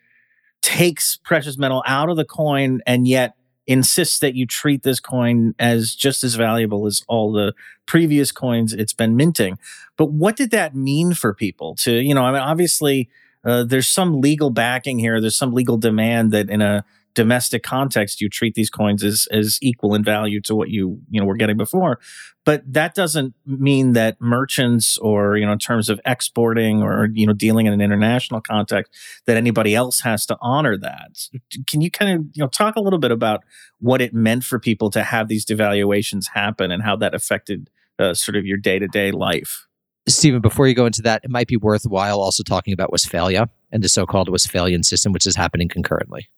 takes 0.63 1.17
precious 1.17 1.57
metal 1.57 1.83
out 1.85 2.09
of 2.09 2.17
the 2.17 2.25
coin 2.25 2.81
and 2.87 3.07
yet 3.07 3.35
insists 3.67 4.19
that 4.19 4.33
you 4.33 4.45
treat 4.45 4.83
this 4.83 4.99
coin 4.99 5.53
as 5.59 5.93
just 5.93 6.23
as 6.23 6.35
valuable 6.35 6.87
as 6.87 7.03
all 7.07 7.31
the 7.31 7.53
previous 7.85 8.31
coins 8.31 8.73
it's 8.73 8.93
been 8.93 9.15
minting. 9.15 9.59
But 9.97 10.11
what 10.11 10.37
did 10.37 10.51
that 10.51 10.73
mean 10.73 11.13
for 11.13 11.33
people 11.33 11.75
to, 11.75 11.91
you 11.91 12.15
know, 12.15 12.23
I 12.23 12.31
mean, 12.31 12.41
obviously 12.41 13.09
uh, 13.45 13.63
there's 13.63 13.87
some 13.87 14.21
legal 14.21 14.49
backing 14.49 14.99
here. 14.99 15.21
There's 15.21 15.37
some 15.37 15.53
legal 15.53 15.77
demand 15.77 16.31
that 16.31 16.49
in 16.49 16.61
a 16.61 16.83
domestic 17.17 17.63
context, 17.63 18.21
you 18.21 18.29
treat 18.29 18.53
these 18.53 18.69
coins 18.69 19.03
as, 19.03 19.27
as 19.31 19.57
equal 19.59 19.95
in 19.95 20.03
value 20.03 20.39
to 20.39 20.55
what 20.55 20.69
you, 20.69 20.99
you 21.09 21.19
know, 21.19 21.25
were 21.25 21.35
getting 21.35 21.57
before. 21.57 21.99
But 22.45 22.61
that 22.71 22.93
doesn't 22.93 23.33
mean 23.43 23.93
that 23.93 24.21
merchants 24.21 24.99
or, 24.99 25.35
you 25.35 25.43
know, 25.43 25.51
in 25.51 25.57
terms 25.57 25.89
of 25.89 25.99
exporting 26.05 26.83
or, 26.83 27.09
you 27.11 27.25
know, 27.25 27.33
dealing 27.33 27.65
in 27.65 27.73
an 27.73 27.81
international 27.81 28.39
context, 28.39 28.93
that 29.25 29.35
anybody 29.35 29.73
else 29.73 30.01
has 30.01 30.27
to 30.27 30.37
honor 30.41 30.77
that. 30.77 31.27
Can 31.65 31.81
you 31.81 31.89
kind 31.89 32.19
of, 32.19 32.25
you 32.35 32.43
know, 32.43 32.49
talk 32.49 32.75
a 32.75 32.81
little 32.81 32.99
bit 32.99 33.11
about 33.11 33.43
what 33.79 33.99
it 33.99 34.13
meant 34.13 34.43
for 34.43 34.59
people 34.59 34.91
to 34.91 35.01
have 35.01 35.27
these 35.27 35.43
devaluations 35.43 36.27
happen 36.35 36.69
and 36.69 36.83
how 36.83 36.95
that 36.97 37.15
affected 37.15 37.71
uh, 37.97 38.13
sort 38.13 38.35
of 38.35 38.45
your 38.45 38.57
day 38.57 38.77
to 38.77 38.87
day 38.87 39.11
life? 39.11 39.66
Stefan, 40.07 40.41
before 40.41 40.67
you 40.67 40.73
go 40.73 40.85
into 40.85 41.01
that, 41.01 41.21
it 41.23 41.29
might 41.29 41.47
be 41.47 41.57
worthwhile 41.57 42.21
also 42.21 42.43
talking 42.43 42.73
about 42.73 42.91
Westphalia 42.91 43.49
and 43.71 43.83
the 43.83 43.89
so 43.89 44.05
called 44.05 44.29
Westphalian 44.29 44.83
system, 44.83 45.11
which 45.11 45.25
is 45.25 45.35
happening 45.35 45.67
concurrently. 45.67 46.29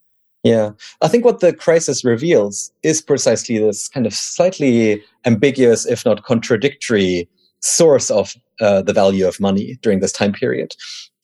Yeah, 0.44 0.72
I 1.02 1.10
think 1.10 1.26
what 1.26 1.42
the 1.42 1.54
crisis 1.54 2.06
reveals 2.06 2.72
is 2.82 3.02
precisely 3.02 3.58
this 3.58 3.88
kind 3.90 4.06
of 4.06 4.14
slightly 4.14 5.04
ambiguous, 5.26 5.86
if 5.86 6.06
not 6.06 6.24
contradictory, 6.24 7.30
source 7.62 8.10
of 8.10 8.34
uh, 8.62 8.82
the 8.82 8.94
value 8.94 9.28
of 9.28 9.40
money 9.40 9.78
during 9.82 10.00
this 10.00 10.14
time 10.14 10.32
period, 10.32 10.76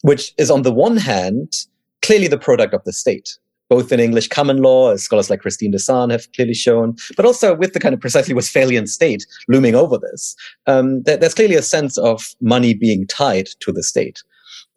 which 0.02 0.34
is 0.38 0.52
on 0.52 0.64
the 0.64 0.72
one 0.72 0.98
hand 0.98 1.54
clearly 2.02 2.28
the 2.28 2.38
product 2.38 2.74
of 2.74 2.84
the 2.84 2.94
state, 2.94 3.38
both 3.70 3.92
in 3.92 4.00
English 4.00 4.28
common 4.28 4.58
law, 4.58 4.92
as 4.92 5.04
scholars 5.04 5.30
like 5.30 5.42
Christine 5.42 5.74
Desan 5.74 6.12
have 6.12 6.32
clearly 6.34 6.54
shown, 6.54 6.96
but 7.16 7.26
also 7.26 7.56
with 7.56 7.74
the 7.74 7.80
kind 7.80 7.94
of 7.94 8.02
precisely 8.02 8.34
Westphalian 8.34 8.88
state 8.88 9.26
looming 9.48 9.76
over 9.76 9.98
this. 9.98 10.36
Um, 10.68 11.04
there's 11.04 11.34
clearly 11.34 11.56
a 11.56 11.62
sense 11.62 11.98
of 11.98 12.36
money 12.42 12.74
being 12.74 13.08
tied 13.08 13.48
to 13.62 13.72
the 13.72 13.84
state. 13.84 14.24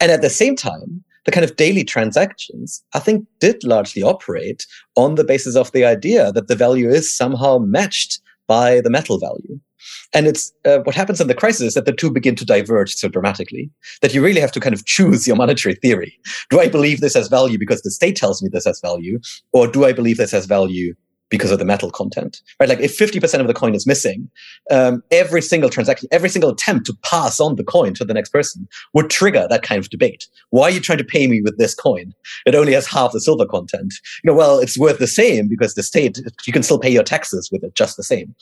And 0.01 0.11
at 0.11 0.23
the 0.23 0.31
same 0.31 0.57
time, 0.57 1.05
the 1.25 1.33
kind 1.33 1.45
of 1.45 1.57
daily 1.57 1.85
transactions, 1.85 2.83
I 2.95 3.01
think, 3.01 3.27
did 3.41 3.63
largely 3.63 4.03
operate 4.03 4.67
on 4.97 5.17
the 5.17 5.25
basis 5.25 5.57
of 5.57 5.73
the 5.73 5.85
idea 5.85 6.33
that 6.33 6.49
the 6.49 6.57
value 6.57 6.89
is 6.89 7.15
somehow 7.15 7.59
matched 7.59 8.21
by 8.47 8.81
the 8.81 8.91
metal 8.91 9.19
value. 9.19 9.61
And 10.15 10.27
it's 10.27 10.53
uh, 10.65 10.79
what 10.81 10.95
happens 10.95 11.21
in 11.21 11.29
the 11.29 11.35
crisis 11.35 11.69
is 11.69 11.75
that 11.75 11.85
the 11.85 11.93
two 11.93 12.11
begin 12.11 12.37
to 12.37 12.45
diverge 12.45 12.95
so 12.95 13.09
dramatically 13.09 13.71
that 14.03 14.15
you 14.15 14.23
really 14.23 14.41
have 14.41 14.53
to 14.53 14.61
kind 14.61 14.75
of 14.75 14.85
choose 14.85 15.27
your 15.27 15.37
monetary 15.37 15.75
theory. 15.75 16.19
Do 16.51 16.61
I 16.61 16.69
believe 16.69 17.01
this 17.01 17.15
has 17.15 17.29
value 17.29 17.59
because 17.59 17.83
the 17.83 17.91
state 17.91 18.17
tells 18.17 18.43
me 18.43 18.49
this 18.49 18.65
has 18.65 18.81
value, 18.81 19.21
or 19.53 19.67
do 19.67 19.85
I 19.85 19.93
believe 19.93 20.17
this 20.17 20.33
has 20.33 20.47
value 20.47 20.95
because 21.31 21.51
of 21.51 21.59
the 21.59 21.65
metal 21.65 21.91
content, 21.91 22.41
right? 22.59 22.69
Like 22.69 22.81
if 22.81 22.97
50% 22.97 23.41
of 23.41 23.47
the 23.47 23.55
coin 23.55 23.75
is 23.75 23.87
missing, 23.87 24.31
um, 24.71 25.03
every 25.11 25.43
single 25.43 25.71
transaction, 25.71 26.09
every 26.11 26.29
single 26.29 26.51
attempt 26.51 26.87
to 26.87 26.97
pass 27.03 27.41
on 27.41 27.57
the 27.57 27.65
coin 27.65 27.95
to 27.95 28.05
the 28.05 28.15
next 28.15 28.31
person 28.31 28.67
would 28.95 29.11
trigger 29.11 29.47
that 29.49 29.63
kind 29.63 29.79
of 29.79 29.91
debate. 29.91 30.27
Why 30.51 30.65
are 30.65 30.71
you 30.71 30.81
trying 30.81 30.99
to 30.99 31.05
pay 31.05 31.27
me 31.27 31.41
with 31.43 31.59
this 31.59 31.75
coin? 31.75 32.15
It 32.47 32.55
only 32.55 32.73
has 32.73 32.87
half 32.87 33.13
the 33.13 33.21
silver 33.21 33.47
content. 33.47 33.95
You 34.25 34.31
know, 34.31 34.37
well, 34.37 34.59
it's 34.59 34.79
worth 34.79 34.99
the 34.99 35.07
same 35.07 35.49
because 35.49 35.75
the 35.75 35.83
state, 35.83 36.19
you 36.47 36.53
can 36.53 36.63
still 36.63 36.79
pay 36.79 36.91
your 36.91 37.03
taxes 37.03 37.51
with 37.53 37.63
it 37.63 37.75
just 37.75 37.97
the 37.97 38.03
same. 38.03 38.35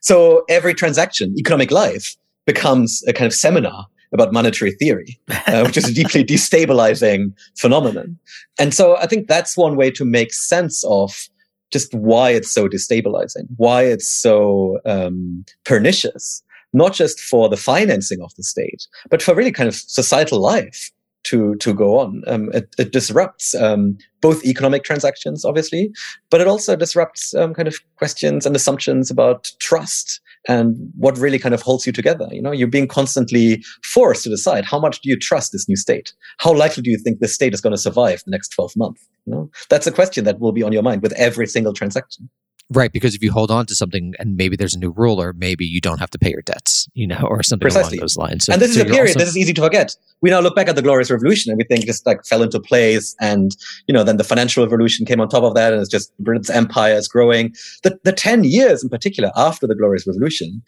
So 0.00 0.44
every 0.48 0.74
transaction, 0.74 1.34
economic 1.38 1.70
life 1.70 2.16
becomes 2.46 3.04
a 3.06 3.12
kind 3.12 3.26
of 3.26 3.34
seminar 3.34 3.86
about 4.12 4.32
monetary 4.32 4.72
theory, 4.72 5.18
uh, 5.46 5.62
which 5.64 5.76
is 5.76 5.88
a 5.88 5.94
deeply 5.94 6.24
destabilizing 6.34 7.32
phenomenon. 7.56 8.18
And 8.58 8.74
so 8.74 8.96
I 8.96 9.06
think 9.06 9.26
that's 9.26 9.56
one 9.56 9.76
way 9.76 9.90
to 9.92 10.04
make 10.04 10.34
sense 10.34 10.84
of 10.84 11.28
just 11.72 11.94
why 11.94 12.30
it's 12.30 12.50
so 12.50 12.68
destabilizing, 12.68 13.46
why 13.56 13.82
it's 13.82 14.08
so 14.08 14.78
um, 14.84 15.44
pernicious, 15.64 16.42
not 16.72 16.92
just 16.92 17.20
for 17.20 17.48
the 17.48 17.56
financing 17.56 18.20
of 18.22 18.34
the 18.36 18.42
state, 18.42 18.86
but 19.10 19.22
for 19.22 19.34
really 19.34 19.52
kind 19.52 19.68
of 19.68 19.74
societal 19.74 20.40
life 20.40 20.90
to 21.24 21.54
to 21.56 21.72
go 21.72 21.98
on. 21.98 22.22
Um, 22.26 22.50
it, 22.52 22.74
it, 22.78 22.92
disrupts 22.92 23.54
um, 23.54 23.96
both 24.20 24.44
economic 24.44 24.84
transactions, 24.84 25.44
obviously, 25.44 25.92
but 26.30 26.40
it 26.40 26.48
also 26.48 26.76
disrupts 26.76 27.34
um, 27.34 27.54
kind 27.54 27.68
of 27.68 27.76
questions 27.96 28.46
and 28.46 28.56
assumptions 28.56 29.10
about 29.10 29.52
trust 29.58 30.20
and 30.48 30.76
what 30.96 31.18
really 31.18 31.38
kind 31.38 31.54
of 31.54 31.62
holds 31.62 31.86
you 31.86 31.92
together. 31.92 32.28
You 32.30 32.42
know, 32.42 32.52
you're 32.52 32.68
being 32.68 32.88
constantly 32.88 33.62
forced 33.84 34.24
to 34.24 34.30
decide 34.30 34.64
how 34.64 34.78
much 34.78 35.00
do 35.00 35.08
you 35.08 35.18
trust 35.18 35.52
this 35.52 35.68
new 35.68 35.76
state? 35.76 36.12
How 36.38 36.52
likely 36.52 36.82
do 36.82 36.90
you 36.90 36.98
think 36.98 37.20
this 37.20 37.34
state 37.34 37.54
is 37.54 37.60
going 37.60 37.74
to 37.74 37.78
survive 37.78 38.22
the 38.24 38.30
next 38.30 38.48
12 38.48 38.76
months? 38.76 39.06
You 39.26 39.34
know, 39.34 39.50
that's 39.68 39.86
a 39.86 39.92
question 39.92 40.24
that 40.24 40.40
will 40.40 40.52
be 40.52 40.62
on 40.62 40.72
your 40.72 40.82
mind 40.82 41.02
with 41.02 41.12
every 41.12 41.46
single 41.46 41.72
transaction. 41.72 42.28
Right, 42.74 42.90
because 42.90 43.14
if 43.14 43.22
you 43.22 43.30
hold 43.32 43.50
on 43.50 43.66
to 43.66 43.74
something 43.74 44.14
and 44.18 44.36
maybe 44.36 44.56
there's 44.56 44.74
a 44.74 44.78
new 44.78 44.92
ruler, 44.92 45.34
maybe 45.34 45.66
you 45.66 45.80
don't 45.80 45.98
have 45.98 46.10
to 46.10 46.18
pay 46.18 46.30
your 46.30 46.42
debts, 46.42 46.88
you 46.94 47.06
know, 47.06 47.26
or 47.28 47.42
something 47.42 47.64
Precisely. 47.64 47.98
along 47.98 48.02
those 48.02 48.16
lines. 48.16 48.44
So, 48.44 48.52
and 48.52 48.62
this 48.62 48.74
so 48.74 48.80
is 48.80 48.86
a 48.86 48.88
period. 48.88 49.08
Also- 49.08 49.18
this 49.18 49.28
is 49.28 49.36
easy 49.36 49.52
to 49.52 49.60
forget. 49.60 49.94
We 50.22 50.30
now 50.30 50.40
look 50.40 50.56
back 50.56 50.68
at 50.68 50.76
the 50.76 50.82
Glorious 50.82 51.10
Revolution 51.10 51.50
and 51.50 51.58
we 51.58 51.64
think 51.64 51.84
just 51.84 52.06
like 52.06 52.24
fell 52.24 52.42
into 52.42 52.60
place, 52.60 53.14
and 53.20 53.54
you 53.86 53.92
know, 53.92 54.04
then 54.04 54.16
the 54.16 54.24
financial 54.24 54.64
revolution 54.64 55.04
came 55.04 55.20
on 55.20 55.28
top 55.28 55.42
of 55.42 55.54
that, 55.54 55.72
and 55.72 55.82
it's 55.82 55.90
just 55.90 56.16
Britain's 56.18 56.50
empire 56.50 56.94
is 56.94 57.08
growing. 57.08 57.54
The 57.82 57.98
the 58.04 58.12
ten 58.12 58.44
years 58.44 58.82
in 58.82 58.88
particular 58.88 59.30
after 59.36 59.66
the 59.66 59.74
Glorious 59.74 60.06
Revolution 60.06 60.62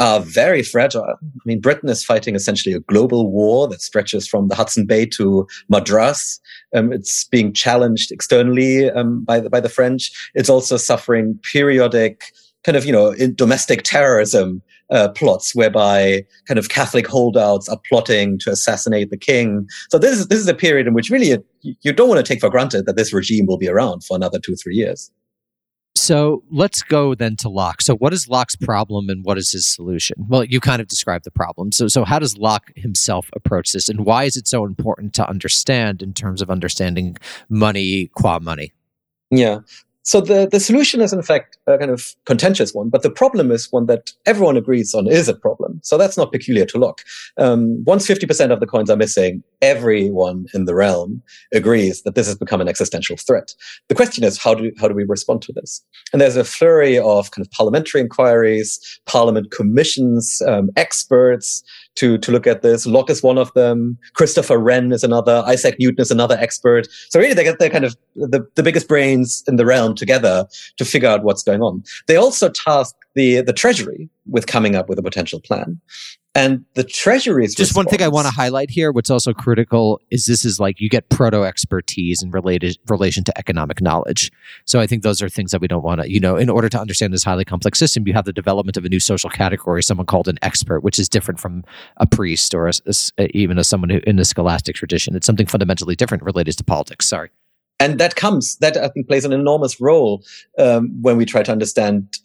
are 0.00 0.20
very 0.20 0.62
fragile. 0.62 1.04
I 1.04 1.14
mean, 1.44 1.60
Britain 1.60 1.88
is 1.88 2.04
fighting 2.04 2.34
essentially 2.34 2.74
a 2.74 2.80
global 2.80 3.30
war 3.30 3.68
that 3.68 3.80
stretches 3.80 4.26
from 4.26 4.48
the 4.48 4.54
Hudson 4.54 4.86
Bay 4.86 5.06
to 5.06 5.46
Madras. 5.68 6.40
Um, 6.74 6.92
it's 6.92 7.24
being 7.24 7.52
challenged 7.52 8.10
externally 8.10 8.90
um, 8.90 9.24
by 9.24 9.40
the, 9.40 9.50
by 9.50 9.60
the 9.60 9.68
French. 9.68 10.10
It's 10.34 10.48
also 10.48 10.76
suffering 10.76 11.38
periodic 11.42 12.24
kind 12.64 12.76
of 12.76 12.84
you 12.86 12.92
know 12.92 13.14
domestic 13.34 13.82
terrorism 13.82 14.62
uh, 14.90 15.08
plots 15.10 15.54
whereby 15.54 16.24
kind 16.46 16.58
of 16.58 16.68
Catholic 16.68 17.06
holdouts 17.06 17.68
are 17.68 17.78
plotting 17.88 18.38
to 18.38 18.50
assassinate 18.50 19.10
the 19.10 19.16
king. 19.16 19.66
So 19.90 19.98
this 19.98 20.18
is 20.18 20.28
this 20.28 20.40
is 20.40 20.48
a 20.48 20.54
period 20.54 20.86
in 20.86 20.94
which 20.94 21.10
really 21.10 21.30
you, 21.60 21.74
you 21.82 21.92
don't 21.92 22.08
want 22.08 22.24
to 22.24 22.32
take 22.32 22.40
for 22.40 22.50
granted 22.50 22.86
that 22.86 22.96
this 22.96 23.12
regime 23.12 23.46
will 23.46 23.58
be 23.58 23.68
around 23.68 24.04
for 24.04 24.16
another 24.16 24.38
two 24.38 24.56
three 24.56 24.74
years. 24.74 25.10
So 26.04 26.42
let's 26.50 26.82
go 26.82 27.14
then 27.14 27.34
to 27.36 27.48
Locke. 27.48 27.80
So 27.80 27.96
what 27.96 28.12
is 28.12 28.28
Locke's 28.28 28.56
problem 28.56 29.08
and 29.08 29.24
what 29.24 29.38
is 29.38 29.52
his 29.52 29.66
solution? 29.66 30.16
Well, 30.28 30.44
you 30.44 30.60
kind 30.60 30.82
of 30.82 30.88
described 30.88 31.24
the 31.24 31.30
problem. 31.30 31.72
So 31.72 31.88
so 31.88 32.04
how 32.04 32.18
does 32.18 32.36
Locke 32.36 32.70
himself 32.76 33.30
approach 33.34 33.72
this 33.72 33.88
and 33.88 34.04
why 34.04 34.24
is 34.24 34.36
it 34.36 34.46
so 34.46 34.66
important 34.66 35.14
to 35.14 35.26
understand 35.26 36.02
in 36.02 36.12
terms 36.12 36.42
of 36.42 36.50
understanding 36.50 37.16
money 37.48 38.10
qua 38.14 38.38
money? 38.38 38.74
Yeah. 39.30 39.60
So 40.04 40.20
the, 40.20 40.46
the 40.46 40.60
solution 40.60 41.00
is 41.00 41.14
in 41.14 41.22
fact 41.22 41.56
a 41.66 41.78
kind 41.78 41.90
of 41.90 42.14
contentious 42.26 42.74
one, 42.74 42.90
but 42.90 43.02
the 43.02 43.10
problem 43.10 43.50
is 43.50 43.72
one 43.72 43.86
that 43.86 44.12
everyone 44.26 44.56
agrees 44.56 44.94
on 44.94 45.06
is 45.06 45.28
a 45.28 45.34
problem. 45.34 45.80
So 45.82 45.96
that's 45.96 46.18
not 46.18 46.30
peculiar 46.30 46.66
to 46.66 46.78
Locke. 46.78 47.00
Um, 47.38 47.82
once 47.84 48.06
50% 48.06 48.52
of 48.52 48.60
the 48.60 48.66
coins 48.66 48.90
are 48.90 48.96
missing, 48.96 49.42
everyone 49.62 50.44
in 50.52 50.66
the 50.66 50.74
realm 50.74 51.22
agrees 51.54 52.02
that 52.02 52.14
this 52.14 52.26
has 52.26 52.36
become 52.36 52.60
an 52.60 52.68
existential 52.68 53.16
threat. 53.16 53.54
The 53.88 53.94
question 53.94 54.24
is, 54.24 54.36
how 54.36 54.54
do, 54.54 54.70
how 54.78 54.88
do 54.88 54.94
we 54.94 55.04
respond 55.04 55.40
to 55.42 55.52
this? 55.54 55.82
And 56.12 56.20
there's 56.20 56.36
a 56.36 56.44
flurry 56.44 56.98
of 56.98 57.30
kind 57.30 57.44
of 57.44 57.50
parliamentary 57.50 58.02
inquiries, 58.02 59.00
parliament 59.06 59.52
commissions, 59.52 60.42
um, 60.46 60.68
experts, 60.76 61.62
to, 61.96 62.18
to 62.18 62.32
look 62.32 62.46
at 62.46 62.62
this. 62.62 62.86
Locke 62.86 63.10
is 63.10 63.22
one 63.22 63.38
of 63.38 63.52
them. 63.54 63.98
Christopher 64.14 64.58
Wren 64.58 64.92
is 64.92 65.04
another. 65.04 65.42
Isaac 65.46 65.76
Newton 65.78 66.00
is 66.00 66.10
another 66.10 66.36
expert. 66.38 66.86
So 67.10 67.20
really 67.20 67.34
they 67.34 67.44
get 67.44 67.58
the 67.58 67.70
kind 67.70 67.84
of 67.84 67.96
the, 68.16 68.46
the 68.54 68.62
biggest 68.62 68.88
brains 68.88 69.42
in 69.46 69.56
the 69.56 69.66
realm 69.66 69.94
together 69.94 70.46
to 70.76 70.84
figure 70.84 71.08
out 71.08 71.22
what's 71.22 71.42
going 71.42 71.62
on. 71.62 71.82
They 72.06 72.16
also 72.16 72.50
task 72.50 72.94
the, 73.14 73.40
the 73.42 73.52
treasury 73.52 74.08
with 74.26 74.46
coming 74.46 74.74
up 74.74 74.88
with 74.88 74.98
a 74.98 75.02
potential 75.02 75.40
plan. 75.40 75.80
And 76.36 76.64
the 76.74 76.82
Treasury's 76.82 77.54
just 77.54 77.76
one 77.76 77.86
thing 77.86 78.02
I 78.02 78.08
want 78.08 78.26
to 78.26 78.32
highlight 78.32 78.68
here. 78.68 78.90
What's 78.90 79.08
also 79.08 79.32
critical 79.32 80.00
is 80.10 80.26
this 80.26 80.44
is 80.44 80.58
like 80.58 80.80
you 80.80 80.88
get 80.88 81.08
proto 81.08 81.44
expertise 81.44 82.24
in 82.24 82.32
related 82.32 82.76
relation 82.88 83.22
to 83.24 83.38
economic 83.38 83.80
knowledge. 83.80 84.32
So 84.64 84.80
I 84.80 84.88
think 84.88 85.04
those 85.04 85.22
are 85.22 85.28
things 85.28 85.52
that 85.52 85.60
we 85.60 85.68
don't 85.68 85.84
want 85.84 86.00
to. 86.02 86.10
You 86.10 86.18
know, 86.18 86.36
in 86.36 86.50
order 86.50 86.68
to 86.68 86.80
understand 86.80 87.12
this 87.12 87.22
highly 87.22 87.44
complex 87.44 87.78
system, 87.78 88.04
you 88.08 88.14
have 88.14 88.24
the 88.24 88.32
development 88.32 88.76
of 88.76 88.84
a 88.84 88.88
new 88.88 88.98
social 88.98 89.30
category, 89.30 89.80
someone 89.80 90.06
called 90.06 90.26
an 90.26 90.38
expert, 90.42 90.80
which 90.80 90.98
is 90.98 91.08
different 91.08 91.38
from 91.38 91.62
a 91.98 92.06
priest 92.06 92.52
or 92.52 92.66
a, 92.66 92.72
a- 93.18 93.36
even 93.36 93.56
as 93.56 93.68
someone 93.68 93.90
who 93.90 94.00
in 94.04 94.16
the 94.16 94.24
scholastic 94.24 94.74
tradition. 94.74 95.14
It's 95.14 95.26
something 95.26 95.46
fundamentally 95.46 95.94
different 95.94 96.24
related 96.24 96.58
to 96.58 96.64
politics. 96.64 97.06
Sorry. 97.06 97.30
And 97.80 97.98
that 97.98 98.16
comes 98.16 98.56
that 98.56 98.76
I 98.76 98.88
think 98.88 99.08
plays 99.08 99.24
an 99.24 99.32
enormous 99.32 99.80
role 99.80 100.22
um, 100.58 100.90
when 101.02 101.16
we 101.16 101.24
try 101.24 101.42
to 101.42 101.52
understand 101.52 102.18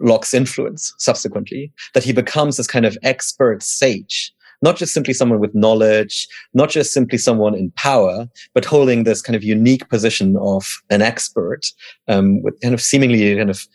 Locke's 0.00 0.34
influence 0.34 0.94
subsequently. 0.98 1.72
That 1.92 2.04
he 2.04 2.12
becomes 2.12 2.56
this 2.56 2.66
kind 2.66 2.86
of 2.86 2.96
expert 3.02 3.62
sage, 3.62 4.32
not 4.62 4.76
just 4.76 4.94
simply 4.94 5.14
someone 5.14 5.40
with 5.40 5.54
knowledge, 5.54 6.26
not 6.54 6.70
just 6.70 6.92
simply 6.92 7.18
someone 7.18 7.54
in 7.54 7.70
power, 7.72 8.28
but 8.54 8.64
holding 8.64 9.04
this 9.04 9.20
kind 9.20 9.36
of 9.36 9.44
unique 9.44 9.88
position 9.88 10.36
of 10.38 10.64
an 10.90 11.02
expert 11.02 11.66
um, 12.08 12.42
with 12.42 12.58
kind 12.60 12.74
of 12.74 12.80
seemingly 12.80 13.36
kind 13.36 13.50
of 13.50 13.66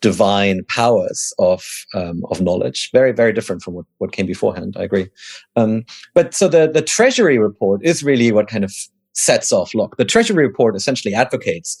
divine 0.00 0.64
powers 0.64 1.32
of 1.38 1.64
um, 1.94 2.22
of 2.30 2.40
knowledge. 2.40 2.90
Very 2.92 3.12
very 3.12 3.32
different 3.32 3.62
from 3.62 3.74
what, 3.74 3.84
what 3.98 4.12
came 4.12 4.26
beforehand. 4.26 4.76
I 4.76 4.82
agree. 4.82 5.08
Um, 5.54 5.84
but 6.12 6.34
so 6.34 6.48
the 6.48 6.68
the 6.68 6.82
Treasury 6.82 7.38
report 7.38 7.82
is 7.84 8.02
really 8.02 8.32
what 8.32 8.48
kind 8.48 8.64
of 8.64 8.74
sets 9.20 9.52
off 9.52 9.74
Locke. 9.74 9.96
The 9.96 10.04
Treasury 10.04 10.46
report 10.46 10.74
essentially 10.74 11.14
advocates, 11.14 11.78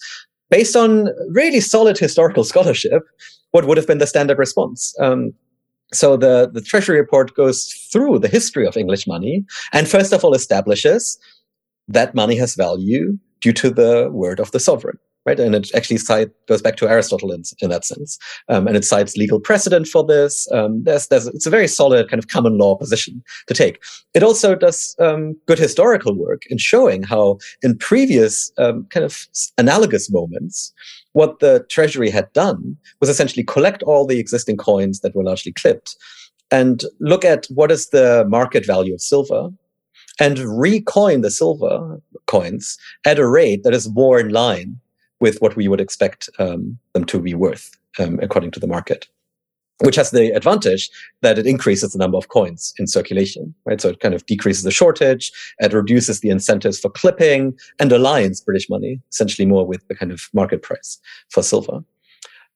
based 0.50 0.76
on 0.76 1.08
really 1.30 1.60
solid 1.60 1.98
historical 1.98 2.44
scholarship, 2.52 3.02
what 3.52 3.64
would 3.64 3.76
have 3.76 3.86
been 3.86 3.98
the 3.98 4.06
standard 4.06 4.38
response. 4.38 4.94
Um, 5.00 5.32
so 5.92 6.16
the, 6.16 6.50
the 6.52 6.60
Treasury 6.60 6.98
report 7.00 7.34
goes 7.34 7.64
through 7.92 8.20
the 8.20 8.28
history 8.28 8.66
of 8.66 8.76
English 8.76 9.06
money 9.06 9.44
and 9.72 9.88
first 9.88 10.12
of 10.12 10.24
all 10.24 10.34
establishes 10.34 11.18
that 11.88 12.14
money 12.14 12.36
has 12.36 12.54
value 12.54 13.18
due 13.40 13.52
to 13.54 13.70
the 13.70 14.08
word 14.12 14.38
of 14.38 14.52
the 14.52 14.60
sovereign 14.60 14.98
right? 15.26 15.38
And 15.38 15.54
it 15.54 15.74
actually 15.74 15.98
cite, 15.98 16.30
goes 16.46 16.62
back 16.62 16.76
to 16.76 16.88
Aristotle 16.88 17.32
in, 17.32 17.42
in 17.60 17.70
that 17.70 17.84
sense. 17.84 18.18
Um, 18.48 18.66
and 18.66 18.76
it 18.76 18.84
cites 18.84 19.16
legal 19.16 19.38
precedent 19.38 19.86
for 19.86 20.04
this. 20.04 20.50
Um, 20.52 20.82
there's, 20.84 21.08
there's, 21.08 21.26
it's 21.26 21.46
a 21.46 21.50
very 21.50 21.68
solid 21.68 22.08
kind 22.08 22.18
of 22.18 22.28
common 22.28 22.56
law 22.56 22.76
position 22.76 23.22
to 23.46 23.54
take. 23.54 23.82
It 24.14 24.22
also 24.22 24.54
does 24.54 24.96
um, 24.98 25.36
good 25.46 25.58
historical 25.58 26.16
work 26.16 26.42
in 26.46 26.58
showing 26.58 27.02
how 27.02 27.38
in 27.62 27.76
previous 27.76 28.50
um, 28.58 28.86
kind 28.90 29.04
of 29.04 29.26
analogous 29.58 30.10
moments, 30.10 30.72
what 31.12 31.40
the 31.40 31.66
treasury 31.68 32.10
had 32.10 32.32
done 32.32 32.76
was 33.00 33.10
essentially 33.10 33.44
collect 33.44 33.82
all 33.82 34.06
the 34.06 34.18
existing 34.18 34.56
coins 34.56 35.00
that 35.00 35.14
were 35.14 35.24
largely 35.24 35.52
clipped 35.52 35.96
and 36.50 36.84
look 36.98 37.24
at 37.24 37.46
what 37.46 37.70
is 37.70 37.90
the 37.90 38.24
market 38.28 38.66
value 38.66 38.94
of 38.94 39.00
silver 39.00 39.50
and 40.18 40.38
recoin 40.38 41.22
the 41.22 41.30
silver 41.30 42.00
coins 42.26 42.78
at 43.04 43.18
a 43.18 43.26
rate 43.26 43.62
that 43.64 43.74
is 43.74 43.92
more 43.92 44.20
in 44.20 44.28
line 44.28 44.78
with 45.20 45.40
what 45.40 45.56
we 45.56 45.68
would 45.68 45.80
expect 45.80 46.28
um, 46.38 46.78
them 46.94 47.04
to 47.04 47.20
be 47.20 47.34
worth 47.34 47.76
um, 47.98 48.18
according 48.22 48.50
to 48.52 48.60
the 48.60 48.66
market 48.66 49.08
which 49.80 49.96
has 49.96 50.10
the 50.10 50.30
advantage 50.30 50.90
that 51.22 51.38
it 51.38 51.46
increases 51.46 51.92
the 51.92 51.98
number 51.98 52.18
of 52.18 52.28
coins 52.28 52.74
in 52.78 52.86
circulation, 52.86 53.54
right? 53.64 53.80
So 53.80 53.90
it 53.90 54.00
kind 54.00 54.14
of 54.14 54.24
decreases 54.26 54.62
the 54.62 54.70
shortage, 54.70 55.32
it 55.58 55.72
reduces 55.72 56.20
the 56.20 56.30
incentives 56.30 56.78
for 56.78 56.90
clipping, 56.90 57.58
and 57.78 57.90
aligns 57.90 58.44
British 58.44 58.68
money 58.68 59.00
essentially 59.10 59.46
more 59.46 59.66
with 59.66 59.86
the 59.88 59.94
kind 59.94 60.12
of 60.12 60.28
market 60.32 60.62
price 60.62 60.98
for 61.30 61.42
silver. 61.42 61.80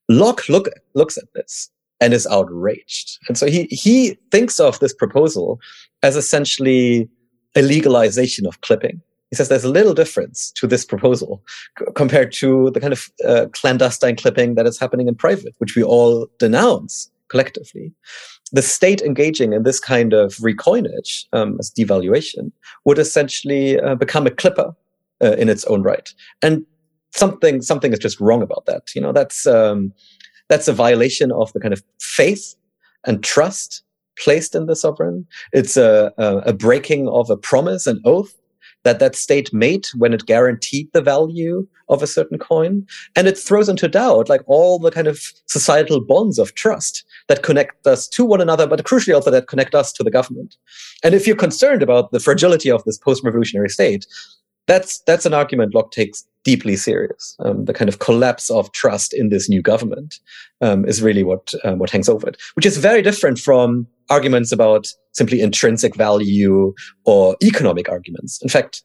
Locke 0.07 0.47
look, 0.49 0.69
looks 0.93 1.17
at 1.17 1.33
this 1.33 1.69
and 1.99 2.13
is 2.13 2.27
outraged. 2.27 3.17
And 3.27 3.37
so 3.37 3.47
he, 3.47 3.63
he 3.71 4.17
thinks 4.31 4.59
of 4.59 4.79
this 4.79 4.93
proposal 4.93 5.59
as 6.03 6.15
essentially 6.15 7.09
a 7.55 7.61
legalization 7.61 8.45
of 8.45 8.61
clipping 8.61 9.01
he 9.29 9.35
says 9.35 9.49
there's 9.49 9.63
a 9.63 9.69
little 9.69 9.93
difference 9.93 10.51
to 10.51 10.67
this 10.67 10.85
proposal 10.85 11.43
c- 11.79 11.85
compared 11.95 12.31
to 12.33 12.69
the 12.71 12.79
kind 12.79 12.93
of 12.93 13.09
uh, 13.25 13.47
clandestine 13.53 14.15
clipping 14.15 14.55
that 14.55 14.67
is 14.67 14.79
happening 14.79 15.07
in 15.07 15.15
private, 15.15 15.55
which 15.57 15.75
we 15.75 15.83
all 15.83 16.27
denounce 16.39 17.09
collectively. 17.29 17.91
The 18.51 18.61
state 18.61 19.01
engaging 19.01 19.53
in 19.53 19.63
this 19.63 19.79
kind 19.79 20.13
of 20.13 20.35
recoinage 20.35 21.25
um, 21.33 21.57
as 21.59 21.71
devaluation 21.71 22.51
would 22.85 22.99
essentially 22.99 23.79
uh, 23.79 23.95
become 23.95 24.27
a 24.27 24.31
clipper 24.31 24.75
uh, 25.21 25.33
in 25.33 25.49
its 25.49 25.65
own 25.65 25.81
right, 25.81 26.13
and 26.41 26.65
something 27.11 27.61
something 27.61 27.93
is 27.93 27.99
just 27.99 28.19
wrong 28.19 28.43
about 28.43 28.65
that. 28.67 28.93
You 28.93 29.01
know, 29.01 29.11
that's 29.11 29.47
um, 29.47 29.91
that's 30.49 30.67
a 30.67 30.73
violation 30.73 31.31
of 31.31 31.51
the 31.53 31.59
kind 31.59 31.73
of 31.73 31.83
faith 31.99 32.55
and 33.05 33.23
trust 33.23 33.83
placed 34.17 34.55
in 34.55 34.65
the 34.65 34.75
sovereign. 34.75 35.25
It's 35.51 35.77
a, 35.77 36.13
a, 36.17 36.37
a 36.37 36.53
breaking 36.53 37.07
of 37.09 37.29
a 37.29 37.37
promise, 37.37 37.87
an 37.87 38.01
oath 38.05 38.33
that 38.85 38.99
that 38.99 39.15
state 39.15 39.51
made 39.51 39.87
when 39.97 40.13
it 40.13 40.25
guaranteed 40.25 40.87
the 40.93 41.01
value 41.01 41.67
of 41.89 42.01
a 42.01 42.07
certain 42.07 42.37
coin. 42.37 42.85
And 43.15 43.27
it 43.27 43.37
throws 43.37 43.67
into 43.67 43.89
doubt 43.89 44.29
like 44.29 44.41
all 44.45 44.79
the 44.79 44.91
kind 44.91 45.07
of 45.07 45.19
societal 45.47 45.99
bonds 45.99 46.39
of 46.39 46.53
trust 46.53 47.03
that 47.27 47.43
connect 47.43 47.85
us 47.85 48.07
to 48.09 48.23
one 48.23 48.41
another, 48.41 48.67
but 48.67 48.83
crucially 48.85 49.13
also 49.13 49.31
that 49.31 49.47
connect 49.47 49.75
us 49.75 49.91
to 49.93 50.03
the 50.03 50.11
government. 50.11 50.55
And 51.03 51.13
if 51.13 51.27
you're 51.27 51.35
concerned 51.35 51.83
about 51.83 52.11
the 52.11 52.19
fragility 52.19 52.71
of 52.71 52.83
this 52.85 52.97
post-revolutionary 52.97 53.69
state, 53.69 54.05
that's 54.67 54.99
that's 55.01 55.25
an 55.25 55.33
argument 55.33 55.75
Locke 55.75 55.91
takes 55.91 56.25
deeply 56.45 56.77
serious. 56.77 57.35
Um, 57.39 57.65
the 57.65 57.73
kind 57.73 57.89
of 57.89 57.99
collapse 57.99 58.49
of 58.49 58.71
trust 58.71 59.13
in 59.13 59.29
this 59.29 59.49
new 59.49 59.61
government 59.61 60.19
um, 60.61 60.85
is 60.85 61.01
really 61.01 61.23
what 61.23 61.53
um, 61.65 61.79
what 61.79 61.89
hangs 61.89 62.07
over 62.07 62.29
it, 62.29 62.37
which 62.53 62.65
is 62.65 62.77
very 62.77 63.01
different 63.01 63.39
from 63.39 63.87
arguments 64.09 64.51
about 64.53 64.87
simply 65.11 65.41
intrinsic 65.41 65.95
value 65.95 66.73
or 67.05 67.35
economic 67.43 67.89
arguments. 67.89 68.41
In 68.41 68.49
fact, 68.49 68.83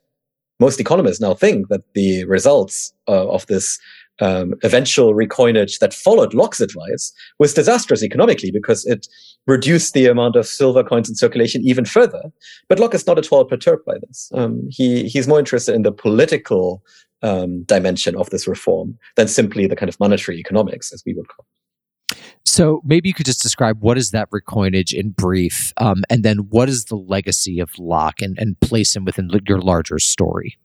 most 0.58 0.80
economists 0.80 1.20
now 1.20 1.34
think 1.34 1.68
that 1.68 1.82
the 1.94 2.24
results 2.24 2.92
uh, 3.08 3.28
of 3.28 3.46
this 3.46 3.78
um, 4.20 4.54
eventual 4.62 5.14
recoinage 5.14 5.78
that 5.78 5.94
followed 5.94 6.34
Locke's 6.34 6.60
advice 6.60 7.12
was 7.38 7.54
disastrous 7.54 8.02
economically 8.02 8.50
because 8.50 8.84
it 8.86 9.06
reduced 9.46 9.94
the 9.94 10.06
amount 10.06 10.36
of 10.36 10.46
silver 10.46 10.84
coins 10.84 11.08
in 11.08 11.14
circulation 11.14 11.62
even 11.64 11.84
further. 11.84 12.22
But 12.68 12.78
Locke 12.78 12.94
is 12.94 13.06
not 13.06 13.18
at 13.18 13.30
all 13.32 13.44
perturbed 13.44 13.84
by 13.84 13.98
this. 14.06 14.30
Um, 14.34 14.62
he 14.68 15.08
he's 15.08 15.28
more 15.28 15.38
interested 15.38 15.74
in 15.74 15.82
the 15.82 15.92
political 15.92 16.82
um, 17.22 17.62
dimension 17.64 18.16
of 18.16 18.30
this 18.30 18.46
reform 18.46 18.98
than 19.16 19.28
simply 19.28 19.66
the 19.66 19.76
kind 19.76 19.88
of 19.88 19.98
monetary 20.00 20.38
economics, 20.38 20.92
as 20.92 21.02
we 21.04 21.14
would 21.14 21.28
call. 21.28 21.44
It. 22.10 22.18
So 22.46 22.80
maybe 22.84 23.08
you 23.08 23.14
could 23.14 23.26
just 23.26 23.42
describe 23.42 23.80
what 23.80 23.98
is 23.98 24.10
that 24.10 24.30
recoinage 24.30 24.92
in 24.92 25.10
brief, 25.10 25.72
um, 25.76 26.02
and 26.08 26.24
then 26.24 26.38
what 26.48 26.68
is 26.68 26.86
the 26.86 26.96
legacy 26.96 27.60
of 27.60 27.70
Locke, 27.78 28.20
and, 28.20 28.38
and 28.38 28.58
place 28.60 28.96
him 28.96 29.04
within 29.04 29.30
your 29.46 29.60
larger 29.60 29.98
story. 29.98 30.58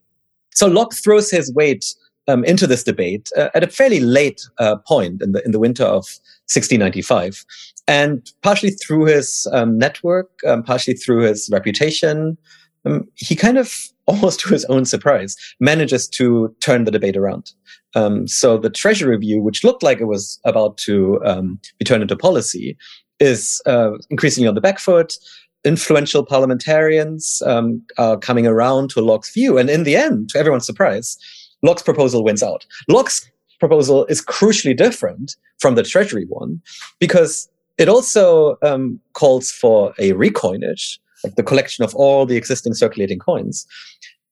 So 0.53 0.67
Locke 0.67 0.93
throws 0.93 1.29
his 1.29 1.53
weight 1.53 1.85
um, 2.27 2.43
into 2.45 2.67
this 2.67 2.83
debate 2.83 3.29
uh, 3.37 3.49
at 3.53 3.63
a 3.63 3.67
fairly 3.67 3.99
late 3.99 4.41
uh, 4.59 4.77
point 4.77 5.21
in 5.21 5.31
the 5.31 5.43
in 5.45 5.51
the 5.51 5.59
winter 5.59 5.83
of 5.83 6.05
1695, 6.47 7.45
and 7.87 8.31
partially 8.41 8.71
through 8.71 9.05
his 9.05 9.47
um, 9.51 9.77
network, 9.77 10.29
um, 10.47 10.63
partially 10.63 10.93
through 10.93 11.21
his 11.21 11.49
reputation, 11.51 12.37
um, 12.85 13.07
he 13.15 13.35
kind 13.35 13.57
of 13.57 13.89
almost 14.07 14.39
to 14.39 14.49
his 14.49 14.65
own 14.65 14.85
surprise 14.85 15.35
manages 15.59 16.07
to 16.07 16.55
turn 16.59 16.83
the 16.83 16.91
debate 16.91 17.17
around. 17.17 17.51
Um, 17.95 18.27
so 18.27 18.57
the 18.57 18.69
Treasury 18.69 19.09
review, 19.09 19.41
which 19.41 19.63
looked 19.63 19.81
like 19.81 19.99
it 19.99 20.05
was 20.05 20.39
about 20.45 20.77
to 20.79 21.19
um, 21.25 21.59
be 21.79 21.85
turned 21.85 22.03
into 22.03 22.15
policy, 22.15 22.77
is 23.19 23.61
uh, 23.65 23.91
increasingly 24.09 24.47
on 24.47 24.53
the 24.55 24.61
back 24.61 24.79
foot. 24.79 25.15
Influential 25.63 26.23
parliamentarians 26.23 27.41
um, 27.45 27.81
are 27.97 28.17
coming 28.17 28.45
around 28.45 28.91
to 28.91 29.01
Locke's 29.01 29.33
view, 29.33 29.57
and 29.57 29.69
in 29.69 29.83
the 29.83 29.95
end, 29.95 30.29
to 30.29 30.37
everyone's 30.37 30.65
surprise, 30.65 31.17
Locke's 31.61 31.83
proposal 31.83 32.23
wins 32.23 32.43
out. 32.43 32.65
Locke's 32.87 33.29
proposal 33.59 34.05
is 34.05 34.23
crucially 34.23 34.75
different 34.75 35.35
from 35.59 35.75
the 35.75 35.83
Treasury 35.83 36.25
one 36.27 36.61
because 36.99 37.49
it 37.77 37.89
also 37.89 38.57
um, 38.61 38.99
calls 39.13 39.51
for 39.51 39.93
a 39.97 40.11
recoinage, 40.13 40.99
like 41.23 41.35
the 41.35 41.43
collection 41.43 41.83
of 41.83 41.93
all 41.95 42.25
the 42.25 42.37
existing 42.37 42.73
circulating 42.73 43.19
coins, 43.19 43.65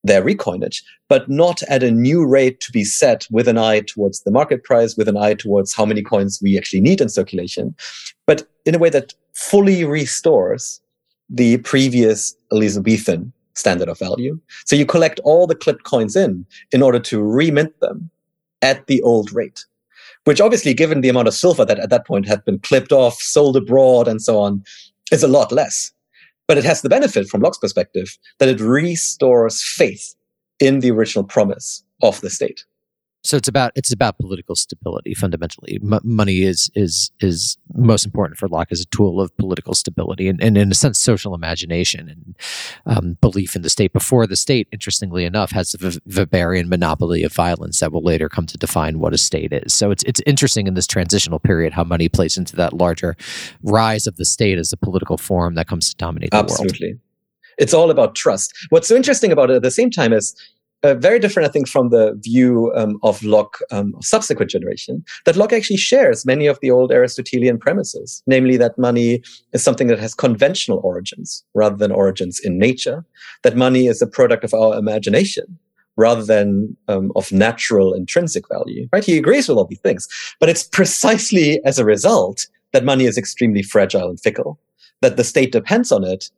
their 0.04 0.22
recoinage, 0.22 0.84
but 1.10 1.30
not 1.30 1.64
at 1.64 1.84
a 1.84 1.92
new 1.92 2.26
rate 2.26 2.60
to 2.62 2.72
be 2.72 2.84
set 2.84 3.28
with 3.32 3.48
an 3.48 3.58
eye 3.58 3.82
towards 3.82 4.22
the 4.22 4.32
market 4.32 4.64
price, 4.64 4.96
with 4.98 5.08
an 5.08 5.18
eye 5.18 5.34
towards 5.34 5.74
how 5.74 5.86
many 5.86 6.02
coins 6.02 6.40
we 6.42 6.58
actually 6.58 6.82
need 6.82 7.02
in 7.02 7.10
circulation, 7.10 7.76
but 8.28 8.48
in 8.66 8.76
a 8.76 8.80
way 8.80 8.90
that 8.90 9.14
fully 9.34 9.84
restores 9.84 10.82
the 11.30 11.58
previous 11.60 12.36
Elizabethan 12.52 13.32
standard 13.56 13.90
of 13.90 14.00
value. 14.00 14.40
So 14.66 14.76
you 14.76 14.86
collect 14.86 15.20
all 15.24 15.48
the 15.48 15.56
clipped 15.56 15.84
coins 15.84 16.16
in 16.16 16.46
in 16.72 16.82
order 16.82 17.00
to 17.00 17.22
remint 17.22 17.80
them 17.80 18.10
at 18.62 18.88
the 18.88 19.02
old 19.02 19.32
rate, 19.34 19.66
which 20.24 20.42
obviously, 20.42 20.74
given 20.74 21.02
the 21.02 21.10
amount 21.10 21.28
of 21.28 21.34
silver 21.34 21.66
that 21.66 21.80
at 21.80 21.90
that 21.90 22.08
point 22.08 22.28
had 22.28 22.44
been 22.46 22.60
clipped 22.60 22.92
off, 22.92 23.22
sold 23.22 23.58
abroad, 23.58 24.08
and 24.08 24.22
so 24.22 24.40
on, 24.40 24.64
is 25.12 25.24
a 25.24 25.28
lot 25.28 25.52
less. 25.52 25.92
But 26.48 26.58
it 26.58 26.64
has 26.64 26.82
the 26.82 26.90
benefit 26.90 27.28
from 27.28 27.42
Locke's 27.42 27.58
perspective 27.58 28.18
that 28.40 28.50
it 28.50 28.60
restores 28.60 29.64
faith 29.64 30.16
in 30.60 30.80
the 30.80 30.92
original 30.92 31.24
promise 31.24 31.84
of 32.02 32.20
the 32.22 32.30
state. 32.30 32.66
So 33.24 33.38
it's 33.38 33.48
about 33.48 33.72
it's 33.76 33.92
about 33.92 34.18
political 34.18 34.56
stability 34.56 35.14
fundamentally. 35.14 35.80
M- 35.82 36.02
money 36.04 36.42
is 36.42 36.70
is 36.76 37.12
is 37.20 37.58
most 37.74 38.06
important 38.06 38.38
for 38.38 38.48
Locke 38.48 38.72
as 38.72 38.82
a 38.82 38.86
tool 38.86 39.22
of 39.22 39.36
political 39.38 39.74
stability 39.74 40.28
and, 40.28 40.42
and 40.44 40.58
in 40.58 40.72
a 40.72 40.76
sense 40.76 41.00
social 41.00 41.34
imagination 41.34 42.10
and 42.10 42.36
um, 42.86 43.18
belief 43.22 43.56
in 43.56 43.62
the 43.62 43.70
state. 43.70 43.94
Before 43.94 44.28
the 44.28 44.36
state, 44.36 44.68
interestingly 44.72 45.26
enough, 45.26 45.52
has 45.52 45.72
the 45.72 46.02
Weberian 46.08 46.68
monopoly 46.68 47.24
of 47.24 47.34
violence 47.34 47.80
that 47.80 47.92
will 47.92 48.04
later 48.04 48.30
come 48.30 48.46
to 48.48 48.58
define 48.58 49.00
what 49.00 49.14
a 49.14 49.18
state 49.18 49.54
is. 49.54 49.74
So 49.74 49.92
it's 49.92 50.04
it's 50.04 50.22
interesting 50.26 50.68
in 50.68 50.74
this 50.74 50.88
transitional 50.88 51.40
period 51.40 51.74
how 51.74 51.84
money 51.84 52.10
plays 52.10 52.38
into 52.38 52.56
that 52.58 52.74
larger 52.74 53.16
rise 53.64 54.06
of 54.06 54.18
the 54.18 54.26
state 54.26 54.58
as 54.58 54.74
a 54.74 54.78
political 54.78 55.18
form 55.18 55.56
that 55.56 55.68
comes 55.68 55.90
to 55.90 55.96
dominate 55.96 56.32
the 56.32 56.38
Absolutely. 56.38 56.64
world. 56.64 56.72
Absolutely 56.72 57.00
it's 57.58 57.74
all 57.74 57.92
about 57.92 58.16
trust. 58.16 58.54
What's 58.70 58.88
so 58.88 58.96
interesting 58.96 59.32
about 59.32 59.50
it 59.52 59.56
at 59.56 59.62
the 59.62 59.72
same 59.72 59.92
time 59.92 60.14
is 60.14 60.36
uh, 60.84 60.96
very 60.96 61.18
different, 61.18 61.48
I 61.48 61.52
think, 61.52 61.68
from 61.68 61.90
the 61.90 62.14
view 62.22 62.72
um, 62.76 63.00
of 63.04 63.24
Locke 63.24 63.60
um, 63.72 63.94
of 63.96 64.06
subsequent 64.06 64.52
generation, 64.52 65.04
that 65.26 65.36
Locke 65.36 65.54
actually 65.54 65.78
shares 65.78 66.26
many 66.26 66.46
of 66.46 66.60
the 66.62 66.72
old 66.72 66.92
Aristotelian 66.92 67.58
premises, 67.58 68.22
namely 68.28 68.58
that 68.58 68.78
money 68.78 69.24
is 69.54 69.64
something 69.64 69.88
that 69.88 70.00
has 70.00 70.14
conventional 70.14 70.82
origins 70.84 71.44
rather 71.54 71.78
than 71.78 71.92
origins 71.92 72.40
in 72.40 72.58
nature, 72.58 73.06
that 73.44 73.56
money 73.56 73.88
is 73.88 74.02
a 74.02 74.08
product 74.08 74.44
of 74.44 74.54
our 74.54 74.78
imagination 74.78 75.58
rather 75.96 76.24
than 76.24 76.76
um, 76.88 77.12
of 77.16 77.32
natural 77.32 77.94
intrinsic 77.94 78.44
value, 78.50 78.88
right? 78.92 79.06
He 79.06 79.18
agrees 79.18 79.48
with 79.48 79.58
all 79.58 79.66
these 79.66 79.80
things, 79.80 80.08
but 80.40 80.50
it's 80.50 80.64
precisely 80.64 81.64
as 81.66 81.78
a 81.78 81.86
result 81.86 82.48
that 82.72 82.84
money 82.84 83.06
is 83.06 83.18
extremely 83.18 83.62
fragile 83.62 84.10
and 84.10 84.20
fickle, 84.20 84.60
that 85.02 85.18
the 85.18 85.24
state 85.24 85.52
depends 85.52 85.92
on 85.92 86.04
it, 86.04 86.30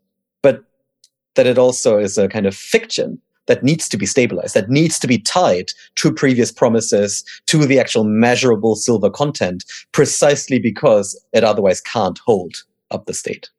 but 0.43 0.65
that 1.35 1.47
it 1.47 1.57
also 1.57 1.97
is 1.97 2.17
a 2.17 2.27
kind 2.27 2.45
of 2.45 2.55
fiction 2.55 3.21
that 3.47 3.63
needs 3.63 3.87
to 3.89 3.97
be 3.97 4.05
stabilized, 4.05 4.55
that 4.55 4.69
needs 4.69 4.99
to 4.99 5.07
be 5.07 5.19
tied 5.19 5.71
to 5.95 6.11
previous 6.11 6.51
promises, 6.51 7.23
to 7.47 7.65
the 7.65 7.79
actual 7.79 8.03
measurable 8.03 8.75
silver 8.75 9.09
content, 9.09 9.65
precisely 9.91 10.59
because 10.59 11.19
it 11.33 11.43
otherwise 11.43 11.81
can't 11.81 12.19
hold 12.25 12.55
up 12.91 13.05
the 13.05 13.13
state. 13.13 13.49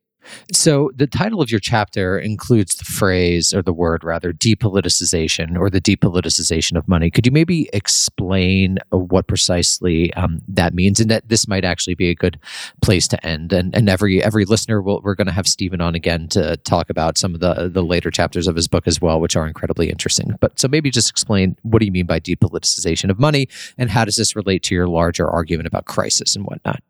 So 0.52 0.90
the 0.94 1.06
title 1.06 1.40
of 1.40 1.50
your 1.50 1.60
chapter 1.60 2.18
includes 2.18 2.76
the 2.76 2.84
phrase 2.84 3.52
or 3.54 3.62
the 3.62 3.72
word 3.72 4.04
rather 4.04 4.32
depoliticization 4.32 5.58
or 5.58 5.70
the 5.70 5.80
depoliticization 5.80 6.76
of 6.76 6.88
money. 6.88 7.10
Could 7.10 7.26
you 7.26 7.32
maybe 7.32 7.68
explain 7.72 8.78
uh, 8.92 8.98
what 8.98 9.26
precisely 9.26 10.12
um, 10.14 10.40
that 10.48 10.74
means 10.74 11.00
and 11.00 11.10
that 11.10 11.28
this 11.28 11.48
might 11.48 11.64
actually 11.64 11.94
be 11.94 12.10
a 12.10 12.14
good 12.14 12.38
place 12.82 13.08
to 13.08 13.26
end? 13.26 13.52
And, 13.52 13.74
and 13.74 13.88
every 13.88 14.22
every 14.22 14.44
listener 14.44 14.80
will, 14.80 15.00
we're 15.02 15.14
going 15.14 15.26
to 15.26 15.32
have 15.32 15.46
Stefan 15.46 15.80
on 15.80 15.94
again 15.94 16.28
to 16.28 16.56
talk 16.58 16.90
about 16.90 17.18
some 17.18 17.34
of 17.34 17.40
the 17.40 17.68
the 17.68 17.84
later 17.84 18.10
chapters 18.10 18.46
of 18.46 18.56
his 18.56 18.68
book 18.68 18.86
as 18.86 19.00
well, 19.00 19.20
which 19.20 19.36
are 19.36 19.46
incredibly 19.46 19.90
interesting. 19.90 20.34
But 20.40 20.58
so 20.58 20.68
maybe 20.68 20.90
just 20.90 21.10
explain 21.10 21.56
what 21.62 21.80
do 21.80 21.86
you 21.86 21.92
mean 21.92 22.06
by 22.06 22.20
depoliticization 22.20 23.10
of 23.10 23.18
money 23.18 23.48
and 23.78 23.90
how 23.90 24.04
does 24.04 24.16
this 24.16 24.36
relate 24.36 24.62
to 24.64 24.74
your 24.74 24.88
larger 24.88 25.28
argument 25.28 25.66
about 25.66 25.86
crisis 25.86 26.36
and 26.36 26.44
whatnot? 26.44 26.82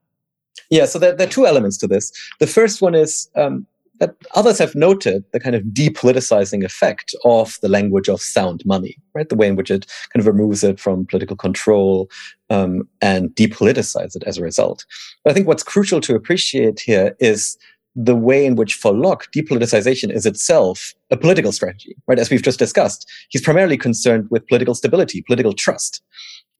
Yeah, 0.71 0.87
so 0.87 0.99
there, 0.99 1.15
there, 1.15 1.27
are 1.27 1.31
two 1.31 1.47
elements 1.47 1.77
to 1.79 1.87
this. 1.87 2.13
The 2.41 2.47
first 2.47 2.83
one 2.83 2.95
is 2.95 3.29
um, 3.37 3.67
that 4.01 4.15
others 4.35 4.59
have 4.59 4.75
noted 4.75 5.25
the 5.33 5.41
kind 5.41 5.55
of 5.55 5.63
depoliticizing 5.65 6.65
effect 6.65 7.15
of 7.25 7.59
the 7.63 7.69
language 7.69 8.09
of 8.09 8.21
sound 8.21 8.63
money, 8.65 8.97
right? 9.15 9.29
The 9.29 9.37
way 9.37 9.49
in 9.49 9.57
which 9.57 9.71
it 9.71 9.87
kind 10.13 10.21
of 10.21 10.27
removes 10.27 10.63
it 10.65 10.79
from 10.79 11.07
political 11.07 11.37
control 11.37 12.11
um, 12.51 12.89
and 13.01 13.31
depoliticizes 13.31 14.17
it 14.17 14.25
as 14.25 14.39
a 14.39 14.43
result. 14.43 14.85
But 15.25 15.31
I 15.31 15.35
think 15.35 15.47
what's 15.47 15.63
crucial 15.63 16.01
to 16.03 16.15
appreciate 16.15 16.81
here 16.81 17.17
is 17.21 17.57
the 17.95 18.15
way 18.15 18.45
in 18.45 18.57
which 18.57 18.75
for 18.75 18.93
Locke, 18.93 19.27
depoliticization 19.35 20.13
is 20.13 20.27
itself 20.27 20.93
a 21.11 21.17
political 21.17 21.51
strategy, 21.51 21.97
right? 22.07 22.19
As 22.19 22.29
we've 22.29 22.43
just 22.43 22.59
discussed, 22.59 23.11
he's 23.31 23.41
primarily 23.41 23.79
concerned 23.79 24.29
with 24.31 24.47
political 24.49 24.75
stability, 24.75 25.23
political 25.23 25.55
trust. 25.55 26.03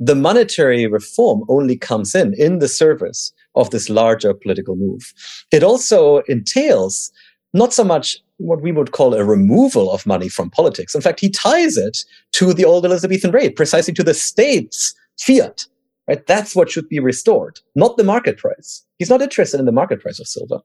The 0.01 0.15
monetary 0.15 0.87
reform 0.87 1.45
only 1.49 1.77
comes 1.77 2.15
in 2.15 2.35
in 2.39 2.59
the 2.59 2.69
service 2.69 3.33
of 3.57 3.71
this 3.71 3.91
larger 3.91 4.33
political 4.35 4.77
move. 4.77 5.13
It 5.51 5.63
also 5.63 6.19
entails 6.29 7.11
not 7.53 7.73
so 7.73 7.85
much 7.85 8.19
what 8.37 8.61
we 8.61 8.71
would 8.71 8.93
call 8.93 9.15
a 9.15 9.25
removal 9.25 9.91
of 9.91 10.07
money 10.07 10.29
from 10.29 10.51
politics. 10.51 10.95
In 10.95 11.01
fact, 11.01 11.21
he 11.21 11.31
ties 11.31 11.77
it 11.77 12.05
to 12.33 12.53
the 12.53 12.67
old 12.67 12.85
Elizabethan 12.85 13.31
rate, 13.31 13.57
precisely 13.57 13.95
to 13.95 14.05
the 14.05 14.15
state's 14.15 14.95
fiat. 15.19 15.67
Right? 16.07 16.25
That's 16.27 16.55
what 16.55 16.71
should 16.71 16.89
be 16.89 17.01
restored, 17.01 17.59
not 17.75 17.97
the 17.97 18.05
market 18.05 18.39
price. 18.39 18.85
He's 18.99 19.11
not 19.11 19.23
interested 19.23 19.59
in 19.59 19.67
the 19.67 19.73
market 19.73 20.01
price 20.01 20.21
of 20.21 20.29
silver. 20.29 20.61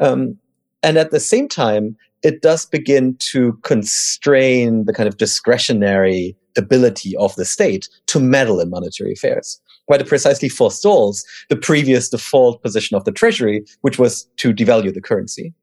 Um, 0.00 0.38
and 0.82 0.96
at 0.96 1.12
the 1.12 1.20
same 1.20 1.48
time, 1.48 1.96
it 2.22 2.42
does 2.42 2.64
begin 2.66 3.16
to 3.18 3.52
constrain 3.62 4.86
the 4.86 4.92
kind 4.92 5.08
of 5.08 5.18
discretionary 5.18 6.36
ability 6.56 7.16
of 7.18 7.36
the 7.36 7.44
state 7.44 7.88
to 8.06 8.18
meddle 8.18 8.60
in 8.60 8.70
monetary 8.70 9.12
affairs 9.12 9.60
where 9.86 10.00
it 10.00 10.06
precisely 10.06 10.48
forestalls 10.48 11.24
the 11.48 11.56
previous 11.56 12.08
default 12.08 12.62
position 12.62 12.96
of 12.96 13.04
the 13.04 13.12
treasury, 13.12 13.64
which 13.82 13.98
was 13.98 14.24
to 14.36 14.52
devalue 14.52 14.92
the 14.92 15.00
currency. 15.00 15.54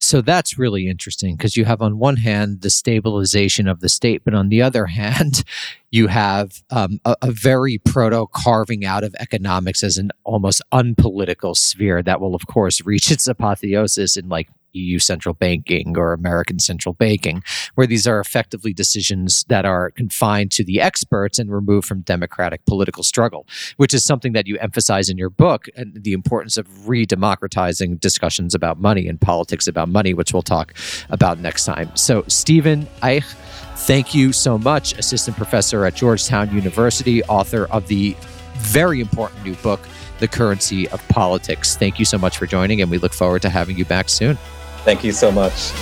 So 0.00 0.20
that's 0.20 0.58
really 0.58 0.86
interesting 0.86 1.34
because 1.34 1.56
you 1.56 1.64
have, 1.64 1.80
on 1.80 1.98
one 1.98 2.16
hand, 2.16 2.60
the 2.60 2.68
stabilization 2.68 3.66
of 3.66 3.80
the 3.80 3.88
state, 3.88 4.22
but 4.22 4.34
on 4.34 4.50
the 4.50 4.60
other 4.60 4.84
hand, 5.00 5.44
you 5.90 6.08
have 6.08 6.62
um, 6.70 7.00
a, 7.04 7.16
a, 7.22 7.30
very 7.30 7.78
proto 7.78 8.26
carving 8.34 8.84
out 8.84 9.02
of 9.02 9.14
economics 9.18 9.82
as 9.82 9.96
an 9.96 10.10
almost 10.24 10.60
unpolitical 10.72 11.54
sphere 11.54 12.02
that 12.02 12.20
will, 12.20 12.34
of 12.34 12.46
course, 12.46 12.84
reach 12.84 13.10
its 13.10 13.26
apotheosis 13.26 14.16
in 14.16 14.28
like 14.28 14.48
EU 14.74 14.98
central 14.98 15.34
banking 15.34 15.96
or 15.96 16.12
American 16.12 16.58
central 16.58 16.92
banking, 16.92 17.42
where 17.74 17.86
these 17.86 18.06
are 18.06 18.20
effectively 18.20 18.72
decisions 18.72 19.44
that 19.48 19.64
are 19.64 19.90
confined 19.90 20.50
to 20.52 20.64
the 20.64 20.80
experts 20.80 21.38
and 21.38 21.50
removed 21.50 21.86
from 21.86 22.00
democratic 22.00 22.64
political 22.66 23.02
struggle, 23.02 23.46
which 23.76 23.94
is 23.94 24.04
something 24.04 24.32
that 24.32 24.46
you 24.46 24.58
emphasize 24.58 25.08
in 25.08 25.18
your 25.18 25.30
book 25.30 25.68
and 25.76 26.02
the 26.02 26.12
importance 26.12 26.56
of 26.56 26.88
re 26.88 27.06
democratizing 27.06 27.96
discussions 27.96 28.54
about 28.54 28.78
money 28.78 29.08
and 29.08 29.20
politics 29.20 29.66
about 29.66 29.88
money, 29.88 30.14
which 30.14 30.32
we'll 30.32 30.42
talk 30.42 30.74
about 31.10 31.38
next 31.38 31.64
time. 31.64 31.94
So, 31.94 32.24
Stefan 32.28 32.86
Eich, 33.02 33.24
thank 33.86 34.14
you 34.14 34.32
so 34.32 34.58
much, 34.58 34.98
assistant 34.98 35.36
professor 35.36 35.84
at 35.84 35.94
Georgetown 35.94 36.54
University, 36.54 37.22
author 37.24 37.66
of 37.66 37.88
the 37.88 38.16
very 38.56 39.00
important 39.00 39.44
new 39.44 39.54
book, 39.56 39.80
The 40.20 40.28
Currency 40.28 40.88
of 40.88 41.06
Politics. 41.08 41.76
Thank 41.76 41.98
you 41.98 42.04
so 42.04 42.18
much 42.18 42.38
for 42.38 42.46
joining, 42.46 42.80
and 42.80 42.90
we 42.90 42.98
look 42.98 43.12
forward 43.12 43.42
to 43.42 43.48
having 43.48 43.76
you 43.76 43.84
back 43.84 44.08
soon. 44.08 44.38
Thank 44.84 45.02
you 45.02 45.12
so 45.12 45.32
much. 45.32 45.72